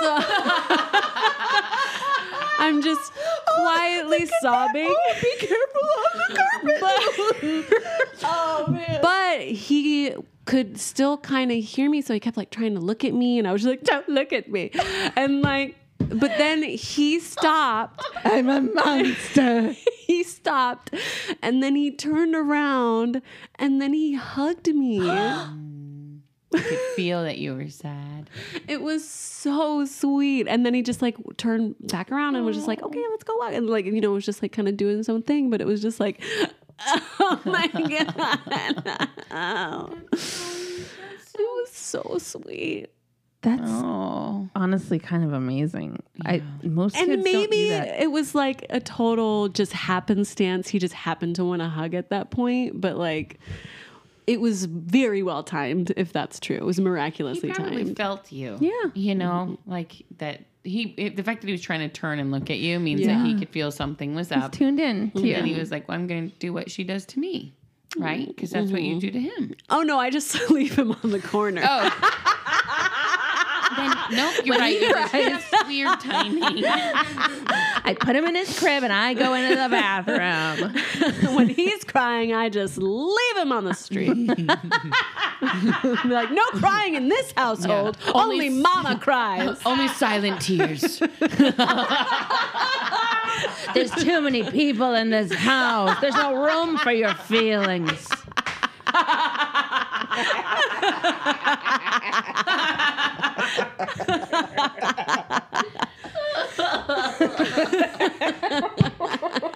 so 0.00 0.18
I'm 2.62 2.80
just 2.80 3.12
oh, 3.48 3.60
quietly 3.60 4.28
sobbing. 4.40 4.86
Oh, 4.88 5.14
Be 5.20 5.46
careful 5.46 5.88
on 5.98 6.18
the 6.18 6.78
carpet. 6.78 8.12
oh 8.24 8.66
man. 8.68 9.00
but 9.02 9.40
he 9.42 10.14
could 10.44 10.78
still 10.78 11.18
kind 11.18 11.50
of 11.52 11.58
hear 11.62 11.88
me 11.90 12.00
so 12.02 12.14
he 12.14 12.20
kept 12.20 12.36
like 12.36 12.50
trying 12.50 12.74
to 12.74 12.80
look 12.80 13.04
at 13.04 13.14
me 13.14 13.38
and 13.38 13.46
i 13.46 13.52
was 13.52 13.62
just 13.62 13.70
like 13.70 13.84
don't 13.84 14.08
look 14.08 14.32
at 14.32 14.50
me 14.50 14.72
and 15.14 15.40
like 15.40 15.76
but 15.98 16.36
then 16.36 16.62
he 16.64 17.20
stopped 17.20 18.04
I'm 18.24 18.48
a 18.48 18.60
monster. 18.60 19.74
he 20.06 20.24
stopped 20.24 20.92
and 21.40 21.62
then 21.62 21.76
he 21.76 21.90
turned 21.92 22.34
around 22.34 23.22
and 23.56 23.80
then 23.80 23.92
he 23.92 24.14
hugged 24.14 24.66
me 24.68 24.98
I 26.54 26.60
could 26.60 26.78
feel 26.96 27.22
that 27.24 27.38
you 27.38 27.54
were 27.54 27.68
sad. 27.68 28.28
it 28.68 28.80
was 28.80 29.08
so 29.08 29.84
sweet 29.84 30.46
and 30.48 30.64
then 30.66 30.74
he 30.74 30.82
just 30.82 31.02
like 31.02 31.16
turned 31.36 31.74
back 31.88 32.10
around 32.12 32.36
and 32.36 32.44
was 32.44 32.56
just 32.56 32.68
like 32.68 32.82
okay 32.82 33.02
let's 33.10 33.24
go 33.24 33.36
walk 33.36 33.52
and 33.52 33.68
like 33.68 33.84
you 33.86 34.00
know 34.00 34.12
was 34.12 34.24
just 34.24 34.42
like 34.42 34.52
kind 34.52 34.68
of 34.68 34.76
doing 34.76 34.96
his 34.98 35.08
own 35.08 35.22
thing 35.22 35.50
but 35.50 35.60
it 35.60 35.66
was 35.66 35.82
just 35.82 35.98
like 36.00 36.22
oh 37.20 37.40
my 37.44 37.66
god 38.88 39.08
Oh. 39.30 39.98
it 40.12 41.38
was 41.38 41.70
so 41.70 42.16
sweet 42.18 42.88
That's 43.42 43.62
Oh. 43.64 44.48
honestly 44.54 44.98
kind 44.98 45.24
of 45.24 45.32
amazing. 45.32 46.02
I 46.24 46.42
most 46.62 46.96
and 46.96 47.08
kids 47.08 47.24
don't 47.24 47.32
do 47.32 47.48
maybe 47.50 47.70
that. 47.70 48.02
it 48.02 48.10
was 48.10 48.34
like 48.34 48.66
a 48.70 48.80
total 48.80 49.48
just 49.48 49.72
happenstance 49.72 50.68
he 50.68 50.78
just 50.78 50.94
happened 50.94 51.36
to 51.36 51.44
want 51.44 51.60
to 51.62 51.68
hug 51.68 51.94
at 51.94 52.10
that 52.10 52.30
point 52.30 52.80
but 52.80 52.96
like 52.96 53.38
it 54.26 54.40
was 54.40 54.64
very 54.66 55.22
well 55.22 55.42
timed. 55.42 55.92
If 55.96 56.12
that's 56.12 56.38
true, 56.40 56.56
it 56.56 56.64
was 56.64 56.76
He 56.76 56.82
miraculously 56.82 57.52
probably 57.52 57.84
timed. 57.84 57.96
felt 57.96 58.32
you. 58.32 58.56
Yeah. 58.60 58.90
You 58.94 59.14
know, 59.14 59.58
mm-hmm. 59.58 59.70
like 59.70 60.04
that 60.18 60.44
he 60.64 60.94
it- 60.96 61.16
the 61.16 61.22
fact 61.24 61.40
that 61.40 61.48
he 61.48 61.52
was 61.52 61.62
trying 61.62 61.80
to 61.80 61.88
turn 61.88 62.18
and 62.18 62.30
look 62.30 62.50
at 62.50 62.58
you 62.58 62.78
means 62.78 63.00
Yeah. 63.00 63.18
that 63.18 63.26
he 63.26 63.38
could 63.38 63.48
feel 63.48 63.70
something 63.70 64.14
was 64.14 64.30
up. 64.30 64.52
Tuned 64.52 64.78
in 64.80 65.10
to 65.12 65.26
you. 65.26 65.34
And 65.34 65.46
he 65.46 65.54
was 65.54 65.70
like, 65.70 65.88
Well, 65.88 65.98
I'm 65.98 66.06
gonna 66.06 66.28
do 66.28 66.52
what 66.52 66.70
she 66.70 66.84
does 66.84 67.04
to 67.06 67.18
me. 67.18 67.54
Right? 67.98 68.26
Because 68.26 68.50
that's 68.50 68.70
what 68.70 68.82
you 68.82 68.92
mm-hmm. 68.92 69.00
do 69.00 69.10
to 69.10 69.20
him. 69.20 69.54
Oh 69.68 69.82
no, 69.82 69.98
I 69.98 70.10
just 70.10 70.34
leave 70.50 70.74
him 70.76 70.92
on 71.02 71.10
the 71.10 71.20
corner. 71.20 71.62
Oh. 71.64 72.28
then, 74.10 74.16
nope, 74.16 74.34
you're 74.44 74.56
right. 74.56 74.80
It 74.80 75.32
was 75.32 75.42
just 75.50 75.66
weird 75.66 76.00
timing. 76.00 76.64
I 77.84 77.96
put 77.98 78.14
him 78.16 78.24
in 78.26 78.34
his 78.34 78.58
crib 78.58 78.82
and 78.84 78.92
I 78.92 79.14
go 79.14 79.34
into 79.34 79.56
the 79.56 79.68
bathroom. 79.68 81.34
when 81.36 81.48
he's 81.48 81.84
crying, 81.84 82.32
I 82.32 82.48
just 82.48 82.78
leave 82.78 83.36
him 83.36 83.52
on 83.52 83.64
the 83.64 83.74
street. 83.74 84.14
Be 84.14 84.44
like, 86.08 86.30
no 86.30 86.44
crying 86.54 86.94
in 86.94 87.08
this 87.08 87.32
household. 87.32 87.96
Yeah. 88.06 88.12
Only, 88.14 88.46
Only- 88.46 88.60
mama 88.62 88.98
cries. 89.00 89.58
Only 89.66 89.88
silent 89.88 90.40
tears. 90.40 91.00
There's 93.74 93.90
too 93.92 94.20
many 94.20 94.48
people 94.50 94.94
in 94.94 95.10
this 95.10 95.32
house. 95.32 95.98
There's 96.00 96.14
no 96.14 96.34
room 96.34 96.76
for 96.78 96.92
your 96.92 97.14
feelings. 97.14 98.08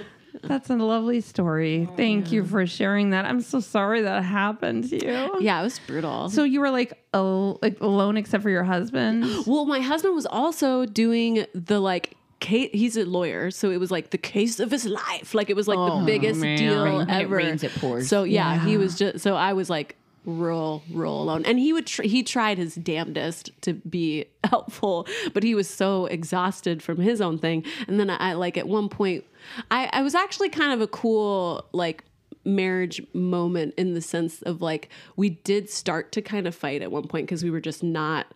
that's 0.43 0.71
a 0.71 0.77
lovely 0.77 1.21
story. 1.21 1.89
Thank 1.97 2.33
you 2.33 2.45
for 2.45 2.67
sharing 2.67 3.11
that. 3.11 3.25
I'm 3.25 3.41
so 3.41 3.61
sorry 3.61 4.03
that 4.03 4.25
happened 4.25 4.89
to 4.91 4.97
you. 5.05 5.37
Yeah, 5.41 5.61
it 5.61 5.65
was 5.65 5.79
brutal. 5.81 6.29
So 6.31 6.45
you 6.45 6.61
were 6.61 6.71
like, 6.71 6.99
al- 7.15 7.59
like 7.63 7.81
alone 7.81 8.17
except 8.17 8.43
for 8.43 8.51
your 8.51 8.65
husband. 8.65 9.25
well, 9.47 9.65
my 9.67 9.81
husband 9.81 10.15
was 10.15 10.27
also 10.27 10.85
doing 10.87 11.47
the 11.55 11.81
like. 11.81 12.17
Case, 12.43 12.71
he's 12.73 12.97
a 12.97 13.05
lawyer, 13.05 13.53
so 13.53 13.71
it 13.71 13.79
was 13.79 13.93
like 13.93 14.11
the 14.11 14.19
case 14.19 14.59
of 14.59 14.73
his 14.73 14.85
life. 14.85 15.33
Like 15.33 15.49
it 15.49 15.55
was 15.55 15.69
like 15.69 15.77
the 15.77 15.93
oh, 15.93 16.05
biggest 16.05 16.41
man. 16.41 16.59
deal 16.59 16.85
Rain- 16.85 16.97
when 16.97 17.09
it 17.09 17.23
ever. 17.23 17.37
rains, 17.37 17.63
it 17.63 17.73
pours. 17.77 18.09
So 18.09 18.25
yeah, 18.25 18.65
he 18.65 18.77
was 18.77 18.99
just. 18.99 19.21
So 19.21 19.37
I 19.37 19.53
was 19.53 19.71
like 19.71 19.95
real, 20.25 20.83
real 20.93 21.23
alone, 21.23 21.45
and 21.45 21.61
he 21.61 21.73
would. 21.73 21.87
Tr- 21.87 22.03
he 22.03 22.25
tried 22.25 22.59
his 22.59 22.75
damnedest 22.75 23.51
to 23.63 23.75
be 23.75 24.25
helpful, 24.45 25.07
but 25.33 25.45
he 25.45 25.55
was 25.55 25.69
so 25.69 26.07
exhausted 26.07 26.83
from 26.83 26.99
his 26.99 27.21
own 27.21 27.39
thing. 27.39 27.65
And 27.87 28.01
then 28.01 28.11
I 28.11 28.33
like 28.33 28.57
at 28.59 28.67
one 28.67 28.89
point, 28.89 29.25
I, 29.71 29.89
I 29.93 30.03
was 30.03 30.17
actually 30.17 30.49
kind 30.49 30.73
of 30.73 30.81
a 30.81 30.89
cool 30.89 31.65
like 31.71 32.03
marriage 32.45 33.01
moment 33.15 33.73
in 33.79 33.95
the 33.95 34.01
sense 34.01 34.43
of 34.43 34.61
like 34.61 34.89
we 35.15 35.31
did 35.31 35.71
start 35.71 36.11
to 36.11 36.21
kind 36.21 36.49
of 36.49 36.57
fight 36.57 36.83
at 36.83 36.91
one 36.91 37.07
point 37.07 37.27
because 37.27 37.45
we 37.45 37.53
were 37.53 37.61
just 37.61 37.85
not 37.85 38.27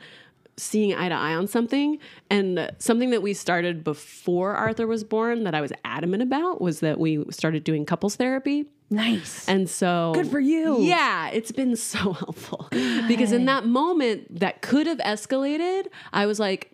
seeing 0.59 0.95
eye 0.95 1.09
to 1.09 1.15
eye 1.15 1.35
on 1.35 1.47
something 1.47 1.99
and 2.31 2.73
something 2.79 3.11
that 3.11 3.21
we 3.23 3.35
started 3.35 3.85
before 3.85 4.55
Arthur 4.55 4.87
was 4.87 5.05
born 5.05 5.45
that 5.45 5.55
I 5.55 5.61
was 5.61 5.73
adamant 5.85 6.23
about 6.23 6.61
was 6.61 6.81
that 6.81 6.99
we 6.99 7.25
started 7.31 7.63
doing 7.63 7.85
couples 7.85 8.17
therapy 8.17 8.65
Nice. 8.89 9.47
and 9.49 9.69
so 9.69 10.13
Good 10.15 10.29
for 10.31 10.41
you. 10.41 10.81
Yeah, 10.81 11.29
it's 11.31 11.53
been 11.53 11.77
so 11.95 12.13
helpful. 12.13 12.69
Because 12.71 13.33
in 13.33 13.45
that 13.47 13.67
moment 13.67 14.41
that 14.41 14.63
could 14.63 14.87
have 14.87 14.99
escalated, 14.99 15.87
I 16.13 16.27
was 16.27 16.39
like, 16.41 16.73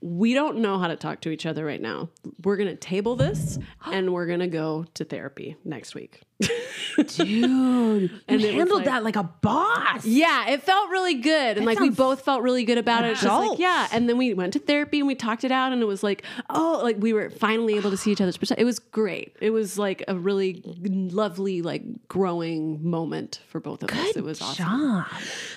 we 0.00 0.32
don't 0.32 0.58
know 0.58 0.78
how 0.78 0.86
to 0.86 0.94
talk 0.96 1.22
to 1.22 1.30
each 1.30 1.44
other 1.44 1.64
right 1.64 1.80
now. 1.82 2.10
We're 2.44 2.56
going 2.56 2.68
to 2.68 2.76
table 2.76 3.16
this 3.16 3.58
and 3.86 4.12
we're 4.12 4.26
going 4.26 4.40
to 4.40 4.46
go 4.46 4.84
to 4.94 5.04
therapy 5.04 5.56
next 5.64 5.94
week. 5.94 6.20
Dude, 6.40 8.20
And 8.28 8.40
you 8.40 8.52
handled 8.52 8.78
like- 8.80 8.84
that 8.86 9.04
like 9.04 9.16
a 9.16 9.22
boss. 9.24 10.04
Yeah, 10.04 10.48
it 10.50 10.62
felt 10.62 10.90
really 10.90 11.14
good. 11.14 11.56
And 11.56 11.66
like 11.66 11.78
we 11.80 11.90
both 11.90 12.22
felt 12.22 12.42
really 12.42 12.64
good 12.64 12.78
about 12.78 13.04
it. 13.04 13.12
It's 13.12 13.22
just 13.22 13.48
like, 13.48 13.58
yeah. 13.58 13.88
And 13.92 14.08
then 14.08 14.18
we 14.18 14.34
went 14.34 14.52
to 14.54 14.58
therapy 14.58 14.98
and 14.98 15.06
we 15.06 15.14
talked 15.14 15.44
it 15.44 15.52
out 15.52 15.72
and 15.72 15.82
it 15.82 15.86
was 15.86 16.02
like, 16.02 16.22
oh, 16.50 16.80
like 16.82 16.96
we 16.98 17.12
were 17.12 17.30
finally 17.30 17.74
able 17.76 17.90
to 17.90 17.96
see 17.96 18.12
each 18.12 18.20
other's 18.20 18.36
perspective. 18.36 18.62
It 18.62 18.66
was 18.66 18.78
great. 18.78 19.36
It 19.40 19.50
was 19.50 19.78
like 19.78 20.02
a 20.08 20.16
really 20.16 20.62
lovely, 20.64 21.62
like 21.62 21.82
growing 22.08 22.88
moment 22.88 23.40
for 23.48 23.60
both 23.60 23.82
of 23.82 23.90
us. 23.90 24.16
It 24.16 24.24
was 24.24 24.40
awesome. 24.42 24.64
Job. 24.66 25.06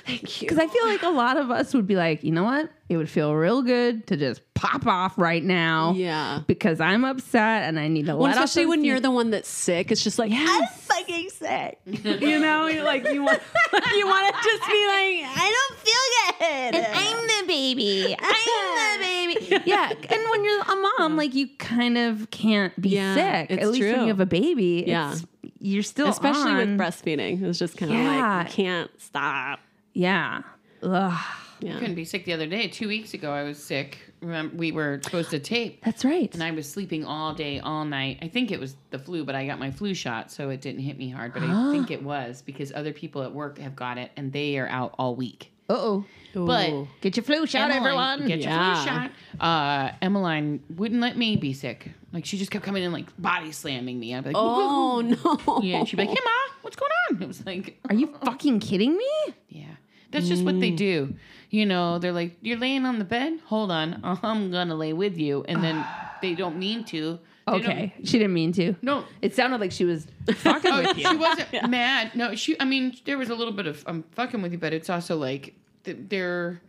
Thank 0.06 0.42
you. 0.42 0.48
Because 0.48 0.60
I 0.60 0.68
feel 0.68 0.86
like 0.86 1.04
a 1.04 1.10
lot 1.10 1.38
of 1.38 1.52
us 1.52 1.74
would 1.74 1.88
be 1.88 1.96
like, 1.96 2.24
you 2.24 2.32
know 2.32 2.44
what? 2.44 2.70
It 2.90 2.98
would 2.98 3.10
feel 3.10 3.34
real 3.34 3.62
good 3.62 4.06
to 4.08 4.18
just 4.18 4.42
pop 4.54 4.86
off 4.86 5.18
right 5.18 5.44
now. 5.44 5.94
Yeah. 5.94 6.42
Because 6.46 6.82
I'm 6.82 7.06
upset 7.06 7.64
and 7.64 7.80
I 7.80 7.88
need 7.88 8.08
to 8.08 8.14
Well, 8.14 8.24
let 8.24 8.38
off 8.38 8.44
especially 8.46 8.66
when 8.68 8.84
you're 8.84 9.00
the 9.00 9.12
one 9.12 9.30
that's 9.32 9.48
sick, 9.50 9.92
it's 9.92 10.04
just 10.04 10.20
like 10.20 10.32
I'm 10.34 10.66
fucking 10.72 11.30
sick. 11.30 11.80
you 11.86 12.40
know, 12.40 12.68
you're 12.68 12.84
like 12.84 13.04
you 13.08 13.24
want 13.24 13.42
you 13.96 14.06
want 14.08 14.36
to 14.36 14.42
just 14.44 14.70
be 14.70 14.88
like 14.88 15.38
I 15.38 15.68
don't 15.70 15.80
feel 15.80 16.38
good. 16.40 16.76
And 16.76 16.88
I'm 16.94 17.28
the 17.28 17.48
baby. 17.48 18.16
I'm 18.20 19.40
the 19.40 19.48
baby. 19.50 19.64
Yeah. 19.66 19.90
And 19.92 20.30
when 20.32 20.44
you're 20.44 20.62
a 20.62 20.76
mom, 21.00 21.18
like 21.18 21.34
you 21.36 21.48
kind 21.60 21.98
of 21.98 22.30
can't 22.32 22.80
be 22.82 22.90
Yeah, 22.90 23.16
sick. 23.16 23.52
it's 23.52 23.64
At 23.64 23.70
least 23.70 23.82
when 23.82 24.02
you 24.02 24.08
have 24.08 24.20
a 24.20 24.26
baby. 24.26 24.84
Yeah. 24.88 25.12
It's, 25.14 25.26
you're 25.60 25.84
still 25.84 26.08
Especially 26.10 26.52
on. 26.52 26.58
with 26.58 26.78
breastfeeding, 26.78 27.42
it's 27.44 27.60
just 27.60 27.78
kind 27.78 27.92
of 27.92 27.98
Yeah. 27.98 28.38
like 28.38 28.48
you 28.48 28.54
can't 28.66 28.92
stop. 29.02 29.60
Yeah. 29.94 30.42
Ugh. 30.84 31.20
Yeah. 31.60 31.78
couldn't 31.78 31.94
be 31.96 32.06
sick 32.06 32.26
the 32.26 32.34
other 32.34 32.48
day. 32.48 32.68
Two 32.68 32.88
weeks 32.88 33.14
ago, 33.14 33.32
I 33.32 33.44
was 33.44 33.62
sick. 33.62 34.00
Remember, 34.22 34.56
we 34.56 34.72
were 34.72 35.00
supposed 35.04 35.32
to 35.32 35.40
tape, 35.40 35.84
That's 35.84 36.06
right. 36.06 36.32
and 36.34 36.44
I 36.44 36.52
was 36.52 36.70
sleeping 36.70 37.04
all 37.06 37.34
day, 37.34 37.60
all 37.60 37.86
night. 37.86 38.20
I 38.22 38.28
think 38.28 38.52
it 38.52 38.60
was 38.60 38.76
the 38.92 39.00
flu, 39.00 39.24
but 39.24 39.34
I 39.34 39.48
got 39.48 39.58
my 39.60 39.72
flu 39.72 39.96
shot, 39.96 40.32
so 40.32 40.50
it 40.50 40.62
didn't 40.62 40.82
hit 40.82 40.98
me 40.98 41.10
hard. 41.10 41.34
But 41.34 41.42
I 41.44 41.72
think 41.72 41.90
it 41.90 42.04
was 42.04 42.44
because 42.44 42.72
other 42.72 42.94
people 42.94 43.24
at 43.24 43.34
work 43.34 43.58
have 43.58 43.76
got 43.76 43.98
it, 43.98 44.12
and 44.16 44.32
they 44.32 44.60
are 44.60 44.68
out 44.68 44.94
all 45.00 45.16
week. 45.16 45.52
Uh 45.70 45.74
oh. 45.74 46.06
But 46.36 46.86
Get 47.02 47.18
your 47.18 47.24
flu 47.24 47.46
shot, 47.48 47.72
Emmeline- 47.72 48.20
everyone. 48.20 48.28
Get 48.28 48.40
your 48.42 48.52
Yeah. 48.52 48.76
flu 48.76 48.86
shot. 48.92 49.12
Uh, 49.40 49.92
Emmeline 50.02 50.62
wouldn't 50.76 51.02
let 51.02 51.18
me 51.18 51.36
be 51.36 51.54
sick. 51.54 51.90
Like 52.14 52.26
she 52.26 52.38
just 52.38 52.52
kept 52.52 52.64
coming 52.64 52.84
in, 52.84 52.92
like 52.92 53.06
body 53.20 53.52
slamming 53.52 54.00
me. 54.00 54.14
I'd 54.14 54.24
be 54.24 54.30
like, 54.32 54.36
oh 54.38 55.02
no. 55.02 55.62
yeah. 55.62 55.80
And 55.80 55.88
she'd 55.88 55.96
be 55.96 56.04
like, 56.06 56.10
Hey, 56.10 56.24
ma, 56.24 56.54
what's 56.62 56.76
going 56.76 56.92
on? 57.10 57.22
It 57.24 57.28
was 57.28 57.46
like, 57.46 57.80
Are 57.90 57.96
you 57.96 58.08
fucking 58.24 58.60
kidding 58.60 58.96
me? 58.98 59.10
yeah. 59.50 59.66
That's 60.12 60.28
just 60.28 60.44
what 60.44 60.60
they 60.60 60.72
do. 60.72 61.16
You 61.52 61.66
know, 61.68 62.00
they're 62.00 62.12
like, 62.14 62.38
You're 62.42 62.58
laying 62.58 62.86
on 62.86 62.98
the 62.98 63.06
bed? 63.06 63.40
Hold 63.46 63.70
on. 63.72 64.00
Uh-huh, 64.04 64.26
I'm 64.28 64.50
going 64.52 64.70
to 64.70 64.76
lay 64.76 64.94
with 64.94 65.18
you. 65.18 65.44
And 65.48 65.64
then 65.64 65.86
they 66.22 66.34
don't 66.34 66.58
mean 66.58 66.84
to. 66.86 67.20
They 67.48 67.54
Okay. 67.54 67.94
She 68.06 68.18
didn't 68.20 68.34
mean 68.34 68.54
to. 68.54 68.76
No. 68.82 69.04
It 69.22 69.36
sounded 69.36 69.60
like 69.60 69.72
she 69.72 69.84
was 69.84 70.08
oh, 70.30 70.34
fucking 70.34 70.72
Oh, 70.72 70.82
with 70.84 70.98
you. 70.98 71.10
she 71.10 71.16
wasn't 71.18 71.52
mad. 71.70 72.16
No, 72.16 72.34
she, 72.36 72.58
I 72.60 72.66
mean, 72.66 72.96
there 73.06 73.18
was 73.18 73.30
a 73.30 73.36
little 73.36 73.54
bit 73.54 73.68
of, 73.68 73.84
I'm 73.88 74.04
fucking 74.14 74.42
with 74.42 74.54
you, 74.54 74.58
but 74.58 74.72
it's 74.74 74.90
also 74.90 75.18
like, 75.18 75.54
th- 75.84 75.98
they're, 76.08 76.62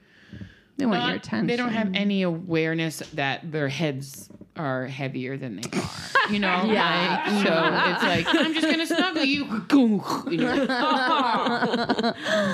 They 0.78 0.86
want 0.86 1.00
not- 1.00 1.08
your 1.08 1.16
attention. 1.16 1.46
They 1.46 1.56
don't 1.56 1.70
have 1.72 1.90
any 1.94 2.22
awareness 2.22 2.98
that 3.14 3.52
their 3.52 3.68
heads 3.68 4.28
are 4.56 4.86
heavier 4.86 5.36
than 5.36 5.56
they 5.56 5.78
are. 5.78 5.88
You 6.30 6.38
know? 6.38 6.64
Yeah. 6.66 7.24
Like, 7.26 7.44
so 7.44 7.52
it's 7.90 8.26
like, 8.26 8.34
I'm 8.46 8.54
just 8.54 8.66
gonna 8.66 8.86
snuggle 8.86 9.24
you. 9.24 9.44
You 10.30 10.38
know? 10.38 10.66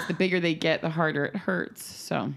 the 0.09 0.15
bigger 0.17 0.41
they 0.41 0.55
get, 0.55 0.81
the 0.81 0.89
harder 0.89 1.27
it 1.27 1.37
hurts. 1.37 1.85
So 1.85 2.33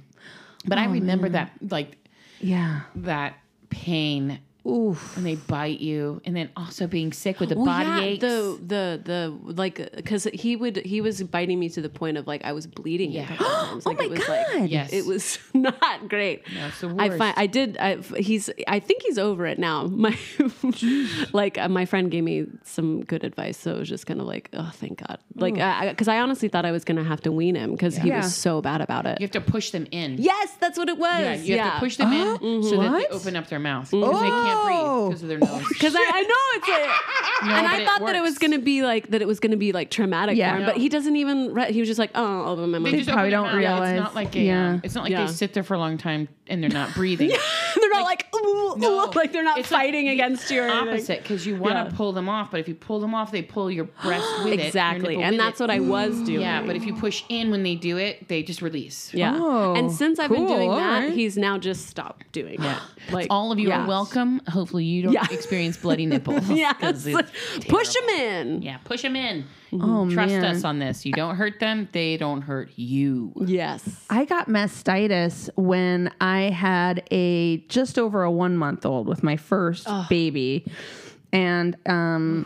but 0.66 0.78
I 0.78 0.88
oh, 0.88 0.92
remember 0.92 1.30
that 1.30 1.52
like 1.70 1.98
Yeah. 2.42 2.82
that 2.96 3.36
pain 3.70 4.40
Oof. 4.68 5.18
And 5.18 5.26
they 5.26 5.36
bite 5.36 5.80
you 5.80 6.22
and 6.24 6.36
then 6.36 6.50
also 6.56 6.86
being 6.86 7.14
sick 7.14 7.40
with 7.40 7.50
the 7.50 7.56
Well, 7.56 7.66
body 7.66 7.90
yeah, 7.90 8.00
aches. 8.02 8.22
the 8.22 8.60
the 8.68 9.02
the 9.04 9.54
like 9.54 9.90
because 9.96 10.26
he 10.26 10.56
would 10.56 10.78
he 10.78 11.02
was 11.02 11.24
biting 11.24 11.60
me 11.60 11.68
to 11.70 11.82
the 11.82 11.90
point 11.90 12.18
of 12.18 12.28
like 12.28 12.46
I 12.46 12.54
was 12.54 12.68
bleeding. 12.68 13.12
Yeah. 13.12 13.26
times. 13.36 13.86
Like 13.86 13.98
my 13.98 14.04
it 14.06 14.10
was 14.12 14.20
God. 14.20 14.30
like 14.62 14.70
Yes. 14.72 14.94
it 14.94 15.06
was 15.06 15.40
not 15.54 16.08
great. 16.10 16.44
No, 16.54 16.68
it's 16.68 16.80
the 16.82 16.96
I 17.00 17.18
find 17.18 17.34
I 17.38 17.48
did. 17.48 17.78
I, 17.78 17.96
he's. 18.18 18.50
I 18.68 18.80
think 18.80 19.02
he's 19.02 19.18
over 19.18 19.46
it 19.48 19.58
now. 19.58 19.88
My 19.88 20.16
like 21.34 21.58
uh, 21.58 21.68
my 21.70 21.86
friend 21.86 22.12
gave 22.12 22.24
me 22.24 22.46
some 22.64 23.04
good 23.06 23.24
advice, 23.24 23.58
so 23.58 23.76
it 23.76 23.80
was 23.80 23.90
just 23.90 24.06
kind 24.06 24.20
of 24.22 24.28
like, 24.28 24.50
oh, 24.54 24.72
thank 24.76 25.06
God. 25.08 25.20
Like, 25.36 25.56
because 25.90 26.08
I, 26.08 26.20
honestly 26.20 26.50
thought 26.50 26.66
I 26.66 26.72
was 26.72 26.84
gonna 26.84 27.04
have 27.04 27.22
to 27.22 27.32
wean 27.32 27.56
him 27.56 27.72
because 27.72 27.98
he 27.98 28.10
Yeah. 28.10 28.18
was 28.18 28.36
so 28.36 28.62
bad 28.62 28.82
about 28.82 29.06
it. 29.06 29.20
you 29.20 29.26
have 29.26 29.32
to 29.32 29.42
push 29.42 29.72
them 29.72 29.88
in. 29.92 30.18
Yes, 30.20 30.56
that's 30.60 30.78
what 30.78 30.90
it 30.90 30.98
was. 30.98 31.20
Yeah, 31.20 31.34
you 31.56 31.58
have 31.60 31.74
to 31.76 31.80
push 31.80 31.98
them 31.98 32.12
in 32.14 32.64
so 32.64 32.72
that 32.82 32.92
What? 32.92 33.10
they 33.10 33.16
open 33.16 33.36
up 33.36 33.48
their 33.48 33.60
mouth 33.60 33.90
because 33.90 34.20
they 34.22 34.28
can't 34.30 34.51
breathe 34.66 34.78
Oh. 34.82 35.08
because 35.10 35.24
of 35.24 35.30
their 35.30 35.40
nose. 35.40 35.66
Because 35.70 35.96
I, 35.96 36.00
I 36.14 36.22
know 36.22 36.36
it's 36.56 36.68
like, 36.68 36.90
No, 37.50 37.56
and 37.56 37.66
but 37.66 37.74
I 37.74 37.82
it 37.82 37.86
thought 37.88 38.06
that 38.06 38.16
it 38.16 38.22
was 38.22 38.32
works. 38.34 38.38
gonna 38.40 38.60
be 38.60 38.84
like 38.84 39.08
that. 39.10 39.22
It 39.22 39.28
was 39.28 39.40
gonna 39.40 39.58
be 39.58 39.72
like 39.72 39.90
traumatic 39.90 40.38
Yeah. 40.38 40.52
for 40.54 40.58
him, 40.60 40.66
but 40.68 40.78
he 40.78 40.90
doesn't 40.90 41.16
even. 41.16 41.54
Re- 41.56 41.72
he 41.74 41.80
was 41.80 41.90
just 41.90 41.98
like, 42.00 42.12
oh, 42.14 42.44
I'll 42.46 42.50
open 42.54 42.70
my 42.72 42.78
mouth. 42.80 42.92
They 42.92 42.98
just 43.00 43.10
probably 43.10 43.34
open 43.34 43.52
their 43.52 43.62
don't 43.62 43.72
mouth. 43.72 43.80
realize. 43.82 43.92
It's 43.98 44.04
not 44.04 44.16
like 44.16 44.36
a, 44.36 44.40
Yeah. 44.40 44.70
um, 44.70 44.82
it's 44.84 44.94
not 44.96 45.04
like 45.06 45.12
Yeah. 45.12 45.26
they 45.26 45.32
sit 45.32 45.54
there 45.54 45.64
for 45.64 45.74
a 45.74 45.80
long 45.80 45.98
time 45.98 46.28
and 46.48 46.62
they're 46.62 46.70
not 46.70 46.94
breathing. 46.94 47.30
They're 47.76 47.90
not 47.90 48.00
not 48.02 48.04
like 48.06 48.28
ooh, 48.36 48.76
No. 48.78 49.12
like 49.16 49.32
they're 49.34 49.44
not 49.44 49.58
It's 49.58 49.72
like 49.72 49.82
fighting 49.86 50.06
the 50.06 50.12
against 50.14 50.50
you. 50.52 50.62
Or 50.62 50.66
anything. 50.68 50.90
opposite 50.90 51.22
because 51.24 51.46
you 51.46 51.56
want 51.56 51.76
to 51.76 51.92
Yeah. 51.92 51.98
pull 51.98 52.12
them 52.14 52.28
off, 52.30 52.52
but 52.52 52.60
if 52.60 52.68
you 52.68 52.76
pull 52.76 53.00
them 53.00 53.14
off, 53.16 53.32
they 53.32 53.42
pull 53.42 53.70
your 53.72 53.86
breast 54.04 54.26
with 54.44 54.54
it. 54.54 54.58
your 54.60 54.68
Exactly, 54.68 55.10
nipple 55.16 55.24
and 55.24 55.32
with 55.38 55.40
that's 55.46 55.60
it. 55.62 55.64
what 55.64 55.70
I 55.72 55.80
was 55.80 56.22
doing. 56.22 56.42
Yeah, 56.42 56.62
but 56.66 56.76
if 56.76 56.86
you 56.86 56.94
push 56.96 57.24
in 57.30 57.50
when 57.52 57.64
they 57.64 57.76
do 57.76 57.98
it, 57.98 58.28
they 58.28 58.44
just 58.44 58.62
release. 58.62 59.14
Yeah. 59.14 59.38
Oh, 59.40 59.74
and 59.74 59.92
since 59.92 60.20
I've 60.20 60.30
been 60.30 60.46
cool, 60.48 60.56
doing 60.58 60.72
that, 60.72 61.00
right. 61.06 61.14
he's 61.14 61.38
now 61.38 61.58
just 61.58 61.88
stopped 61.88 62.30
doing 62.34 62.62
it. 62.62 62.78
Like 63.12 63.28
All 63.30 63.52
of 63.52 63.60
you 63.60 63.70
yeah. 63.70 63.84
are 63.84 63.88
welcome. 63.88 64.41
Hopefully, 64.50 64.84
you 64.86 65.04
don't 65.04 65.14
Yeah. 65.14 65.28
experience 65.32 65.78
bloody 65.78 66.06
nipples. 66.08 66.50
Yes. 66.50 66.76
'cause 66.80 67.08
it's 67.08 67.66
Push 67.68 67.94
them 67.94 68.10
in. 68.10 68.62
Yeah, 68.62 68.78
push 68.84 69.02
them 69.02 69.16
in. 69.16 69.46
Oh, 69.74 70.10
Trust 70.10 70.34
man. 70.34 70.44
us 70.46 70.64
on 70.64 70.80
this. 70.80 71.06
You 71.06 71.14
don't 71.14 71.36
hurt 71.36 71.60
them, 71.60 71.88
they 71.92 72.18
don't 72.18 72.42
hurt 72.42 72.72
you. 72.76 73.32
Yes. 73.46 74.06
I 74.10 74.26
got 74.26 74.48
mastitis 74.50 75.50
when 75.56 76.12
I 76.20 76.44
had 76.50 77.04
a 77.12 77.58
just 77.70 77.98
over 77.98 78.24
a 78.24 78.32
one 78.32 78.58
month 78.58 78.86
old 78.86 79.08
with 79.08 79.24
my 79.24 79.38
first 79.38 79.88
baby. 80.10 80.66
And 81.34 81.78
um, 81.86 82.46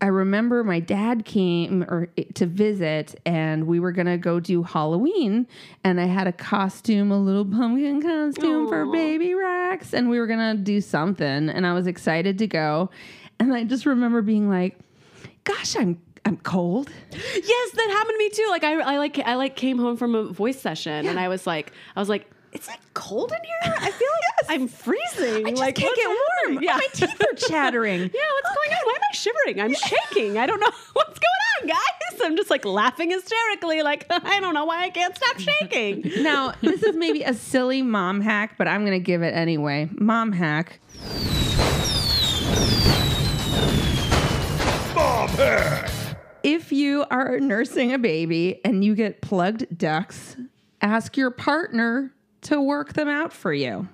I 0.00 0.06
remember 0.06 0.64
my 0.64 0.80
dad 0.80 1.24
came 1.24 1.82
or 1.84 2.08
eh, 2.16 2.24
to 2.34 2.46
visit 2.46 3.20
and 3.26 3.66
we 3.66 3.80
were 3.80 3.92
gonna 3.92 4.18
go 4.18 4.40
do 4.40 4.62
Halloween 4.62 5.46
and 5.84 6.00
I 6.00 6.06
had 6.06 6.26
a 6.26 6.32
costume, 6.32 7.10
a 7.10 7.18
little 7.18 7.44
pumpkin 7.44 8.00
costume 8.00 8.68
for 8.68 8.86
baby 8.86 9.34
Rex, 9.34 9.92
and 9.92 10.08
we 10.08 10.18
were 10.18 10.26
gonna 10.26 10.54
do 10.54 10.80
something 10.80 11.48
and 11.48 11.66
I 11.66 11.74
was 11.74 11.86
excited 11.86 12.38
to 12.38 12.46
go. 12.46 12.90
And 13.38 13.52
I 13.54 13.64
just 13.64 13.86
remember 13.86 14.22
being 14.22 14.48
like, 14.48 14.78
gosh, 15.44 15.76
I'm 15.76 16.00
I'm 16.24 16.36
cold. 16.38 16.90
Yes, 17.12 17.70
that 17.72 17.88
happened 17.90 18.14
to 18.14 18.18
me 18.18 18.30
too. 18.30 18.46
Like 18.50 18.64
I, 18.64 18.80
I 18.80 18.98
like 18.98 19.18
I 19.18 19.34
like 19.34 19.56
came 19.56 19.78
home 19.78 19.96
from 19.96 20.14
a 20.14 20.24
voice 20.24 20.60
session 20.60 21.06
and 21.06 21.18
I 21.18 21.28
was 21.28 21.46
like 21.46 21.72
I 21.96 22.00
was 22.00 22.08
like 22.08 22.30
it's 22.52 22.66
like 22.68 22.80
cold 22.94 23.32
in 23.32 23.38
here. 23.44 23.74
I 23.78 23.90
feel 23.90 24.08
like 24.08 24.46
I'm 24.48 24.66
freezing. 24.68 25.46
I 25.46 25.50
just 25.50 25.60
like 25.60 25.76
can't 25.76 25.90
what's 25.90 26.00
get 26.00 26.52
warm. 26.52 26.62
Yeah. 26.62 26.76
My 26.76 26.86
teeth 26.92 27.20
are 27.20 27.34
chattering. 27.34 28.00
Yeah, 28.12 28.20
what's 28.42 28.56
going 28.56 28.72
on? 28.72 28.86
Why 28.86 28.92
am 28.96 29.02
I 29.10 29.14
shivering? 29.14 29.60
I'm 29.60 29.74
shaking. 29.74 30.38
I 30.38 30.46
don't 30.46 30.60
know 30.60 30.70
what's 30.94 31.18
going 31.18 31.62
on, 31.62 31.68
guys. 31.68 32.20
I'm 32.22 32.36
just 32.36 32.50
like 32.50 32.64
laughing 32.64 33.10
hysterically, 33.10 33.82
like 33.82 34.06
I 34.10 34.40
don't 34.40 34.54
know 34.54 34.64
why 34.64 34.82
I 34.84 34.90
can't 34.90 35.16
stop 35.16 35.38
shaking. 35.38 36.22
Now, 36.22 36.52
this 36.60 36.82
is 36.82 36.96
maybe 36.96 37.22
a 37.22 37.32
silly 37.34 37.82
mom 37.82 38.20
hack, 38.20 38.56
but 38.58 38.68
I'm 38.68 38.84
going 38.84 38.98
to 38.98 39.04
give 39.04 39.22
it 39.22 39.34
anyway. 39.34 39.88
Mom 39.92 40.32
hack. 40.32 40.80
If 46.42 46.72
you 46.72 47.04
are 47.10 47.38
nursing 47.38 47.92
a 47.92 47.98
baby 47.98 48.60
and 48.64 48.84
you 48.84 48.94
get 48.94 49.20
plugged 49.22 49.78
ducts, 49.78 50.36
ask 50.82 51.16
your 51.16 51.30
partner 51.30 52.12
to 52.42 52.60
work 52.60 52.92
them 52.94 53.08
out 53.08 53.32
for 53.32 53.52
you. 53.52 53.88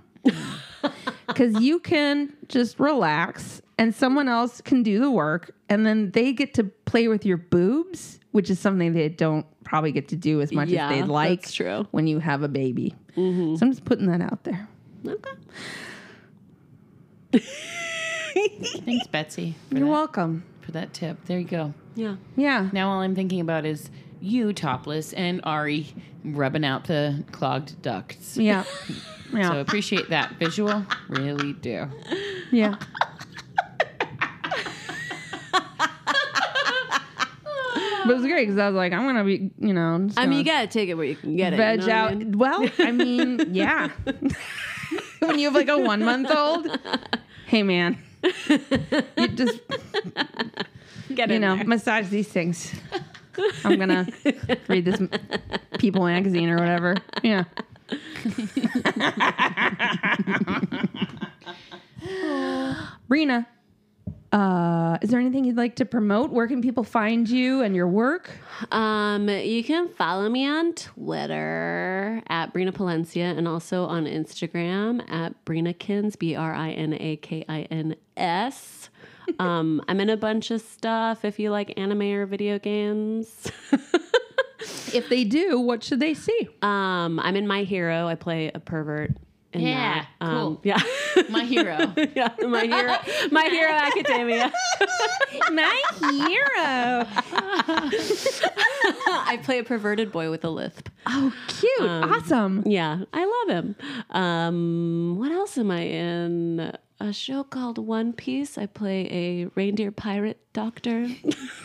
Because 1.27 1.61
you 1.61 1.79
can 1.81 2.33
just 2.49 2.79
relax 2.81 3.61
and 3.79 3.95
someone 3.95 4.29
else 4.29 4.61
can 4.61 4.83
do 4.83 4.99
the 4.99 5.11
work, 5.11 5.55
and 5.69 5.85
then 5.85 6.11
they 6.13 6.33
get 6.33 6.55
to 6.55 6.65
play 6.65 7.09
with 7.09 7.27
your 7.27 7.37
boobs, 7.37 8.19
which 8.33 8.49
is 8.49 8.59
something 8.59 8.93
they 8.95 9.09
don't 9.11 9.45
probably 9.65 9.93
get 9.93 10.09
to 10.09 10.17
do 10.17 10.41
as 10.41 10.51
much 10.53 10.69
Yeah, 10.69 10.89
as 10.89 10.95
they'd 10.97 11.05
like 11.09 11.43
that's 11.43 11.53
true. 11.53 11.87
when 11.91 12.07
you 12.07 12.19
have 12.19 12.43
a 12.43 12.49
baby. 12.49 12.95
Mm-hmm. 13.17 13.57
So 13.57 13.67
I'm 13.67 13.73
just 13.73 13.85
putting 13.85 14.07
that 14.07 14.21
out 14.23 14.45
there. 14.45 14.67
Okay. 15.07 15.31
Thanks, 18.85 19.07
Betsy, 19.09 19.55
You're 19.71 19.81
that, 19.81 19.87
welcome. 19.87 20.45
for 20.61 20.73
that 20.73 20.93
tip. 20.93 21.25
There 21.27 21.39
you 21.39 21.45
go. 21.47 21.75
Yeah. 21.95 22.17
Yeah. 22.37 22.69
Now 22.73 22.91
all 22.91 23.01
I'm 23.01 23.15
thinking 23.15 23.41
about 23.41 23.65
is 23.67 23.91
you 24.21 24.53
topless 24.53 25.13
and 25.13 25.41
Ari 25.45 25.87
rubbing 26.25 26.65
out 26.65 26.85
the 26.85 27.25
clogged 27.33 27.81
ducts. 27.83 28.37
Yeah. 28.37 28.65
Yeah. 29.33 29.51
So 29.51 29.61
appreciate 29.61 30.09
that 30.11 30.35
visual. 30.39 30.87
Really 31.09 31.53
do. 31.55 31.89
yeah. 32.53 32.77
but 38.05 38.11
it 38.11 38.15
was 38.15 38.23
great 38.23 38.45
because 38.47 38.59
I 38.59 38.69
was 38.69 38.77
like, 38.77 38.93
I'm 38.93 39.05
gonna 39.05 39.25
be, 39.25 39.51
you 39.59 39.73
know, 39.73 39.99
just 40.07 40.19
I 40.19 40.27
mean, 40.27 40.39
you 40.39 40.45
gotta 40.45 40.69
take 40.69 40.89
it 40.89 40.95
where 40.95 41.05
you 41.07 41.17
can 41.17 41.37
get 41.37 41.53
it. 41.53 41.57
veg 41.57 41.81
you 41.81 41.87
know 41.89 41.93
what 41.93 41.97
I 41.97 42.13
out. 42.13 42.19
mean? 42.19 42.39
Well, 42.39 42.69
I 42.79 42.93
mean, 42.93 43.41
yeah. 43.53 43.89
when 45.19 45.39
you 45.39 45.47
have 45.47 45.55
like 45.55 45.69
a 45.69 45.79
one 45.79 46.05
month 46.05 46.31
old, 46.31 46.69
hey 47.47 47.63
man, 47.65 47.99
you 48.23 49.29
just 49.35 49.61
Get 51.15 51.29
you 51.31 51.37
in 51.37 51.41
know 51.43 51.57
there. 51.57 51.65
massage 51.65 52.09
these 52.09 52.29
things. 52.29 52.73
I'm 53.65 53.79
gonna 53.79 54.07
read 54.69 54.85
this 54.85 55.01
People 55.79 56.05
magazine 56.05 56.49
or 56.49 56.57
whatever. 56.57 56.97
Yeah. 57.23 57.45
Brina, 63.09 63.47
uh, 64.33 64.99
is 65.01 65.11
there 65.11 65.21
anything 65.21 65.45
you'd 65.45 65.57
like 65.57 65.77
to 65.77 65.85
promote? 65.85 66.31
Where 66.31 66.47
can 66.47 66.61
people 66.61 66.85
find 66.85 67.29
you 67.29 67.63
and 67.63 67.75
your 67.77 67.89
work? 67.89 68.31
Um, 68.71 69.29
you 69.29 69.63
can 69.63 69.89
follow 69.89 70.29
me 70.29 70.47
on 70.47 70.75
Twitter 70.75 72.23
at 72.29 72.53
Brina 72.53 72.73
Palencia 72.73 73.37
and 73.37 73.47
also 73.47 73.85
on 73.85 74.05
Instagram 74.05 75.09
at 75.11 75.45
Brinakins, 75.45 76.19
B 76.19 76.35
R 76.35 76.53
I 76.53 76.71
N 76.73 76.95
A 76.95 77.17
K 77.17 77.45
I 77.49 77.63
N 77.63 77.97
S. 78.17 78.91
Um, 79.39 79.83
I'm 79.89 80.01
in 80.01 80.09
a 80.11 80.17
bunch 80.17 80.51
of 80.51 80.61
stuff 80.63 81.25
if 81.25 81.39
you 81.39 81.51
like 81.51 81.75
anime 81.79 82.03
or 82.03 82.27
video 82.27 82.59
games. 82.59 83.51
If 84.93 85.09
they 85.09 85.25
do, 85.25 85.61
what 85.61 85.83
should 85.85 86.01
they 86.01 86.15
see? 86.15 86.49
um, 86.63 87.21
I'm 87.21 87.37
in 87.37 87.47
My 87.47 87.63
Hero. 87.65 88.07
I 88.09 88.15
play 88.15 88.51
a 88.55 88.59
pervert. 88.61 89.13
In 89.53 89.61
Yeah, 89.63 90.05
that. 90.21 90.27
Um, 90.27 90.31
cool. 90.33 90.61
Yeah. 90.65 90.83
My 91.31 91.45
hero. 91.45 91.93
yeah, 92.15 92.29
My 92.47 92.65
Hero. 92.67 92.97
My 93.31 93.45
Hero 93.45 93.73
Academia. 93.73 94.53
My 95.53 95.83
hero. 96.01 97.07
I 99.09 99.39
play 99.43 99.59
a 99.59 99.65
perverted 99.65 100.13
boy 100.13 100.31
with 100.31 100.45
a 100.45 100.51
lisp. 100.51 100.89
Oh, 101.07 101.33
cute. 101.49 101.89
awesome. 101.91 102.63
Yeah, 102.67 103.03
I 103.13 103.45
love 103.49 103.57
him. 103.65 103.77
Um, 104.11 105.17
what 105.19 105.33
else 105.33 105.57
am 105.59 105.71
I 105.71 105.81
in? 105.83 106.73
A 106.99 107.13
show 107.13 107.45
called 107.45 107.77
One 107.77 108.15
Piece. 108.15 108.57
I 108.57 108.65
play 108.65 109.07
a 109.11 109.47
reindeer 109.55 109.91
pirate 109.93 110.39
doctor 110.55 111.07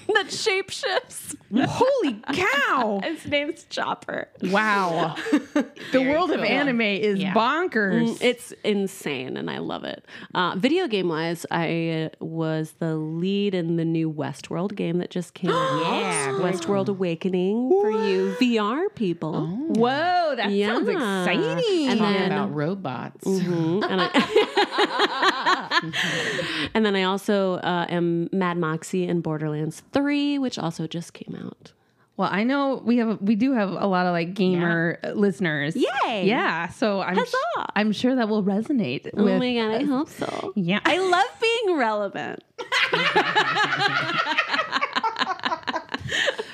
that 0.08 0.26
shapeshifts. 0.28 1.38
Holy 1.56 2.20
cow. 2.34 3.00
His 3.04 3.26
name's 3.26 3.64
Chopper. 3.70 4.28
Wow. 4.44 5.16
the 5.94 6.02
world 6.02 6.32
of 6.32 6.42
anime 6.42 6.82
is 6.82 7.18
Yeah. 7.20 7.34
bonkers. 7.34 8.18
It's 8.22 8.52
insane, 8.66 9.38
and 9.38 9.50
I 9.50 9.60
love 9.60 9.86
it. 9.86 10.04
Uh, 10.36 10.56
video 10.58 10.88
game 10.90 11.08
wise, 11.08 11.46
I 11.50 12.10
was 12.20 12.74
the 12.80 12.98
lead 12.98 13.56
in 13.56 13.78
the 13.78 13.86
new 13.86 14.12
Westworld 14.12 14.76
game 14.76 14.98
that 14.98 15.12
just 15.12 15.34
came 15.34 15.52
out. 15.54 15.82
Yeah, 15.86 16.38
very 16.38 16.44
Westworld 16.54 16.90
Awakening 16.90 17.70
for 17.70 17.90
you 17.92 18.36
VR 18.38 18.94
people. 18.94 19.48
Whoa, 19.48 20.34
that 20.36 20.52
Yeah. 20.52 20.76
sounds 20.76 20.90
exciting. 20.90 21.88
And 21.90 22.00
Talking 22.00 22.14
then- 22.20 22.32
about 22.34 22.54
robots. 22.54 23.24
Mhm. 23.26 23.90
And, 23.90 24.02
I 24.02 24.10
and 26.74 26.86
then 26.86 26.96
I 26.96 27.04
also 27.04 27.56
uh, 27.56 27.86
am 27.90 28.30
Mad 28.32 28.58
Moxxi 28.58 29.08
in 29.08 29.22
Borderlands 29.22 29.84
3, 29.94 30.38
which 30.40 30.58
also 30.58 30.88
just 30.88 31.14
came 31.14 31.36
out. 31.36 31.72
well, 32.18 32.30
I 32.32 32.44
know 32.44 32.82
we 32.86 32.98
have 32.98 33.22
we 33.22 33.36
do 33.36 33.54
have 33.54 33.70
a 33.70 33.88
lot 33.88 34.06
of 34.06 34.12
like 34.14 34.34
gamer 34.34 35.00
uh 35.04 35.12
listeners. 35.12 35.76
Yay. 35.76 36.26
Yeah, 36.26 36.70
so 36.70 37.02
I'm 37.02 37.24
sh- 37.26 37.34
I'm 37.76 37.92
sure 37.92 38.16
that 38.16 38.28
will 38.30 38.44
resonate 38.44 39.10
Oh 39.16 39.24
with 39.24 39.40
my 39.40 39.54
God, 39.56 39.72
I 39.82 39.84
hope 39.84 40.10
so. 40.10 40.54
Yeah. 40.56 40.80
I 40.86 40.98
love 40.98 41.40
being 41.42 41.78
relevant. 41.78 42.44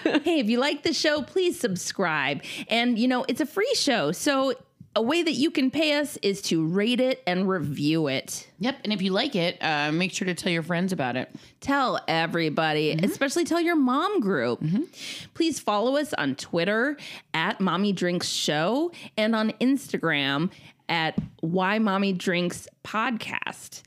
hey, 0.24 0.40
if 0.40 0.50
you 0.50 0.60
like 0.60 0.84
the 0.84 0.94
show, 0.94 1.22
please 1.22 1.60
subscribe. 1.60 2.44
And 2.70 2.98
you 3.00 3.08
know, 3.08 3.26
it's 3.28 3.42
a 3.42 3.46
free 3.46 3.74
show. 3.76 4.12
So 4.12 4.54
a 4.98 5.02
way 5.02 5.22
that 5.22 5.34
you 5.34 5.52
can 5.52 5.70
pay 5.70 5.94
us 5.94 6.18
is 6.24 6.42
to 6.42 6.66
rate 6.66 7.00
it 7.00 7.22
and 7.28 7.48
review 7.48 8.08
it. 8.08 8.50
Yep. 8.58 8.78
And 8.84 8.92
if 8.92 9.04
you 9.04 9.12
like 9.12 9.36
it, 9.36 9.62
uh, 9.62 9.92
make 9.92 10.12
sure 10.12 10.26
to 10.26 10.34
tell 10.34 10.52
your 10.52 10.64
friends 10.64 10.92
about 10.92 11.16
it. 11.16 11.30
Tell 11.62 12.04
everybody, 12.08 12.98
especially 13.04 13.44
tell 13.44 13.62
your 13.62 13.76
mom 13.76 14.20
group. 14.20 14.60
Please 15.36 15.60
follow 15.60 15.98
us 15.98 16.16
on 16.16 16.34
Twitter 16.34 16.98
at 17.36 17.62
Mommy 17.62 17.94
Drinks 17.94 18.28
Show 18.28 18.92
and 19.16 19.36
on 19.36 19.52
Instagram 19.62 20.50
at 20.90 21.16
Why 21.42 21.78
Mommy 21.78 22.12
Drinks 22.12 22.68
Podcast. 22.84 23.84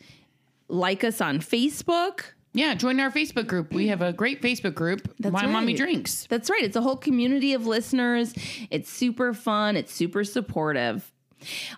Like 0.69 1.03
us 1.03 1.21
on 1.21 1.41
Facebook. 1.41 2.27
Yeah, 2.53 2.75
join 2.75 2.99
our 2.99 3.11
Facebook 3.11 3.47
group. 3.47 3.73
We 3.73 3.89
have 3.89 4.03
a 4.03 4.13
great 4.13 4.43
Facebook 4.43 4.75
group. 4.75 5.09
Why 5.19 5.47
Mommy 5.47 5.69
right. 5.69 5.77
Drinks. 5.77 6.27
That's 6.29 6.51
right. 6.51 6.65
It's 6.65 6.77
a 6.77 6.81
whole 6.81 6.97
community 6.97 7.55
of 7.55 7.67
listeners. 7.67 8.35
It's 8.71 8.91
super 8.91 9.33
fun. 9.33 9.77
It's 9.77 9.95
super 9.95 10.25
supportive. 10.25 11.13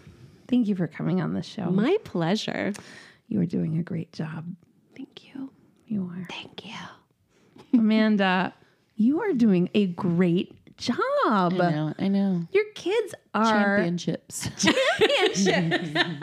thank 0.48 0.66
you 0.68 0.74
for 0.76 0.86
coming 0.86 1.20
on 1.20 1.34
the 1.34 1.42
show. 1.42 1.68
My 1.70 1.96
pleasure. 2.04 2.72
You 3.28 3.40
are 3.40 3.46
doing 3.46 3.78
a 3.78 3.82
great 3.82 4.12
job. 4.12 4.44
Thank 4.96 5.24
you. 5.26 5.50
You 5.86 6.10
are. 6.12 6.26
Thank 6.30 6.64
you. 6.64 6.74
Amanda, 7.78 8.52
you 8.96 9.20
are 9.22 9.32
doing 9.32 9.68
a 9.74 9.86
great 9.86 10.54
job. 10.76 10.96
I 11.26 11.48
know. 11.70 11.94
I 11.98 12.08
know. 12.08 12.42
Your 12.52 12.64
kids 12.74 13.14
are 13.34 13.78
Championships. 13.78 14.48
Championships. 14.58 16.16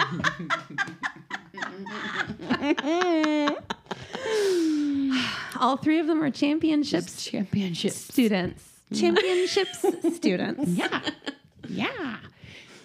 All 5.59 5.77
three 5.77 5.99
of 5.99 6.07
them 6.07 6.21
are 6.23 6.29
championships 6.31 7.23
Championships. 7.25 7.95
students. 7.95 8.69
Championships 8.93 9.85
students. 10.15 10.69
Yeah. 10.77 11.01
Yeah. 11.69 12.17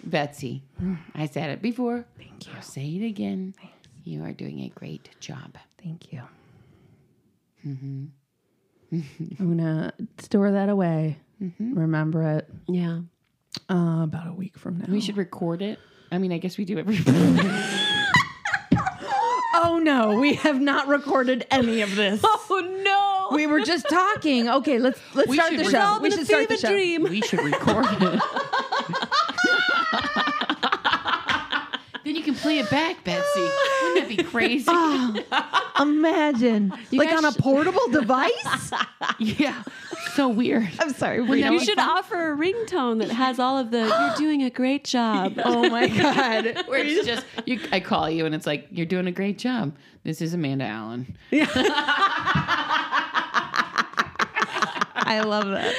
Betsy, 0.03 0.63
I 1.13 1.25
said 1.27 1.49
it 1.49 1.61
before. 1.61 2.05
Thank 2.17 2.47
you. 2.47 2.53
I'll 2.55 2.61
say 2.61 2.85
it 2.87 3.05
again. 3.05 3.53
You 4.09 4.23
are 4.23 4.31
doing 4.31 4.61
a 4.61 4.69
great 4.69 5.09
job. 5.19 5.55
Thank 5.83 6.11
you. 6.11 6.23
I'm 7.63 8.11
gonna 9.37 9.93
store 10.17 10.49
that 10.51 10.69
away. 10.69 11.19
Remember 11.59 12.23
it 12.37 12.49
Yeah. 12.67 13.01
uh, 13.69 14.01
about 14.03 14.27
a 14.27 14.33
week 14.33 14.57
from 14.57 14.79
now. 14.79 14.85
We 14.89 14.99
should 14.99 15.15
record 15.17 15.61
it. 15.61 15.77
I 16.11 16.17
mean, 16.17 16.31
I 16.31 16.39
guess 16.39 16.57
we 16.57 16.65
do 16.65 16.79
every. 16.79 16.97
Oh 19.61 19.77
no, 19.77 20.17
we 20.19 20.35
have 20.35 20.61
not 20.61 20.87
recorded 20.87 21.45
any 21.51 21.81
of 21.81 21.95
this. 21.95 22.23
Oh 22.51 22.61
no. 22.83 23.29
we 23.35 23.45
were 23.45 23.59
just 23.61 23.87
talking. 23.89 24.49
Okay, 24.49 24.79
let's 24.79 24.99
let's 25.13 25.29
We 25.29 25.35
start 25.37 25.55
the 25.55 25.63
show. 25.65 25.99
We 26.01 26.09
should 26.11 26.25
start 26.25 26.49
the 26.49 26.57
show. 26.57 26.69
dream. 26.71 27.03
we 27.03 27.21
should 27.21 27.41
record 27.43 27.85
it. 27.89 27.99
then 32.05 32.15
you 32.15 32.23
can 32.23 32.28
play 32.41 32.59
it 32.59 32.69
back, 32.69 33.03
Betsy. 33.03 33.39
Wouldn't 33.39 33.95
that 33.95 34.05
be 34.17 34.23
crazy? 34.23 34.65
Ah, 34.67 35.81
imagine, 35.81 36.73
like 36.91 37.09
guys 37.09 37.17
on 37.19 37.25
a 37.25 37.31
should- 37.31 37.41
portable 37.41 37.87
device. 37.91 38.71
yeah. 39.19 39.63
So 40.15 40.27
weird. 40.29 40.67
I'm 40.79 40.91
sorry. 40.93 41.21
Wouldn't 41.21 41.39
Brina. 41.39 41.43
that 41.49 41.53
You 41.53 41.59
should 41.63 41.75
fun? 41.77 41.89
offer 41.89 42.33
a 42.33 42.37
ringtone 42.37 42.99
that 42.99 43.09
has 43.11 43.39
all 43.39 43.57
of 43.57 43.71
the 43.71 43.79
you're 43.87 44.15
doing 44.17 44.43
a 44.43 44.49
great 44.49 44.83
job. 44.83 45.39
Oh 45.45 45.69
my 45.69 45.87
god. 45.87 46.63
Where 46.67 46.79
it's 46.83 47.05
just 47.05 47.25
you, 47.45 47.59
I 47.71 47.79
call 47.79 48.09
you 48.09 48.25
and 48.25 48.33
it's 48.35 48.45
like 48.47 48.67
you're 48.71 48.85
doing 48.85 49.07
a 49.07 49.11
great 49.11 49.37
job. 49.37 49.75
This 50.03 50.21
is 50.21 50.33
Amanda 50.33 50.65
Allen. 50.65 51.17
I 55.11 55.21
love 55.25 55.47
that. 55.47 55.75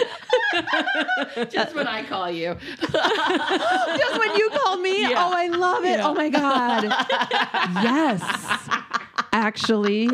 Just 1.50 1.74
when 1.74 1.86
I 1.86 2.02
call 2.04 2.30
you. 2.30 2.56
Just 2.80 4.18
when 4.18 4.36
you 4.36 4.50
call 4.50 4.76
me. 4.78 5.02
Yeah. 5.02 5.14
Oh, 5.26 5.32
I 5.34 5.48
love 5.48 5.84
it. 5.84 5.98
Yeah. 5.98 6.08
Oh 6.08 6.14
my 6.14 6.28
god. 6.28 6.84
yes. 7.82 8.68
Actually. 9.32 10.08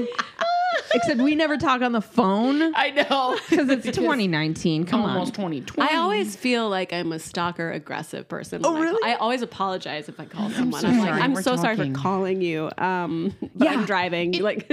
Except 0.94 1.20
we 1.20 1.34
never 1.34 1.56
talk 1.56 1.82
on 1.82 1.92
the 1.92 2.00
phone 2.00 2.72
I 2.74 2.90
know 2.90 3.38
because 3.50 3.68
it's 3.70 3.84
2019. 3.86 4.84
Come 4.86 5.02
almost 5.02 5.30
on. 5.38 5.50
2020. 5.50 5.90
I 5.92 5.96
always 5.96 6.36
feel 6.36 6.68
like 6.68 6.92
I'm 6.92 7.12
a 7.12 7.18
stalker 7.18 7.70
aggressive 7.72 8.28
person. 8.28 8.62
when 8.62 8.76
I 8.76 8.80
really? 8.80 9.00
call- 9.00 9.10
I, 9.10 9.14
always 9.14 9.42
apologize 9.42 10.08
if 10.08 10.20
I 10.20 10.26
call 10.26 10.48
someone. 10.50 10.80
so 10.80 10.88
I'm, 10.88 10.98
like, 10.98 11.08
sorry. 11.08 11.22
I'm 11.22 11.32
We're 11.34 11.42
so 11.42 11.56
sorry 11.56 11.76
for 11.76 11.90
calling 11.92 12.40
you. 12.40 12.70
Um, 12.78 13.34
but 13.54 13.66
Yeah. 13.66 13.72
I'm 13.72 13.84
driving. 13.84 14.32
like, 14.42 14.68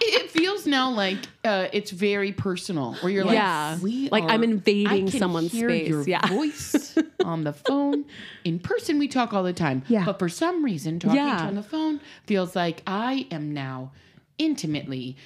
it 0.00 0.30
feels 0.30 0.66
now 0.66 0.90
like 0.90 1.18
uh, 1.44 1.68
it's 1.72 1.90
very 1.90 2.32
personal. 2.32 2.94
Where 2.96 3.12
you're 3.12 3.24
like, 3.24 3.34
Yeah. 3.34 3.78
we 3.78 4.08
Like 4.10 4.24
I'm 4.24 4.42
invading 4.44 4.86
I 4.88 4.98
can 5.10 5.18
someone's 5.18 5.52
hear 5.52 5.68
space. 5.68 5.88
Your 5.88 6.02
Yeah. 6.08 6.26
voice 6.26 6.96
on 7.24 7.44
the 7.44 7.52
phone. 7.52 8.04
In 8.44 8.58
person, 8.58 8.98
we 8.98 9.08
talk 9.08 9.32
all 9.34 9.42
the 9.42 9.52
time. 9.52 9.82
Yeah. 9.88 10.04
But 10.04 10.18
for 10.18 10.28
some 10.28 10.64
reason, 10.64 10.98
talking 10.98 11.16
Yeah. 11.16 11.36
to 11.36 11.42
you 11.42 11.48
on 11.48 11.54
the 11.54 11.62
phone 11.62 12.00
feels 12.26 12.54
like 12.56 12.82
I 12.86 13.26
am 13.30 13.52
now 13.52 13.92
intimately. 14.38 15.16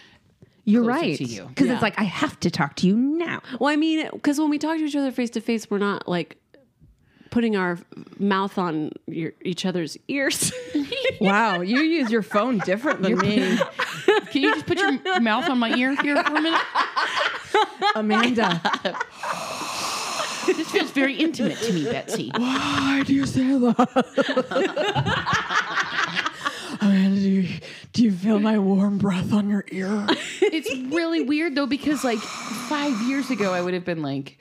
You're 0.65 0.85
right. 0.85 1.17
to 1.17 1.25
you. 1.25 1.47
Because 1.47 1.67
Yeah. 1.67 1.75
it's 1.75 1.83
like 1.83 1.99
I 1.99 2.05
have 2.05 2.39
to 2.41 2.51
talk 2.51 2.77
to 2.77 2.87
you 2.87 2.97
now. 2.97 3.43
well, 3.59 3.71
I 3.73 3.77
mean, 3.77 4.09
because 4.13 4.39
when 4.39 4.51
we 4.51 4.59
talk 4.59 4.77
to 4.79 4.85
each 4.85 4.95
other 4.97 5.11
face 5.11 5.31
to 5.31 5.41
face, 5.41 5.69
we're 5.71 5.79
not 5.79 6.07
like 6.09 6.37
putting 7.31 7.57
our 7.57 7.79
mouth 8.19 8.59
on 8.59 8.91
your, 9.07 9.33
each 9.43 9.65
other's 9.67 9.97
ears. 10.09 10.53
Wow, 11.21 11.61
you 11.61 11.81
use 11.81 12.11
your 12.11 12.23
phone 12.23 12.59
different 12.61 13.03
than 13.03 13.19
me, 13.19 13.59
Can 14.31 14.43
you 14.43 14.55
just 14.55 14.65
put 14.65 14.79
your 14.79 15.21
mouth 15.21 15.51
on 15.51 15.59
my 15.59 15.75
ear 15.75 15.95
here 16.01 16.17
for 16.17 16.31
a 16.31 16.41
minute? 16.41 16.61
Amanda. 17.95 18.61
This 20.47 20.71
feels 20.71 20.91
very 20.93 21.15
intimate 21.17 21.59
to 21.59 21.73
me, 21.75 21.85
Betsy. 21.85 22.31
Why 22.35 23.03
do 23.07 23.13
you 23.15 23.27
say 23.27 23.43
that? 23.43 23.91
Amanda, 26.81 27.21
do 27.21 27.29
you, 27.29 27.61
do 27.93 28.03
you 28.05 28.13
feel 28.13 28.39
my 28.39 28.59
warm 28.59 28.97
breath 28.97 29.33
on 29.35 29.51
your 29.51 29.65
ear? 29.71 30.07
It's 30.41 30.75
really 30.95 31.23
weird 31.23 31.55
though 31.55 31.67
because 31.67 32.03
like 32.03 32.19
five 32.19 32.99
years 33.03 33.31
ago, 33.31 33.53
I 33.53 33.61
would 33.61 33.75
have 33.75 33.85
been 33.85 34.01
like. 34.03 34.39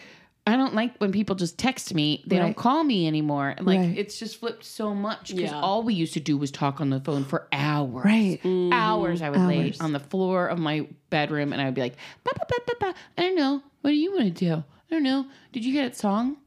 I 0.49 0.55
don't 0.57 0.73
like 0.73 0.97
when 0.97 1.11
people 1.11 1.35
just 1.35 1.57
text 1.57 1.93
me. 1.93 2.23
They 2.27 2.37
Right. 2.37 2.43
don't 2.45 2.55
call 2.57 2.83
me 2.83 3.07
anymore. 3.07 3.55
Like 3.61 3.79
Right. 3.79 3.97
it's 3.97 4.17
just 4.19 4.37
flipped 4.39 4.65
so 4.65 4.95
much 4.95 5.29
because 5.35 5.51
Yeah. 5.51 5.61
all 5.61 5.83
we 5.83 5.93
used 5.93 6.13
to 6.15 6.19
do 6.19 6.37
was 6.37 6.49
talk 6.51 6.81
on 6.81 6.89
the 6.89 6.99
phone 6.99 7.23
for 7.23 7.47
hours. 7.51 8.03
Right. 8.05 8.39
Hours. 8.71 9.21
I 9.21 9.29
would 9.29 9.39
lay 9.41 9.73
on 9.79 9.91
the 9.93 9.99
floor 9.99 10.47
of 10.47 10.57
my 10.59 10.87
bedroom 11.09 11.53
and 11.53 11.61
I 11.61 11.65
would 11.65 11.75
be 11.75 11.81
like, 11.81 11.95
ba, 12.23 12.31
ba, 12.35 12.45
ba, 12.49 12.55
ba, 12.65 12.73
ba. 12.79 12.93
I 13.17 13.21
don't 13.21 13.35
know. 13.35 13.61
What 13.81 13.91
do 13.91 13.95
you 13.95 14.11
want 14.11 14.23
to 14.25 14.31
do? 14.45 14.53
I 14.55 14.63
don't 14.95 15.03
know. 15.03 15.25
Did 15.53 15.63
you 15.65 15.73
get 15.73 15.83
that 15.83 15.95
song? 15.97 16.37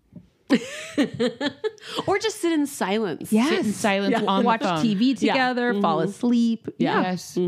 or 2.07 2.19
just 2.19 2.41
sit 2.43 2.53
in 2.53 2.67
silence. 2.67 3.33
Yes. 3.33 3.49
Sit 3.49 3.67
in 3.67 3.73
silence 3.73 4.17
on 4.27 4.45
Watch 4.45 4.61
the 4.61 4.67
phone. 4.69 4.85
TV 4.85 5.15
Yeah. 5.19 5.33
together, 5.33 5.81
fall 5.81 6.01
asleep. 6.01 6.69
Yeah. 6.79 7.01
Yes. 7.01 7.39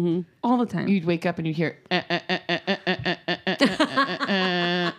All 0.43 0.57
the 0.57 0.65
time. 0.67 0.89
You'd 0.89 1.05
wake 1.05 1.27
up 1.27 1.37
and 1.39 1.47
you'd 1.47 1.57
hear. 1.57 1.79
"Uh, 1.91 2.01
uh, 2.09 2.19
uh, 4.29 4.91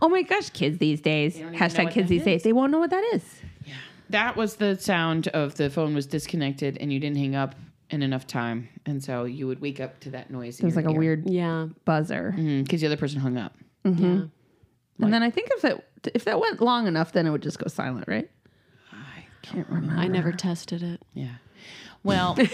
uh, 0.00 0.04
uh, 0.04 0.08
uh, 0.08 0.12
uh, 0.12 0.14
uh, 0.14 0.14
uh, 0.14 0.14
uh, 0.14 0.14
uh." 0.14 0.14
oh 0.14 0.22
my 0.22 0.22
gosh, 0.22 0.50
kids 0.50 0.78
these 0.78 1.00
days. 1.00 1.34
don't 1.34 1.42
even 1.42 1.52
know 1.52 1.58
Hashtag 1.58 1.90
kids 1.90 2.08
that 2.08 2.14
these 2.14 2.24
days. 2.24 2.42
They 2.42 2.52
won't 2.52 2.72
know 2.72 2.78
what 2.78 2.90
that 2.90 3.04
is. 3.14 3.24
Yeah. 3.64 3.74
That 4.10 4.36
was 4.36 4.56
the 4.56 4.76
sound 4.78 5.28
of 5.28 5.54
the 5.56 5.70
phone 5.70 5.94
was 5.94 6.06
disconnected 6.06 6.78
and 6.80 6.92
you 6.92 7.00
didn't 7.00 7.16
hang 7.16 7.34
up 7.34 7.54
in 7.90 8.02
enough 8.02 8.26
time, 8.26 8.68
and 8.84 9.02
so 9.02 9.24
you 9.24 9.46
would 9.46 9.60
wake 9.60 9.78
up 9.80 10.00
to 10.00 10.10
that 10.10 10.30
noise. 10.30 10.58
It 10.58 10.64
was 10.64 10.74
like 10.76 10.86
a 10.86 10.92
weird 10.92 11.30
Yeah. 11.30 11.68
buzzer. 11.84 12.32
because 12.36 12.80
the 12.80 12.86
other 12.86 12.96
person 12.96 13.20
hung 13.20 13.36
up. 13.36 13.54
Yeah. 13.84 14.22
And 14.98 15.12
then 15.12 15.22
I 15.22 15.30
think 15.30 15.50
if 15.56 15.64
it 15.64 15.84
if 16.14 16.24
that 16.24 16.40
went 16.40 16.60
long 16.60 16.86
enough, 16.86 17.12
then 17.12 17.26
it 17.26 17.30
would 17.30 17.42
just 17.42 17.58
go 17.58 17.68
silent, 17.68 18.06
right? 18.08 18.28
I 18.92 19.26
Can't 19.42 19.68
remember. 19.68 20.00
I 20.00 20.08
never 20.08 20.32
tested 20.32 20.82
it. 20.82 21.00
Yeah. 21.14 21.34
Well, 22.02 22.36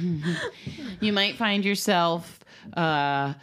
you 1.00 1.12
might 1.12 1.36
find 1.36 1.64
yourself 1.64 2.40
uh, 2.76 3.34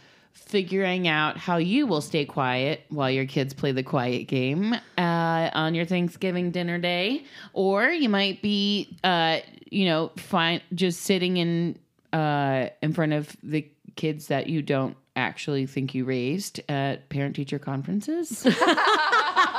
figuring 0.48 1.06
out 1.06 1.36
how 1.36 1.58
you 1.58 1.86
will 1.86 2.00
stay 2.00 2.24
quiet 2.24 2.84
while 2.88 3.10
your 3.10 3.26
kids 3.26 3.52
play 3.52 3.72
the 3.72 3.82
quiet 3.82 4.26
game 4.26 4.74
uh, 4.96 5.50
on 5.52 5.74
your 5.74 5.84
Thanksgiving 5.84 6.50
dinner 6.50 6.78
day, 6.78 7.24
or 7.52 7.88
you 7.88 8.08
might 8.08 8.40
be, 8.42 8.96
uh, 9.04 9.38
you 9.70 9.84
know, 9.84 10.10
fine 10.16 10.60
just 10.74 11.02
sitting 11.02 11.36
in 11.36 11.78
uh, 12.12 12.68
in 12.82 12.92
front 12.94 13.12
of 13.12 13.36
the 13.42 13.68
kids 13.96 14.28
that 14.28 14.48
you 14.48 14.62
don't 14.62 14.96
actually 15.14 15.66
think 15.66 15.94
you 15.94 16.04
raised 16.04 16.60
at 16.68 17.08
parent 17.08 17.36
teacher 17.36 17.58
conferences. 17.58 18.46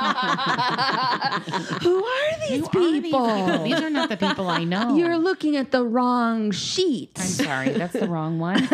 Who 1.82 2.04
are 2.04 2.38
these 2.48 2.66
Who 2.68 2.78
are 2.78 2.92
these 2.92 3.02
people? 3.02 3.64
These 3.64 3.80
are 3.80 3.90
not 3.90 4.08
the 4.08 4.16
people 4.16 4.48
I 4.48 4.64
know. 4.72 4.96
You're 4.96 5.18
looking 5.18 5.56
at 5.56 5.70
the 5.70 5.84
wrong 5.84 6.50
sheet. 6.50 7.12
I'm 7.20 7.26
sorry, 7.26 7.70
that's 7.70 7.92
the 7.92 8.08
wrong 8.08 8.38
one. 8.38 8.68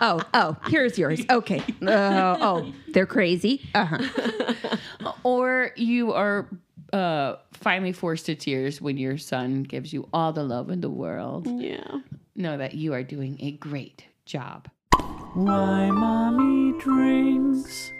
Oh, 0.00 0.20
oh, 0.34 0.56
here's 0.68 0.98
yours. 0.98 1.20
Okay. 1.30 1.62
Uh, 1.86 2.36
oh, 2.40 2.72
they're 2.88 3.06
crazy. 3.06 3.68
Uh 3.74 3.84
huh. 3.84 4.76
or 5.24 5.70
you 5.76 6.12
are 6.12 6.48
uh, 6.92 7.36
finally 7.52 7.92
forced 7.92 8.26
to 8.26 8.34
tears 8.34 8.80
when 8.80 8.96
your 8.96 9.18
son 9.18 9.62
gives 9.62 9.92
you 9.92 10.08
all 10.12 10.32
the 10.32 10.42
love 10.44 10.70
in 10.70 10.80
the 10.80 10.90
world. 10.90 11.46
Yeah. 11.46 11.98
Know 12.34 12.56
that 12.58 12.74
you 12.74 12.92
are 12.94 13.02
doing 13.02 13.36
a 13.40 13.52
great 13.52 14.04
job. 14.26 14.68
Why 15.34 15.90
mommy 15.90 16.78
drinks. 16.78 17.92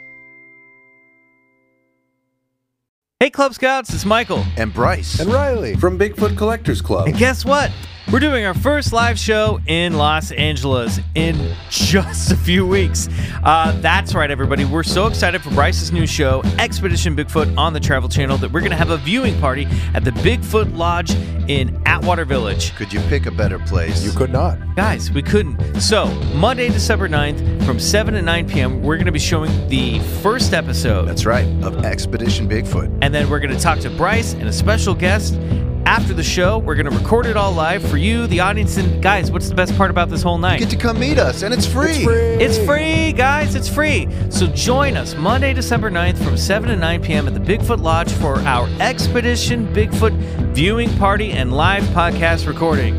Hey, 3.20 3.30
Club 3.30 3.54
Scouts, 3.54 3.94
it's 3.94 4.04
Michael. 4.04 4.44
and 4.56 4.74
Bryce. 4.74 5.20
and 5.20 5.32
Riley 5.32 5.76
from 5.76 5.96
Bigfoot 5.98 6.36
Collectors 6.36 6.82
Club. 6.82 7.06
And 7.06 7.16
guess 7.16 7.44
what? 7.44 7.70
We're 8.12 8.20
doing 8.20 8.44
our 8.44 8.52
first 8.52 8.92
live 8.92 9.18
show 9.18 9.58
in 9.66 9.94
Los 9.94 10.32
Angeles 10.32 11.00
in 11.14 11.56
just 11.70 12.30
a 12.30 12.36
few 12.36 12.66
weeks. 12.66 13.08
Uh, 13.42 13.72
that's 13.80 14.14
right, 14.14 14.30
everybody. 14.30 14.66
We're 14.66 14.82
so 14.82 15.06
excited 15.06 15.40
for 15.40 15.48
Bryce's 15.48 15.92
new 15.92 16.06
show, 16.06 16.42
Expedition 16.58 17.16
Bigfoot, 17.16 17.56
on 17.56 17.72
the 17.72 17.80
Travel 17.80 18.10
Channel, 18.10 18.36
that 18.36 18.52
we're 18.52 18.60
going 18.60 18.70
to 18.70 18.76
have 18.76 18.90
a 18.90 18.98
viewing 18.98 19.40
party 19.40 19.66
at 19.94 20.04
the 20.04 20.10
Bigfoot 20.10 20.76
Lodge 20.76 21.12
in 21.48 21.80
Atwater 21.86 22.26
Village. 22.26 22.76
Could 22.76 22.92
you 22.92 23.00
pick 23.08 23.24
a 23.24 23.30
better 23.30 23.58
place? 23.58 24.04
You 24.04 24.12
could 24.12 24.30
not. 24.30 24.58
Guys, 24.76 25.10
we 25.10 25.22
couldn't. 25.22 25.80
So, 25.80 26.04
Monday, 26.34 26.68
December 26.68 27.08
9th, 27.08 27.64
from 27.64 27.80
7 27.80 28.12
to 28.12 28.20
9 28.20 28.46
p.m., 28.46 28.82
we're 28.82 28.96
going 28.96 29.06
to 29.06 29.12
be 29.12 29.18
showing 29.18 29.50
the 29.70 30.00
first 30.20 30.52
episode. 30.52 31.08
That's 31.08 31.24
right, 31.24 31.46
of 31.64 31.82
Expedition 31.86 32.46
Bigfoot. 32.46 32.98
And 33.00 33.14
then 33.14 33.30
we're 33.30 33.40
going 33.40 33.56
to 33.56 33.58
talk 33.58 33.78
to 33.78 33.88
Bryce 33.88 34.34
and 34.34 34.46
a 34.46 34.52
special 34.52 34.94
guest. 34.94 35.38
After 35.84 36.14
the 36.14 36.22
show, 36.22 36.58
we're 36.58 36.76
going 36.76 36.90
to 36.90 36.96
record 36.96 37.26
it 37.26 37.36
all 37.36 37.52
live 37.52 37.82
for 37.82 37.96
you, 37.96 38.01
the 38.02 38.40
audience. 38.40 38.76
And 38.76 39.02
guys, 39.02 39.30
what's 39.30 39.48
the 39.48 39.54
best 39.54 39.76
part 39.76 39.90
about 39.90 40.10
this 40.10 40.22
whole 40.22 40.38
night? 40.38 40.58
Get 40.58 40.70
to 40.70 40.76
come 40.76 40.98
meet 40.98 41.18
us, 41.18 41.42
and 41.42 41.54
it's 41.54 41.66
free. 41.66 41.90
It's 41.90 42.04
free. 42.04 42.44
It's 42.44 42.58
free, 42.58 43.12
guys. 43.12 43.54
It's 43.54 43.68
free. 43.68 44.08
So 44.30 44.46
join 44.48 44.96
us 44.96 45.14
Monday, 45.14 45.54
December 45.54 45.90
9th 45.90 46.22
from 46.22 46.36
7 46.36 46.68
to 46.68 46.76
9 46.76 47.02
p.m. 47.02 47.28
at 47.28 47.34
the 47.34 47.40
Bigfoot 47.40 47.80
Lodge 47.80 48.10
for 48.12 48.38
our 48.40 48.68
Expedition 48.80 49.72
Bigfoot 49.74 50.16
viewing 50.52 50.90
party 50.98 51.32
and 51.32 51.52
live 51.52 51.84
podcast 51.94 52.46
recording. 52.46 52.96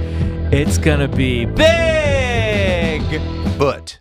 It's 0.51 0.77
going 0.77 0.99
to 0.99 1.07
be 1.07 1.45
big. 1.45 3.03
But 3.57 3.99